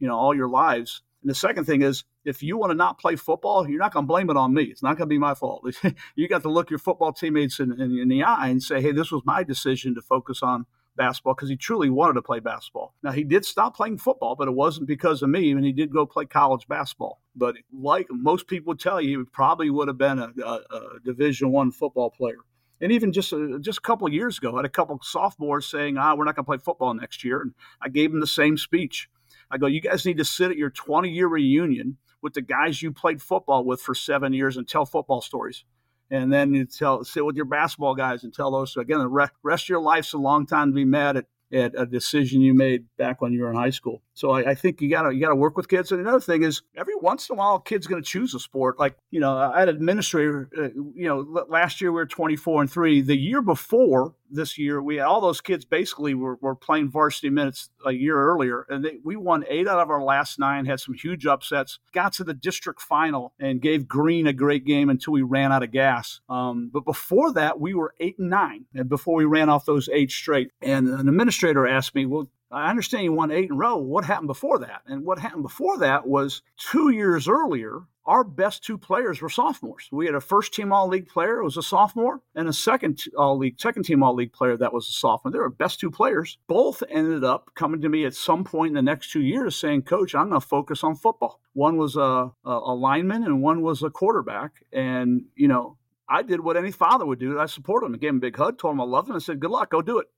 you 0.00 0.08
know 0.08 0.16
all 0.16 0.34
your 0.34 0.48
lives. 0.48 1.02
And 1.22 1.30
the 1.30 1.36
second 1.36 1.66
thing 1.66 1.82
is 1.82 2.02
if 2.24 2.42
you 2.42 2.56
want 2.56 2.70
to 2.70 2.74
not 2.76 2.98
play 2.98 3.14
football 3.14 3.68
you're 3.68 3.78
not 3.78 3.92
going 3.92 4.06
to 4.06 4.08
blame 4.08 4.28
it 4.28 4.36
on 4.36 4.54
me. 4.54 4.64
It's 4.64 4.82
not 4.82 4.96
going 4.96 5.08
to 5.08 5.14
be 5.14 5.18
my 5.18 5.34
fault. 5.34 5.64
You 6.16 6.26
got 6.26 6.42
to 6.42 6.50
look 6.50 6.70
your 6.70 6.80
football 6.80 7.12
teammates 7.12 7.60
in, 7.60 7.80
in, 7.80 7.96
in 7.96 8.08
the 8.08 8.24
eye 8.24 8.48
and 8.48 8.60
say 8.60 8.80
hey 8.80 8.90
this 8.90 9.12
was 9.12 9.22
my 9.24 9.44
decision 9.44 9.94
to 9.94 10.02
focus 10.02 10.42
on 10.42 10.66
basketball 10.96 11.34
because 11.34 11.48
he 11.48 11.56
truly 11.56 11.90
wanted 11.90 12.14
to 12.14 12.22
play 12.22 12.40
basketball. 12.40 12.94
Now 13.02 13.12
he 13.12 13.24
did 13.24 13.44
stop 13.44 13.76
playing 13.76 13.98
football, 13.98 14.36
but 14.36 14.48
it 14.48 14.54
wasn't 14.54 14.86
because 14.86 15.22
of 15.22 15.30
me, 15.30 15.50
and 15.50 15.64
he 15.64 15.72
did 15.72 15.92
go 15.92 16.06
play 16.06 16.24
college 16.24 16.66
basketball. 16.68 17.20
But 17.34 17.56
like 17.72 18.06
most 18.10 18.46
people 18.46 18.72
would 18.72 18.80
tell 18.80 19.00
you, 19.00 19.20
he 19.20 19.24
probably 19.24 19.70
would 19.70 19.88
have 19.88 19.98
been 19.98 20.18
a, 20.18 20.32
a, 20.44 20.52
a 20.70 21.00
Division 21.04 21.50
One 21.52 21.70
football 21.70 22.10
player. 22.10 22.38
And 22.80 22.92
even 22.92 23.12
just 23.12 23.32
a, 23.32 23.58
just 23.60 23.78
a 23.78 23.82
couple 23.82 24.08
years 24.08 24.38
ago, 24.38 24.54
I 24.54 24.58
had 24.58 24.64
a 24.64 24.70
couple 24.70 24.98
sophomores 25.02 25.66
saying, 25.66 25.96
"Ah, 25.96 26.14
we're 26.14 26.24
not 26.24 26.36
going 26.36 26.44
to 26.44 26.48
play 26.48 26.58
football 26.58 26.92
next 26.94 27.24
year," 27.24 27.40
and 27.40 27.54
I 27.80 27.88
gave 27.88 28.10
them 28.10 28.20
the 28.20 28.26
same 28.26 28.56
speech. 28.56 29.08
I 29.50 29.58
go, 29.58 29.66
"You 29.66 29.80
guys 29.80 30.04
need 30.04 30.18
to 30.18 30.24
sit 30.24 30.50
at 30.50 30.56
your 30.56 30.70
20 30.70 31.10
year 31.10 31.28
reunion." 31.28 31.98
With 32.20 32.32
the 32.32 32.40
guys 32.40 32.80
you 32.80 32.90
played 32.90 33.20
football 33.20 33.66
with 33.66 33.82
for 33.82 33.94
seven 33.94 34.32
years 34.32 34.56
and 34.56 34.66
tell 34.66 34.86
football 34.86 35.20
stories 35.20 35.66
and 36.14 36.32
then 36.32 36.54
you 36.54 36.64
tell 36.64 37.04
sit 37.04 37.24
with 37.24 37.36
your 37.36 37.44
basketball 37.44 37.94
guys 37.94 38.24
and 38.24 38.32
tell 38.32 38.50
those. 38.50 38.72
So 38.72 38.80
again, 38.80 38.98
the 38.98 39.28
rest 39.42 39.64
of 39.64 39.68
your 39.68 39.80
life's 39.80 40.12
a 40.12 40.18
long 40.18 40.46
time 40.46 40.70
to 40.70 40.74
be 40.74 40.84
mad 40.84 41.16
at 41.16 41.26
at 41.52 41.72
a 41.76 41.86
decision 41.86 42.40
you 42.40 42.54
made 42.54 42.84
back 42.96 43.20
when 43.20 43.32
you 43.32 43.42
were 43.42 43.50
in 43.50 43.56
high 43.56 43.70
school. 43.70 44.02
So 44.14 44.30
I, 44.30 44.50
I 44.50 44.54
think 44.54 44.80
you 44.80 44.88
gotta 44.88 45.12
you 45.12 45.20
gotta 45.20 45.34
work 45.34 45.56
with 45.56 45.68
kids. 45.68 45.90
And 45.92 46.00
another 46.00 46.20
thing 46.20 46.42
is, 46.42 46.62
every 46.76 46.94
once 46.94 47.28
in 47.28 47.34
a 47.34 47.38
while, 47.38 47.56
a 47.56 47.62
kid's 47.62 47.86
to 47.86 48.00
choose 48.00 48.32
a 48.34 48.40
sport. 48.40 48.78
Like 48.78 48.96
you 49.10 49.20
know, 49.20 49.36
I 49.36 49.58
had 49.58 49.68
an 49.68 49.76
administrator. 49.76 50.48
Uh, 50.56 50.68
you 50.94 51.08
know, 51.08 51.44
last 51.48 51.80
year 51.80 51.90
we 51.90 51.96
were 51.96 52.06
twenty 52.06 52.36
four 52.36 52.60
and 52.60 52.70
three. 52.70 53.00
The 53.00 53.16
year 53.16 53.42
before 53.42 54.14
this 54.30 54.56
year, 54.56 54.80
we 54.82 54.96
had 54.96 55.06
all 55.06 55.20
those 55.20 55.40
kids 55.40 55.64
basically 55.64 56.14
were, 56.14 56.38
were 56.40 56.54
playing 56.54 56.90
varsity 56.90 57.30
minutes 57.30 57.70
a 57.84 57.92
year 57.92 58.16
earlier, 58.16 58.66
and 58.68 58.84
they, 58.84 58.98
we 59.04 59.16
won 59.16 59.44
eight 59.48 59.66
out 59.66 59.80
of 59.80 59.90
our 59.90 60.02
last 60.02 60.38
nine. 60.38 60.64
Had 60.64 60.80
some 60.80 60.94
huge 60.94 61.26
upsets. 61.26 61.80
Got 61.92 62.12
to 62.14 62.24
the 62.24 62.34
district 62.34 62.80
final 62.80 63.32
and 63.40 63.60
gave 63.60 63.88
Green 63.88 64.26
a 64.28 64.32
great 64.32 64.64
game 64.64 64.90
until 64.90 65.12
we 65.12 65.22
ran 65.22 65.52
out 65.52 65.62
of 65.62 65.72
gas. 65.72 66.20
Um, 66.28 66.70
but 66.72 66.84
before 66.84 67.32
that, 67.32 67.60
we 67.60 67.74
were 67.74 67.94
eight 67.98 68.18
and 68.18 68.30
nine, 68.30 68.66
and 68.74 68.88
before 68.88 69.16
we 69.16 69.24
ran 69.24 69.48
off 69.48 69.66
those 69.66 69.88
eight 69.92 70.12
straight. 70.12 70.52
And 70.62 70.88
an 70.88 71.08
administrator 71.08 71.66
asked 71.66 71.94
me, 71.96 72.06
"Well, 72.06 72.28
I 72.54 72.70
understand 72.70 73.04
you 73.04 73.12
won 73.12 73.30
eight 73.30 73.46
in 73.46 73.52
a 73.52 73.56
row. 73.56 73.76
What 73.76 74.04
happened 74.04 74.28
before 74.28 74.58
that? 74.60 74.82
And 74.86 75.04
what 75.04 75.18
happened 75.18 75.42
before 75.42 75.78
that 75.78 76.06
was 76.06 76.42
two 76.56 76.90
years 76.90 77.26
earlier, 77.28 77.82
our 78.06 78.22
best 78.22 78.62
two 78.62 78.78
players 78.78 79.20
were 79.20 79.28
sophomores. 79.28 79.88
We 79.90 80.06
had 80.06 80.14
a 80.14 80.20
first 80.20 80.52
team 80.52 80.72
all 80.72 80.88
league 80.88 81.08
player, 81.08 81.38
who 81.38 81.44
was 81.44 81.56
a 81.56 81.62
sophomore, 81.62 82.20
and 82.34 82.48
a 82.48 82.52
second 82.52 83.02
all 83.16 83.38
league, 83.38 83.58
second 83.58 83.84
team 83.84 84.02
all 84.02 84.14
league 84.14 84.32
player 84.32 84.56
that 84.56 84.72
was 84.72 84.88
a 84.88 84.92
sophomore. 84.92 85.32
They 85.32 85.38
were 85.38 85.50
best 85.50 85.80
two 85.80 85.90
players. 85.90 86.38
Both 86.46 86.82
ended 86.88 87.24
up 87.24 87.50
coming 87.54 87.80
to 87.80 87.88
me 87.88 88.04
at 88.04 88.14
some 88.14 88.44
point 88.44 88.68
in 88.68 88.74
the 88.74 88.82
next 88.82 89.10
two 89.10 89.22
years 89.22 89.56
saying, 89.56 89.82
Coach, 89.82 90.14
I'm 90.14 90.28
going 90.28 90.40
to 90.40 90.46
focus 90.46 90.84
on 90.84 90.94
football. 90.94 91.40
One 91.54 91.76
was 91.76 91.96
a, 91.96 92.30
a 92.44 92.74
lineman 92.74 93.24
and 93.24 93.42
one 93.42 93.62
was 93.62 93.82
a 93.82 93.90
quarterback. 93.90 94.52
And, 94.72 95.24
you 95.34 95.48
know, 95.48 95.78
I 96.08 96.22
did 96.22 96.40
what 96.40 96.56
any 96.56 96.70
father 96.70 97.06
would 97.06 97.18
do. 97.18 97.40
I 97.40 97.46
supported 97.46 97.86
him. 97.86 97.94
I 97.94 97.98
gave 97.98 98.10
him 98.10 98.16
a 98.16 98.20
big 98.20 98.36
hug, 98.36 98.58
told 98.58 98.74
him 98.74 98.80
I 98.80 98.84
loved 98.84 99.08
him, 99.08 99.14
and 99.14 99.22
said, 99.22 99.40
Good 99.40 99.50
luck, 99.50 99.70
go 99.70 99.80
do 99.80 99.98
it. 99.98 100.08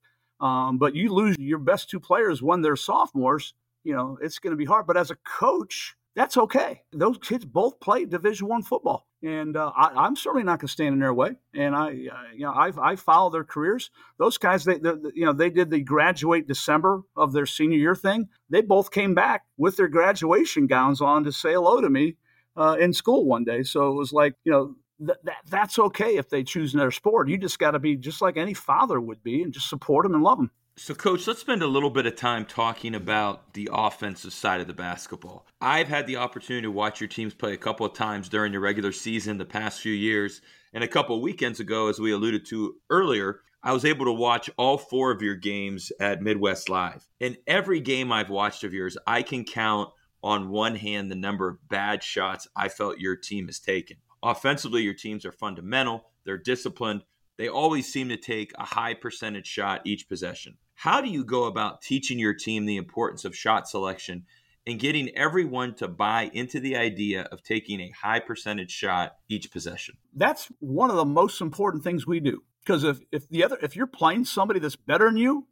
Um, 0.40 0.78
but 0.78 0.94
you 0.94 1.12
lose 1.12 1.36
your 1.38 1.58
best 1.58 1.88
two 1.88 2.00
players 2.00 2.42
when 2.42 2.62
they're 2.62 2.76
sophomores, 2.76 3.54
you 3.84 3.94
know, 3.94 4.18
it's 4.20 4.38
going 4.38 4.50
to 4.50 4.56
be 4.56 4.64
hard. 4.64 4.86
But 4.86 4.96
as 4.96 5.10
a 5.10 5.16
coach, 5.16 5.96
that's 6.16 6.36
okay. 6.38 6.82
Those 6.92 7.18
kids 7.18 7.44
both 7.44 7.78
play 7.78 8.06
Division 8.06 8.48
One 8.48 8.62
football, 8.62 9.06
and 9.22 9.54
uh, 9.54 9.70
I, 9.76 10.06
am 10.06 10.16
certainly 10.16 10.44
not 10.44 10.60
going 10.60 10.68
to 10.68 10.72
stand 10.72 10.94
in 10.94 10.98
their 10.98 11.12
way. 11.12 11.36
And 11.54 11.76
I, 11.76 11.88
uh, 11.88 12.32
you 12.34 12.40
know, 12.40 12.52
I, 12.52 12.72
I 12.80 12.96
follow 12.96 13.28
their 13.28 13.44
careers. 13.44 13.90
Those 14.18 14.38
guys, 14.38 14.64
they, 14.64 14.78
they, 14.78 14.94
you 15.14 15.26
know, 15.26 15.34
they 15.34 15.50
did 15.50 15.70
the 15.70 15.80
graduate 15.80 16.48
December 16.48 17.02
of 17.16 17.32
their 17.34 17.44
senior 17.44 17.76
year 17.76 17.94
thing. 17.94 18.28
They 18.48 18.62
both 18.62 18.90
came 18.90 19.14
back 19.14 19.44
with 19.58 19.76
their 19.76 19.88
graduation 19.88 20.66
gowns 20.66 21.02
on 21.02 21.24
to 21.24 21.32
say 21.32 21.52
hello 21.52 21.82
to 21.82 21.90
me 21.90 22.16
uh, 22.56 22.76
in 22.80 22.94
school 22.94 23.26
one 23.26 23.44
day. 23.44 23.62
So 23.62 23.90
it 23.90 23.94
was 23.94 24.12
like, 24.12 24.36
you 24.44 24.52
know, 24.52 24.74
that, 25.00 25.24
that 25.24 25.36
that's 25.48 25.78
okay 25.78 26.16
if 26.16 26.28
they 26.28 26.42
choose 26.42 26.74
another 26.74 26.90
sport. 26.90 27.28
You 27.28 27.38
just 27.38 27.58
got 27.58 27.72
to 27.72 27.78
be 27.78 27.96
just 27.96 28.22
like 28.22 28.36
any 28.36 28.54
father 28.54 29.00
would 29.00 29.22
be 29.22 29.42
and 29.42 29.52
just 29.52 29.68
support 29.68 30.04
them 30.04 30.14
and 30.14 30.22
love 30.22 30.38
them. 30.38 30.50
So, 30.78 30.94
coach, 30.94 31.26
let's 31.26 31.40
spend 31.40 31.62
a 31.62 31.66
little 31.66 31.88
bit 31.88 32.04
of 32.04 32.16
time 32.16 32.44
talking 32.44 32.94
about 32.94 33.54
the 33.54 33.70
offensive 33.72 34.34
side 34.34 34.60
of 34.60 34.66
the 34.66 34.74
basketball. 34.74 35.46
I've 35.58 35.88
had 35.88 36.06
the 36.06 36.16
opportunity 36.16 36.66
to 36.66 36.70
watch 36.70 37.00
your 37.00 37.08
teams 37.08 37.32
play 37.32 37.54
a 37.54 37.58
couple 37.58 37.86
of 37.86 37.94
times 37.94 38.28
during 38.28 38.52
the 38.52 38.60
regular 38.60 38.92
season 38.92 39.38
the 39.38 39.46
past 39.46 39.80
few 39.80 39.94
years. 39.94 40.42
And 40.74 40.84
a 40.84 40.88
couple 40.88 41.16
of 41.16 41.22
weekends 41.22 41.60
ago, 41.60 41.88
as 41.88 41.98
we 41.98 42.12
alluded 42.12 42.44
to 42.48 42.74
earlier, 42.90 43.40
I 43.62 43.72
was 43.72 43.86
able 43.86 44.04
to 44.04 44.12
watch 44.12 44.50
all 44.58 44.76
four 44.76 45.10
of 45.10 45.22
your 45.22 45.34
games 45.34 45.90
at 45.98 46.20
Midwest 46.20 46.68
Live. 46.68 47.08
In 47.20 47.38
every 47.46 47.80
game 47.80 48.12
I've 48.12 48.28
watched 48.28 48.62
of 48.62 48.74
yours, 48.74 48.98
I 49.06 49.22
can 49.22 49.44
count 49.44 49.88
on 50.22 50.50
one 50.50 50.74
hand 50.76 51.10
the 51.10 51.16
number 51.16 51.48
of 51.48 51.68
bad 51.70 52.02
shots 52.02 52.46
I 52.54 52.68
felt 52.68 52.98
your 52.98 53.16
team 53.16 53.46
has 53.46 53.58
taken. 53.58 53.96
Offensively, 54.26 54.82
your 54.82 54.92
teams 54.92 55.24
are 55.24 55.30
fundamental, 55.30 56.04
they're 56.24 56.36
disciplined, 56.36 57.04
they 57.38 57.46
always 57.48 57.92
seem 57.92 58.08
to 58.08 58.16
take 58.16 58.50
a 58.58 58.64
high 58.64 58.92
percentage 58.92 59.46
shot 59.46 59.82
each 59.84 60.08
possession. 60.08 60.56
How 60.74 61.00
do 61.00 61.08
you 61.08 61.24
go 61.24 61.44
about 61.44 61.80
teaching 61.80 62.18
your 62.18 62.34
team 62.34 62.66
the 62.66 62.76
importance 62.76 63.24
of 63.24 63.36
shot 63.36 63.68
selection 63.68 64.24
and 64.66 64.80
getting 64.80 65.10
everyone 65.10 65.74
to 65.76 65.86
buy 65.86 66.28
into 66.32 66.58
the 66.58 66.76
idea 66.76 67.28
of 67.30 67.44
taking 67.44 67.80
a 67.80 67.90
high 67.90 68.18
percentage 68.18 68.72
shot 68.72 69.14
each 69.28 69.52
possession? 69.52 69.96
That's 70.12 70.50
one 70.58 70.90
of 70.90 70.96
the 70.96 71.04
most 71.04 71.40
important 71.40 71.84
things 71.84 72.04
we 72.04 72.18
do. 72.18 72.42
Because 72.64 72.82
if, 72.82 72.98
if 73.12 73.28
the 73.28 73.44
other 73.44 73.58
if 73.62 73.76
you're 73.76 73.86
playing 73.86 74.24
somebody 74.24 74.58
that's 74.58 74.74
better 74.74 75.06
than 75.06 75.18
you 75.18 75.46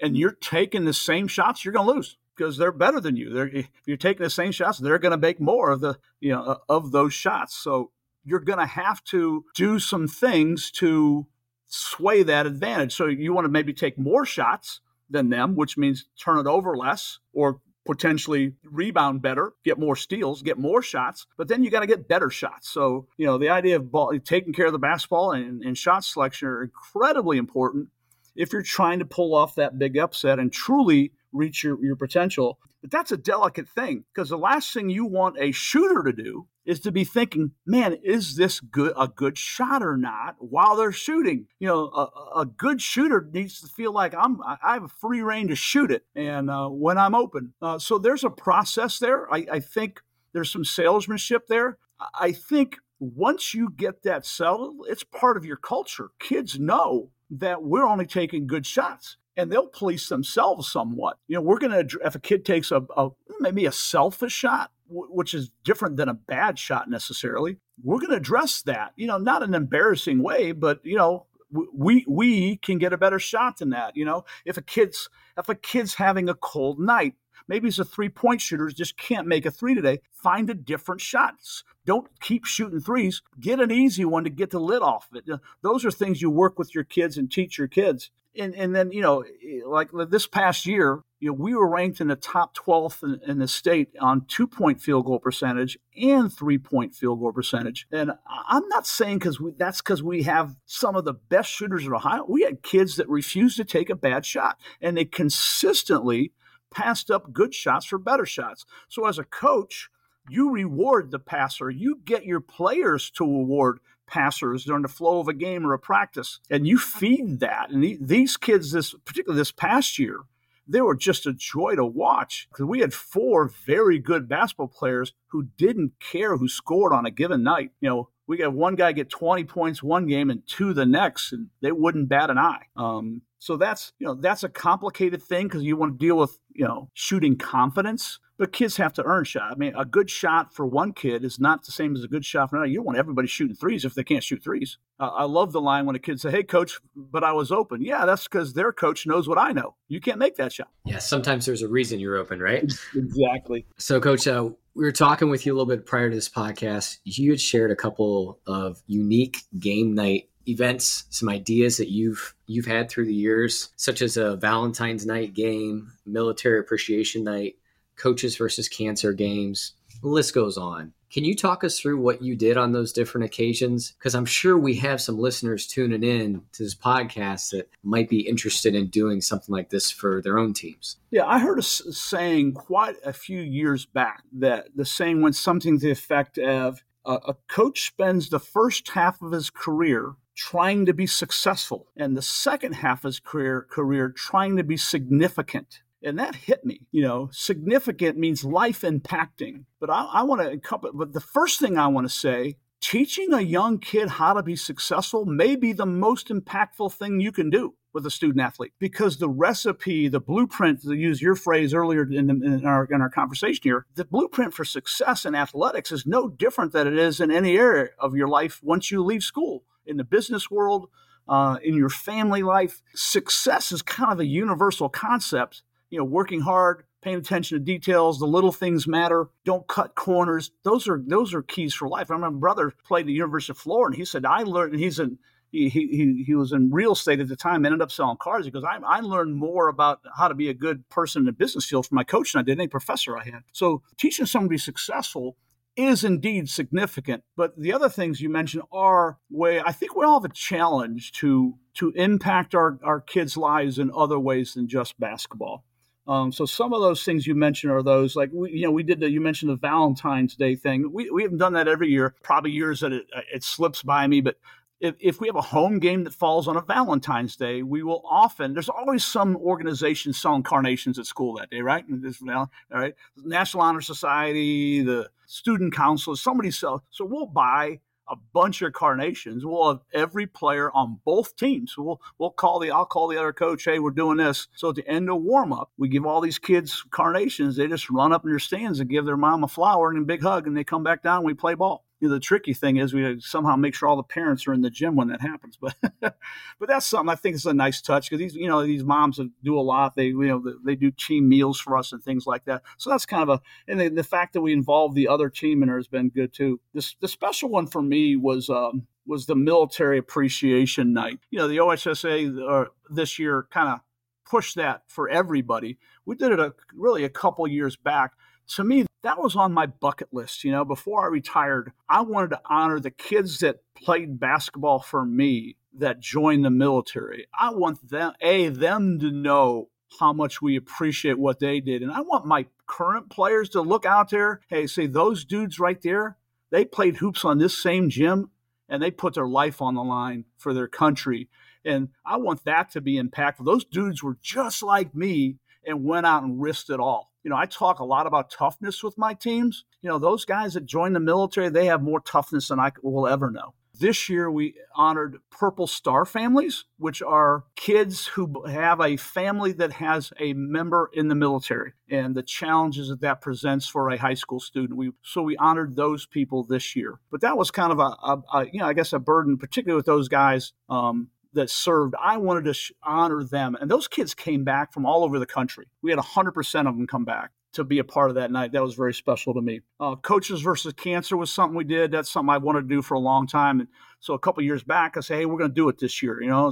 and 0.00 0.16
you're 0.16 0.30
taking 0.30 0.84
the 0.84 0.94
same 0.94 1.26
shots, 1.26 1.64
you're 1.64 1.74
gonna 1.74 1.90
lose 1.90 2.18
because 2.36 2.56
they're 2.56 2.70
better 2.70 3.00
than 3.00 3.16
you. 3.16 3.30
They're, 3.30 3.48
if 3.48 3.68
you're 3.84 3.96
taking 3.96 4.22
the 4.22 4.30
same 4.30 4.52
shots, 4.52 4.78
they're 4.78 4.98
going 4.98 5.12
to 5.12 5.18
make 5.18 5.40
more 5.40 5.70
of 5.70 5.80
the 5.80 5.98
you 6.20 6.30
know 6.30 6.58
of 6.68 6.92
those 6.92 7.12
shots. 7.12 7.56
So 7.56 7.90
you're 8.24 8.40
going 8.40 8.58
to 8.58 8.66
have 8.66 9.02
to 9.04 9.44
do 9.54 9.78
some 9.78 10.08
things 10.08 10.70
to 10.72 11.26
sway 11.66 12.22
that 12.22 12.46
advantage. 12.46 12.94
So 12.94 13.06
you 13.06 13.32
want 13.32 13.44
to 13.46 13.50
maybe 13.50 13.72
take 13.72 13.98
more 13.98 14.26
shots 14.26 14.80
than 15.08 15.30
them, 15.30 15.56
which 15.56 15.76
means 15.76 16.06
turn 16.18 16.38
it 16.38 16.46
over 16.46 16.76
less 16.76 17.18
or 17.32 17.60
potentially 17.84 18.54
rebound 18.64 19.22
better, 19.22 19.54
get 19.64 19.78
more 19.78 19.96
steals, 19.96 20.42
get 20.42 20.58
more 20.58 20.82
shots, 20.82 21.26
but 21.36 21.48
then 21.48 21.64
you 21.64 21.70
got 21.70 21.80
to 21.80 21.86
get 21.86 22.08
better 22.08 22.30
shots. 22.30 22.68
So, 22.68 23.08
you 23.16 23.26
know, 23.26 23.38
the 23.38 23.48
idea 23.48 23.76
of 23.76 23.90
ball, 23.90 24.16
taking 24.24 24.52
care 24.52 24.66
of 24.66 24.72
the 24.72 24.78
basketball 24.78 25.32
and, 25.32 25.62
and 25.62 25.76
shot 25.76 26.04
selection 26.04 26.48
are 26.48 26.62
incredibly 26.62 27.38
important 27.38 27.88
if 28.36 28.52
you're 28.52 28.62
trying 28.62 29.00
to 29.00 29.04
pull 29.04 29.34
off 29.34 29.56
that 29.56 29.78
big 29.78 29.98
upset 29.98 30.38
and 30.38 30.52
truly 30.52 31.12
reach 31.32 31.64
your, 31.64 31.82
your 31.84 31.96
potential. 31.96 32.58
But 32.80 32.90
that's 32.90 33.12
a 33.12 33.16
delicate 33.16 33.68
thing 33.68 34.04
because 34.12 34.28
the 34.28 34.38
last 34.38 34.72
thing 34.72 34.90
you 34.90 35.04
want 35.04 35.36
a 35.38 35.52
shooter 35.52 36.02
to 36.02 36.12
do 36.12 36.48
is 36.64 36.80
to 36.80 36.92
be 36.92 37.04
thinking, 37.04 37.52
man, 37.66 37.96
is 38.04 38.36
this 38.36 38.60
good 38.60 38.92
a 38.96 39.08
good 39.08 39.38
shot 39.38 39.82
or 39.82 39.96
not 39.96 40.36
while 40.38 40.76
they're 40.76 40.92
shooting? 40.92 41.46
You 41.58 41.68
know, 41.68 41.84
a, 41.86 42.40
a 42.40 42.46
good 42.46 42.80
shooter 42.80 43.28
needs 43.32 43.60
to 43.60 43.68
feel 43.68 43.92
like 43.92 44.14
I'm 44.14 44.40
I 44.42 44.74
have 44.74 44.84
a 44.84 44.88
free 44.88 45.22
reign 45.22 45.48
to 45.48 45.56
shoot 45.56 45.90
it 45.90 46.04
and 46.14 46.50
uh, 46.50 46.68
when 46.68 46.98
I'm 46.98 47.14
open. 47.14 47.54
Uh, 47.62 47.78
so 47.78 47.98
there's 47.98 48.24
a 48.24 48.30
process 48.30 48.98
there. 48.98 49.32
I, 49.32 49.46
I 49.52 49.60
think 49.60 50.00
there's 50.32 50.50
some 50.50 50.64
salesmanship 50.64 51.46
there. 51.46 51.78
I 52.18 52.32
think 52.32 52.78
once 52.98 53.54
you 53.54 53.70
get 53.70 54.02
that 54.02 54.26
settled, 54.26 54.86
it's 54.88 55.04
part 55.04 55.36
of 55.36 55.44
your 55.44 55.56
culture. 55.56 56.10
Kids 56.18 56.58
know 56.58 57.10
that 57.30 57.62
we're 57.62 57.86
only 57.86 58.06
taking 58.06 58.46
good 58.46 58.66
shots 58.66 59.16
and 59.36 59.50
they'll 59.50 59.66
police 59.66 60.08
themselves 60.08 60.70
somewhat. 60.70 61.18
You 61.26 61.36
know, 61.36 61.42
we're 61.42 61.58
going 61.58 61.86
to, 61.86 61.98
if 62.04 62.14
a 62.14 62.20
kid 62.20 62.44
takes 62.44 62.70
a, 62.70 62.82
a, 62.96 63.10
maybe 63.40 63.66
a 63.66 63.72
selfish 63.72 64.32
shot, 64.32 64.70
which 64.88 65.32
is 65.32 65.50
different 65.64 65.96
than 65.96 66.08
a 66.08 66.14
bad 66.14 66.58
shot 66.58 66.90
necessarily, 66.90 67.56
we're 67.82 67.98
going 67.98 68.10
to 68.10 68.16
address 68.16 68.62
that. 68.62 68.92
You 68.96 69.06
know, 69.06 69.18
not 69.18 69.42
an 69.42 69.54
embarrassing 69.54 70.22
way, 70.22 70.52
but 70.52 70.80
you 70.84 70.96
know, 70.96 71.26
we 71.74 72.04
we 72.08 72.56
can 72.56 72.78
get 72.78 72.92
a 72.92 72.98
better 72.98 73.18
shot 73.18 73.58
than 73.58 73.70
that. 73.70 73.96
You 73.96 74.04
know, 74.04 74.24
if 74.44 74.56
a 74.56 74.62
kid's 74.62 75.08
if 75.36 75.48
a 75.48 75.54
kid's 75.54 75.94
having 75.94 76.28
a 76.28 76.34
cold 76.34 76.78
night, 76.78 77.14
maybe 77.48 77.66
he's 77.66 77.78
a 77.78 77.84
three 77.84 78.08
point 78.08 78.40
shooter, 78.40 78.68
just 78.68 78.96
can't 78.96 79.26
make 79.26 79.46
a 79.46 79.50
three 79.50 79.74
today. 79.74 80.00
Find 80.12 80.48
a 80.50 80.54
different 80.54 81.00
shots. 81.00 81.64
Don't 81.84 82.08
keep 82.20 82.44
shooting 82.44 82.80
threes. 82.80 83.22
Get 83.40 83.60
an 83.60 83.70
easy 83.70 84.04
one 84.04 84.24
to 84.24 84.30
get 84.30 84.50
the 84.50 84.60
lid 84.60 84.82
off 84.82 85.08
of 85.10 85.22
it. 85.26 85.40
Those 85.62 85.84
are 85.84 85.90
things 85.90 86.22
you 86.22 86.30
work 86.30 86.58
with 86.58 86.74
your 86.74 86.84
kids 86.84 87.18
and 87.18 87.30
teach 87.30 87.58
your 87.58 87.68
kids 87.68 88.10
and 88.36 88.54
and 88.54 88.74
then 88.74 88.90
you 88.92 89.00
know 89.00 89.24
like 89.66 89.90
this 90.08 90.26
past 90.26 90.66
year 90.66 91.00
you 91.20 91.28
know 91.28 91.34
we 91.34 91.54
were 91.54 91.68
ranked 91.68 92.00
in 92.00 92.08
the 92.08 92.16
top 92.16 92.56
12th 92.56 93.02
in, 93.02 93.20
in 93.30 93.38
the 93.38 93.48
state 93.48 93.88
on 94.00 94.24
two 94.26 94.46
point 94.46 94.80
field 94.80 95.06
goal 95.06 95.18
percentage 95.18 95.78
and 96.00 96.32
three 96.32 96.58
point 96.58 96.94
field 96.94 97.20
goal 97.20 97.32
percentage 97.32 97.86
and 97.92 98.12
i'm 98.48 98.66
not 98.68 98.86
saying 98.86 99.18
because 99.18 99.38
that's 99.56 99.80
because 99.80 100.02
we 100.02 100.22
have 100.22 100.56
some 100.66 100.96
of 100.96 101.04
the 101.04 101.14
best 101.14 101.50
shooters 101.50 101.86
in 101.86 101.92
ohio 101.92 102.24
we 102.28 102.42
had 102.42 102.62
kids 102.62 102.96
that 102.96 103.08
refused 103.08 103.56
to 103.56 103.64
take 103.64 103.90
a 103.90 103.96
bad 103.96 104.24
shot 104.24 104.58
and 104.80 104.96
they 104.96 105.04
consistently 105.04 106.32
passed 106.72 107.10
up 107.10 107.32
good 107.32 107.54
shots 107.54 107.86
for 107.86 107.98
better 107.98 108.26
shots 108.26 108.64
so 108.88 109.06
as 109.06 109.18
a 109.18 109.24
coach 109.24 109.88
you 110.30 110.50
reward 110.50 111.10
the 111.10 111.18
passer 111.18 111.70
you 111.70 112.00
get 112.04 112.24
your 112.24 112.40
players 112.40 113.10
to 113.10 113.24
award 113.24 113.78
passers 114.12 114.64
during 114.64 114.82
the 114.82 114.88
flow 114.88 115.20
of 115.20 115.28
a 115.28 115.32
game 115.32 115.66
or 115.66 115.72
a 115.72 115.78
practice, 115.78 116.38
and 116.50 116.66
you 116.66 116.78
feed 116.78 117.40
that. 117.40 117.70
And 117.70 117.82
these 118.00 118.36
kids, 118.36 118.72
this 118.72 118.94
particularly 119.06 119.40
this 119.40 119.52
past 119.52 119.98
year, 119.98 120.20
they 120.68 120.82
were 120.82 120.94
just 120.94 121.26
a 121.26 121.32
joy 121.32 121.76
to 121.76 121.84
watch 121.84 122.46
because 122.50 122.66
we 122.66 122.80
had 122.80 122.92
four 122.92 123.48
very 123.48 123.98
good 123.98 124.28
basketball 124.28 124.68
players 124.68 125.14
who 125.28 125.48
didn't 125.56 125.92
care 125.98 126.36
who 126.36 126.46
scored 126.46 126.92
on 126.92 127.06
a 127.06 127.10
given 127.10 127.42
night. 127.42 127.70
You 127.80 127.88
know, 127.88 128.08
we 128.26 128.36
got 128.36 128.52
one 128.52 128.74
guy 128.74 128.92
get 128.92 129.08
20 129.08 129.44
points 129.44 129.82
one 129.82 130.06
game 130.06 130.28
and 130.30 130.46
two 130.46 130.74
the 130.74 130.86
next, 130.86 131.32
and 131.32 131.48
they 131.62 131.72
wouldn't 131.72 132.10
bat 132.10 132.30
an 132.30 132.38
eye. 132.38 132.66
Um, 132.76 133.22
so 133.42 133.56
that's 133.56 133.92
you 133.98 134.06
know 134.06 134.14
that's 134.14 134.44
a 134.44 134.48
complicated 134.48 135.20
thing 135.20 135.48
because 135.48 135.64
you 135.64 135.76
want 135.76 135.98
to 135.98 136.06
deal 136.06 136.16
with 136.16 136.38
you 136.54 136.64
know 136.64 136.88
shooting 136.94 137.36
confidence 137.36 138.20
but 138.38 138.52
kids 138.52 138.76
have 138.76 138.92
to 138.94 139.04
earn 139.04 139.22
shot. 139.22 139.52
I 139.52 139.54
mean, 139.54 139.72
a 139.76 139.84
good 139.84 140.10
shot 140.10 140.52
for 140.52 140.66
one 140.66 140.92
kid 140.92 141.24
is 141.24 141.38
not 141.38 141.64
the 141.64 141.70
same 141.70 141.94
as 141.94 142.02
a 142.02 142.08
good 142.08 142.24
shot 142.24 142.50
for 142.50 142.56
another. 142.56 142.70
You 142.70 142.78
don't 142.78 142.86
want 142.86 142.98
everybody 142.98 143.28
shooting 143.28 143.54
threes 143.54 143.84
if 143.84 143.94
they 143.94 144.02
can't 144.02 144.24
shoot 144.24 144.42
threes. 144.42 144.78
Uh, 144.98 145.10
I 145.10 145.24
love 145.24 145.52
the 145.52 145.60
line 145.60 145.86
when 145.86 145.94
a 145.94 146.00
kid 146.00 146.20
say, 146.20 146.32
"Hey, 146.32 146.42
coach, 146.42 146.80
but 146.96 147.22
I 147.22 147.32
was 147.32 147.52
open." 147.52 147.82
Yeah, 147.82 148.04
that's 148.04 148.24
because 148.24 148.52
their 148.54 148.72
coach 148.72 149.06
knows 149.06 149.28
what 149.28 149.38
I 149.38 149.52
know. 149.52 149.76
You 149.86 150.00
can't 150.00 150.18
make 150.18 150.34
that 150.36 150.52
shot. 150.52 150.68
Yeah, 150.84 150.98
sometimes 150.98 151.46
there's 151.46 151.62
a 151.62 151.68
reason 151.68 152.00
you're 152.00 152.16
open, 152.16 152.40
right? 152.40 152.64
exactly. 152.96 153.64
So, 153.78 154.00
coach, 154.00 154.26
uh, 154.26 154.50
we 154.74 154.84
were 154.84 154.90
talking 154.90 155.30
with 155.30 155.46
you 155.46 155.52
a 155.52 155.54
little 155.54 155.66
bit 155.66 155.86
prior 155.86 156.08
to 156.08 156.16
this 156.16 156.28
podcast. 156.28 156.98
You 157.04 157.30
had 157.30 157.40
shared 157.40 157.70
a 157.70 157.76
couple 157.76 158.40
of 158.46 158.82
unique 158.88 159.42
game 159.56 159.94
night 159.94 160.30
events, 160.46 161.04
some 161.10 161.28
ideas 161.28 161.76
that 161.76 161.90
you've 161.90 162.34
you've 162.46 162.66
had 162.66 162.90
through 162.90 163.06
the 163.06 163.14
years, 163.14 163.70
such 163.76 164.02
as 164.02 164.16
a 164.16 164.36
Valentine's 164.36 165.06
night 165.06 165.34
game, 165.34 165.92
military 166.06 166.58
appreciation 166.58 167.24
night, 167.24 167.56
coaches 167.96 168.36
versus 168.36 168.68
cancer 168.68 169.12
games. 169.12 169.72
The 170.02 170.08
list 170.08 170.34
goes 170.34 170.56
on. 170.56 170.92
Can 171.12 171.24
you 171.24 171.36
talk 171.36 171.62
us 171.62 171.78
through 171.78 172.00
what 172.00 172.22
you 172.22 172.34
did 172.34 172.56
on 172.56 172.72
those 172.72 172.90
different 172.90 173.26
occasions? 173.26 173.92
Because 173.92 174.14
I'm 174.14 174.24
sure 174.24 174.56
we 174.56 174.76
have 174.76 174.98
some 174.98 175.18
listeners 175.18 175.66
tuning 175.66 176.02
in 176.02 176.40
to 176.52 176.62
this 176.62 176.74
podcast 176.74 177.50
that 177.50 177.68
might 177.82 178.08
be 178.08 178.26
interested 178.26 178.74
in 178.74 178.86
doing 178.86 179.20
something 179.20 179.54
like 179.54 179.68
this 179.68 179.90
for 179.90 180.22
their 180.22 180.38
own 180.38 180.54
teams. 180.54 180.96
Yeah, 181.10 181.26
I 181.26 181.38
heard 181.38 181.58
a 181.58 181.62
saying 181.62 182.54
quite 182.54 182.96
a 183.04 183.12
few 183.12 183.40
years 183.40 183.84
back 183.84 184.22
that 184.32 184.68
the 184.74 184.86
saying 184.86 185.20
went 185.20 185.36
something 185.36 185.78
to 185.78 185.86
the 185.86 185.92
effect 185.92 186.38
of 186.38 186.82
uh, 187.04 187.18
a 187.28 187.34
coach 187.46 187.86
spends 187.86 188.30
the 188.30 188.40
first 188.40 188.88
half 188.90 189.20
of 189.20 189.32
his 189.32 189.50
career 189.50 190.14
trying 190.36 190.86
to 190.86 190.94
be 190.94 191.06
successful 191.06 191.88
and 191.96 192.16
the 192.16 192.22
second 192.22 192.72
half 192.74 193.00
of 193.00 193.08
his 193.08 193.20
career 193.20 193.66
career 193.70 194.08
trying 194.08 194.56
to 194.56 194.64
be 194.64 194.76
significant 194.76 195.82
and 196.04 196.18
that 196.18 196.34
hit 196.34 196.64
me. 196.64 196.80
You 196.90 197.02
know, 197.02 197.28
significant 197.32 198.18
means 198.18 198.44
life 198.44 198.82
impacting. 198.82 199.64
But 199.80 199.90
I, 199.90 200.04
I 200.14 200.22
want 200.22 200.62
to. 200.62 200.78
But 200.92 201.12
the 201.12 201.20
first 201.20 201.60
thing 201.60 201.78
I 201.78 201.86
want 201.86 202.08
to 202.08 202.14
say, 202.14 202.56
teaching 202.80 203.32
a 203.32 203.40
young 203.40 203.78
kid 203.78 204.08
how 204.08 204.34
to 204.34 204.42
be 204.42 204.56
successful 204.56 205.24
may 205.24 205.56
be 205.56 205.72
the 205.72 205.86
most 205.86 206.28
impactful 206.28 206.92
thing 206.92 207.20
you 207.20 207.32
can 207.32 207.50
do 207.50 207.74
with 207.92 208.06
a 208.06 208.10
student 208.10 208.40
athlete 208.40 208.72
because 208.78 209.18
the 209.18 209.28
recipe, 209.28 210.08
the 210.08 210.20
blueprint, 210.20 210.82
to 210.82 210.94
use 210.94 211.20
your 211.20 211.36
phrase 211.36 211.74
earlier 211.74 212.02
in, 212.10 212.30
in, 212.30 212.64
our, 212.64 212.86
in 212.86 213.02
our 213.02 213.10
conversation 213.10 213.60
here, 213.62 213.84
the 213.94 214.04
blueprint 214.04 214.54
for 214.54 214.64
success 214.64 215.26
in 215.26 215.34
athletics 215.34 215.92
is 215.92 216.06
no 216.06 216.26
different 216.28 216.72
than 216.72 216.86
it 216.86 216.98
is 216.98 217.20
in 217.20 217.30
any 217.30 217.56
area 217.58 217.90
of 217.98 218.16
your 218.16 218.28
life 218.28 218.60
once 218.62 218.90
you 218.90 219.04
leave 219.04 219.22
school. 219.22 219.64
In 219.86 219.96
the 219.96 220.04
business 220.04 220.50
world, 220.50 220.88
uh, 221.28 221.58
in 221.62 221.76
your 221.76 221.88
family 221.88 222.42
life, 222.42 222.82
success 222.94 223.72
is 223.72 223.82
kind 223.82 224.12
of 224.12 224.20
a 224.20 224.26
universal 224.26 224.88
concept 224.88 225.62
you 225.92 225.98
know, 225.98 226.04
working 226.04 226.40
hard, 226.40 226.84
paying 227.02 227.18
attention 227.18 227.58
to 227.58 227.64
details, 227.64 228.18
the 228.18 228.26
little 228.26 228.50
things 228.50 228.88
matter. 228.88 229.28
Don't 229.44 229.68
cut 229.68 229.94
corners. 229.94 230.50
Those 230.64 230.88
are 230.88 231.00
those 231.06 231.34
are 231.34 231.42
keys 231.42 231.74
for 231.74 231.86
life. 231.86 232.10
I 232.10 232.14
remember 232.14 232.36
my 232.36 232.40
brother 232.40 232.72
played 232.84 233.02
at 233.02 233.06
the 233.08 233.12
University 233.12 233.52
of 233.52 233.58
Florida, 233.58 233.92
and 233.92 233.98
he 233.98 234.06
said 234.06 234.24
I 234.24 234.42
learned. 234.42 234.74
He's 234.76 234.98
in 234.98 235.18
he, 235.50 235.68
he, 235.68 236.24
he 236.26 236.34
was 236.34 236.52
in 236.52 236.70
real 236.70 236.92
estate 236.92 237.20
at 237.20 237.28
the 237.28 237.36
time, 237.36 237.66
ended 237.66 237.82
up 237.82 237.92
selling 237.92 238.16
cars. 238.16 238.46
He 238.46 238.50
goes, 238.50 238.64
I, 238.64 238.78
I 238.86 239.00
learned 239.00 239.36
more 239.36 239.68
about 239.68 240.00
how 240.16 240.28
to 240.28 240.34
be 240.34 240.48
a 240.48 240.54
good 240.54 240.88
person 240.88 241.20
in 241.20 241.26
the 241.26 241.32
business 241.32 241.66
field 241.66 241.86
from 241.86 241.96
my 241.96 242.04
coach 242.04 242.32
than 242.32 242.40
I 242.40 242.42
did 242.42 242.58
any 242.58 242.68
professor 242.68 243.18
I 243.18 243.24
had. 243.24 243.42
So 243.52 243.82
teaching 243.98 244.24
someone 244.24 244.48
to 244.48 244.54
be 244.54 244.56
successful 244.56 245.36
is 245.76 246.04
indeed 246.04 246.48
significant. 246.48 247.24
But 247.36 247.58
the 247.58 247.72
other 247.72 247.88
things 247.88 248.20
you 248.20 248.28
mentioned 248.28 248.64
are 248.72 249.18
way 249.30 249.60
I 249.60 249.72
think 249.72 249.94
we 249.94 250.04
all 250.04 250.20
have 250.20 250.30
a 250.30 250.34
challenge 250.34 251.12
to 251.12 251.54
to 251.74 251.90
impact 251.92 252.54
our, 252.54 252.78
our 252.82 253.00
kids' 253.00 253.36
lives 253.36 253.78
in 253.78 253.90
other 253.94 254.18
ways 254.18 254.54
than 254.54 254.68
just 254.68 255.00
basketball. 255.00 255.64
Um, 256.06 256.32
so 256.32 256.44
some 256.44 256.72
of 256.72 256.80
those 256.80 257.04
things 257.04 257.26
you 257.26 257.34
mentioned 257.34 257.72
are 257.72 257.82
those 257.82 258.16
like 258.16 258.30
we, 258.32 258.50
you 258.52 258.62
know 258.62 258.72
we 258.72 258.82
did 258.82 259.00
the, 259.00 259.10
you 259.10 259.20
mentioned 259.20 259.50
the 259.50 259.56
Valentine's 259.56 260.34
Day 260.34 260.56
thing. 260.56 260.90
We, 260.92 261.10
we 261.10 261.22
haven't 261.22 261.38
done 261.38 261.52
that 261.54 261.68
every 261.68 261.88
year. 261.88 262.14
Probably 262.22 262.50
years 262.50 262.80
that 262.80 262.92
it, 262.92 263.06
it 263.32 263.44
slips 263.44 263.82
by 263.82 264.06
me, 264.06 264.20
but 264.20 264.36
if, 264.82 264.96
if 264.98 265.20
we 265.20 265.28
have 265.28 265.36
a 265.36 265.40
home 265.40 265.78
game 265.78 266.02
that 266.04 266.12
falls 266.12 266.48
on 266.48 266.56
a 266.56 266.60
Valentine's 266.60 267.36
Day, 267.36 267.62
we 267.62 267.84
will 267.84 268.02
often 268.04 268.52
there's 268.52 268.68
always 268.68 269.04
some 269.04 269.36
organization 269.36 270.12
selling 270.12 270.42
carnations 270.42 270.98
at 270.98 271.06
school 271.06 271.34
that 271.36 271.50
day, 271.50 271.60
right? 271.60 271.86
And 271.86 272.02
this, 272.02 272.20
all 272.20 272.48
right, 272.72 272.94
National 273.16 273.62
Honor 273.62 273.80
Society, 273.80 274.82
the 274.82 275.08
Student 275.26 275.72
Council, 275.72 276.16
somebody 276.16 276.50
sell. 276.50 276.82
So 276.90 277.04
we'll 277.04 277.26
buy 277.26 277.78
a 278.08 278.16
bunch 278.32 278.60
of 278.62 278.72
carnations. 278.72 279.46
We'll 279.46 279.68
have 279.68 279.82
every 279.94 280.26
player 280.26 280.72
on 280.72 280.98
both 281.04 281.36
teams. 281.36 281.78
We'll 281.78 282.00
we'll 282.18 282.30
call 282.30 282.58
the 282.58 282.72
I'll 282.72 282.84
call 282.84 283.06
the 283.06 283.18
other 283.18 283.32
coach. 283.32 283.64
Hey, 283.64 283.78
we're 283.78 283.90
doing 283.90 284.16
this. 284.16 284.48
So 284.56 284.70
at 284.70 284.74
the 284.74 284.88
end 284.88 285.08
of 285.08 285.22
warm 285.22 285.52
up, 285.52 285.70
we 285.78 285.88
give 285.88 286.04
all 286.04 286.20
these 286.20 286.40
kids 286.40 286.84
carnations. 286.90 287.54
They 287.54 287.68
just 287.68 287.88
run 287.88 288.12
up 288.12 288.24
in 288.24 288.30
their 288.30 288.40
stands 288.40 288.80
and 288.80 288.90
give 288.90 289.06
their 289.06 289.16
mom 289.16 289.44
a 289.44 289.48
flower 289.48 289.90
and 289.90 290.02
a 290.02 290.04
big 290.04 290.22
hug, 290.22 290.48
and 290.48 290.56
they 290.56 290.64
come 290.64 290.82
back 290.82 291.04
down. 291.04 291.18
and 291.18 291.26
We 291.26 291.34
play 291.34 291.54
ball 291.54 291.84
know, 292.08 292.14
the 292.14 292.20
tricky 292.20 292.52
thing 292.52 292.76
is 292.76 292.92
we 292.92 293.20
somehow 293.20 293.56
make 293.56 293.74
sure 293.74 293.88
all 293.88 293.96
the 293.96 294.02
parents 294.02 294.46
are 294.46 294.52
in 294.52 294.62
the 294.62 294.70
gym 294.70 294.96
when 294.96 295.08
that 295.08 295.20
happens. 295.20 295.56
But 295.60 295.74
but 296.00 296.68
that's 296.68 296.86
something 296.86 297.10
I 297.10 297.14
think 297.14 297.36
is 297.36 297.46
a 297.46 297.54
nice 297.54 297.80
touch 297.80 298.10
because 298.10 298.18
these 298.18 298.34
you 298.34 298.48
know 298.48 298.62
these 298.62 298.84
moms 298.84 299.20
do 299.42 299.58
a 299.58 299.60
lot. 299.60 299.94
They 299.96 300.06
you 300.06 300.26
know 300.26 300.42
they 300.64 300.74
do 300.74 300.90
team 300.90 301.28
meals 301.28 301.60
for 301.60 301.76
us 301.76 301.92
and 301.92 302.02
things 302.02 302.26
like 302.26 302.44
that. 302.46 302.62
So 302.76 302.90
that's 302.90 303.06
kind 303.06 303.22
of 303.22 303.28
a 303.28 303.40
and 303.68 303.80
the, 303.80 303.88
the 303.88 304.04
fact 304.04 304.32
that 304.32 304.40
we 304.40 304.52
involve 304.52 304.94
the 304.94 305.08
other 305.08 305.28
team 305.28 305.62
in 305.62 305.68
her 305.68 305.76
has 305.76 305.88
been 305.88 306.08
good 306.08 306.32
too. 306.32 306.60
This 306.74 306.96
the 307.00 307.08
special 307.08 307.48
one 307.48 307.66
for 307.66 307.82
me 307.82 308.16
was 308.16 308.50
um, 308.50 308.86
was 309.06 309.26
the 309.26 309.36
military 309.36 309.98
appreciation 309.98 310.92
night. 310.92 311.20
You 311.30 311.38
know 311.38 311.48
the 311.48 311.58
OHSA 311.58 312.66
uh, 312.66 312.68
this 312.90 313.18
year 313.18 313.46
kind 313.50 313.68
of 313.68 313.80
pushed 314.24 314.56
that 314.56 314.82
for 314.88 315.08
everybody. 315.08 315.78
We 316.06 316.16
did 316.16 316.32
it 316.32 316.40
a, 316.40 316.54
really 316.74 317.04
a 317.04 317.10
couple 317.10 317.46
years 317.46 317.76
back. 317.76 318.12
To 318.56 318.64
me, 318.64 318.86
that 319.02 319.20
was 319.20 319.36
on 319.36 319.52
my 319.52 319.66
bucket 319.66 320.08
list. 320.12 320.44
You 320.44 320.52
know, 320.52 320.64
before 320.64 321.04
I 321.04 321.08
retired, 321.08 321.72
I 321.88 322.02
wanted 322.02 322.30
to 322.30 322.40
honor 322.48 322.80
the 322.80 322.90
kids 322.90 323.40
that 323.40 323.60
played 323.74 324.18
basketball 324.18 324.80
for 324.80 325.04
me 325.04 325.56
that 325.78 326.00
joined 326.00 326.44
the 326.44 326.50
military. 326.50 327.26
I 327.38 327.50
want 327.50 327.88
them, 327.88 328.12
A, 328.20 328.48
them 328.48 328.98
to 329.00 329.10
know 329.10 329.68
how 329.98 330.12
much 330.12 330.40
we 330.40 330.56
appreciate 330.56 331.18
what 331.18 331.38
they 331.38 331.60
did. 331.60 331.82
And 331.82 331.92
I 331.92 332.00
want 332.00 332.26
my 332.26 332.46
current 332.66 333.10
players 333.10 333.48
to 333.50 333.60
look 333.60 333.84
out 333.84 334.10
there, 334.10 334.40
hey, 334.48 334.66
say 334.66 334.86
those 334.86 335.24
dudes 335.24 335.58
right 335.58 335.80
there, 335.82 336.16
they 336.50 336.64
played 336.64 336.96
hoops 336.96 337.24
on 337.24 337.38
this 337.38 337.60
same 337.60 337.90
gym 337.90 338.30
and 338.68 338.82
they 338.82 338.90
put 338.90 339.14
their 339.14 339.26
life 339.26 339.60
on 339.60 339.74
the 339.74 339.82
line 339.82 340.24
for 340.38 340.54
their 340.54 340.68
country. 340.68 341.28
And 341.64 341.88
I 342.04 342.16
want 342.16 342.44
that 342.44 342.70
to 342.70 342.80
be 342.80 343.00
impactful. 343.00 343.44
Those 343.44 343.64
dudes 343.64 344.02
were 344.02 344.16
just 344.22 344.62
like 344.62 344.94
me 344.94 345.36
and 345.64 345.84
went 345.84 346.06
out 346.06 346.22
and 346.22 346.40
risked 346.40 346.70
it 346.70 346.80
all. 346.80 347.11
You 347.22 347.30
know, 347.30 347.36
I 347.36 347.46
talk 347.46 347.78
a 347.78 347.84
lot 347.84 348.06
about 348.06 348.30
toughness 348.30 348.82
with 348.82 348.98
my 348.98 349.14
teams. 349.14 349.64
You 349.80 349.88
know, 349.88 349.98
those 349.98 350.24
guys 350.24 350.54
that 350.54 350.66
join 350.66 350.92
the 350.92 351.00
military, 351.00 351.48
they 351.48 351.66
have 351.66 351.82
more 351.82 352.00
toughness 352.00 352.48
than 352.48 352.58
I 352.58 352.72
will 352.82 353.06
ever 353.06 353.30
know. 353.30 353.54
This 353.78 354.08
year, 354.08 354.30
we 354.30 354.54
honored 354.76 355.18
Purple 355.30 355.66
Star 355.66 356.04
families, 356.04 356.66
which 356.76 357.00
are 357.00 357.44
kids 357.56 358.06
who 358.06 358.44
have 358.46 358.80
a 358.80 358.96
family 358.96 359.52
that 359.52 359.72
has 359.72 360.12
a 360.20 360.34
member 360.34 360.90
in 360.92 361.08
the 361.08 361.14
military 361.14 361.72
and 361.88 362.14
the 362.14 362.22
challenges 362.22 362.88
that 362.88 363.00
that 363.00 363.22
presents 363.22 363.66
for 363.66 363.88
a 363.90 363.96
high 363.96 364.14
school 364.14 364.40
student. 364.40 364.76
We 364.76 364.92
so 365.02 365.22
we 365.22 365.36
honored 365.38 365.74
those 365.74 366.04
people 366.04 366.44
this 366.44 366.76
year, 366.76 367.00
but 367.10 367.22
that 367.22 367.38
was 367.38 367.50
kind 367.50 367.72
of 367.72 367.78
a, 367.78 367.82
a, 367.82 368.22
a 368.34 368.46
you 368.52 368.60
know 368.60 368.66
I 368.66 368.74
guess 368.74 368.92
a 368.92 368.98
burden, 368.98 369.38
particularly 369.38 369.78
with 369.78 369.86
those 369.86 370.08
guys 370.08 370.52
um, 370.68 371.08
that 371.34 371.50
served. 371.50 371.94
I 372.00 372.16
wanted 372.18 372.44
to 372.44 372.54
sh- 372.54 372.72
honor 372.82 373.24
them, 373.24 373.56
and 373.60 373.70
those 373.70 373.88
kids 373.88 374.14
came 374.14 374.44
back 374.44 374.72
from 374.72 374.86
all 374.86 375.04
over 375.04 375.18
the 375.18 375.26
country. 375.26 375.66
We 375.82 375.90
had 375.90 375.98
hundred 375.98 376.32
percent 376.32 376.68
of 376.68 376.76
them 376.76 376.86
come 376.86 377.04
back 377.04 377.30
to 377.52 377.64
be 377.64 377.78
a 377.78 377.84
part 377.84 378.10
of 378.10 378.14
that 378.16 378.30
night. 378.30 378.52
That 378.52 378.62
was 378.62 378.74
very 378.74 378.94
special 378.94 379.34
to 379.34 379.42
me. 379.42 379.60
Uh, 379.78 379.96
Coaches 379.96 380.40
versus 380.40 380.72
Cancer 380.72 381.16
was 381.16 381.30
something 381.30 381.56
we 381.56 381.64
did. 381.64 381.90
That's 381.90 382.10
something 382.10 382.30
I 382.32 382.38
wanted 382.38 382.62
to 382.62 382.74
do 382.74 382.82
for 382.82 382.94
a 382.94 383.00
long 383.00 383.26
time. 383.26 383.60
And 383.60 383.68
so 384.00 384.14
a 384.14 384.18
couple 384.18 384.42
years 384.42 384.62
back, 384.62 384.96
I 384.96 385.00
said, 385.00 385.18
hey, 385.18 385.26
we're 385.26 385.38
going 385.38 385.50
to 385.50 385.54
do 385.54 385.68
it 385.68 385.78
this 385.78 386.02
year. 386.02 386.22
You 386.22 386.30
know, 386.30 386.50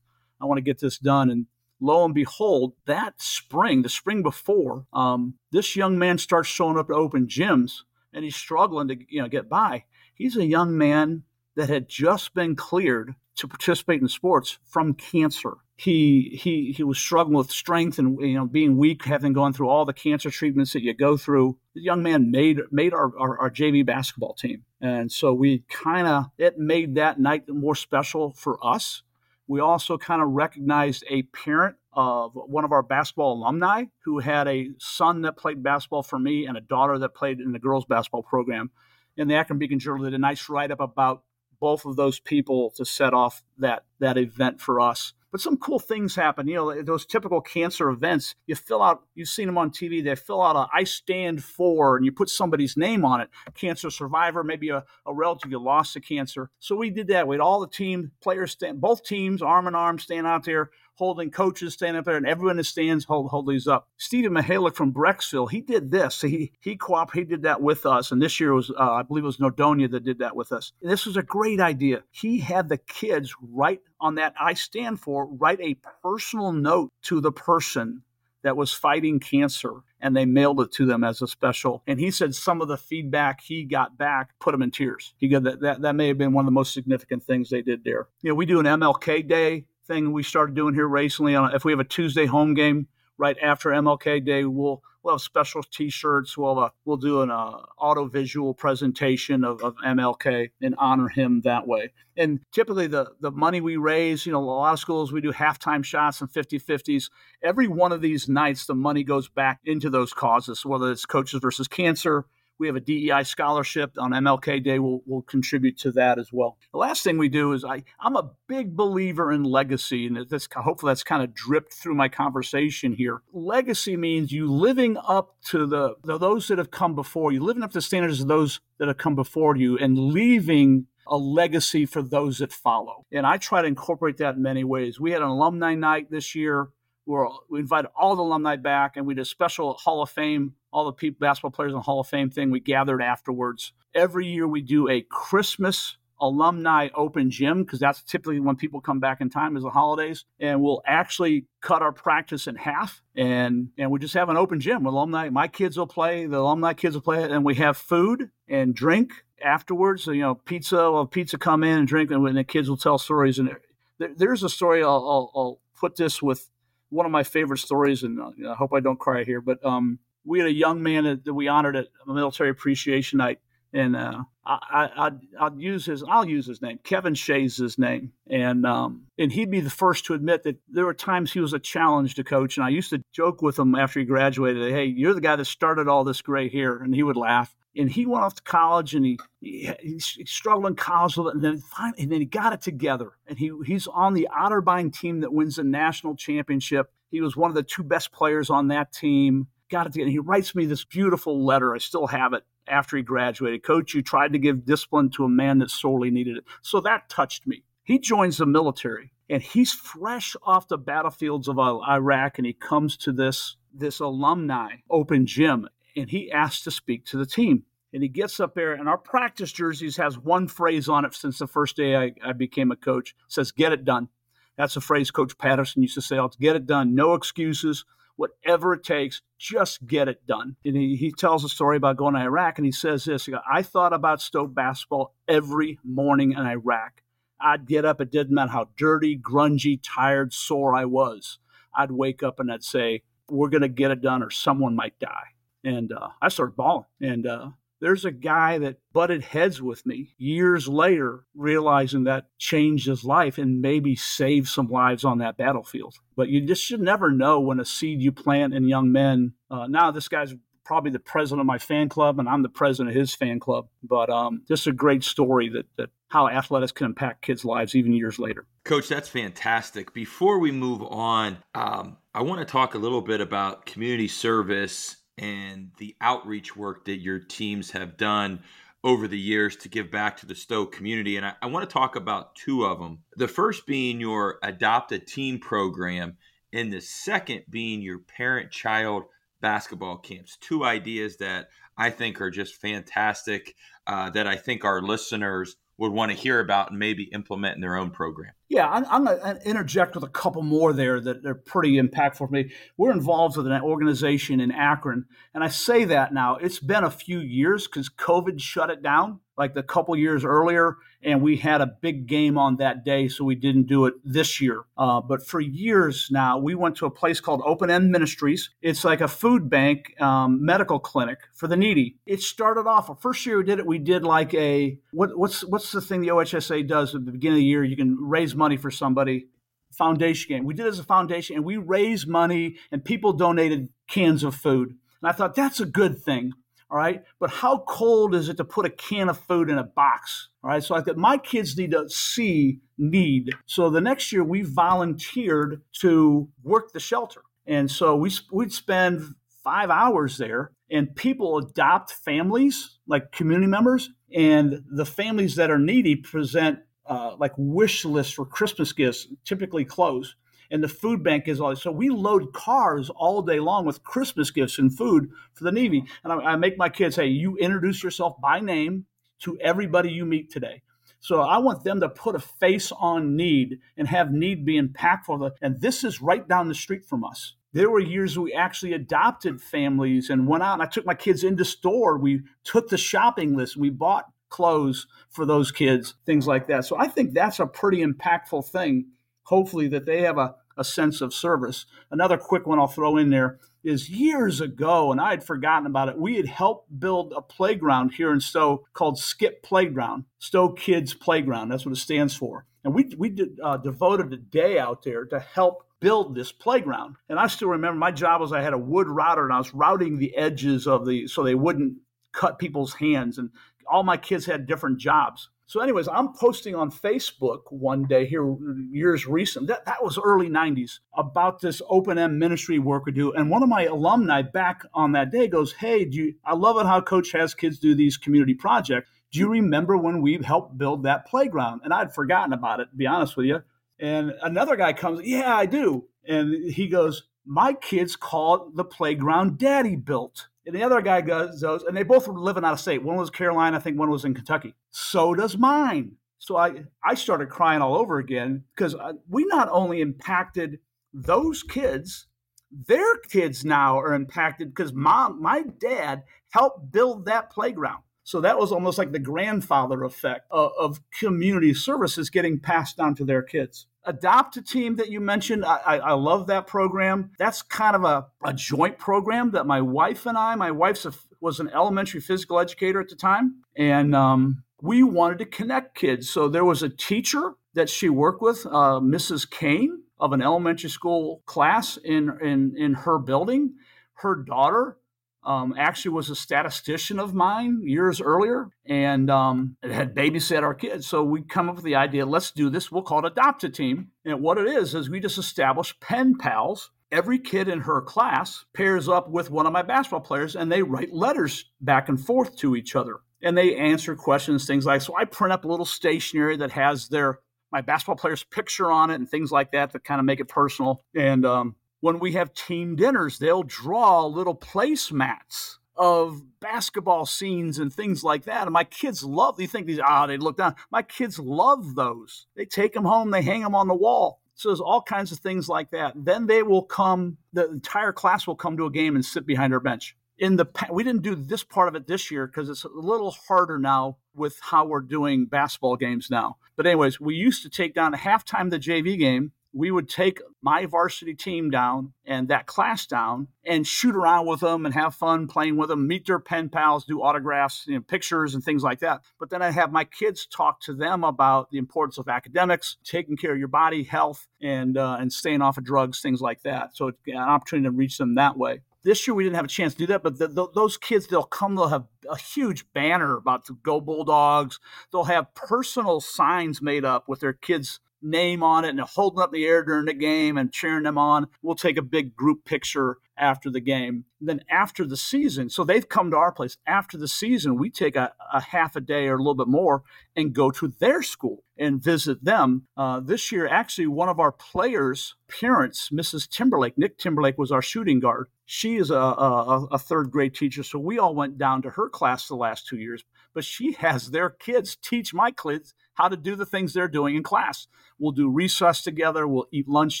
I 0.40 0.46
want 0.46 0.58
to 0.58 0.62
get 0.62 0.80
this 0.80 0.98
done. 0.98 1.30
And 1.30 1.46
lo 1.80 2.04
and 2.04 2.14
behold, 2.14 2.72
that 2.86 3.22
spring, 3.22 3.82
the 3.82 3.88
spring 3.88 4.24
before, 4.24 4.86
um, 4.92 5.34
this 5.52 5.76
young 5.76 5.98
man 5.98 6.18
starts 6.18 6.48
showing 6.48 6.76
up 6.76 6.88
to 6.88 6.94
open 6.94 7.28
gyms 7.28 7.82
and 8.12 8.24
he's 8.24 8.36
struggling 8.36 8.88
to 8.88 8.96
you 9.08 9.22
know 9.22 9.28
get 9.28 9.48
by. 9.48 9.84
He's 10.14 10.36
a 10.36 10.46
young 10.46 10.76
man 10.76 11.22
that 11.56 11.68
had 11.68 11.88
just 11.88 12.34
been 12.34 12.56
cleared 12.56 13.14
to 13.36 13.48
participate 13.48 14.00
in 14.00 14.08
sports 14.08 14.58
from 14.64 14.94
cancer. 14.94 15.52
He 15.76 16.38
he 16.40 16.72
he 16.72 16.82
was 16.82 16.98
struggling 16.98 17.36
with 17.36 17.50
strength 17.50 17.98
and 17.98 18.20
you 18.20 18.34
know 18.34 18.46
being 18.46 18.76
weak, 18.76 19.04
having 19.04 19.32
gone 19.32 19.52
through 19.52 19.68
all 19.68 19.84
the 19.84 19.92
cancer 19.92 20.30
treatments 20.30 20.72
that 20.74 20.82
you 20.82 20.94
go 20.94 21.16
through. 21.16 21.58
The 21.74 21.82
young 21.82 22.02
man 22.02 22.30
made 22.30 22.60
made 22.70 22.92
our, 22.92 23.10
our, 23.18 23.38
our 23.38 23.50
JV 23.50 23.84
basketball 23.84 24.34
team, 24.34 24.64
and 24.80 25.10
so 25.10 25.32
we 25.32 25.64
kind 25.68 26.06
of 26.06 26.26
it 26.38 26.58
made 26.58 26.94
that 26.96 27.18
night 27.18 27.48
more 27.48 27.74
special 27.74 28.32
for 28.32 28.64
us. 28.64 29.02
We 29.48 29.60
also 29.60 29.98
kind 29.98 30.22
of 30.22 30.28
recognized 30.28 31.04
a 31.10 31.22
parent 31.22 31.76
of 31.92 32.32
one 32.34 32.64
of 32.64 32.72
our 32.72 32.82
basketball 32.82 33.34
alumni 33.34 33.84
who 34.04 34.20
had 34.20 34.48
a 34.48 34.70
son 34.78 35.22
that 35.22 35.36
played 35.36 35.62
basketball 35.62 36.02
for 36.02 36.18
me 36.18 36.46
and 36.46 36.56
a 36.56 36.60
daughter 36.60 36.98
that 36.98 37.14
played 37.14 37.40
in 37.40 37.52
the 37.52 37.58
girls 37.58 37.84
basketball 37.84 38.22
program. 38.22 38.70
And 39.18 39.28
the 39.28 39.34
Akron 39.34 39.58
Beacon 39.58 39.78
Journal 39.78 40.04
did 40.04 40.14
a 40.14 40.18
nice 40.18 40.48
write 40.48 40.70
up 40.70 40.80
about 40.80 41.22
both 41.62 41.86
of 41.86 41.94
those 41.94 42.18
people 42.20 42.72
to 42.72 42.84
set 42.84 43.14
off 43.14 43.44
that 43.56 43.84
that 44.00 44.18
event 44.18 44.60
for 44.60 44.80
us. 44.80 45.14
But 45.32 45.40
some 45.40 45.56
cool 45.56 45.78
things 45.78 46.14
happen. 46.14 46.46
You 46.46 46.54
know, 46.54 46.82
those 46.82 47.06
typical 47.06 47.40
cancer 47.40 47.88
events, 47.88 48.34
you 48.46 48.54
fill 48.54 48.82
out, 48.82 49.02
you've 49.14 49.28
seen 49.28 49.46
them 49.46 49.58
on 49.58 49.70
TV, 49.70 50.04
they 50.04 50.14
fill 50.14 50.42
out 50.42 50.56
a 50.56 50.68
I 50.72 50.84
stand 50.84 51.42
for, 51.42 51.96
and 51.96 52.04
you 52.04 52.12
put 52.12 52.28
somebody's 52.28 52.76
name 52.76 53.04
on 53.04 53.22
it. 53.22 53.30
Cancer 53.54 53.90
survivor, 53.90 54.44
maybe 54.44 54.68
a, 54.68 54.84
a 55.06 55.14
relative 55.14 55.50
you 55.50 55.58
lost 55.58 55.94
to 55.94 56.00
cancer. 56.00 56.50
So 56.60 56.76
we 56.76 56.90
did 56.90 57.08
that. 57.08 57.26
We 57.26 57.34
had 57.34 57.40
all 57.40 57.60
the 57.60 57.66
team 57.66 58.12
players 58.22 58.52
stand, 58.52 58.80
both 58.80 59.02
teams, 59.02 59.42
arm 59.42 59.66
in 59.66 59.74
arm, 59.74 59.98
stand 59.98 60.26
out 60.26 60.44
there 60.44 60.70
holding 60.94 61.30
coaches 61.30 61.74
stand 61.74 61.96
up 61.96 62.04
there, 62.04 62.16
and 62.16 62.26
everyone 62.26 62.52
in 62.52 62.56
the 62.58 62.64
stands 62.64 63.04
hold, 63.04 63.30
hold 63.30 63.48
these 63.48 63.66
up. 63.66 63.88
Stephen 63.96 64.32
Mihalik 64.32 64.74
from 64.74 64.92
Brecksville, 64.92 65.50
he 65.50 65.60
did 65.60 65.90
this. 65.90 66.20
He 66.20 66.52
he 66.60 66.76
co-op, 66.76 67.12
he 67.12 67.24
did 67.24 67.42
that 67.42 67.60
with 67.60 67.86
us, 67.86 68.12
and 68.12 68.20
this 68.20 68.38
year 68.38 68.54
was 68.54 68.70
uh, 68.70 68.92
I 68.92 69.02
believe 69.02 69.24
it 69.24 69.26
was 69.26 69.38
Nordonia 69.38 69.90
that 69.90 70.04
did 70.04 70.18
that 70.18 70.36
with 70.36 70.52
us. 70.52 70.72
And 70.82 70.90
this 70.90 71.06
was 71.06 71.16
a 71.16 71.22
great 71.22 71.60
idea. 71.60 72.04
He 72.10 72.38
had 72.38 72.68
the 72.68 72.78
kids 72.78 73.34
write 73.40 73.80
on 74.02 74.16
that 74.16 74.34
I 74.38 74.54
stand 74.54 75.00
for, 75.00 75.26
write 75.26 75.60
a 75.60 75.78
personal 76.02 76.52
note 76.52 76.90
to 77.04 77.20
the 77.20 77.32
person 77.32 78.02
that 78.42 78.56
was 78.56 78.72
fighting 78.72 79.20
cancer 79.20 79.72
and 80.00 80.16
they 80.16 80.26
mailed 80.26 80.60
it 80.60 80.72
to 80.72 80.84
them 80.84 81.04
as 81.04 81.22
a 81.22 81.28
special. 81.28 81.82
And 81.86 82.00
he 82.00 82.10
said 82.10 82.34
some 82.34 82.60
of 82.60 82.66
the 82.66 82.76
feedback 82.76 83.40
he 83.40 83.64
got 83.64 83.96
back 83.96 84.30
put 84.40 84.54
him 84.54 84.62
in 84.62 84.72
tears. 84.72 85.14
He 85.16 85.28
got 85.28 85.44
that, 85.44 85.60
that 85.60 85.82
that 85.82 85.94
may 85.94 86.08
have 86.08 86.18
been 86.18 86.32
one 86.32 86.44
of 86.44 86.46
the 86.46 86.52
most 86.52 86.74
significant 86.74 87.22
things 87.22 87.48
they 87.48 87.62
did 87.62 87.84
there. 87.84 88.08
You 88.20 88.30
know, 88.30 88.34
we 88.34 88.44
do 88.44 88.58
an 88.58 88.66
MLK 88.66 89.26
day 89.28 89.66
thing 89.86 90.12
we 90.12 90.22
started 90.22 90.56
doing 90.56 90.74
here 90.74 90.88
recently. 90.88 91.36
On 91.36 91.54
if 91.54 91.64
we 91.64 91.72
have 91.72 91.80
a 91.80 91.84
Tuesday 91.84 92.26
home 92.26 92.54
game 92.54 92.88
right 93.16 93.36
after 93.40 93.70
MLK 93.70 94.24
Day, 94.24 94.44
we'll 94.44 94.82
we'll 95.02 95.14
have 95.14 95.20
special 95.20 95.62
T-shirts. 95.62 96.36
We'll 96.36 96.58
uh, 96.58 96.70
we'll 96.84 96.96
do 96.96 97.22
an 97.22 97.30
uh, 97.30 97.58
auto 97.78 98.06
visual 98.06 98.54
presentation 98.54 99.44
of, 99.44 99.62
of 99.62 99.74
MLK 99.84 100.50
and 100.60 100.74
honor 100.78 101.08
him 101.08 101.42
that 101.44 101.66
way. 101.66 101.92
And 102.16 102.40
typically, 102.52 102.86
the 102.86 103.12
the 103.20 103.30
money 103.30 103.60
we 103.60 103.76
raise, 103.76 104.26
you 104.26 104.32
know, 104.32 104.42
a 104.42 104.44
lot 104.44 104.72
of 104.72 104.78
schools 104.78 105.12
we 105.12 105.20
do 105.20 105.32
halftime 105.32 105.84
shots 105.84 106.20
and 106.20 106.30
50-50s. 106.30 107.10
Every 107.42 107.68
one 107.68 107.92
of 107.92 108.00
these 108.00 108.28
nights, 108.28 108.66
the 108.66 108.74
money 108.74 109.04
goes 109.04 109.28
back 109.28 109.60
into 109.64 109.90
those 109.90 110.12
causes, 110.12 110.64
whether 110.64 110.90
it's 110.90 111.06
Coaches 111.06 111.40
versus 111.40 111.68
Cancer 111.68 112.26
we 112.58 112.66
have 112.66 112.76
a 112.76 112.80
DEI 112.80 113.22
scholarship 113.24 113.92
on 113.98 114.12
MLK 114.12 114.62
Day. 114.62 114.78
We'll, 114.78 115.02
we'll 115.06 115.22
contribute 115.22 115.78
to 115.78 115.92
that 115.92 116.18
as 116.18 116.32
well. 116.32 116.58
The 116.72 116.78
last 116.78 117.02
thing 117.02 117.18
we 117.18 117.28
do 117.28 117.52
is 117.52 117.64
I, 117.64 117.84
I'm 118.00 118.16
a 118.16 118.30
big 118.46 118.76
believer 118.76 119.32
in 119.32 119.44
legacy, 119.44 120.06
and 120.06 120.26
that's 120.28 120.48
hopefully 120.54 120.90
that's 120.90 121.02
kind 121.02 121.22
of 121.22 121.34
dripped 121.34 121.72
through 121.72 121.94
my 121.94 122.08
conversation 122.08 122.92
here. 122.92 123.22
Legacy 123.32 123.96
means 123.96 124.32
you 124.32 124.50
living 124.50 124.96
up 125.06 125.36
to 125.46 125.66
the, 125.66 125.96
the 126.04 126.18
those 126.18 126.48
that 126.48 126.58
have 126.58 126.70
come 126.70 126.94
before 126.94 127.32
you, 127.32 127.42
living 127.42 127.62
up 127.62 127.70
to 127.70 127.78
the 127.78 127.82
standards 127.82 128.20
of 128.20 128.28
those 128.28 128.60
that 128.78 128.88
have 128.88 128.98
come 128.98 129.14
before 129.14 129.56
you, 129.56 129.76
and 129.78 129.98
leaving 129.98 130.86
a 131.06 131.16
legacy 131.16 131.84
for 131.84 132.02
those 132.02 132.38
that 132.38 132.52
follow. 132.52 133.04
And 133.12 133.26
I 133.26 133.36
try 133.36 133.62
to 133.62 133.68
incorporate 133.68 134.18
that 134.18 134.36
in 134.36 134.42
many 134.42 134.64
ways. 134.64 135.00
We 135.00 135.10
had 135.10 135.22
an 135.22 135.28
alumni 135.28 135.74
night 135.74 136.10
this 136.10 136.34
year 136.34 136.68
where 137.04 137.26
we 137.50 137.60
invited 137.60 137.90
all 137.96 138.16
the 138.16 138.22
alumni 138.22 138.56
back 138.56 138.96
and 138.96 139.06
we 139.06 139.14
did 139.14 139.22
a 139.22 139.26
special 139.26 139.74
Hall 139.74 140.02
of 140.02 140.10
Fame 140.10 140.54
all 140.72 140.86
the 140.86 140.92
people, 140.92 141.18
basketball 141.20 141.50
players 141.50 141.70
in 141.70 141.76
the 141.76 141.82
Hall 141.82 142.00
of 142.00 142.08
Fame 142.08 142.30
thing. 142.30 142.50
We 142.50 142.60
gathered 142.60 143.02
afterwards. 143.02 143.72
Every 143.94 144.26
year 144.26 144.48
we 144.48 144.62
do 144.62 144.88
a 144.88 145.02
Christmas 145.02 145.98
alumni 146.22 146.88
open 146.94 147.30
gym 147.30 147.64
because 147.64 147.80
that's 147.80 148.00
typically 148.02 148.38
when 148.38 148.54
people 148.54 148.80
come 148.80 149.00
back 149.00 149.20
in 149.20 149.28
time 149.28 149.56
is 149.56 149.64
the 149.64 149.70
holidays 149.70 150.24
and 150.38 150.62
we'll 150.62 150.80
actually 150.86 151.46
cut 151.60 151.82
our 151.82 151.90
practice 151.90 152.46
in 152.46 152.54
half 152.54 153.02
and 153.16 153.70
and 153.76 153.90
we 153.90 153.98
just 153.98 154.14
have 154.14 154.28
an 154.28 154.36
open 154.36 154.60
gym 154.60 154.84
with 154.84 154.94
alumni 154.94 155.28
my 155.28 155.48
kids 155.48 155.76
will 155.76 155.86
play 155.86 156.24
the 156.26 156.38
alumni 156.38 156.72
kids 156.72 156.94
will 156.94 157.02
play 157.02 157.24
and 157.24 157.44
we 157.44 157.56
have 157.56 157.76
food 157.76 158.30
and 158.48 158.72
drink 158.72 159.24
afterwards 159.44 160.04
so, 160.04 160.12
you 160.12 160.20
know 160.20 160.36
pizza 160.36 160.92
will 160.92 161.06
pizza 161.06 161.36
come 161.36 161.64
in 161.64 161.80
and 161.80 161.88
drink 161.88 162.08
and 162.12 162.36
the 162.36 162.44
kids 162.44 162.70
will 162.70 162.76
tell 162.76 162.98
stories 162.98 163.40
and 163.40 163.50
there, 163.98 164.12
there's 164.16 164.44
a 164.44 164.48
story 164.48 164.80
I'll, 164.80 164.90
I'll, 164.90 165.32
I'll, 165.34 165.58
put 165.74 165.96
this 165.96 166.22
with 166.22 166.48
one 166.90 167.04
of 167.04 167.10
my 167.10 167.24
favorite 167.24 167.58
stories 167.58 168.04
and 168.04 168.20
uh, 168.20 168.30
i 168.48 168.54
hope 168.54 168.72
i 168.72 168.78
don't 168.78 169.00
cry 169.00 169.24
here 169.24 169.40
but 169.40 169.58
um 169.66 169.98
we 170.24 170.38
had 170.38 170.48
a 170.48 170.52
young 170.52 170.82
man 170.82 171.20
that, 171.24 171.32
we 171.32 171.48
honored 171.48 171.76
at 171.76 171.88
a 172.06 172.12
Military 172.12 172.50
Appreciation 172.50 173.18
Night, 173.18 173.40
and 173.72 173.96
uh, 173.96 174.22
I, 174.44 174.90
I, 174.96 175.10
I'd, 175.40 175.58
use 175.58 175.86
his, 175.86 176.04
I'll 176.06 176.26
use 176.26 176.46
his 176.46 176.60
name. 176.60 176.78
Kevin 176.84 177.14
Shays 177.14 177.56
his 177.56 177.78
name, 177.78 178.12
and 178.28 178.66
um, 178.66 179.06
and 179.18 179.32
he'd 179.32 179.50
be 179.50 179.60
the 179.60 179.70
first 179.70 180.04
to 180.06 180.14
admit 180.14 180.42
that 180.42 180.58
there 180.68 180.84
were 180.84 180.94
times 180.94 181.32
he 181.32 181.40
was 181.40 181.52
a 181.52 181.58
challenge 181.58 182.14
to 182.16 182.24
coach. 182.24 182.56
And 182.56 182.66
I 182.66 182.68
used 182.68 182.90
to 182.90 183.02
joke 183.12 183.40
with 183.40 183.58
him 183.58 183.74
after 183.74 184.00
he 184.00 184.06
graduated, 184.06 184.72
"Hey, 184.72 184.86
you're 184.86 185.14
the 185.14 185.20
guy 185.20 185.36
that 185.36 185.44
started 185.44 185.88
all 185.88 186.04
this 186.04 186.20
gray 186.20 186.48
hair," 186.48 186.76
and 186.76 186.94
he 186.94 187.02
would 187.02 187.16
laugh. 187.16 187.54
And 187.74 187.90
he 187.90 188.04
went 188.04 188.24
off 188.24 188.34
to 188.34 188.42
college, 188.42 188.94
and 188.94 189.06
he 189.06 189.18
he, 189.40 189.70
he 189.80 190.26
struggled 190.26 190.66
in 190.66 190.74
college 190.74 191.16
it, 191.16 191.26
and 191.26 191.42
then 191.42 191.58
finally, 191.58 192.02
and 192.02 192.12
then 192.12 192.20
he 192.20 192.26
got 192.26 192.52
it 192.52 192.60
together. 192.60 193.12
And 193.26 193.38
he 193.38 193.52
he's 193.64 193.86
on 193.86 194.12
the 194.12 194.28
Otterbein 194.36 194.92
team 194.92 195.20
that 195.20 195.32
wins 195.32 195.56
the 195.56 195.64
national 195.64 196.16
championship. 196.16 196.92
He 197.10 197.20
was 197.20 197.36
one 197.36 197.50
of 197.50 197.54
the 197.54 197.62
two 197.62 197.82
best 197.82 198.12
players 198.12 198.50
on 198.50 198.68
that 198.68 198.92
team 198.92 199.46
got 199.72 199.96
it. 199.96 200.08
He 200.08 200.18
writes 200.18 200.54
me 200.54 200.66
this 200.66 200.84
beautiful 200.84 201.44
letter. 201.44 201.74
I 201.74 201.78
still 201.78 202.06
have 202.06 202.34
it 202.34 202.44
after 202.68 202.96
he 202.96 203.02
graduated. 203.02 203.64
Coach, 203.64 203.94
you 203.94 204.02
tried 204.02 204.34
to 204.34 204.38
give 204.38 204.66
discipline 204.66 205.10
to 205.10 205.24
a 205.24 205.28
man 205.28 205.58
that 205.58 205.70
sorely 205.70 206.10
needed 206.10 206.36
it. 206.36 206.44
So 206.60 206.80
that 206.80 207.08
touched 207.08 207.46
me. 207.46 207.64
He 207.82 207.98
joins 207.98 208.36
the 208.36 208.46
military 208.46 209.12
and 209.28 209.42
he's 209.42 209.72
fresh 209.72 210.36
off 210.42 210.68
the 210.68 210.78
battlefields 210.78 211.48
of 211.48 211.58
Iraq 211.58 212.38
and 212.38 212.46
he 212.46 212.52
comes 212.52 212.96
to 212.98 213.12
this 213.12 213.56
this 213.74 214.00
alumni 214.00 214.68
open 214.90 215.24
gym 215.24 215.66
and 215.96 216.10
he 216.10 216.30
asks 216.30 216.62
to 216.64 216.70
speak 216.70 217.06
to 217.06 217.16
the 217.16 217.26
team. 217.26 217.64
And 217.94 218.02
he 218.02 218.08
gets 218.08 218.38
up 218.40 218.54
there 218.54 218.74
and 218.74 218.88
our 218.88 218.98
practice 218.98 219.50
jerseys 219.50 219.96
has 219.96 220.18
one 220.18 220.48
phrase 220.48 220.88
on 220.88 221.04
it 221.04 221.14
since 221.14 221.38
the 221.38 221.46
first 221.46 221.76
day 221.76 221.96
I, 221.96 222.12
I 222.22 222.32
became 222.32 222.70
a 222.70 222.76
coach. 222.76 223.14
It 223.26 223.32
says, 223.32 223.50
get 223.50 223.72
it 223.72 223.84
done. 223.84 224.08
That's 224.56 224.76
a 224.76 224.82
phrase 224.82 225.10
Coach 225.10 225.36
Patterson 225.38 225.82
used 225.82 225.94
to 225.94 226.02
say, 226.02 226.20
let's 226.20 226.36
get 226.36 226.56
it 226.56 226.66
done. 226.66 226.94
No 226.94 227.14
excuses 227.14 227.84
whatever 228.22 228.72
it 228.72 228.84
takes, 228.84 229.20
just 229.36 229.84
get 229.84 230.06
it 230.06 230.24
done. 230.26 230.54
And 230.64 230.76
he, 230.76 230.94
he 230.94 231.10
tells 231.10 231.44
a 231.44 231.48
story 231.48 231.76
about 231.76 231.96
going 231.96 232.14
to 232.14 232.20
Iraq, 232.20 232.56
and 232.56 232.64
he 232.64 232.70
says 232.70 233.04
this 233.04 233.26
he 233.26 233.32
goes, 233.32 233.40
I 233.50 233.62
thought 233.62 233.92
about 233.92 234.22
Stow 234.22 234.46
basketball 234.46 235.16
every 235.26 235.80
morning 235.82 236.30
in 236.30 236.38
Iraq. 236.38 237.02
I'd 237.40 237.66
get 237.66 237.84
up, 237.84 238.00
it 238.00 238.12
didn't 238.12 238.34
matter 238.34 238.52
how 238.52 238.68
dirty, 238.76 239.18
grungy, 239.18 239.80
tired, 239.82 240.32
sore 240.32 240.76
I 240.76 240.84
was. 240.84 241.40
I'd 241.76 241.90
wake 241.90 242.22
up 242.22 242.38
and 242.38 242.52
I'd 242.52 242.62
say, 242.62 243.02
We're 243.28 243.48
going 243.48 243.62
to 243.62 243.68
get 243.68 243.90
it 243.90 244.00
done, 244.00 244.22
or 244.22 244.30
someone 244.30 244.76
might 244.76 244.98
die. 245.00 245.34
And 245.64 245.92
uh, 245.92 246.10
I 246.20 246.28
started 246.28 246.54
bawling. 246.54 246.84
And 247.00 247.26
uh, 247.26 247.48
there's 247.82 248.04
a 248.04 248.12
guy 248.12 248.58
that 248.58 248.76
butted 248.92 249.24
heads 249.24 249.60
with 249.60 249.84
me 249.84 250.14
years 250.16 250.68
later, 250.68 251.26
realizing 251.34 252.04
that 252.04 252.26
changed 252.38 252.86
his 252.86 253.04
life 253.04 253.38
and 253.38 253.60
maybe 253.60 253.96
saved 253.96 254.46
some 254.46 254.68
lives 254.68 255.04
on 255.04 255.18
that 255.18 255.36
battlefield. 255.36 255.96
But 256.16 256.28
you 256.28 256.46
just 256.46 256.62
should 256.62 256.80
never 256.80 257.10
know 257.10 257.40
when 257.40 257.58
a 257.58 257.64
seed 257.64 258.00
you 258.00 258.12
plant 258.12 258.54
in 258.54 258.68
young 258.68 258.92
men. 258.92 259.32
Uh, 259.50 259.66
now, 259.66 259.90
this 259.90 260.08
guy's 260.08 260.32
probably 260.64 260.92
the 260.92 261.00
president 261.00 261.40
of 261.40 261.46
my 261.46 261.58
fan 261.58 261.88
club, 261.88 262.20
and 262.20 262.28
I'm 262.28 262.42
the 262.42 262.48
president 262.48 262.94
of 262.94 263.00
his 263.00 263.16
fan 263.16 263.40
club. 263.40 263.66
But 263.82 264.10
um, 264.10 264.42
just 264.46 264.68
a 264.68 264.72
great 264.72 265.02
story 265.02 265.48
that, 265.48 265.66
that 265.76 265.90
how 266.08 266.28
athletics 266.28 266.70
can 266.70 266.86
impact 266.86 267.22
kids' 267.22 267.44
lives 267.44 267.74
even 267.74 267.92
years 267.92 268.18
later. 268.20 268.46
Coach, 268.64 268.88
that's 268.88 269.08
fantastic. 269.08 269.92
Before 269.92 270.38
we 270.38 270.52
move 270.52 270.82
on, 270.82 271.38
um, 271.56 271.96
I 272.14 272.22
want 272.22 272.38
to 272.38 272.44
talk 272.44 272.74
a 272.74 272.78
little 272.78 273.02
bit 273.02 273.20
about 273.20 273.66
community 273.66 274.06
service 274.06 274.98
and 275.18 275.70
the 275.78 275.94
outreach 276.00 276.56
work 276.56 276.84
that 276.86 276.98
your 276.98 277.18
teams 277.18 277.70
have 277.70 277.96
done 277.96 278.40
over 278.84 279.06
the 279.06 279.18
years 279.18 279.56
to 279.56 279.68
give 279.68 279.90
back 279.90 280.16
to 280.16 280.26
the 280.26 280.34
Stow 280.34 280.66
community. 280.66 281.16
And 281.16 281.26
I, 281.26 281.34
I 281.40 281.46
want 281.46 281.68
to 281.68 281.72
talk 281.72 281.94
about 281.96 282.34
two 282.34 282.64
of 282.64 282.78
them. 282.78 282.98
The 283.16 283.28
first 283.28 283.66
being 283.66 284.00
your 284.00 284.38
Adopt 284.42 284.92
a 284.92 284.98
Team 284.98 285.38
program, 285.38 286.16
and 286.52 286.72
the 286.72 286.80
second 286.80 287.44
being 287.48 287.80
your 287.80 287.98
parent 287.98 288.50
child 288.50 289.04
basketball 289.40 289.98
camps. 289.98 290.36
Two 290.40 290.64
ideas 290.64 291.16
that 291.18 291.48
I 291.76 291.90
think 291.90 292.20
are 292.20 292.30
just 292.30 292.60
fantastic, 292.60 293.54
uh, 293.86 294.10
that 294.10 294.26
I 294.26 294.36
think 294.36 294.64
our 294.64 294.82
listeners 294.82 295.56
would 295.78 295.92
want 295.92 296.10
to 296.10 296.16
hear 296.16 296.38
about 296.38 296.70
and 296.70 296.78
maybe 296.78 297.04
implement 297.04 297.56
in 297.56 297.60
their 297.60 297.76
own 297.76 297.90
program. 297.90 298.32
Yeah, 298.48 298.68
I'm, 298.68 298.84
I'm 298.90 299.04
going 299.04 299.18
to 299.18 299.24
uh, 299.24 299.34
interject 299.44 299.94
with 299.94 300.04
a 300.04 300.08
couple 300.08 300.42
more 300.42 300.72
there 300.72 301.00
that 301.00 301.24
are 301.24 301.34
pretty 301.34 301.80
impactful 301.80 302.18
for 302.18 302.28
me. 302.28 302.52
We're 302.76 302.92
involved 302.92 303.36
with 303.36 303.46
an 303.46 303.62
organization 303.62 304.40
in 304.40 304.52
Akron, 304.52 305.06
and 305.34 305.42
I 305.42 305.48
say 305.48 305.84
that 305.86 306.12
now. 306.12 306.36
It's 306.36 306.58
been 306.58 306.84
a 306.84 306.90
few 306.90 307.18
years 307.18 307.66
because 307.66 307.88
COVID 307.88 308.40
shut 308.40 308.70
it 308.70 308.82
down 308.82 309.20
like 309.36 309.56
a 309.56 309.62
couple 309.62 309.96
years 309.96 310.24
earlier, 310.24 310.76
and 311.02 311.22
we 311.22 311.36
had 311.36 311.60
a 311.60 311.66
big 311.66 312.06
game 312.06 312.36
on 312.36 312.56
that 312.56 312.84
day, 312.84 313.08
so 313.08 313.24
we 313.24 313.34
didn't 313.34 313.66
do 313.66 313.86
it 313.86 313.94
this 314.04 314.40
year. 314.40 314.64
Uh, 314.76 315.00
but 315.00 315.26
for 315.26 315.40
years 315.40 316.08
now, 316.10 316.38
we 316.38 316.54
went 316.54 316.76
to 316.76 316.86
a 316.86 316.90
place 316.90 317.20
called 317.20 317.42
Open 317.44 317.70
M 317.70 317.90
Ministries. 317.90 318.50
It's 318.60 318.84
like 318.84 319.00
a 319.00 319.08
food 319.08 319.48
bank, 319.48 320.00
um, 320.00 320.44
medical 320.44 320.78
clinic 320.78 321.18
for 321.34 321.48
the 321.48 321.56
needy. 321.56 321.96
It 322.06 322.20
started 322.20 322.66
off. 322.66 322.88
The 322.88 322.94
first 322.94 323.24
year 323.24 323.38
we 323.38 323.44
did 323.44 323.58
it, 323.58 323.66
we 323.66 323.78
did 323.78 324.04
like 324.04 324.34
a 324.34 324.78
what, 324.92 325.16
what's 325.16 325.42
what's 325.44 325.72
the 325.72 325.80
thing 325.80 326.02
the 326.02 326.08
OHSA 326.08 326.66
does 326.68 326.94
at 326.94 327.04
the 327.04 327.12
beginning 327.12 327.38
of 327.38 327.40
the 327.40 327.46
year? 327.46 327.64
You 327.64 327.76
can 327.76 327.96
raise 327.98 328.34
money 328.34 328.56
for 328.56 328.70
somebody. 328.70 329.28
Foundation 329.72 330.28
game. 330.28 330.44
We 330.44 330.52
did 330.52 330.66
as 330.66 330.78
a 330.78 330.84
foundation, 330.84 331.34
and 331.34 331.46
we 331.46 331.56
raised 331.56 332.06
money, 332.06 332.56
and 332.70 332.84
people 332.84 333.14
donated 333.14 333.70
cans 333.88 334.22
of 334.22 334.34
food. 334.34 334.76
And 335.00 335.08
I 335.08 335.12
thought 335.12 335.34
that's 335.34 335.60
a 335.60 335.66
good 335.66 335.98
thing. 335.98 336.32
All 336.72 336.78
right. 336.78 337.04
But 337.20 337.28
how 337.28 337.58
cold 337.68 338.14
is 338.14 338.30
it 338.30 338.38
to 338.38 338.44
put 338.44 338.64
a 338.64 338.70
can 338.70 339.10
of 339.10 339.18
food 339.18 339.50
in 339.50 339.58
a 339.58 339.62
box? 339.62 340.30
All 340.42 340.48
right. 340.48 340.64
So 340.64 340.74
I 340.74 340.80
thought 340.80 340.96
my 340.96 341.18
kids 341.18 341.54
need 341.54 341.72
to 341.72 341.86
see 341.90 342.60
need. 342.78 343.28
So 343.44 343.68
the 343.68 343.82
next 343.82 344.10
year 344.10 344.24
we 344.24 344.40
volunteered 344.40 345.60
to 345.80 346.30
work 346.42 346.72
the 346.72 346.80
shelter. 346.80 347.20
And 347.46 347.70
so 347.70 347.94
we, 347.94 348.10
we'd 348.32 348.54
spend 348.54 349.14
five 349.44 349.68
hours 349.68 350.16
there 350.16 350.52
and 350.70 350.96
people 350.96 351.36
adopt 351.36 351.92
families 351.92 352.78
like 352.86 353.12
community 353.12 353.48
members 353.48 353.90
and 354.14 354.62
the 354.70 354.86
families 354.86 355.36
that 355.36 355.50
are 355.50 355.58
needy 355.58 355.96
present 355.96 356.60
uh, 356.86 357.16
like 357.18 357.32
wish 357.36 357.84
lists 357.84 358.12
for 358.12 358.24
christmas 358.24 358.72
gifts 358.72 359.08
typically 359.24 359.64
clothes 359.64 360.16
and 360.52 360.62
the 360.62 360.68
food 360.68 361.02
bank 361.02 361.26
is 361.26 361.40
all. 361.40 361.56
So 361.56 361.72
we 361.72 361.88
load 361.88 362.32
cars 362.32 362.90
all 362.90 363.22
day 363.22 363.40
long 363.40 363.64
with 363.64 363.82
Christmas 363.82 364.30
gifts 364.30 364.58
and 364.58 364.76
food 364.76 365.10
for 365.32 365.44
the 365.44 365.50
Navy. 365.50 365.84
And 366.04 366.12
I, 366.12 366.16
I 366.16 366.36
make 366.36 366.56
my 366.58 366.68
kids, 366.68 366.96
hey, 366.96 367.06
you 367.06 367.36
introduce 367.38 367.82
yourself 367.82 368.20
by 368.20 368.38
name 368.38 368.86
to 369.20 369.38
everybody 369.40 369.90
you 369.90 370.04
meet 370.04 370.30
today. 370.30 370.62
So 371.00 371.20
I 371.20 371.38
want 371.38 371.64
them 371.64 371.80
to 371.80 371.88
put 371.88 372.14
a 372.14 372.20
face 372.20 372.70
on 372.70 373.16
need 373.16 373.58
and 373.76 373.88
have 373.88 374.12
need 374.12 374.44
be 374.44 374.60
impactful. 374.60 375.32
And 375.40 375.60
this 375.60 375.82
is 375.82 376.00
right 376.00 376.26
down 376.28 376.48
the 376.48 376.54
street 376.54 376.84
from 376.84 377.02
us. 377.02 377.34
There 377.54 377.70
were 377.70 377.80
years 377.80 378.18
we 378.18 378.32
actually 378.32 378.72
adopted 378.72 379.40
families 379.40 380.10
and 380.10 380.28
went 380.28 380.44
out 380.44 380.54
and 380.54 380.62
I 380.62 380.66
took 380.66 380.86
my 380.86 380.94
kids 380.94 381.24
into 381.24 381.44
store. 381.44 381.98
We 381.98 382.22
took 382.44 382.68
the 382.68 382.78
shopping 382.78 383.36
list. 383.36 383.56
We 383.56 383.70
bought 383.70 384.06
clothes 384.28 384.86
for 385.10 385.26
those 385.26 385.50
kids, 385.50 385.94
things 386.06 386.26
like 386.26 386.46
that. 386.46 386.64
So 386.64 386.78
I 386.78 386.88
think 386.88 387.14
that's 387.14 387.40
a 387.40 387.46
pretty 387.46 387.84
impactful 387.84 388.46
thing. 388.46 388.86
Hopefully 389.24 389.68
that 389.68 389.86
they 389.86 390.02
have 390.02 390.18
a 390.18 390.34
a 390.56 390.64
sense 390.64 391.00
of 391.00 391.14
service. 391.14 391.66
Another 391.90 392.16
quick 392.16 392.46
one 392.46 392.58
I'll 392.58 392.66
throw 392.66 392.96
in 392.96 393.10
there 393.10 393.38
is 393.64 393.90
years 393.90 394.40
ago, 394.40 394.90
and 394.90 395.00
I 395.00 395.10
had 395.10 395.24
forgotten 395.24 395.66
about 395.66 395.88
it. 395.88 395.98
We 395.98 396.16
had 396.16 396.26
helped 396.26 396.78
build 396.78 397.12
a 397.16 397.22
playground 397.22 397.92
here 397.92 398.12
in 398.12 398.20
Stow 398.20 398.64
called 398.72 398.98
Skip 398.98 399.42
Playground, 399.42 400.04
Stow 400.18 400.50
Kids 400.50 400.94
Playground. 400.94 401.48
That's 401.48 401.64
what 401.64 401.72
it 401.72 401.80
stands 401.80 402.14
for. 402.14 402.46
And 402.64 402.74
we, 402.74 402.92
we 402.96 403.08
did, 403.08 403.38
uh, 403.42 403.56
devoted 403.56 404.12
a 404.12 404.16
day 404.16 404.58
out 404.58 404.82
there 404.82 405.04
to 405.06 405.18
help 405.18 405.66
build 405.80 406.14
this 406.14 406.30
playground. 406.30 406.96
And 407.08 407.18
I 407.18 407.26
still 407.26 407.48
remember 407.48 407.78
my 407.78 407.90
job 407.90 408.20
was 408.20 408.32
I 408.32 408.40
had 408.40 408.52
a 408.52 408.58
wood 408.58 408.88
router 408.88 409.24
and 409.24 409.32
I 409.32 409.38
was 409.38 409.52
routing 409.52 409.98
the 409.98 410.16
edges 410.16 410.66
of 410.66 410.86
the 410.86 411.08
so 411.08 411.24
they 411.24 411.34
wouldn't 411.34 411.78
cut 412.12 412.38
people's 412.38 412.74
hands. 412.74 413.18
And 413.18 413.30
all 413.66 413.82
my 413.82 413.96
kids 413.96 414.26
had 414.26 414.46
different 414.46 414.78
jobs. 414.78 415.28
So, 415.52 415.60
anyways, 415.60 415.86
I'm 415.86 416.14
posting 416.14 416.54
on 416.54 416.70
Facebook 416.70 417.40
one 417.50 417.84
day 417.84 418.06
here, 418.06 418.34
years 418.70 419.06
recent. 419.06 419.48
That, 419.48 419.66
that 419.66 419.84
was 419.84 419.98
early 420.02 420.30
90s 420.30 420.78
about 420.96 421.42
this 421.42 421.60
open 421.68 421.98
end 421.98 422.18
ministry 422.18 422.58
work 422.58 422.86
we 422.86 422.92
do. 422.92 423.12
And 423.12 423.28
one 423.28 423.42
of 423.42 423.50
my 423.50 423.64
alumni 423.64 424.22
back 424.22 424.62
on 424.72 424.92
that 424.92 425.12
day 425.12 425.28
goes, 425.28 425.52
Hey, 425.52 425.84
do 425.84 425.98
you, 425.98 426.14
I 426.24 426.34
love 426.36 426.56
it 426.56 426.64
how 426.64 426.80
Coach 426.80 427.12
has 427.12 427.34
kids 427.34 427.58
do 427.58 427.74
these 427.74 427.98
community 427.98 428.32
projects. 428.32 428.88
Do 429.10 429.18
you 429.18 429.28
remember 429.28 429.76
when 429.76 430.00
we 430.00 430.18
helped 430.24 430.56
build 430.56 430.84
that 430.84 431.06
playground? 431.06 431.60
And 431.64 431.74
I'd 431.74 431.94
forgotten 431.94 432.32
about 432.32 432.60
it, 432.60 432.70
to 432.70 432.76
be 432.76 432.86
honest 432.86 433.18
with 433.18 433.26
you. 433.26 433.42
And 433.78 434.14
another 434.22 434.56
guy 434.56 434.72
comes, 434.72 435.02
Yeah, 435.02 435.36
I 435.36 435.44
do. 435.44 435.86
And 436.08 436.50
he 436.50 436.66
goes, 436.66 437.02
My 437.26 437.52
kids 437.52 437.94
call 437.94 438.50
the 438.54 438.64
playground 438.64 439.36
daddy 439.36 439.76
built. 439.76 440.28
And 440.44 440.54
the 440.54 440.62
other 440.62 440.80
guy 440.80 441.00
goes, 441.00 441.42
and 441.42 441.76
they 441.76 441.84
both 441.84 442.08
were 442.08 442.18
living 442.18 442.44
out 442.44 442.52
of 442.52 442.60
state. 442.60 442.82
One 442.82 442.96
was 442.96 443.10
Carolina, 443.10 443.56
I 443.56 443.60
think 443.60 443.78
one 443.78 443.90
was 443.90 444.04
in 444.04 444.14
Kentucky. 444.14 444.54
So 444.70 445.14
does 445.14 445.36
mine. 445.36 445.92
So 446.18 446.36
I, 446.36 446.64
I 446.84 446.94
started 446.94 447.28
crying 447.28 447.62
all 447.62 447.76
over 447.76 447.98
again 447.98 448.44
because 448.54 448.76
we 449.08 449.24
not 449.24 449.48
only 449.50 449.80
impacted 449.80 450.58
those 450.92 451.42
kids, 451.42 452.06
their 452.50 452.98
kids 453.08 453.44
now 453.44 453.78
are 453.78 453.94
impacted 453.94 454.54
because 454.54 454.72
mom, 454.72 455.20
my 455.22 455.42
dad 455.42 456.04
helped 456.30 456.70
build 456.70 457.06
that 457.06 457.30
playground. 457.30 457.82
So 458.04 458.20
that 458.20 458.38
was 458.38 458.52
almost 458.52 458.78
like 458.78 458.92
the 458.92 458.98
grandfather 458.98 459.84
effect 459.84 460.26
of, 460.30 460.52
of 460.58 460.80
community 460.90 461.54
services 461.54 462.10
getting 462.10 462.40
passed 462.40 462.76
down 462.76 462.94
to 462.96 463.04
their 463.04 463.22
kids. 463.22 463.66
Adopt 463.84 464.36
a 464.36 464.42
team 464.42 464.76
that 464.76 464.90
you 464.90 465.00
mentioned. 465.00 465.44
I, 465.44 465.56
I, 465.56 465.76
I 465.78 465.92
love 465.92 466.26
that 466.28 466.46
program. 466.46 467.10
That's 467.18 467.42
kind 467.42 467.74
of 467.74 467.84
a, 467.84 468.06
a 468.24 468.32
joint 468.32 468.78
program 468.78 469.32
that 469.32 469.46
my 469.46 469.60
wife 469.60 470.06
and 470.06 470.16
I, 470.16 470.34
my 470.36 470.50
wife 470.50 470.86
was 471.20 471.40
an 471.40 471.50
elementary 471.50 472.00
physical 472.00 472.38
educator 472.38 472.80
at 472.80 472.88
the 472.88 472.96
time, 472.96 473.42
and 473.56 473.94
um, 473.94 474.44
we 474.60 474.82
wanted 474.82 475.18
to 475.18 475.26
connect 475.26 475.76
kids. 475.76 476.08
So 476.10 476.28
there 476.28 476.44
was 476.44 476.62
a 476.62 476.68
teacher 476.68 477.34
that 477.54 477.68
she 477.68 477.88
worked 477.88 478.22
with, 478.22 478.46
uh, 478.46 478.80
Mrs. 478.80 479.28
Kane, 479.28 479.82
of 479.98 480.12
an 480.12 480.22
elementary 480.22 480.70
school 480.70 481.22
class 481.26 481.76
in, 481.76 482.10
in, 482.20 482.54
in 482.56 482.74
her 482.74 482.98
building. 482.98 483.54
Her 483.94 484.16
daughter 484.16 484.78
um, 485.24 485.54
actually 485.56 485.92
was 485.92 486.10
a 486.10 486.16
statistician 486.16 486.98
of 486.98 487.14
mine 487.14 487.62
years 487.64 488.00
earlier 488.00 488.48
and 488.66 489.10
um, 489.10 489.56
had 489.62 489.94
babysat 489.94 490.42
our 490.42 490.54
kids. 490.54 490.86
So 490.86 491.02
we 491.02 491.22
come 491.22 491.48
up 491.48 491.56
with 491.56 491.64
the 491.64 491.76
idea 491.76 492.06
let's 492.06 492.30
do 492.30 492.50
this. 492.50 492.72
We'll 492.72 492.82
call 492.82 493.04
it 493.04 493.12
Adopt 493.12 493.44
a 493.44 493.48
Team. 493.48 493.88
And 494.04 494.20
what 494.20 494.38
it 494.38 494.48
is, 494.48 494.74
is 494.74 494.90
we 494.90 495.00
just 495.00 495.18
establish 495.18 495.78
pen 495.80 496.16
pals. 496.16 496.70
Every 496.90 497.18
kid 497.18 497.48
in 497.48 497.60
her 497.60 497.80
class 497.80 498.44
pairs 498.52 498.88
up 498.88 499.08
with 499.08 499.30
one 499.30 499.46
of 499.46 499.52
my 499.52 499.62
basketball 499.62 500.00
players 500.00 500.36
and 500.36 500.52
they 500.52 500.62
write 500.62 500.92
letters 500.92 501.46
back 501.60 501.88
and 501.88 501.98
forth 501.98 502.36
to 502.38 502.54
each 502.54 502.76
other. 502.76 502.96
And 503.22 503.38
they 503.38 503.56
answer 503.56 503.94
questions, 503.94 504.46
things 504.46 504.66
like 504.66 504.82
so. 504.82 504.96
I 504.96 505.04
print 505.04 505.32
up 505.32 505.44
a 505.44 505.48
little 505.48 505.64
stationery 505.64 506.36
that 506.38 506.50
has 506.50 506.88
their 506.88 507.20
my 507.52 507.60
basketball 507.60 507.96
player's 507.96 508.24
picture 508.24 508.72
on 508.72 508.90
it 508.90 508.94
and 508.94 509.08
things 509.08 509.30
like 509.30 509.52
that 509.52 509.72
to 509.72 509.78
kind 509.78 510.00
of 510.00 510.06
make 510.06 510.20
it 510.20 510.28
personal. 510.28 510.82
And 510.96 511.24
um, 511.26 511.54
when 511.82 511.98
we 511.98 512.12
have 512.12 512.32
team 512.32 512.76
dinners, 512.76 513.18
they'll 513.18 513.42
draw 513.42 514.06
little 514.06 514.36
placemats 514.36 515.56
of 515.76 516.22
basketball 516.38 517.04
scenes 517.04 517.58
and 517.58 517.72
things 517.72 518.04
like 518.04 518.24
that. 518.24 518.44
And 518.44 518.52
my 518.52 518.62
kids 518.62 519.02
love, 519.02 519.40
you 519.40 519.48
think 519.48 519.66
these, 519.66 519.80
ah, 519.84 520.06
they 520.06 520.16
look 520.16 520.36
down. 520.36 520.54
My 520.70 520.82
kids 520.82 521.18
love 521.18 521.74
those. 521.74 522.26
They 522.36 522.44
take 522.44 522.72
them 522.72 522.84
home, 522.84 523.10
they 523.10 523.22
hang 523.22 523.42
them 523.42 523.56
on 523.56 523.66
the 523.66 523.74
wall. 523.74 524.20
So 524.36 524.48
there's 524.48 524.60
all 524.60 524.80
kinds 524.80 525.10
of 525.10 525.18
things 525.18 525.48
like 525.48 525.72
that. 525.72 525.94
Then 525.96 526.28
they 526.28 526.44
will 526.44 526.62
come, 526.62 527.18
the 527.32 527.50
entire 527.50 527.92
class 527.92 528.28
will 528.28 528.36
come 528.36 528.56
to 528.58 528.66
a 528.66 528.70
game 528.70 528.94
and 528.94 529.04
sit 529.04 529.26
behind 529.26 529.52
our 529.52 529.60
bench. 529.60 529.96
In 530.18 530.36
the 530.36 530.46
we 530.70 530.84
didn't 530.84 531.02
do 531.02 531.16
this 531.16 531.42
part 531.42 531.66
of 531.66 531.74
it 531.74 531.88
this 531.88 532.12
year 532.12 532.28
because 532.28 532.48
it's 532.48 532.62
a 532.62 532.68
little 532.68 533.10
harder 533.10 533.58
now 533.58 533.96
with 534.14 534.38
how 534.40 534.64
we're 534.64 534.80
doing 534.80 535.26
basketball 535.26 535.76
games 535.76 536.10
now. 536.12 536.36
But 536.54 536.66
anyways, 536.66 537.00
we 537.00 537.16
used 537.16 537.42
to 537.42 537.50
take 537.50 537.74
down 537.74 537.92
a 537.92 537.96
halftime 537.96 538.50
the 538.50 538.60
JV 538.60 538.96
game 538.96 539.32
we 539.52 539.70
would 539.70 539.88
take 539.88 540.20
my 540.40 540.66
varsity 540.66 541.14
team 541.14 541.50
down 541.50 541.92
and 542.04 542.28
that 542.28 542.46
class 542.46 542.86
down 542.86 543.28
and 543.44 543.66
shoot 543.66 543.94
around 543.94 544.26
with 544.26 544.40
them 544.40 544.64
and 544.64 544.74
have 544.74 544.94
fun 544.94 545.26
playing 545.26 545.56
with 545.56 545.68
them, 545.68 545.86
meet 545.86 546.06
their 546.06 546.18
pen 546.18 546.48
pals, 546.48 546.84
do 546.84 547.02
autographs, 547.02 547.64
you 547.66 547.74
know, 547.74 547.80
pictures 547.80 548.34
and 548.34 548.42
things 548.42 548.62
like 548.62 548.80
that. 548.80 549.02
But 549.20 549.30
then 549.30 549.42
I 549.42 549.50
have 549.50 549.70
my 549.70 549.84
kids 549.84 550.26
talk 550.26 550.60
to 550.62 550.74
them 550.74 551.04
about 551.04 551.50
the 551.50 551.58
importance 551.58 551.98
of 551.98 552.08
academics, 552.08 552.76
taking 552.84 553.16
care 553.16 553.32
of 553.32 553.38
your 553.38 553.48
body, 553.48 553.84
health, 553.84 554.26
and 554.40 554.76
uh, 554.76 554.96
and 554.98 555.12
staying 555.12 555.42
off 555.42 555.58
of 555.58 555.64
drugs, 555.64 556.00
things 556.00 556.20
like 556.20 556.42
that. 556.42 556.76
So 556.76 556.88
it's 556.88 556.98
an 557.06 557.16
opportunity 557.16 557.66
to 557.66 557.70
reach 557.70 557.98
them 557.98 558.14
that 558.14 558.36
way. 558.36 558.60
This 558.84 559.06
year 559.06 559.14
we 559.14 559.22
didn't 559.22 559.36
have 559.36 559.44
a 559.44 559.48
chance 559.48 559.74
to 559.74 559.78
do 559.78 559.86
that, 559.88 560.02
but 560.02 560.18
the, 560.18 560.26
the, 560.26 560.48
those 560.54 560.76
kids 560.76 561.06
they'll 561.06 561.22
come. 561.22 561.54
They'll 561.54 561.68
have 561.68 561.86
a 562.10 562.16
huge 562.16 562.64
banner 562.72 563.16
about 563.16 563.46
the 563.46 563.54
Go 563.62 563.80
Bulldogs. 563.80 564.58
They'll 564.90 565.04
have 565.04 565.34
personal 565.34 566.00
signs 566.00 566.60
made 566.60 566.84
up 566.84 567.08
with 567.08 567.20
their 567.20 567.32
kids' 567.32 567.78
name 568.02 568.42
on 568.42 568.64
it 568.64 568.70
and 568.70 568.80
holding 568.80 569.20
up 569.20 569.32
the 569.32 569.46
air 569.46 569.64
during 569.64 569.86
the 569.86 569.94
game 569.94 570.36
and 570.36 570.52
cheering 570.52 570.84
them 570.84 570.98
on. 570.98 571.28
We'll 571.42 571.54
take 571.54 571.76
a 571.76 571.82
big 571.82 572.16
group 572.16 572.44
picture 572.44 572.98
after 573.16 573.50
the 573.50 573.60
game. 573.60 574.04
Then 574.20 574.42
after 574.50 574.84
the 574.86 574.96
season, 574.96 575.50
so 575.50 575.64
they've 575.64 575.88
come 575.88 576.10
to 576.10 576.16
our 576.16 576.32
place. 576.32 576.56
After 576.66 576.96
the 576.96 577.08
season, 577.08 577.56
we 577.56 577.70
take 577.70 577.96
a, 577.96 578.12
a 578.32 578.40
half 578.40 578.76
a 578.76 578.80
day 578.80 579.06
or 579.08 579.14
a 579.14 579.18
little 579.18 579.34
bit 579.34 579.48
more 579.48 579.82
and 580.16 580.32
go 580.32 580.50
to 580.50 580.68
their 580.80 581.02
school 581.02 581.44
and 581.56 581.82
visit 581.82 582.24
them. 582.24 582.66
Uh, 582.76 583.00
this 583.00 583.30
year, 583.30 583.46
actually, 583.46 583.86
one 583.86 584.08
of 584.08 584.18
our 584.18 584.32
players' 584.32 585.14
parents, 585.28 585.90
Mrs. 585.90 586.28
Timberlake, 586.28 586.78
Nick 586.78 586.98
Timberlake 586.98 587.38
was 587.38 587.52
our 587.52 587.62
shooting 587.62 588.00
guard. 588.00 588.28
She 588.44 588.76
is 588.76 588.90
a, 588.90 588.96
a, 588.96 589.68
a 589.72 589.78
third 589.78 590.10
grade 590.10 590.34
teacher, 590.34 590.62
so 590.62 590.78
we 590.78 590.98
all 590.98 591.14
went 591.14 591.38
down 591.38 591.62
to 591.62 591.70
her 591.70 591.88
class 591.88 592.28
the 592.28 592.34
last 592.34 592.66
two 592.66 592.76
years. 592.76 593.04
But 593.34 593.44
she 593.44 593.72
has 593.72 594.10
their 594.10 594.30
kids 594.30 594.76
teach 594.76 595.14
my 595.14 595.30
kids 595.30 595.74
how 595.94 596.08
to 596.08 596.16
do 596.16 596.36
the 596.36 596.46
things 596.46 596.72
they're 596.72 596.88
doing 596.88 597.16
in 597.16 597.22
class. 597.22 597.66
We'll 597.98 598.12
do 598.12 598.28
recess 598.30 598.82
together, 598.82 599.26
we'll 599.26 599.48
eat 599.52 599.68
lunch 599.68 600.00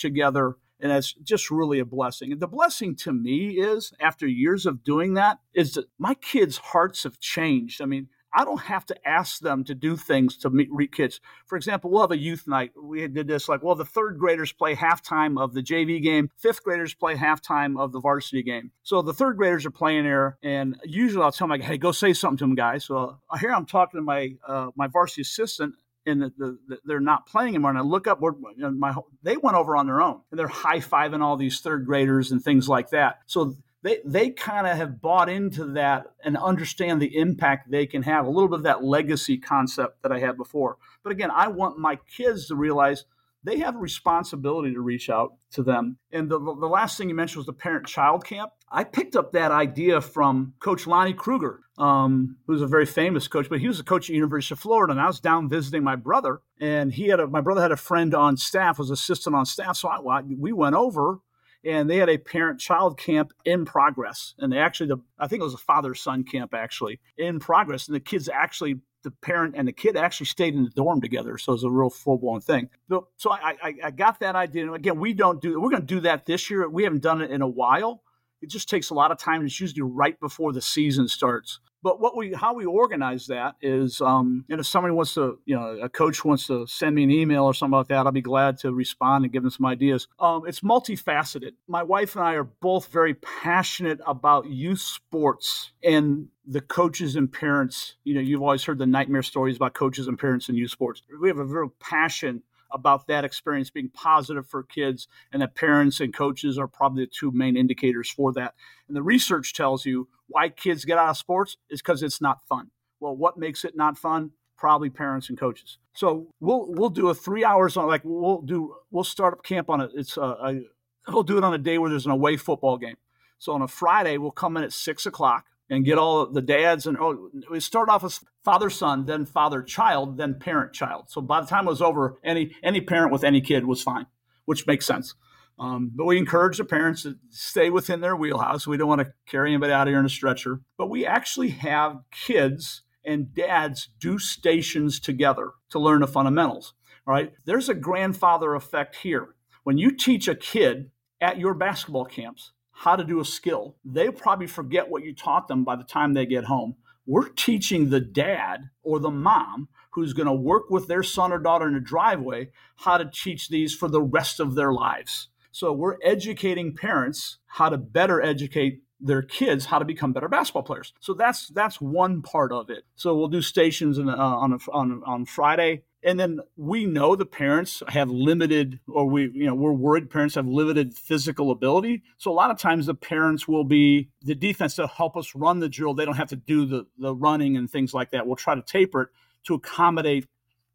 together, 0.00 0.56
and 0.80 0.90
it's 0.90 1.12
just 1.12 1.50
really 1.50 1.78
a 1.78 1.84
blessing. 1.84 2.32
And 2.32 2.40
the 2.40 2.48
blessing 2.48 2.96
to 2.96 3.12
me 3.12 3.60
is, 3.60 3.92
after 4.00 4.26
years 4.26 4.66
of 4.66 4.82
doing 4.82 5.14
that, 5.14 5.38
is 5.54 5.74
that 5.74 5.86
my 5.98 6.14
kids' 6.14 6.58
hearts 6.58 7.04
have 7.04 7.20
changed. 7.20 7.80
I 7.80 7.86
mean, 7.86 8.08
I 8.34 8.44
don't 8.44 8.62
have 8.62 8.86
to 8.86 9.08
ask 9.08 9.40
them 9.40 9.64
to 9.64 9.74
do 9.74 9.96
things 9.96 10.36
to 10.38 10.50
meet 10.50 10.92
kids. 10.92 11.20
For 11.46 11.56
example, 11.56 11.90
we'll 11.90 12.02
have 12.02 12.10
a 12.10 12.18
youth 12.18 12.46
night. 12.46 12.72
We 12.80 13.06
did 13.08 13.26
this 13.26 13.48
like, 13.48 13.62
well, 13.62 13.74
the 13.74 13.84
third 13.84 14.18
graders 14.18 14.52
play 14.52 14.74
halftime 14.74 15.40
of 15.40 15.52
the 15.54 15.62
JV 15.62 16.02
game, 16.02 16.30
fifth 16.36 16.62
graders 16.62 16.94
play 16.94 17.14
halftime 17.14 17.78
of 17.78 17.92
the 17.92 18.00
varsity 18.00 18.42
game. 18.42 18.70
So 18.82 19.02
the 19.02 19.12
third 19.12 19.36
graders 19.36 19.66
are 19.66 19.70
playing 19.70 20.04
there, 20.04 20.38
and 20.42 20.80
usually 20.84 21.22
I'll 21.22 21.32
tell 21.32 21.46
them, 21.46 21.58
like, 21.58 21.62
hey, 21.62 21.78
go 21.78 21.92
say 21.92 22.12
something 22.12 22.38
to 22.38 22.44
them, 22.44 22.54
guys. 22.54 22.84
So 22.84 23.18
here 23.40 23.52
I'm 23.52 23.66
talking 23.66 23.98
to 23.98 24.02
my 24.02 24.34
uh, 24.46 24.70
my 24.76 24.86
varsity 24.86 25.22
assistant, 25.22 25.74
and 26.06 26.22
the, 26.22 26.32
the, 26.36 26.58
the, 26.68 26.78
they're 26.84 27.00
not 27.00 27.26
playing 27.26 27.50
anymore. 27.50 27.70
And 27.70 27.78
I 27.78 27.82
look 27.82 28.06
up 28.06 28.20
my 28.20 28.94
they 29.22 29.36
went 29.36 29.56
over 29.56 29.76
on 29.76 29.86
their 29.86 30.00
own, 30.00 30.20
and 30.30 30.38
they're 30.38 30.48
high 30.48 30.80
fiving 30.80 31.22
all 31.22 31.36
these 31.36 31.60
third 31.60 31.86
graders 31.86 32.32
and 32.32 32.42
things 32.42 32.68
like 32.68 32.90
that. 32.90 33.20
So 33.26 33.56
they 33.82 33.98
they 34.04 34.30
kind 34.30 34.66
of 34.66 34.76
have 34.76 35.00
bought 35.00 35.28
into 35.28 35.64
that 35.72 36.06
and 36.24 36.36
understand 36.36 37.00
the 37.00 37.16
impact 37.16 37.70
they 37.70 37.86
can 37.86 38.02
have. 38.02 38.26
A 38.26 38.30
little 38.30 38.48
bit 38.48 38.58
of 38.58 38.64
that 38.64 38.84
legacy 38.84 39.38
concept 39.38 40.02
that 40.02 40.12
I 40.12 40.18
had 40.18 40.36
before. 40.36 40.76
But 41.02 41.12
again, 41.12 41.30
I 41.30 41.48
want 41.48 41.78
my 41.78 41.98
kids 42.16 42.46
to 42.48 42.54
realize 42.54 43.04
they 43.44 43.58
have 43.58 43.74
a 43.74 43.78
responsibility 43.78 44.72
to 44.72 44.80
reach 44.80 45.10
out 45.10 45.34
to 45.50 45.62
them. 45.62 45.98
And 46.12 46.30
the, 46.30 46.38
the 46.38 46.68
last 46.68 46.96
thing 46.96 47.08
you 47.08 47.14
mentioned 47.14 47.38
was 47.38 47.46
the 47.46 47.52
parent 47.52 47.86
child 47.86 48.24
camp. 48.24 48.52
I 48.70 48.84
picked 48.84 49.16
up 49.16 49.32
that 49.32 49.50
idea 49.50 50.00
from 50.00 50.54
Coach 50.60 50.86
Lonnie 50.86 51.12
Kruger, 51.12 51.60
um, 51.76 52.36
who's 52.46 52.62
a 52.62 52.66
very 52.66 52.86
famous 52.86 53.26
coach, 53.26 53.48
but 53.50 53.58
he 53.58 53.66
was 53.66 53.80
a 53.80 53.84
coach 53.84 54.08
at 54.08 54.14
University 54.14 54.54
of 54.54 54.60
Florida. 54.60 54.92
And 54.92 55.00
I 55.00 55.06
was 55.06 55.18
down 55.18 55.48
visiting 55.48 55.82
my 55.82 55.96
brother, 55.96 56.40
and 56.60 56.92
he 56.92 57.08
had 57.08 57.18
a, 57.18 57.26
my 57.26 57.40
brother 57.40 57.60
had 57.60 57.72
a 57.72 57.76
friend 57.76 58.14
on 58.14 58.36
staff, 58.36 58.78
was 58.78 58.90
assistant 58.90 59.34
on 59.34 59.44
staff. 59.44 59.76
So 59.76 59.88
I, 59.88 60.20
we 60.22 60.52
went 60.52 60.76
over 60.76 61.18
and 61.64 61.88
they 61.88 61.96
had 61.96 62.08
a 62.08 62.18
parent 62.18 62.60
child 62.60 62.98
camp 62.98 63.32
in 63.44 63.64
progress. 63.64 64.34
And 64.38 64.52
they 64.52 64.58
actually, 64.58 64.88
the, 64.88 64.98
I 65.18 65.28
think 65.28 65.40
it 65.40 65.44
was 65.44 65.54
a 65.54 65.58
father 65.58 65.94
son 65.94 66.24
camp 66.24 66.54
actually 66.54 67.00
in 67.16 67.38
progress. 67.38 67.86
And 67.86 67.94
the 67.94 68.00
kids 68.00 68.28
actually 68.28 68.80
the 69.02 69.10
parent 69.10 69.54
and 69.56 69.66
the 69.66 69.72
kid 69.72 69.96
actually 69.96 70.26
stayed 70.26 70.54
in 70.54 70.64
the 70.64 70.70
dorm 70.70 71.00
together. 71.00 71.36
So 71.38 71.52
it's 71.52 71.64
a 71.64 71.70
real 71.70 71.90
full 71.90 72.18
blown 72.18 72.40
thing. 72.40 72.70
So 72.88 73.30
I, 73.30 73.56
I, 73.62 73.74
I, 73.84 73.90
got 73.90 74.20
that 74.20 74.36
idea. 74.36 74.66
And 74.66 74.74
again, 74.74 74.98
we 74.98 75.12
don't 75.12 75.40
do, 75.40 75.60
we're 75.60 75.70
going 75.70 75.82
to 75.82 75.86
do 75.94 76.00
that 76.00 76.26
this 76.26 76.50
year. 76.50 76.68
We 76.68 76.84
haven't 76.84 77.02
done 77.02 77.20
it 77.20 77.30
in 77.30 77.42
a 77.42 77.48
while. 77.48 78.02
It 78.40 78.48
just 78.48 78.68
takes 78.68 78.90
a 78.90 78.94
lot 78.94 79.10
of 79.10 79.18
time. 79.18 79.44
It's 79.44 79.60
usually 79.60 79.82
right 79.82 80.18
before 80.20 80.52
the 80.52 80.62
season 80.62 81.08
starts. 81.08 81.60
But 81.82 82.00
what 82.00 82.16
we 82.16 82.32
how 82.32 82.54
we 82.54 82.64
organize 82.64 83.26
that 83.26 83.56
is, 83.60 84.00
um, 84.00 84.44
and 84.48 84.60
if 84.60 84.66
somebody 84.66 84.94
wants 84.94 85.14
to, 85.14 85.38
you 85.44 85.56
know, 85.56 85.78
a 85.82 85.88
coach 85.88 86.24
wants 86.24 86.46
to 86.46 86.66
send 86.66 86.94
me 86.94 87.02
an 87.02 87.10
email 87.10 87.44
or 87.44 87.54
something 87.54 87.76
like 87.76 87.88
that, 87.88 88.06
I'll 88.06 88.12
be 88.12 88.20
glad 88.20 88.58
to 88.58 88.72
respond 88.72 89.24
and 89.24 89.32
give 89.32 89.42
them 89.42 89.50
some 89.50 89.66
ideas. 89.66 90.06
Um, 90.20 90.44
it's 90.46 90.60
multifaceted. 90.60 91.52
My 91.66 91.82
wife 91.82 92.14
and 92.14 92.24
I 92.24 92.34
are 92.34 92.44
both 92.44 92.86
very 92.88 93.14
passionate 93.14 94.00
about 94.06 94.46
youth 94.46 94.80
sports 94.80 95.72
and 95.82 96.28
the 96.46 96.60
coaches 96.60 97.16
and 97.16 97.32
parents. 97.32 97.96
You 98.04 98.14
know, 98.14 98.20
you've 98.20 98.42
always 98.42 98.64
heard 98.64 98.78
the 98.78 98.86
nightmare 98.86 99.22
stories 99.22 99.56
about 99.56 99.74
coaches 99.74 100.06
and 100.06 100.18
parents 100.18 100.48
in 100.48 100.54
youth 100.54 100.70
sports. 100.70 101.02
We 101.20 101.28
have 101.28 101.38
a 101.38 101.44
real 101.44 101.72
passion 101.80 102.42
about 102.72 103.06
that 103.06 103.24
experience 103.24 103.70
being 103.70 103.90
positive 103.90 104.46
for 104.46 104.62
kids, 104.62 105.08
and 105.32 105.42
that 105.42 105.54
parents 105.54 106.00
and 106.00 106.14
coaches 106.14 106.58
are 106.58 106.68
probably 106.68 107.04
the 107.04 107.10
two 107.10 107.30
main 107.32 107.56
indicators 107.56 108.10
for 108.10 108.32
that. 108.32 108.54
And 108.88 108.96
the 108.96 109.02
research 109.02 109.54
tells 109.54 109.86
you 109.86 110.08
why 110.28 110.48
kids 110.48 110.84
get 110.84 110.98
out 110.98 111.10
of 111.10 111.16
sports 111.16 111.56
is 111.70 111.80
because 111.80 112.02
it's 112.02 112.20
not 112.20 112.46
fun. 112.48 112.70
Well, 113.00 113.16
what 113.16 113.36
makes 113.36 113.64
it 113.64 113.76
not 113.76 113.98
fun? 113.98 114.30
Probably 114.56 114.90
parents 114.90 115.28
and 115.28 115.38
coaches. 115.38 115.78
So 115.94 116.28
we'll 116.40 116.66
we'll 116.68 116.90
do 116.90 117.08
a 117.08 117.14
three 117.14 117.44
hours 117.44 117.76
on 117.76 117.86
like 117.86 118.02
we'll 118.04 118.42
do 118.42 118.74
we'll 118.90 119.04
start 119.04 119.34
up 119.34 119.42
camp 119.42 119.68
on 119.68 119.80
it. 119.80 119.90
It's 119.94 120.16
a, 120.16 120.20
a 120.20 120.60
we'll 121.08 121.24
do 121.24 121.38
it 121.38 121.44
on 121.44 121.52
a 121.52 121.58
day 121.58 121.78
where 121.78 121.90
there's 121.90 122.06
an 122.06 122.12
away 122.12 122.36
football 122.36 122.78
game. 122.78 122.96
So 123.38 123.52
on 123.52 123.62
a 123.62 123.68
Friday 123.68 124.18
we'll 124.18 124.30
come 124.30 124.56
in 124.56 124.62
at 124.62 124.72
six 124.72 125.04
o'clock 125.04 125.46
and 125.72 125.86
get 125.86 125.96
all 125.96 126.26
the 126.26 126.42
dads 126.42 126.86
and 126.86 126.98
oh, 126.98 127.30
we 127.50 127.58
start 127.58 127.88
off 127.88 128.04
as 128.04 128.20
father 128.44 128.68
son, 128.68 129.06
then 129.06 129.24
father 129.24 129.62
child, 129.62 130.18
then 130.18 130.38
parent 130.38 130.74
child. 130.74 131.06
So 131.08 131.22
by 131.22 131.40
the 131.40 131.46
time 131.46 131.66
it 131.66 131.70
was 131.70 131.80
over, 131.80 132.18
any 132.22 132.54
any 132.62 132.82
parent 132.82 133.10
with 133.10 133.24
any 133.24 133.40
kid 133.40 133.64
was 133.64 133.82
fine, 133.82 134.06
which 134.44 134.66
makes 134.66 134.84
sense. 134.84 135.14
Um, 135.58 135.90
but 135.94 136.04
we 136.04 136.18
encourage 136.18 136.58
the 136.58 136.64
parents 136.64 137.04
to 137.04 137.16
stay 137.30 137.70
within 137.70 138.02
their 138.02 138.14
wheelhouse. 138.14 138.66
We 138.66 138.76
don't 138.76 138.88
want 138.88 139.00
to 139.00 139.14
carry 139.26 139.50
anybody 139.50 139.72
out 139.72 139.86
here 139.86 139.98
in 139.98 140.04
a 140.04 140.10
stretcher. 140.10 140.60
But 140.76 140.90
we 140.90 141.06
actually 141.06 141.50
have 141.50 142.00
kids 142.10 142.82
and 143.04 143.34
dads 143.34 143.88
do 143.98 144.18
stations 144.18 145.00
together 145.00 145.52
to 145.70 145.78
learn 145.78 146.02
the 146.02 146.06
fundamentals. 146.06 146.74
All 147.06 147.14
right. 147.14 147.32
There's 147.46 147.68
a 147.70 147.74
grandfather 147.74 148.54
effect 148.54 148.96
here. 148.96 149.34
When 149.64 149.78
you 149.78 149.90
teach 149.90 150.28
a 150.28 150.34
kid 150.34 150.90
at 151.20 151.38
your 151.38 151.54
basketball 151.54 152.04
camps 152.04 152.52
how 152.82 152.96
to 152.96 153.04
do 153.04 153.20
a 153.20 153.24
skill, 153.24 153.76
they 153.84 154.10
probably 154.10 154.48
forget 154.48 154.88
what 154.88 155.04
you 155.04 155.14
taught 155.14 155.46
them 155.46 155.62
by 155.62 155.76
the 155.76 155.84
time 155.84 156.14
they 156.14 156.26
get 156.26 156.42
home. 156.42 156.74
We're 157.06 157.28
teaching 157.28 157.90
the 157.90 158.00
dad 158.00 158.70
or 158.82 158.98
the 158.98 159.08
mom 159.08 159.68
who's 159.92 160.12
going 160.12 160.26
to 160.26 160.32
work 160.32 160.68
with 160.68 160.88
their 160.88 161.04
son 161.04 161.32
or 161.32 161.38
daughter 161.38 161.68
in 161.68 161.74
the 161.74 161.80
driveway 161.80 162.48
how 162.78 162.98
to 162.98 163.08
teach 163.08 163.48
these 163.48 163.72
for 163.72 163.88
the 163.88 164.02
rest 164.02 164.40
of 164.40 164.56
their 164.56 164.72
lives. 164.72 165.28
So 165.52 165.72
we're 165.72 165.96
educating 166.02 166.74
parents 166.74 167.38
how 167.46 167.68
to 167.68 167.78
better 167.78 168.20
educate 168.20 168.82
their 168.98 169.22
kids 169.22 169.66
how 169.66 169.78
to 169.78 169.84
become 169.84 170.12
better 170.12 170.28
basketball 170.28 170.64
players. 170.64 170.92
So 170.98 171.14
that's 171.14 171.48
that's 171.48 171.80
one 171.80 172.20
part 172.20 172.50
of 172.50 172.68
it. 172.68 172.82
So 172.96 173.16
we'll 173.16 173.28
do 173.28 173.42
stations 173.42 173.98
in, 173.98 174.08
uh, 174.08 174.16
on, 174.16 174.52
a, 174.52 174.58
on 174.72 175.02
on 175.06 175.24
Friday, 175.24 175.82
and 176.04 176.18
then 176.18 176.40
we 176.56 176.86
know 176.86 177.14
the 177.16 177.26
parents 177.26 177.82
have 177.88 178.10
limited, 178.10 178.80
or 178.88 179.06
we 179.06 179.30
you 179.32 179.46
know 179.46 179.54
we're 179.54 179.72
worried 179.72 180.10
parents 180.10 180.34
have 180.34 180.46
limited 180.46 180.94
physical 180.94 181.50
ability. 181.50 182.02
So 182.18 182.30
a 182.30 182.34
lot 182.34 182.50
of 182.50 182.58
times 182.58 182.86
the 182.86 182.94
parents 182.94 183.46
will 183.46 183.64
be 183.64 184.10
the 184.22 184.34
defense 184.34 184.74
to 184.76 184.86
help 184.86 185.16
us 185.16 185.34
run 185.34 185.60
the 185.60 185.68
drill. 185.68 185.94
They 185.94 186.04
don't 186.04 186.16
have 186.16 186.28
to 186.30 186.36
do 186.36 186.66
the 186.66 186.86
the 186.98 187.14
running 187.14 187.56
and 187.56 187.70
things 187.70 187.94
like 187.94 188.10
that. 188.10 188.26
We'll 188.26 188.36
try 188.36 188.54
to 188.54 188.62
taper 188.62 189.02
it 189.02 189.08
to 189.44 189.54
accommodate 189.54 190.26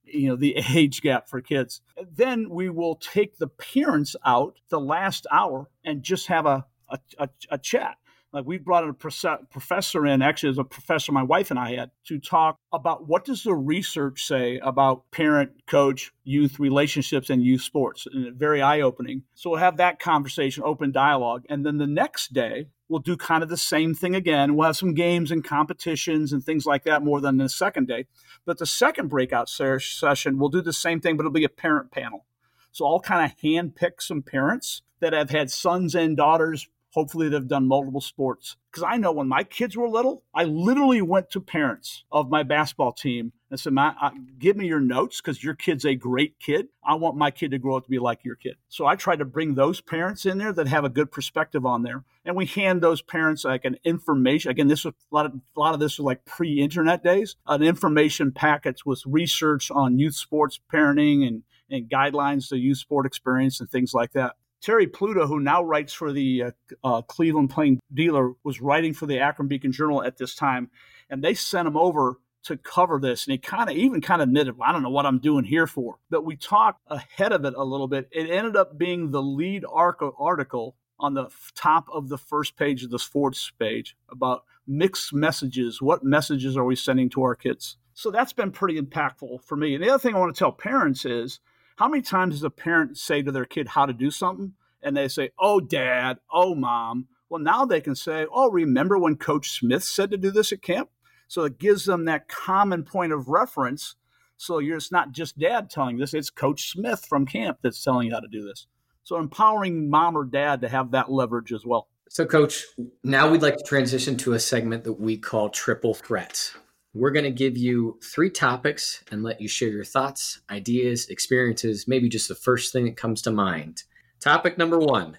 you 0.03 0.29
know 0.29 0.35
the 0.35 0.55
age 0.73 1.01
gap 1.01 1.29
for 1.29 1.41
kids 1.41 1.81
then 2.15 2.49
we 2.49 2.69
will 2.69 2.95
take 2.95 3.37
the 3.37 3.47
parents 3.47 4.15
out 4.25 4.57
the 4.69 4.79
last 4.79 5.27
hour 5.31 5.69
and 5.83 6.03
just 6.03 6.27
have 6.27 6.45
a, 6.45 6.65
a, 6.89 6.99
a, 7.19 7.29
a 7.51 7.57
chat 7.57 7.97
like 8.33 8.45
we 8.45 8.57
brought 8.57 8.87
a 8.87 8.93
professor 8.93 10.05
in 10.05 10.21
actually 10.21 10.49
as 10.49 10.57
a 10.57 10.63
professor 10.63 11.11
my 11.11 11.23
wife 11.23 11.49
and 11.49 11.59
i 11.59 11.75
had 11.75 11.91
to 12.05 12.19
talk 12.19 12.57
about 12.71 13.07
what 13.07 13.25
does 13.25 13.43
the 13.43 13.53
research 13.53 14.25
say 14.25 14.59
about 14.59 15.09
parent 15.11 15.51
coach 15.65 16.11
youth 16.23 16.59
relationships 16.59 17.29
and 17.29 17.43
youth 17.43 17.61
sports 17.61 18.07
and 18.11 18.35
very 18.35 18.61
eye-opening 18.61 19.23
so 19.33 19.49
we'll 19.49 19.59
have 19.59 19.77
that 19.77 19.99
conversation 19.99 20.63
open 20.63 20.91
dialogue 20.91 21.43
and 21.49 21.65
then 21.65 21.77
the 21.77 21.87
next 21.87 22.33
day 22.33 22.67
we'll 22.89 22.99
do 22.99 23.17
kind 23.17 23.43
of 23.43 23.49
the 23.49 23.57
same 23.57 23.93
thing 23.93 24.15
again. 24.15 24.55
We'll 24.55 24.67
have 24.67 24.77
some 24.77 24.93
games 24.93 25.31
and 25.31 25.43
competitions 25.43 26.31
and 26.31 26.43
things 26.43 26.65
like 26.65 26.83
that 26.83 27.03
more 27.03 27.21
than 27.21 27.37
the 27.37 27.49
second 27.49 27.87
day. 27.87 28.05
But 28.45 28.59
the 28.59 28.65
second 28.65 29.09
breakout 29.09 29.49
session, 29.49 30.39
we'll 30.39 30.49
do 30.49 30.61
the 30.61 30.73
same 30.73 30.99
thing, 30.99 31.17
but 31.17 31.23
it'll 31.23 31.31
be 31.31 31.43
a 31.43 31.49
parent 31.49 31.91
panel. 31.91 32.25
So 32.71 32.85
I'll 32.85 32.99
kind 32.99 33.25
of 33.25 33.37
hand 33.41 33.75
pick 33.75 34.01
some 34.01 34.21
parents 34.21 34.83
that 34.99 35.13
have 35.13 35.29
had 35.29 35.51
sons 35.51 35.95
and 35.95 36.15
daughters 36.15 36.67
hopefully 36.91 37.29
they've 37.29 37.47
done 37.47 37.67
multiple 37.67 38.01
sports. 38.01 38.55
Because 38.71 38.83
I 38.83 38.97
know 38.97 39.11
when 39.11 39.27
my 39.27 39.43
kids 39.43 39.75
were 39.75 39.89
little, 39.89 40.23
I 40.33 40.43
literally 40.43 41.01
went 41.01 41.29
to 41.31 41.41
parents 41.41 42.03
of 42.11 42.29
my 42.29 42.43
basketball 42.43 42.91
team 42.91 43.33
and 43.49 43.59
said, 43.59 43.73
uh, 43.77 44.11
"Give 44.37 44.55
me 44.57 44.67
your 44.67 44.79
notes 44.79 45.21
because 45.21 45.43
your 45.43 45.55
kid's 45.55 45.85
a 45.85 45.95
great 45.95 46.39
kid. 46.39 46.67
I 46.83 46.95
want 46.95 47.15
my 47.15 47.31
kid 47.31 47.51
to 47.51 47.59
grow 47.59 47.77
up 47.77 47.85
to 47.85 47.89
be 47.89 47.99
like 47.99 48.23
your 48.23 48.35
kid." 48.35 48.57
So 48.67 48.85
I 48.85 48.95
try 48.95 49.15
to 49.15 49.25
bring 49.25 49.55
those 49.55 49.81
parents 49.81 50.25
in 50.25 50.37
there 50.37 50.53
that 50.53 50.67
have 50.67 50.83
a 50.83 50.89
good 50.89 51.11
perspective 51.11 51.65
on 51.65 51.83
there, 51.83 52.03
and 52.25 52.35
we 52.35 52.45
hand 52.45 52.81
those 52.81 53.01
parents 53.01 53.45
like 53.45 53.65
an 53.65 53.77
information. 53.83 54.51
Again, 54.51 54.67
this 54.67 54.85
was 54.85 54.93
a 55.11 55.15
lot 55.15 55.25
of 55.25 55.33
a 55.55 55.59
lot 55.59 55.73
of 55.73 55.79
this 55.79 55.97
was 55.97 56.05
like 56.05 56.25
pre-internet 56.25 57.03
days, 57.03 57.35
an 57.47 57.63
information 57.63 58.31
packets 58.31 58.85
with 58.85 59.01
research 59.05 59.71
on 59.71 59.97
youth 59.97 60.15
sports 60.15 60.59
parenting 60.71 61.25
and 61.27 61.43
and 61.69 61.89
guidelines 61.89 62.49
to 62.49 62.57
youth 62.57 62.77
sport 62.77 63.05
experience 63.05 63.59
and 63.59 63.69
things 63.69 63.93
like 63.93 64.13
that. 64.13 64.35
Terry 64.61 64.87
Pluto, 64.87 65.27
who 65.27 65.39
now 65.39 65.63
writes 65.63 65.93
for 65.93 66.11
the 66.11 66.43
uh, 66.43 66.51
uh, 66.83 67.01
Cleveland 67.03 67.49
Plain 67.49 67.79
Dealer, 67.93 68.33
was 68.43 68.61
writing 68.61 68.93
for 68.93 69.05
the 69.05 69.19
Akron 69.19 69.47
Beacon 69.47 69.71
Journal 69.71 70.03
at 70.03 70.17
this 70.17 70.35
time, 70.35 70.69
and 71.09 71.23
they 71.23 71.33
sent 71.33 71.67
him 71.67 71.77
over 71.77 72.17
to 72.43 72.57
cover 72.57 72.99
this. 72.99 73.25
And 73.25 73.33
he 73.33 73.37
kind 73.37 73.69
of 73.69 73.75
even 73.75 74.01
kind 74.01 74.21
of 74.21 74.29
admitted, 74.29 74.57
well, 74.57 74.69
I 74.69 74.71
don't 74.71 74.83
know 74.83 74.89
what 74.89 75.05
I'm 75.05 75.19
doing 75.19 75.43
here 75.43 75.67
for. 75.67 75.99
But 76.09 76.25
we 76.25 76.35
talked 76.35 76.81
ahead 76.87 77.33
of 77.33 77.45
it 77.45 77.53
a 77.55 77.63
little 77.63 77.87
bit. 77.87 78.07
It 78.11 78.29
ended 78.29 78.55
up 78.55 78.77
being 78.77 79.11
the 79.11 79.21
lead 79.21 79.65
article 79.69 80.75
on 80.99 81.13
the 81.13 81.29
top 81.55 81.85
of 81.91 82.09
the 82.09 82.17
first 82.17 82.55
page 82.55 82.83
of 82.83 82.89
the 82.89 82.99
sports 82.99 83.51
page 83.59 83.95
about 84.09 84.43
mixed 84.65 85.13
messages. 85.13 85.81
What 85.81 86.03
messages 86.03 86.57
are 86.57 86.65
we 86.65 86.75
sending 86.75 87.09
to 87.11 87.23
our 87.23 87.35
kids? 87.35 87.77
So 87.93 88.11
that's 88.11 88.33
been 88.33 88.51
pretty 88.51 88.79
impactful 88.79 89.43
for 89.43 89.55
me. 89.55 89.75
And 89.75 89.83
the 89.83 89.89
other 89.89 89.99
thing 89.99 90.15
I 90.15 90.19
want 90.19 90.33
to 90.33 90.39
tell 90.39 90.51
parents 90.51 91.05
is 91.05 91.39
how 91.77 91.87
many 91.87 92.01
times 92.01 92.35
does 92.35 92.43
a 92.43 92.49
parent 92.49 92.97
say 92.97 93.21
to 93.21 93.31
their 93.31 93.45
kid 93.45 93.69
how 93.69 93.85
to 93.85 93.93
do 93.93 94.11
something 94.11 94.53
and 94.81 94.97
they 94.97 95.07
say, 95.07 95.29
oh, 95.39 95.59
dad, 95.59 96.17
oh, 96.31 96.55
mom? 96.55 97.07
Well, 97.29 97.41
now 97.41 97.65
they 97.65 97.81
can 97.81 97.95
say, 97.95 98.25
oh, 98.31 98.49
remember 98.49 98.97
when 98.97 99.15
Coach 99.15 99.51
Smith 99.51 99.83
said 99.83 100.11
to 100.11 100.17
do 100.17 100.31
this 100.31 100.51
at 100.51 100.61
camp? 100.61 100.89
So 101.27 101.43
it 101.43 101.59
gives 101.59 101.85
them 101.85 102.05
that 102.05 102.27
common 102.27 102.83
point 102.83 103.13
of 103.13 103.27
reference. 103.27 103.95
So 104.37 104.59
you're, 104.59 104.77
it's 104.77 104.91
not 104.91 105.11
just 105.11 105.37
dad 105.37 105.69
telling 105.69 105.97
this, 105.97 106.13
it's 106.13 106.29
Coach 106.29 106.71
Smith 106.71 107.05
from 107.07 107.25
camp 107.25 107.59
that's 107.61 107.83
telling 107.83 108.07
you 108.07 108.13
how 108.13 108.21
to 108.21 108.27
do 108.27 108.43
this. 108.43 108.65
So 109.03 109.17
empowering 109.17 109.89
mom 109.89 110.17
or 110.17 110.25
dad 110.25 110.61
to 110.61 110.69
have 110.69 110.91
that 110.91 111.11
leverage 111.11 111.53
as 111.53 111.65
well. 111.65 111.87
So, 112.09 112.25
Coach, 112.25 112.63
now 113.03 113.29
we'd 113.29 113.41
like 113.41 113.57
to 113.57 113.63
transition 113.63 114.17
to 114.17 114.33
a 114.33 114.39
segment 114.39 114.85
that 114.85 114.93
we 114.93 115.17
call 115.17 115.49
Triple 115.49 115.93
Threats. 115.93 116.55
We're 116.93 117.11
going 117.11 117.25
to 117.25 117.31
give 117.31 117.57
you 117.57 117.99
three 118.03 118.29
topics 118.29 119.03
and 119.11 119.23
let 119.23 119.39
you 119.41 119.47
share 119.47 119.69
your 119.69 119.83
thoughts, 119.83 120.41
ideas, 120.49 121.07
experiences, 121.09 121.87
maybe 121.87 122.09
just 122.09 122.27
the 122.27 122.35
first 122.35 122.73
thing 122.73 122.85
that 122.85 122.97
comes 122.97 123.21
to 123.23 123.31
mind. 123.31 123.83
Topic 124.19 124.57
number 124.57 124.79
one 124.79 125.17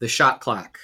the 0.00 0.08
shot 0.08 0.40
clock. 0.40 0.78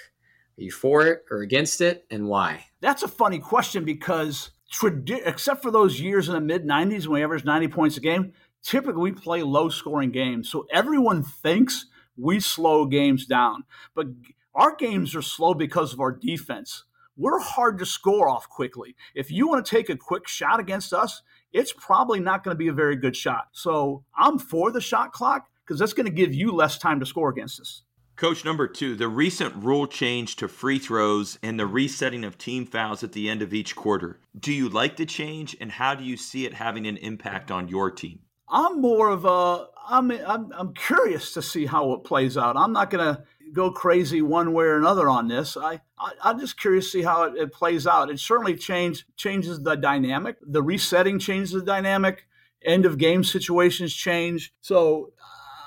Are 0.58 0.62
you 0.62 0.70
for 0.70 1.06
it 1.06 1.24
or 1.30 1.38
against 1.38 1.80
it, 1.80 2.04
and 2.10 2.26
why? 2.26 2.66
That's 2.80 3.02
a 3.02 3.08
funny 3.08 3.38
question 3.38 3.84
because, 3.84 4.50
except 4.82 5.62
for 5.62 5.70
those 5.70 6.00
years 6.00 6.28
in 6.28 6.34
the 6.34 6.40
mid 6.40 6.64
90s 6.64 7.06
when 7.06 7.20
we 7.20 7.24
averaged 7.24 7.44
90 7.44 7.68
points 7.68 7.96
a 7.96 8.00
game, 8.00 8.32
typically 8.62 9.02
we 9.02 9.12
play 9.12 9.42
low 9.42 9.68
scoring 9.68 10.10
games. 10.10 10.48
So 10.48 10.66
everyone 10.72 11.22
thinks 11.22 11.86
we 12.16 12.40
slow 12.40 12.86
games 12.86 13.26
down. 13.26 13.64
But 13.94 14.08
our 14.54 14.74
games 14.76 15.14
are 15.16 15.22
slow 15.22 15.54
because 15.54 15.92
of 15.92 16.00
our 16.00 16.12
defense 16.12 16.84
we're 17.16 17.38
hard 17.38 17.78
to 17.78 17.86
score 17.86 18.28
off 18.28 18.48
quickly. 18.48 18.96
If 19.14 19.30
you 19.30 19.48
want 19.48 19.64
to 19.64 19.70
take 19.70 19.88
a 19.88 19.96
quick 19.96 20.28
shot 20.28 20.60
against 20.60 20.92
us, 20.92 21.22
it's 21.52 21.72
probably 21.72 22.20
not 22.20 22.42
going 22.42 22.54
to 22.54 22.58
be 22.58 22.68
a 22.68 22.72
very 22.72 22.96
good 22.96 23.16
shot. 23.16 23.48
So 23.52 24.04
I'm 24.16 24.38
for 24.38 24.72
the 24.72 24.80
shot 24.80 25.12
clock 25.12 25.48
because 25.64 25.78
that's 25.78 25.92
going 25.92 26.06
to 26.06 26.12
give 26.12 26.34
you 26.34 26.52
less 26.52 26.78
time 26.78 27.00
to 27.00 27.06
score 27.06 27.30
against 27.30 27.60
us. 27.60 27.82
Coach 28.16 28.44
number 28.44 28.68
two, 28.68 28.94
the 28.94 29.08
recent 29.08 29.56
rule 29.56 29.88
change 29.88 30.36
to 30.36 30.46
free 30.46 30.78
throws 30.78 31.36
and 31.42 31.58
the 31.58 31.66
resetting 31.66 32.24
of 32.24 32.38
team 32.38 32.64
fouls 32.64 33.02
at 33.02 33.10
the 33.10 33.28
end 33.28 33.42
of 33.42 33.52
each 33.52 33.74
quarter. 33.74 34.20
Do 34.38 34.52
you 34.52 34.68
like 34.68 34.96
the 34.96 35.06
change 35.06 35.56
and 35.60 35.72
how 35.72 35.96
do 35.96 36.04
you 36.04 36.16
see 36.16 36.46
it 36.46 36.54
having 36.54 36.86
an 36.86 36.96
impact 36.98 37.50
on 37.50 37.66
your 37.66 37.90
team? 37.90 38.20
I'm 38.48 38.80
more 38.80 39.10
of 39.10 39.24
a 39.24 39.66
I'm 39.88 40.12
I'm, 40.12 40.52
I'm 40.52 40.74
curious 40.74 41.32
to 41.34 41.42
see 41.42 41.66
how 41.66 41.92
it 41.92 42.04
plays 42.04 42.36
out. 42.36 42.56
I'm 42.56 42.72
not 42.72 42.90
going 42.90 43.04
to 43.04 43.24
go 43.54 43.70
crazy 43.70 44.20
one 44.20 44.52
way 44.52 44.64
or 44.64 44.76
another 44.76 45.08
on 45.08 45.28
this. 45.28 45.56
I, 45.56 45.80
I 45.98 46.30
am 46.30 46.40
just 46.40 46.58
curious 46.58 46.86
to 46.86 46.90
see 46.90 47.02
how 47.02 47.22
it, 47.24 47.36
it, 47.36 47.52
plays 47.52 47.86
out. 47.86 48.10
It 48.10 48.20
certainly 48.20 48.56
change 48.56 49.06
changes 49.16 49.62
the 49.62 49.76
dynamic. 49.76 50.36
The 50.42 50.62
resetting 50.62 51.18
changes 51.18 51.52
the 51.52 51.62
dynamic. 51.62 52.26
End 52.62 52.84
of 52.84 52.98
game 52.98 53.24
situations 53.24 53.94
change. 53.94 54.52
So 54.60 55.12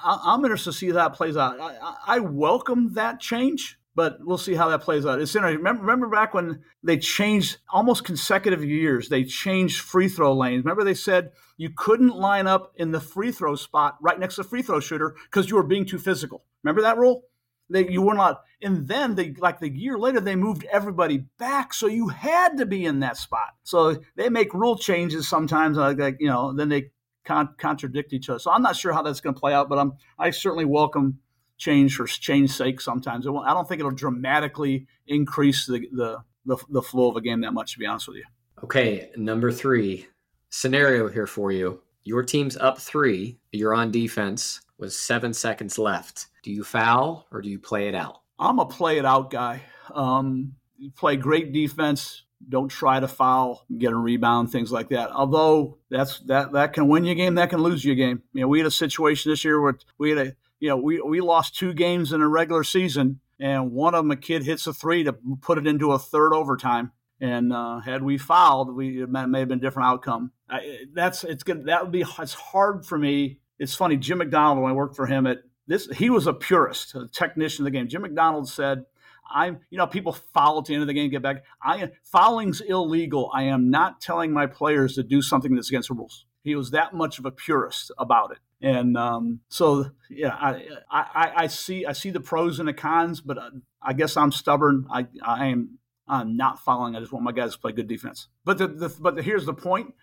I, 0.03 0.33
am 0.33 0.43
interested 0.43 0.71
to 0.71 0.77
see 0.77 0.87
how 0.87 0.95
that 0.95 1.13
plays 1.13 1.37
out. 1.37 1.59
I, 1.59 1.95
I 2.07 2.19
welcome 2.19 2.93
that 2.93 3.19
change 3.19 3.79
but 3.97 4.19
we'll 4.21 4.37
see 4.37 4.53
how 4.53 4.69
that 4.69 4.81
plays 4.81 5.07
out. 5.07 5.19
It's 5.19 5.35
interesting. 5.35 5.57
Remember, 5.57 5.81
remember 5.81 6.07
back 6.07 6.35
when 6.35 6.61
they 6.83 6.99
changed 6.99 7.57
almost 7.73 8.03
consecutive 8.03 8.63
years, 8.63 9.09
they 9.09 9.23
changed 9.23 9.81
free 9.81 10.07
throw 10.07 10.35
lanes. 10.35 10.63
Remember 10.63 10.83
they 10.83 10.93
said 10.93 11.31
you 11.57 11.71
couldn't 11.75 12.15
line 12.15 12.45
up 12.45 12.73
in 12.75 12.91
the 12.91 12.99
free 12.99 13.31
throw 13.31 13.55
spot 13.55 13.97
right 13.99 14.19
next 14.19 14.35
to 14.35 14.43
the 14.43 14.49
free 14.49 14.61
throw 14.61 14.79
shooter 14.79 15.15
because 15.23 15.49
you 15.49 15.55
were 15.55 15.63
being 15.63 15.83
too 15.83 15.97
physical. 15.97 16.45
Remember 16.63 16.83
that 16.83 16.99
rule? 16.99 17.23
They, 17.69 17.89
you 17.89 18.01
were 18.01 18.13
not, 18.13 18.43
and 18.61 18.87
then 18.87 19.15
they 19.15 19.33
like 19.33 19.59
the 19.59 19.69
year 19.69 19.97
later 19.97 20.19
they 20.19 20.35
moved 20.35 20.65
everybody 20.71 21.25
back, 21.37 21.73
so 21.73 21.87
you 21.87 22.07
had 22.07 22.57
to 22.57 22.65
be 22.65 22.85
in 22.85 23.01
that 23.01 23.17
spot. 23.17 23.55
So 23.63 23.97
they 24.15 24.29
make 24.29 24.53
rule 24.53 24.77
changes 24.77 25.27
sometimes, 25.27 25.77
like, 25.77 25.97
like 25.97 26.17
you 26.19 26.27
know, 26.27 26.53
then 26.53 26.69
they 26.69 26.91
con- 27.25 27.55
contradict 27.57 28.13
each 28.13 28.29
other. 28.29 28.39
So 28.39 28.51
I'm 28.51 28.61
not 28.61 28.75
sure 28.75 28.93
how 28.93 29.01
that's 29.01 29.19
going 29.19 29.35
to 29.35 29.39
play 29.39 29.53
out, 29.53 29.69
but 29.69 29.77
I'm 29.77 29.93
I 30.17 30.29
certainly 30.31 30.65
welcome 30.65 31.19
change 31.57 31.95
for 31.95 32.07
change's 32.07 32.55
sake. 32.55 32.79
Sometimes 32.79 33.27
I 33.27 33.53
don't 33.53 33.67
think 33.67 33.79
it'll 33.79 33.91
dramatically 33.91 34.87
increase 35.07 35.65
the, 35.65 35.87
the 35.91 36.19
the 36.45 36.57
the 36.69 36.81
flow 36.81 37.09
of 37.09 37.17
a 37.17 37.21
game 37.21 37.41
that 37.41 37.53
much. 37.53 37.73
To 37.73 37.79
be 37.79 37.85
honest 37.85 38.07
with 38.07 38.17
you. 38.17 38.25
Okay, 38.63 39.11
number 39.17 39.51
three 39.51 40.07
scenario 40.49 41.09
here 41.09 41.27
for 41.27 41.51
you. 41.51 41.81
Your 42.07 42.23
team's 42.23 42.55
up 42.55 42.79
three. 42.79 43.37
You're 43.51 43.75
on 43.75 43.91
defense 43.91 44.61
with 44.77 44.93
seven 44.93 45.33
seconds 45.33 45.77
left. 45.77 46.27
Do 46.41 46.51
you 46.53 46.63
foul 46.63 47.27
or 47.33 47.41
do 47.41 47.49
you 47.49 47.59
play 47.59 47.89
it 47.89 47.95
out? 47.95 48.21
I'm 48.39 48.59
a 48.59 48.65
play 48.65 48.97
it 48.97 49.03
out 49.03 49.29
guy. 49.29 49.63
Um, 49.93 50.55
play 50.95 51.17
great 51.17 51.51
defense. 51.51 52.23
Don't 52.47 52.69
try 52.69 53.01
to 53.01 53.09
foul, 53.09 53.65
get 53.77 53.91
a 53.91 53.95
rebound, 53.97 54.53
things 54.53 54.71
like 54.71 54.87
that. 54.89 55.11
Although 55.11 55.79
that's 55.89 56.19
that 56.21 56.53
that 56.53 56.71
can 56.71 56.87
win 56.87 57.03
you 57.03 57.11
a 57.11 57.15
game, 57.15 57.35
that 57.35 57.49
can 57.49 57.61
lose 57.61 57.83
you 57.83 57.91
a 57.91 57.95
game. 57.95 58.23
You 58.31 58.39
know, 58.39 58.47
we 58.47 58.59
had 58.59 58.67
a 58.67 58.71
situation 58.71 59.29
this 59.29 59.43
year 59.43 59.59
where 59.59 59.77
we 59.97 60.11
had 60.11 60.27
a 60.27 60.35
you 60.61 60.69
know 60.69 60.77
we 60.77 61.01
we 61.01 61.19
lost 61.19 61.57
two 61.57 61.73
games 61.73 62.13
in 62.13 62.21
a 62.21 62.27
regular 62.29 62.63
season, 62.63 63.19
and 63.37 63.73
one 63.73 63.93
of 63.93 64.05
them 64.05 64.11
a 64.11 64.15
kid 64.15 64.43
hits 64.43 64.65
a 64.65 64.73
three 64.73 65.03
to 65.03 65.11
put 65.41 65.57
it 65.57 65.67
into 65.67 65.91
a 65.91 65.99
third 65.99 66.31
overtime. 66.33 66.93
And 67.19 67.51
uh, 67.51 67.79
had 67.79 68.03
we 68.03 68.17
filed, 68.17 68.75
we 68.75 69.01
it 69.01 69.09
may, 69.09 69.39
have 69.39 69.47
been 69.47 69.57
a 69.57 69.61
different 69.61 69.89
outcome. 69.89 70.31
I, 70.49 70.85
that's 70.93 71.23
it's 71.23 71.43
good. 71.43 71.65
That 71.65 71.83
would 71.83 71.91
be 71.91 72.05
it's 72.19 72.33
hard 72.33 72.85
for 72.85 72.97
me. 72.97 73.39
It's 73.59 73.75
funny. 73.75 73.97
Jim 73.97 74.19
McDonald, 74.19 74.59
when 74.59 74.71
I 74.71 74.75
worked 74.75 74.95
for 74.95 75.07
him 75.07 75.25
at 75.25 75.39
this 75.67 75.87
he 75.95 76.09
was 76.09 76.27
a 76.27 76.33
purist, 76.33 76.95
a 76.95 77.07
technician 77.07 77.63
of 77.63 77.71
the 77.71 77.77
game. 77.77 77.87
Jim 77.87 78.03
McDonald 78.03 78.47
said, 78.47 78.85
I'm, 79.29 79.59
you 79.69 79.77
know, 79.77 79.87
people 79.87 80.13
foul 80.13 80.59
at 80.59 80.65
the 80.65 80.73
end 80.73 80.83
of 80.83 80.87
the 80.87 80.93
game, 80.93 81.09
get 81.09 81.21
back. 81.21 81.43
I 81.61 81.91
fouling's 82.03 82.61
illegal. 82.61 83.29
I 83.33 83.43
am 83.43 83.69
not 83.69 83.99
telling 83.99 84.31
my 84.31 84.45
players 84.45 84.95
to 84.95 85.03
do 85.03 85.21
something 85.21 85.55
that's 85.55 85.69
against 85.69 85.89
the 85.89 85.95
rules. 85.95 86.25
He 86.43 86.55
was 86.55 86.71
that 86.71 86.93
much 86.93 87.19
of 87.19 87.25
a 87.25 87.31
purist 87.31 87.91
about 87.97 88.31
it. 88.31 88.37
And 88.61 88.97
um, 88.97 89.41
so, 89.49 89.91
yeah, 90.09 90.33
I, 90.33 90.65
I, 90.89 91.31
I 91.35 91.47
see 91.47 91.85
I 91.85 91.91
see 91.91 92.09
the 92.09 92.19
pros 92.19 92.59
and 92.59 92.67
the 92.67 92.73
cons, 92.73 93.21
but 93.21 93.37
I 93.81 93.93
guess 93.93 94.17
I'm 94.17 94.31
stubborn. 94.31 94.87
I, 94.89 95.07
I 95.23 95.47
am 95.47 95.77
I'm 96.07 96.37
not 96.37 96.63
fouling. 96.63 96.95
I 96.95 96.99
just 96.99 97.11
want 97.11 97.25
my 97.25 97.31
guys 97.31 97.53
to 97.53 97.59
play 97.59 97.71
good 97.71 97.87
defense. 97.87 98.27
But 98.45 98.57
the, 98.57 98.67
the 98.67 98.95
but 98.99 99.15
the, 99.15 99.21
here's 99.21 99.45
the 99.45 99.53
point. 99.53 99.93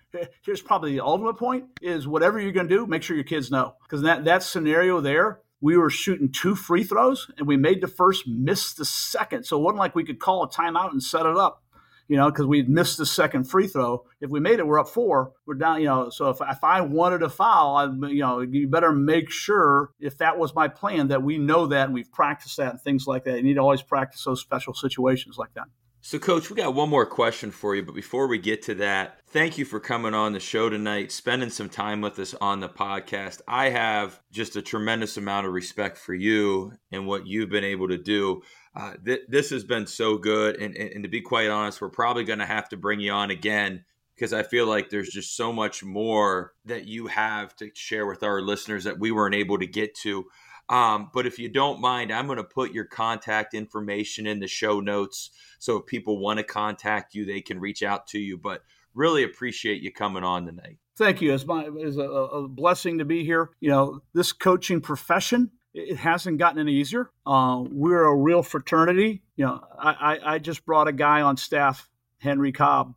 Here's 0.42 0.62
probably 0.62 0.92
the 0.92 1.04
ultimate 1.04 1.38
point: 1.38 1.64
is 1.80 2.06
whatever 2.06 2.40
you're 2.40 2.52
going 2.52 2.68
to 2.68 2.74
do, 2.74 2.86
make 2.86 3.02
sure 3.02 3.16
your 3.16 3.24
kids 3.24 3.50
know 3.50 3.74
because 3.82 4.02
that 4.02 4.24
that 4.24 4.42
scenario 4.42 5.00
there 5.00 5.40
we 5.64 5.78
were 5.78 5.88
shooting 5.88 6.30
two 6.30 6.54
free 6.54 6.84
throws 6.84 7.30
and 7.38 7.46
we 7.46 7.56
made 7.56 7.80
the 7.80 7.88
first, 7.88 8.28
missed 8.28 8.76
the 8.76 8.84
second. 8.84 9.44
So 9.44 9.58
it 9.58 9.62
wasn't 9.62 9.78
like 9.78 9.94
we 9.94 10.04
could 10.04 10.18
call 10.18 10.42
a 10.42 10.48
timeout 10.50 10.90
and 10.90 11.02
set 11.02 11.24
it 11.24 11.38
up, 11.38 11.62
you 12.06 12.18
know, 12.18 12.30
because 12.30 12.44
we'd 12.44 12.68
missed 12.68 12.98
the 12.98 13.06
second 13.06 13.44
free 13.44 13.66
throw. 13.66 14.04
If 14.20 14.28
we 14.28 14.40
made 14.40 14.58
it, 14.58 14.66
we're 14.66 14.78
up 14.78 14.88
four. 14.88 15.32
We're 15.46 15.54
down, 15.54 15.80
you 15.80 15.86
know. 15.86 16.10
So 16.10 16.28
if, 16.28 16.36
if 16.42 16.62
I 16.62 16.82
wanted 16.82 17.20
to 17.20 17.30
foul, 17.30 17.76
I, 17.76 17.84
you 18.08 18.20
know, 18.20 18.40
you 18.40 18.68
better 18.68 18.92
make 18.92 19.30
sure 19.30 19.88
if 19.98 20.18
that 20.18 20.38
was 20.38 20.54
my 20.54 20.68
plan 20.68 21.08
that 21.08 21.22
we 21.22 21.38
know 21.38 21.66
that 21.68 21.86
and 21.86 21.94
we've 21.94 22.12
practiced 22.12 22.58
that 22.58 22.72
and 22.72 22.80
things 22.82 23.06
like 23.06 23.24
that. 23.24 23.38
You 23.38 23.42
need 23.42 23.54
to 23.54 23.60
always 23.60 23.80
practice 23.80 24.22
those 24.22 24.42
special 24.42 24.74
situations 24.74 25.38
like 25.38 25.54
that. 25.54 25.68
So, 26.06 26.18
Coach, 26.18 26.50
we 26.50 26.56
got 26.56 26.74
one 26.74 26.90
more 26.90 27.06
question 27.06 27.50
for 27.50 27.74
you, 27.74 27.82
but 27.82 27.94
before 27.94 28.26
we 28.26 28.36
get 28.36 28.60
to 28.64 28.74
that, 28.74 29.20
thank 29.28 29.56
you 29.56 29.64
for 29.64 29.80
coming 29.80 30.12
on 30.12 30.34
the 30.34 30.38
show 30.38 30.68
tonight, 30.68 31.10
spending 31.10 31.48
some 31.48 31.70
time 31.70 32.02
with 32.02 32.18
us 32.18 32.34
on 32.42 32.60
the 32.60 32.68
podcast. 32.68 33.40
I 33.48 33.70
have 33.70 34.20
just 34.30 34.54
a 34.54 34.60
tremendous 34.60 35.16
amount 35.16 35.46
of 35.46 35.54
respect 35.54 35.96
for 35.96 36.12
you 36.12 36.74
and 36.92 37.06
what 37.06 37.26
you've 37.26 37.48
been 37.48 37.64
able 37.64 37.88
to 37.88 37.96
do. 37.96 38.42
Uh, 38.76 38.92
th- 39.02 39.22
this 39.28 39.48
has 39.48 39.64
been 39.64 39.86
so 39.86 40.18
good, 40.18 40.56
and, 40.56 40.76
and, 40.76 40.90
and 40.90 41.04
to 41.04 41.08
be 41.08 41.22
quite 41.22 41.48
honest, 41.48 41.80
we're 41.80 41.88
probably 41.88 42.24
going 42.24 42.38
to 42.38 42.44
have 42.44 42.68
to 42.68 42.76
bring 42.76 43.00
you 43.00 43.10
on 43.10 43.30
again 43.30 43.82
because 44.14 44.34
I 44.34 44.42
feel 44.42 44.66
like 44.66 44.90
there's 44.90 45.08
just 45.08 45.34
so 45.34 45.54
much 45.54 45.82
more 45.82 46.52
that 46.66 46.86
you 46.86 47.06
have 47.06 47.56
to 47.56 47.70
share 47.74 48.06
with 48.06 48.22
our 48.22 48.42
listeners 48.42 48.84
that 48.84 48.98
we 48.98 49.10
weren't 49.10 49.34
able 49.34 49.58
to 49.58 49.66
get 49.66 49.94
to. 50.02 50.26
Um, 50.68 51.10
but 51.12 51.26
if 51.26 51.38
you 51.38 51.48
don't 51.48 51.80
mind, 51.80 52.12
I'm 52.12 52.26
going 52.26 52.38
to 52.38 52.44
put 52.44 52.72
your 52.72 52.86
contact 52.86 53.54
information 53.54 54.26
in 54.26 54.40
the 54.40 54.46
show 54.46 54.80
notes. 54.80 55.30
So 55.58 55.76
if 55.76 55.86
people 55.86 56.18
want 56.18 56.38
to 56.38 56.44
contact 56.44 57.14
you, 57.14 57.24
they 57.24 57.40
can 57.40 57.60
reach 57.60 57.82
out 57.82 58.06
to 58.08 58.18
you. 58.18 58.38
But 58.38 58.62
really 58.94 59.24
appreciate 59.24 59.82
you 59.82 59.92
coming 59.92 60.24
on 60.24 60.46
tonight. 60.46 60.78
Thank 60.96 61.20
you. 61.20 61.34
It's, 61.34 61.44
my, 61.44 61.68
it's 61.76 61.96
a, 61.96 62.02
a 62.02 62.48
blessing 62.48 62.98
to 62.98 63.04
be 63.04 63.24
here. 63.24 63.50
You 63.60 63.70
know, 63.70 64.00
this 64.14 64.32
coaching 64.32 64.80
profession 64.80 65.50
it 65.74 65.96
hasn't 65.96 66.38
gotten 66.38 66.60
any 66.60 66.72
easier. 66.72 67.10
Uh, 67.26 67.64
we're 67.68 68.04
a 68.04 68.14
real 68.14 68.42
fraternity. 68.42 69.22
You 69.36 69.46
know, 69.46 69.64
I, 69.76 69.90
I, 69.90 70.34
I, 70.34 70.38
just 70.38 70.64
brought 70.64 70.86
a 70.86 70.92
guy 70.92 71.20
on 71.20 71.36
staff, 71.36 71.90
Henry 72.18 72.52
Cobb, 72.52 72.94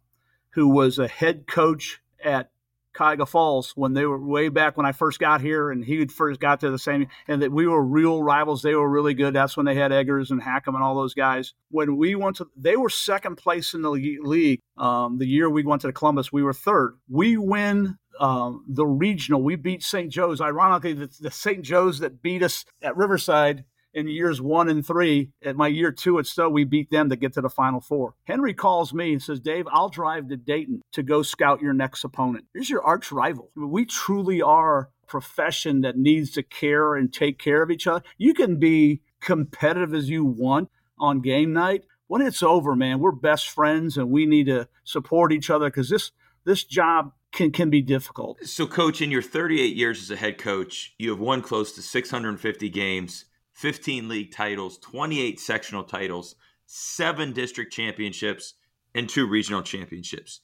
who 0.51 0.67
was 0.67 0.99
a 0.99 1.07
head 1.07 1.47
coach 1.47 1.99
at 2.23 2.51
Cuyahoga 2.97 3.25
Falls 3.25 3.71
when 3.75 3.93
they 3.93 4.05
were 4.05 4.19
way 4.19 4.49
back 4.49 4.75
when 4.75 4.85
I 4.85 4.91
first 4.91 5.19
got 5.19 5.39
here, 5.39 5.69
and 5.69 5.85
he 5.85 6.05
first 6.07 6.39
got 6.39 6.59
to 6.61 6.71
the 6.71 6.79
same, 6.79 7.07
and 7.27 7.41
that 7.41 7.51
we 7.51 7.67
were 7.67 7.83
real 7.83 8.23
rivals. 8.23 8.61
They 8.61 8.75
were 8.75 8.89
really 8.89 9.13
good. 9.13 9.33
That's 9.33 9.55
when 9.55 9.65
they 9.65 9.75
had 9.75 9.91
Eggers 9.91 10.31
and 10.31 10.41
Hackim 10.41 10.73
and 10.73 10.83
all 10.83 10.95
those 10.95 11.13
guys. 11.13 11.53
When 11.69 11.97
we 11.97 12.15
went 12.15 12.37
to, 12.37 12.47
they 12.55 12.75
were 12.75 12.89
second 12.89 13.35
place 13.35 13.73
in 13.73 13.83
the 13.83 13.91
league. 13.91 14.61
Um, 14.77 15.19
the 15.19 15.27
year 15.27 15.49
we 15.49 15.63
went 15.63 15.83
to 15.83 15.91
Columbus, 15.93 16.31
we 16.31 16.43
were 16.43 16.53
third. 16.53 16.97
We 17.07 17.37
win 17.37 17.97
um, 18.19 18.65
the 18.67 18.87
regional. 18.87 19.43
We 19.43 19.55
beat 19.55 19.83
St. 19.83 20.11
Joe's. 20.11 20.41
Ironically, 20.41 20.93
the, 20.93 21.09
the 21.19 21.31
St. 21.31 21.61
Joe's 21.61 21.99
that 21.99 22.21
beat 22.21 22.41
us 22.41 22.65
at 22.81 22.97
Riverside 22.97 23.63
in 23.97 24.07
years 24.07 24.39
one 24.39 24.69
and 24.69 24.85
three. 24.85 25.31
At 25.43 25.55
my 25.55 25.67
year 25.67 25.91
two 25.91 26.19
at 26.19 26.27
Stow, 26.27 26.49
we 26.49 26.63
beat 26.63 26.91
them 26.91 27.09
to 27.09 27.15
get 27.15 27.33
to 27.33 27.41
the 27.41 27.49
Final 27.49 27.81
Four. 27.81 28.13
Henry 28.25 28.53
calls 28.53 28.93
me 28.93 29.11
and 29.11 29.21
says, 29.21 29.39
Dave, 29.39 29.67
I'll 29.71 29.89
drive 29.89 30.29
to 30.29 30.37
Dayton 30.37 30.81
to 30.93 31.01
go 31.01 31.23
scout 31.23 31.61
your 31.61 31.73
next 31.73 32.03
opponent. 32.03 32.45
Here's 32.53 32.69
your 32.69 32.83
arch 32.83 33.11
rival. 33.11 33.49
We 33.55 33.85
truly 33.85 34.39
are 34.39 34.79
a 34.79 35.07
profession 35.07 35.81
that 35.81 35.97
needs 35.97 36.31
to 36.33 36.43
care 36.43 36.95
and 36.95 37.11
take 37.11 37.39
care 37.39 37.63
of 37.63 37.71
each 37.71 37.87
other. 37.87 38.03
You 38.19 38.35
can 38.35 38.57
be 38.57 39.01
competitive 39.19 39.95
as 39.95 40.11
you 40.11 40.23
want 40.23 40.69
on 40.99 41.21
game 41.21 41.51
night. 41.51 41.83
When 42.05 42.21
it's 42.21 42.43
over, 42.43 42.75
man, 42.75 42.99
we're 42.99 43.11
best 43.11 43.49
friends 43.49 43.97
and 43.97 44.11
we 44.11 44.27
need 44.27 44.45
to 44.45 44.67
support 44.83 45.33
each 45.33 45.49
other 45.49 45.65
because 45.65 45.89
this 45.89 46.11
this 46.45 46.63
job 46.63 47.13
can 47.31 47.51
can 47.51 47.71
be 47.71 47.81
difficult. 47.81 48.45
So, 48.45 48.67
coach, 48.67 49.01
in 49.01 49.09
your 49.09 49.23
38 49.23 49.75
years 49.75 50.03
as 50.03 50.11
a 50.11 50.15
head 50.15 50.37
coach, 50.37 50.93
you 50.99 51.09
have 51.09 51.19
won 51.19 51.41
close 51.41 51.73
to 51.73 51.81
650 51.81 52.69
games. 52.69 53.25
15 53.57 54.07
league 54.07 54.31
titles, 54.31 54.77
28 54.77 55.39
sectional 55.39 55.83
titles, 55.83 56.35
seven 56.67 57.33
district 57.33 57.73
championships, 57.73 58.53
and 58.93 59.09
two 59.09 59.25
regional 59.25 59.63
championships. 59.63 60.41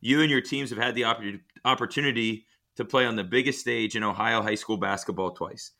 You 0.00 0.20
and 0.20 0.30
your 0.30 0.40
teams 0.40 0.70
have 0.70 0.78
had 0.78 0.96
the 0.96 1.04
opportunity 1.64 2.44
to 2.74 2.84
play 2.84 3.06
on 3.06 3.14
the 3.14 3.22
biggest 3.22 3.60
stage 3.60 3.94
in 3.94 4.02
Ohio 4.02 4.42
high 4.42 4.56
school 4.56 4.78
basketball 4.78 5.30
twice. 5.30 5.70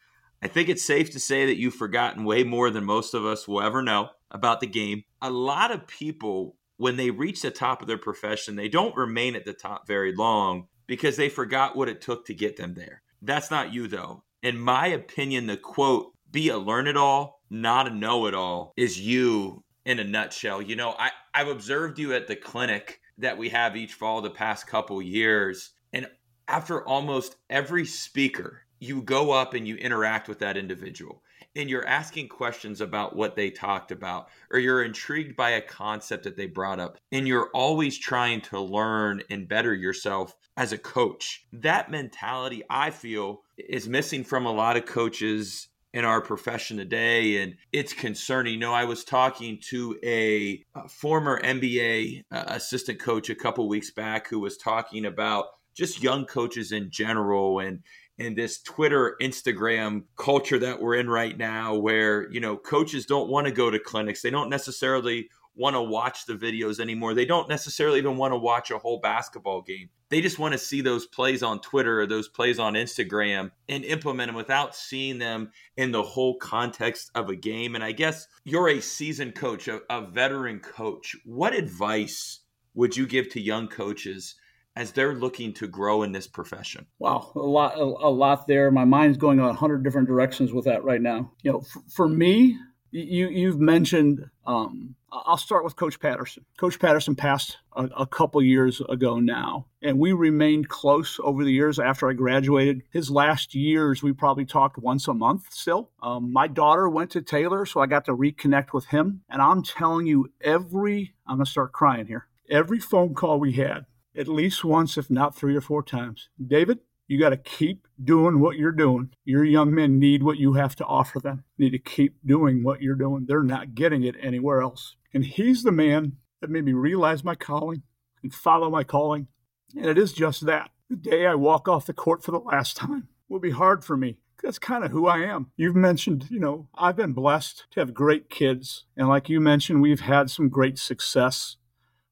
I 0.40 0.46
think 0.46 0.68
it's 0.68 0.84
safe 0.84 1.10
to 1.10 1.20
say 1.20 1.46
that 1.46 1.58
you've 1.58 1.74
forgotten 1.74 2.24
way 2.24 2.44
more 2.44 2.70
than 2.70 2.84
most 2.84 3.14
of 3.14 3.24
us 3.24 3.48
will 3.48 3.62
ever 3.62 3.82
know 3.82 4.10
about 4.30 4.60
the 4.60 4.68
game. 4.68 5.02
A 5.20 5.30
lot 5.30 5.72
of 5.72 5.88
people, 5.88 6.56
when 6.76 6.96
they 6.96 7.10
reach 7.10 7.42
the 7.42 7.50
top 7.50 7.82
of 7.82 7.88
their 7.88 7.98
profession, 7.98 8.54
they 8.54 8.68
don't 8.68 8.94
remain 8.94 9.34
at 9.34 9.44
the 9.44 9.52
top 9.52 9.88
very 9.88 10.14
long 10.14 10.68
because 10.86 11.16
they 11.16 11.30
forgot 11.30 11.74
what 11.74 11.88
it 11.88 12.00
took 12.00 12.26
to 12.26 12.34
get 12.34 12.56
them 12.56 12.74
there. 12.74 13.02
That's 13.20 13.50
not 13.50 13.74
you, 13.74 13.88
though. 13.88 14.22
In 14.40 14.56
my 14.56 14.86
opinion, 14.86 15.48
the 15.48 15.56
quote 15.56 16.12
be 16.36 16.50
a 16.50 16.58
learn 16.58 16.86
it 16.86 16.98
all, 16.98 17.40
not 17.48 17.86
a 17.86 17.94
know 17.94 18.26
it 18.26 18.34
all, 18.34 18.74
is 18.76 19.00
you 19.00 19.64
in 19.86 19.98
a 19.98 20.04
nutshell. 20.04 20.60
You 20.60 20.76
know, 20.76 20.94
I, 20.98 21.08
I've 21.32 21.48
observed 21.48 21.98
you 21.98 22.12
at 22.12 22.26
the 22.26 22.36
clinic 22.36 23.00
that 23.16 23.38
we 23.38 23.48
have 23.48 23.74
each 23.74 23.94
fall 23.94 24.20
the 24.20 24.28
past 24.28 24.66
couple 24.66 25.00
years. 25.00 25.70
And 25.94 26.06
after 26.46 26.86
almost 26.86 27.36
every 27.48 27.86
speaker, 27.86 28.60
you 28.80 29.00
go 29.00 29.30
up 29.30 29.54
and 29.54 29.66
you 29.66 29.76
interact 29.76 30.28
with 30.28 30.40
that 30.40 30.58
individual 30.58 31.22
and 31.54 31.70
you're 31.70 31.86
asking 31.86 32.28
questions 32.28 32.82
about 32.82 33.16
what 33.16 33.34
they 33.34 33.48
talked 33.48 33.90
about 33.90 34.28
or 34.50 34.58
you're 34.58 34.84
intrigued 34.84 35.36
by 35.36 35.52
a 35.52 35.62
concept 35.62 36.24
that 36.24 36.36
they 36.36 36.44
brought 36.44 36.78
up 36.78 36.98
and 37.12 37.26
you're 37.26 37.48
always 37.54 37.96
trying 37.96 38.42
to 38.42 38.60
learn 38.60 39.22
and 39.30 39.48
better 39.48 39.72
yourself 39.72 40.36
as 40.58 40.74
a 40.74 40.78
coach. 40.78 41.46
That 41.54 41.90
mentality 41.90 42.62
I 42.68 42.90
feel 42.90 43.40
is 43.56 43.88
missing 43.88 44.22
from 44.22 44.44
a 44.44 44.52
lot 44.52 44.76
of 44.76 44.84
coaches 44.84 45.68
in 45.96 46.04
our 46.04 46.20
profession 46.20 46.76
today 46.76 47.42
and 47.42 47.54
it's 47.72 47.94
concerning. 47.94 48.52
You 48.52 48.60
know 48.60 48.74
i 48.74 48.84
was 48.84 49.02
talking 49.02 49.58
to 49.70 49.98
a, 50.04 50.62
a 50.74 50.88
former 50.90 51.40
nba 51.40 52.22
uh, 52.30 52.44
assistant 52.48 53.00
coach 53.00 53.30
a 53.30 53.34
couple 53.34 53.66
weeks 53.66 53.90
back 53.90 54.28
who 54.28 54.38
was 54.38 54.58
talking 54.58 55.06
about 55.06 55.46
just 55.74 56.02
young 56.02 56.26
coaches 56.26 56.70
in 56.70 56.90
general 56.90 57.60
and 57.60 57.80
and 58.18 58.36
this 58.36 58.60
twitter 58.60 59.16
instagram 59.22 60.02
culture 60.16 60.58
that 60.58 60.82
we're 60.82 60.96
in 60.96 61.08
right 61.08 61.38
now 61.38 61.74
where 61.74 62.30
you 62.30 62.40
know 62.40 62.58
coaches 62.58 63.06
don't 63.06 63.30
want 63.30 63.46
to 63.46 63.52
go 63.52 63.70
to 63.70 63.78
clinics. 63.78 64.20
They 64.20 64.30
don't 64.30 64.50
necessarily 64.50 65.30
want 65.56 65.74
to 65.74 65.82
watch 65.82 66.26
the 66.26 66.34
videos 66.34 66.78
anymore. 66.78 67.14
They 67.14 67.24
don't 67.24 67.48
necessarily 67.48 67.98
even 67.98 68.16
want 68.16 68.32
to 68.32 68.38
watch 68.38 68.70
a 68.70 68.78
whole 68.78 69.00
basketball 69.00 69.62
game. 69.62 69.88
They 70.08 70.20
just 70.20 70.38
want 70.38 70.52
to 70.52 70.58
see 70.58 70.82
those 70.82 71.06
plays 71.06 71.42
on 71.42 71.60
Twitter 71.60 72.00
or 72.00 72.06
those 72.06 72.28
plays 72.28 72.58
on 72.58 72.74
Instagram 72.74 73.50
and 73.68 73.84
implement 73.84 74.28
them 74.28 74.36
without 74.36 74.76
seeing 74.76 75.18
them 75.18 75.50
in 75.76 75.90
the 75.90 76.02
whole 76.02 76.36
context 76.36 77.10
of 77.14 77.28
a 77.28 77.36
game. 77.36 77.74
And 77.74 77.82
I 77.82 77.92
guess 77.92 78.28
you're 78.44 78.68
a 78.68 78.80
seasoned 78.80 79.34
coach, 79.34 79.66
a, 79.66 79.80
a 79.90 80.06
veteran 80.06 80.60
coach. 80.60 81.16
What 81.24 81.54
advice 81.54 82.40
would 82.74 82.96
you 82.96 83.06
give 83.06 83.30
to 83.30 83.40
young 83.40 83.68
coaches? 83.68 84.36
as 84.76 84.92
they're 84.92 85.14
looking 85.14 85.54
to 85.54 85.66
grow 85.66 86.02
in 86.02 86.12
this 86.12 86.26
profession? 86.26 86.86
Wow, 86.98 87.32
a 87.34 87.38
lot, 87.38 87.78
a, 87.78 87.82
a 87.82 88.12
lot 88.12 88.46
there. 88.46 88.70
My 88.70 88.84
mind's 88.84 89.16
going 89.16 89.40
a 89.40 89.54
hundred 89.54 89.82
different 89.82 90.06
directions 90.06 90.52
with 90.52 90.66
that 90.66 90.84
right 90.84 91.00
now. 91.00 91.32
You 91.42 91.52
know, 91.52 91.58
f- 91.60 91.82
for 91.90 92.06
me, 92.06 92.58
you 93.02 93.28
you've 93.28 93.60
mentioned 93.60 94.30
um, 94.46 94.96
I'll 95.12 95.36
start 95.36 95.64
with 95.64 95.76
Coach 95.76 96.00
Patterson. 96.00 96.44
Coach 96.58 96.78
Patterson 96.78 97.14
passed 97.14 97.58
a, 97.74 97.84
a, 97.96 98.06
couple 98.06 98.42
years 98.42 98.80
ago 98.88 99.18
now, 99.18 99.66
and 99.82 99.98
we 99.98 100.12
remained 100.12 100.68
close 100.68 101.18
over 101.22 101.44
the 101.44 101.52
years 101.52 101.78
after 101.78 102.10
I 102.10 102.12
graduated. 102.12 102.82
His 102.90 103.10
last 103.10 103.54
years, 103.54 104.02
we 104.02 104.12
probably 104.12 104.44
talked 104.44 104.78
once 104.78 105.08
a 105.08 105.14
month 105.14 105.52
still. 105.52 105.90
Um, 106.02 106.32
my 106.32 106.48
daughter 106.48 106.88
went 106.88 107.10
to 107.12 107.22
Taylor, 107.22 107.64
so 107.66 107.80
I 107.80 107.86
got 107.86 108.04
to 108.06 108.16
reconnect 108.16 108.72
with 108.72 108.86
him. 108.86 109.22
And 109.28 109.40
I'm 109.40 109.62
telling 109.62 110.06
you, 110.06 110.32
every, 110.40 111.14
I'm 111.26 111.36
going 111.36 111.44
to 111.44 111.50
start 111.50 111.72
crying 111.72 112.06
here, 112.06 112.26
every 112.50 112.80
phone 112.80 113.14
call 113.14 113.38
we 113.38 113.52
had, 113.52 113.86
at 114.16 114.28
least 114.28 114.64
once, 114.64 114.98
if 114.98 115.10
not 115.10 115.36
three 115.36 115.56
or 115.56 115.60
four 115.60 115.82
times, 115.82 116.28
David, 116.44 116.80
you 117.08 117.20
got 117.20 117.30
to 117.30 117.36
keep 117.36 117.86
doing 118.02 118.40
what 118.40 118.56
you're 118.56 118.72
doing. 118.72 119.10
Your 119.24 119.44
young 119.44 119.74
men 119.74 119.98
need 119.98 120.22
what 120.22 120.38
you 120.38 120.54
have 120.54 120.74
to 120.76 120.84
offer 120.84 121.20
them. 121.20 121.44
You 121.56 121.66
need 121.66 121.70
to 121.70 121.78
keep 121.78 122.16
doing 122.24 122.62
what 122.62 122.82
you're 122.82 122.94
doing. 122.94 123.26
They're 123.26 123.42
not 123.42 123.74
getting 123.74 124.02
it 124.02 124.16
anywhere 124.20 124.60
else. 124.60 124.96
And 125.14 125.24
he's 125.24 125.62
the 125.62 125.72
man 125.72 126.16
that 126.40 126.50
made 126.50 126.64
me 126.64 126.72
realize 126.72 127.24
my 127.24 127.34
calling 127.34 127.82
and 128.22 128.34
follow 128.34 128.70
my 128.70 128.84
calling. 128.84 129.28
And 129.76 129.86
it 129.86 129.98
is 129.98 130.12
just 130.12 130.46
that. 130.46 130.70
The 130.90 130.96
day 130.96 131.26
I 131.26 131.34
walk 131.34 131.68
off 131.68 131.86
the 131.86 131.92
court 131.92 132.22
for 132.22 132.30
the 132.30 132.38
last 132.38 132.76
time 132.76 133.08
will 133.28 133.40
be 133.40 133.50
hard 133.50 133.84
for 133.84 133.96
me. 133.96 134.18
That's 134.42 134.58
kind 134.58 134.84
of 134.84 134.90
who 134.90 135.06
I 135.06 135.18
am. 135.18 135.50
You've 135.56 135.74
mentioned, 135.74 136.26
you 136.30 136.38
know, 136.38 136.68
I've 136.74 136.96
been 136.96 137.12
blessed 137.12 137.66
to 137.72 137.80
have 137.80 137.94
great 137.94 138.28
kids. 138.30 138.84
And 138.96 139.08
like 139.08 139.28
you 139.28 139.40
mentioned, 139.40 139.80
we've 139.80 140.00
had 140.00 140.30
some 140.30 140.48
great 140.48 140.78
success 140.78 141.56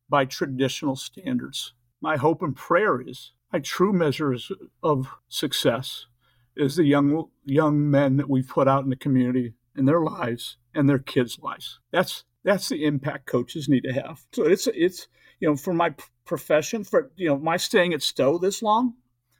by 0.09 0.24
traditional 0.24 0.97
standards. 0.97 1.74
My 2.01 2.16
hope 2.16 2.42
and 2.42 2.57
prayer 2.57 3.01
is 3.01 3.32
my 3.55 3.61
true 3.61 3.92
measures 3.92 4.50
of 4.82 5.07
success 5.28 6.07
is 6.57 6.74
the 6.74 6.82
young 6.82 7.26
young 7.44 7.88
men 7.88 8.16
that 8.16 8.28
we 8.28 8.42
put 8.42 8.66
out 8.66 8.82
in 8.82 8.90
the 8.90 8.96
community 8.96 9.55
in 9.76 9.84
their 9.84 10.00
lives 10.00 10.57
and 10.74 10.88
their 10.88 10.98
kids' 10.98 11.38
lives. 11.40 11.78
That's 11.92 12.24
that's 12.42 12.68
the 12.68 12.84
impact 12.84 13.26
coaches 13.26 13.68
need 13.68 13.82
to 13.82 13.92
have. 13.92 14.26
So 14.32 14.42
it's 14.42 14.66
it's 14.66 15.07
you 15.38 15.48
know 15.48 15.55
for 15.55 15.72
my 15.72 15.94
profession 16.24 16.82
for 16.82 17.12
you 17.14 17.28
know 17.28 17.38
my 17.38 17.57
staying 17.57 17.94
at 17.94 18.02
Stow 18.02 18.38
this 18.38 18.61
long, 18.61 18.94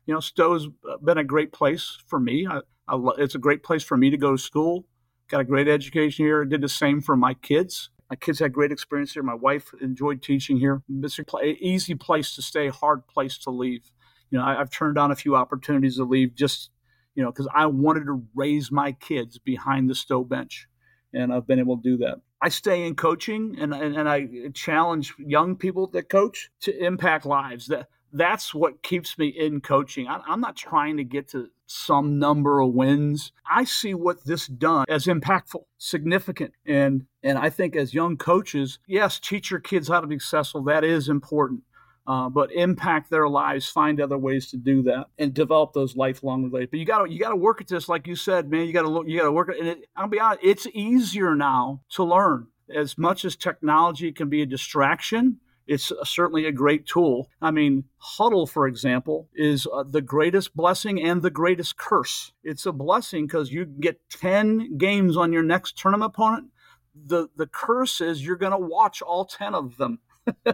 you 0.07 0.15
know 0.15 0.21
Stow's 0.21 0.69
been 1.03 1.19
a 1.19 1.25
great 1.25 1.53
place 1.53 1.99
for 2.07 2.21
me. 2.21 2.47
I, 2.47 2.61
I, 2.87 2.97
it's 3.19 3.35
a 3.35 3.41
great 3.47 3.65
place 3.65 3.83
for 3.83 3.97
me 3.97 4.11
to 4.11 4.17
go 4.17 4.31
to 4.31 4.39
school. 4.39 4.87
Got 5.27 5.41
a 5.41 5.45
great 5.45 5.67
education 5.67 6.25
here. 6.25 6.45
Did 6.45 6.61
the 6.61 6.69
same 6.69 7.01
for 7.01 7.17
my 7.17 7.35
kids. 7.35 7.91
My 8.11 8.17
kids 8.17 8.39
had 8.39 8.53
great 8.53 8.71
experience 8.71 9.15
here. 9.15 9.25
My 9.25 9.35
wife 9.35 9.73
enjoyed 9.81 10.23
teaching 10.23 10.59
here. 10.59 10.83
It's 11.03 11.19
an 11.19 11.27
easy 11.43 11.97
place 11.97 12.37
to 12.37 12.43
stay, 12.43 12.69
hard 12.69 13.09
place 13.09 13.39
to 13.39 13.51
leave 13.51 13.91
you 14.31 14.39
know, 14.39 14.45
I, 14.45 14.55
have 14.57 14.71
turned 14.71 14.97
down 14.97 15.11
a 15.11 15.17
few 15.17 15.37
opportunities 15.37 15.97
to 15.97 16.05
leave 16.05 16.35
just, 16.35 16.71
you 17.15 17.23
know, 17.23 17.31
because 17.31 17.49
I 17.55 17.67
wanted 17.67 18.07
to 18.07 18.23
raise 18.35 18.71
my 18.71 18.93
kids 18.93 19.39
behind 19.39 19.89
the 19.89 19.95
Stow 19.95 20.25
bench, 20.25 20.67
and 21.13 21.33
I've 21.33 21.47
been 21.47 21.59
able 21.59 21.77
to 21.77 21.83
do 21.83 21.97
that. 21.99 22.21
I 22.41 22.49
stay 22.49 22.87
in 22.87 22.95
coaching, 22.95 23.57
and 23.59 23.73
and, 23.73 23.97
and 23.97 24.09
I 24.09 24.29
challenge 24.53 25.15
young 25.19 25.57
people 25.57 25.87
that 25.89 26.09
coach 26.09 26.51
to 26.61 26.77
impact 26.85 27.25
lives. 27.27 27.69
That 27.69 27.89
that's 28.13 28.55
what 28.55 28.83
keeps 28.83 29.19
me 29.19 29.29
in 29.29 29.61
coaching. 29.61 30.09
I, 30.09 30.21
I'm 30.27 30.41
not 30.41 30.57
trying 30.57 30.97
to 30.99 31.05
get 31.05 31.29
to 31.29 31.49
some 31.67 32.19
number 32.19 32.61
of 32.61 32.73
wins. 32.73 33.33
I 33.51 33.65
see 33.65 33.95
what 33.95 34.25
this 34.25 34.47
done 34.47 34.85
as 34.89 35.07
impactful, 35.07 35.65
significant, 35.79 36.53
and 36.67 37.07
and 37.23 37.39
I 37.39 37.51
think 37.51 37.77
as 37.77 37.95
young 37.95 38.17
coaches, 38.17 38.79
yes, 38.87 39.19
teach 39.19 39.51
your 39.51 39.61
kids 39.61 39.89
how 39.89 40.01
to 40.01 40.07
be 40.07 40.19
successful. 40.19 40.63
That 40.65 40.85
is 40.85 41.09
important 41.09 41.63
uh, 42.07 42.29
but 42.29 42.53
impact 42.53 43.11
their 43.11 43.29
lives, 43.29 43.67
find 43.67 44.01
other 44.01 44.19
ways 44.19 44.49
to 44.51 44.57
do 44.57 44.83
that, 44.83 45.07
and 45.19 45.33
develop 45.33 45.73
those 45.73 45.97
lifelong 45.97 46.45
relationships. 46.45 46.71
But 46.73 46.81
you 46.81 46.87
got 46.87 47.05
to 47.05 47.11
you 47.11 47.19
got 47.19 47.31
to 47.31 47.37
work 47.37 47.61
at 47.61 47.69
this, 47.69 47.89
like 47.89 48.07
you 48.07 48.17
said, 48.17 48.51
man. 48.51 48.67
You 48.67 48.73
got 48.73 48.83
to 48.83 48.89
look. 48.89 49.09
You 49.09 49.19
got 49.19 49.25
to 49.25 49.33
work. 49.33 49.49
At, 49.49 49.59
and 49.59 49.69
it, 49.69 49.89
I'll 49.97 50.09
be 50.09 50.21
honest, 50.21 50.41
it's 50.43 50.67
easier 50.73 51.35
now 51.35 51.83
to 51.91 52.05
learn. 52.05 52.49
As 52.75 52.97
much 52.97 53.25
as 53.25 53.37
technology 53.37 54.11
can 54.11 54.31
be 54.31 54.41
a 54.41 54.47
distraction, 54.47 55.39
it's 55.67 55.93
certainly 56.05 56.47
a 56.47 56.53
great 56.53 56.87
tool. 56.87 57.29
I 57.41 57.51
mean, 57.51 57.85
Hudl, 58.19 58.49
for 58.49 58.67
example, 58.67 59.29
is 59.35 59.67
uh, 59.73 59.83
the 59.83 60.03
greatest 60.03 60.55
blessing 60.55 61.03
and 61.03 61.23
the 61.23 61.31
greatest 61.31 61.77
curse. 61.77 62.33
It's 62.43 62.67
a 62.67 62.73
blessing 62.73 63.27
because 63.27 63.51
you 63.51 63.65
get 63.65 64.01
10 64.11 64.77
games 64.77 65.17
on 65.17 65.33
your 65.33 65.43
next 65.43 65.79
tournament 65.79 66.13
opponent. 66.15 66.51
The, 66.95 67.29
the 67.37 67.47
curse 67.47 68.01
is 68.01 68.25
you're 68.25 68.37
going 68.37 68.53
to 68.53 68.59
watch 68.59 69.03
all 69.03 69.25
10 69.25 69.55
of 69.55 69.79
them. 69.79 70.01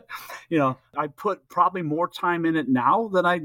you 0.48 0.58
know, 0.58 0.78
I 0.96 1.08
put 1.08 1.48
probably 1.48 1.82
more 1.82 2.08
time 2.08 2.44
in 2.44 2.56
it 2.56 2.68
now 2.68 3.08
than 3.12 3.26
I 3.26 3.40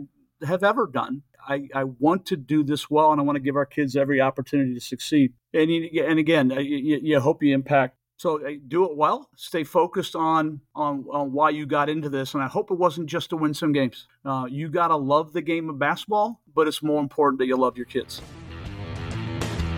have 0.45 0.64
ever 0.64 0.88
done. 0.88 1.23
I, 1.47 1.68
I 1.73 1.84
want 1.84 2.26
to 2.27 2.38
do 2.38 2.64
this 2.64 2.89
well 2.89 3.11
and 3.11 3.22
I 3.22 3.23
want 3.23 3.35
to 3.35 3.41
give 3.41 3.56
our 3.56 3.65
kids 3.65 3.95
every 3.95 4.19
opportunity 4.19 4.73
to 4.73 4.81
succeed. 4.81 5.34
And, 5.53 5.69
and 5.69 6.19
again, 6.19 6.49
you, 6.49 6.99
you 7.02 7.19
hope 7.19 7.43
you 7.43 7.53
impact 7.53 7.97
so 8.18 8.39
do 8.68 8.85
it 8.85 8.95
well. 8.95 9.30
Stay 9.35 9.64
focused 9.64 10.15
on, 10.15 10.61
on 10.73 11.06
on 11.11 11.34
why 11.34 11.49
you 11.49 11.65
got 11.65 11.89
into 11.89 12.10
this, 12.10 12.34
and 12.34 12.41
I 12.41 12.47
hope 12.47 12.72
it 12.72 12.76
wasn't 12.76 13.07
just 13.07 13.30
to 13.31 13.38
win 13.38 13.53
some 13.53 13.73
games. 13.73 14.07
Uh, 14.23 14.45
you 14.49 14.69
got 14.69 14.88
to 14.88 14.95
love 14.95 15.34
the 15.34 15.41
game 15.41 15.69
of 15.69 15.77
basketball, 15.77 16.41
but 16.53 16.68
it's 16.68 16.81
more 16.81 17.02
important 17.02 17.39
that 17.39 17.47
you 17.47 17.57
love 17.57 17.76
your 17.76 17.85
kids. 17.85 18.22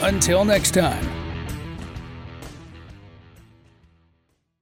Until 0.00 0.44
next 0.46 0.70
time. 0.70 1.17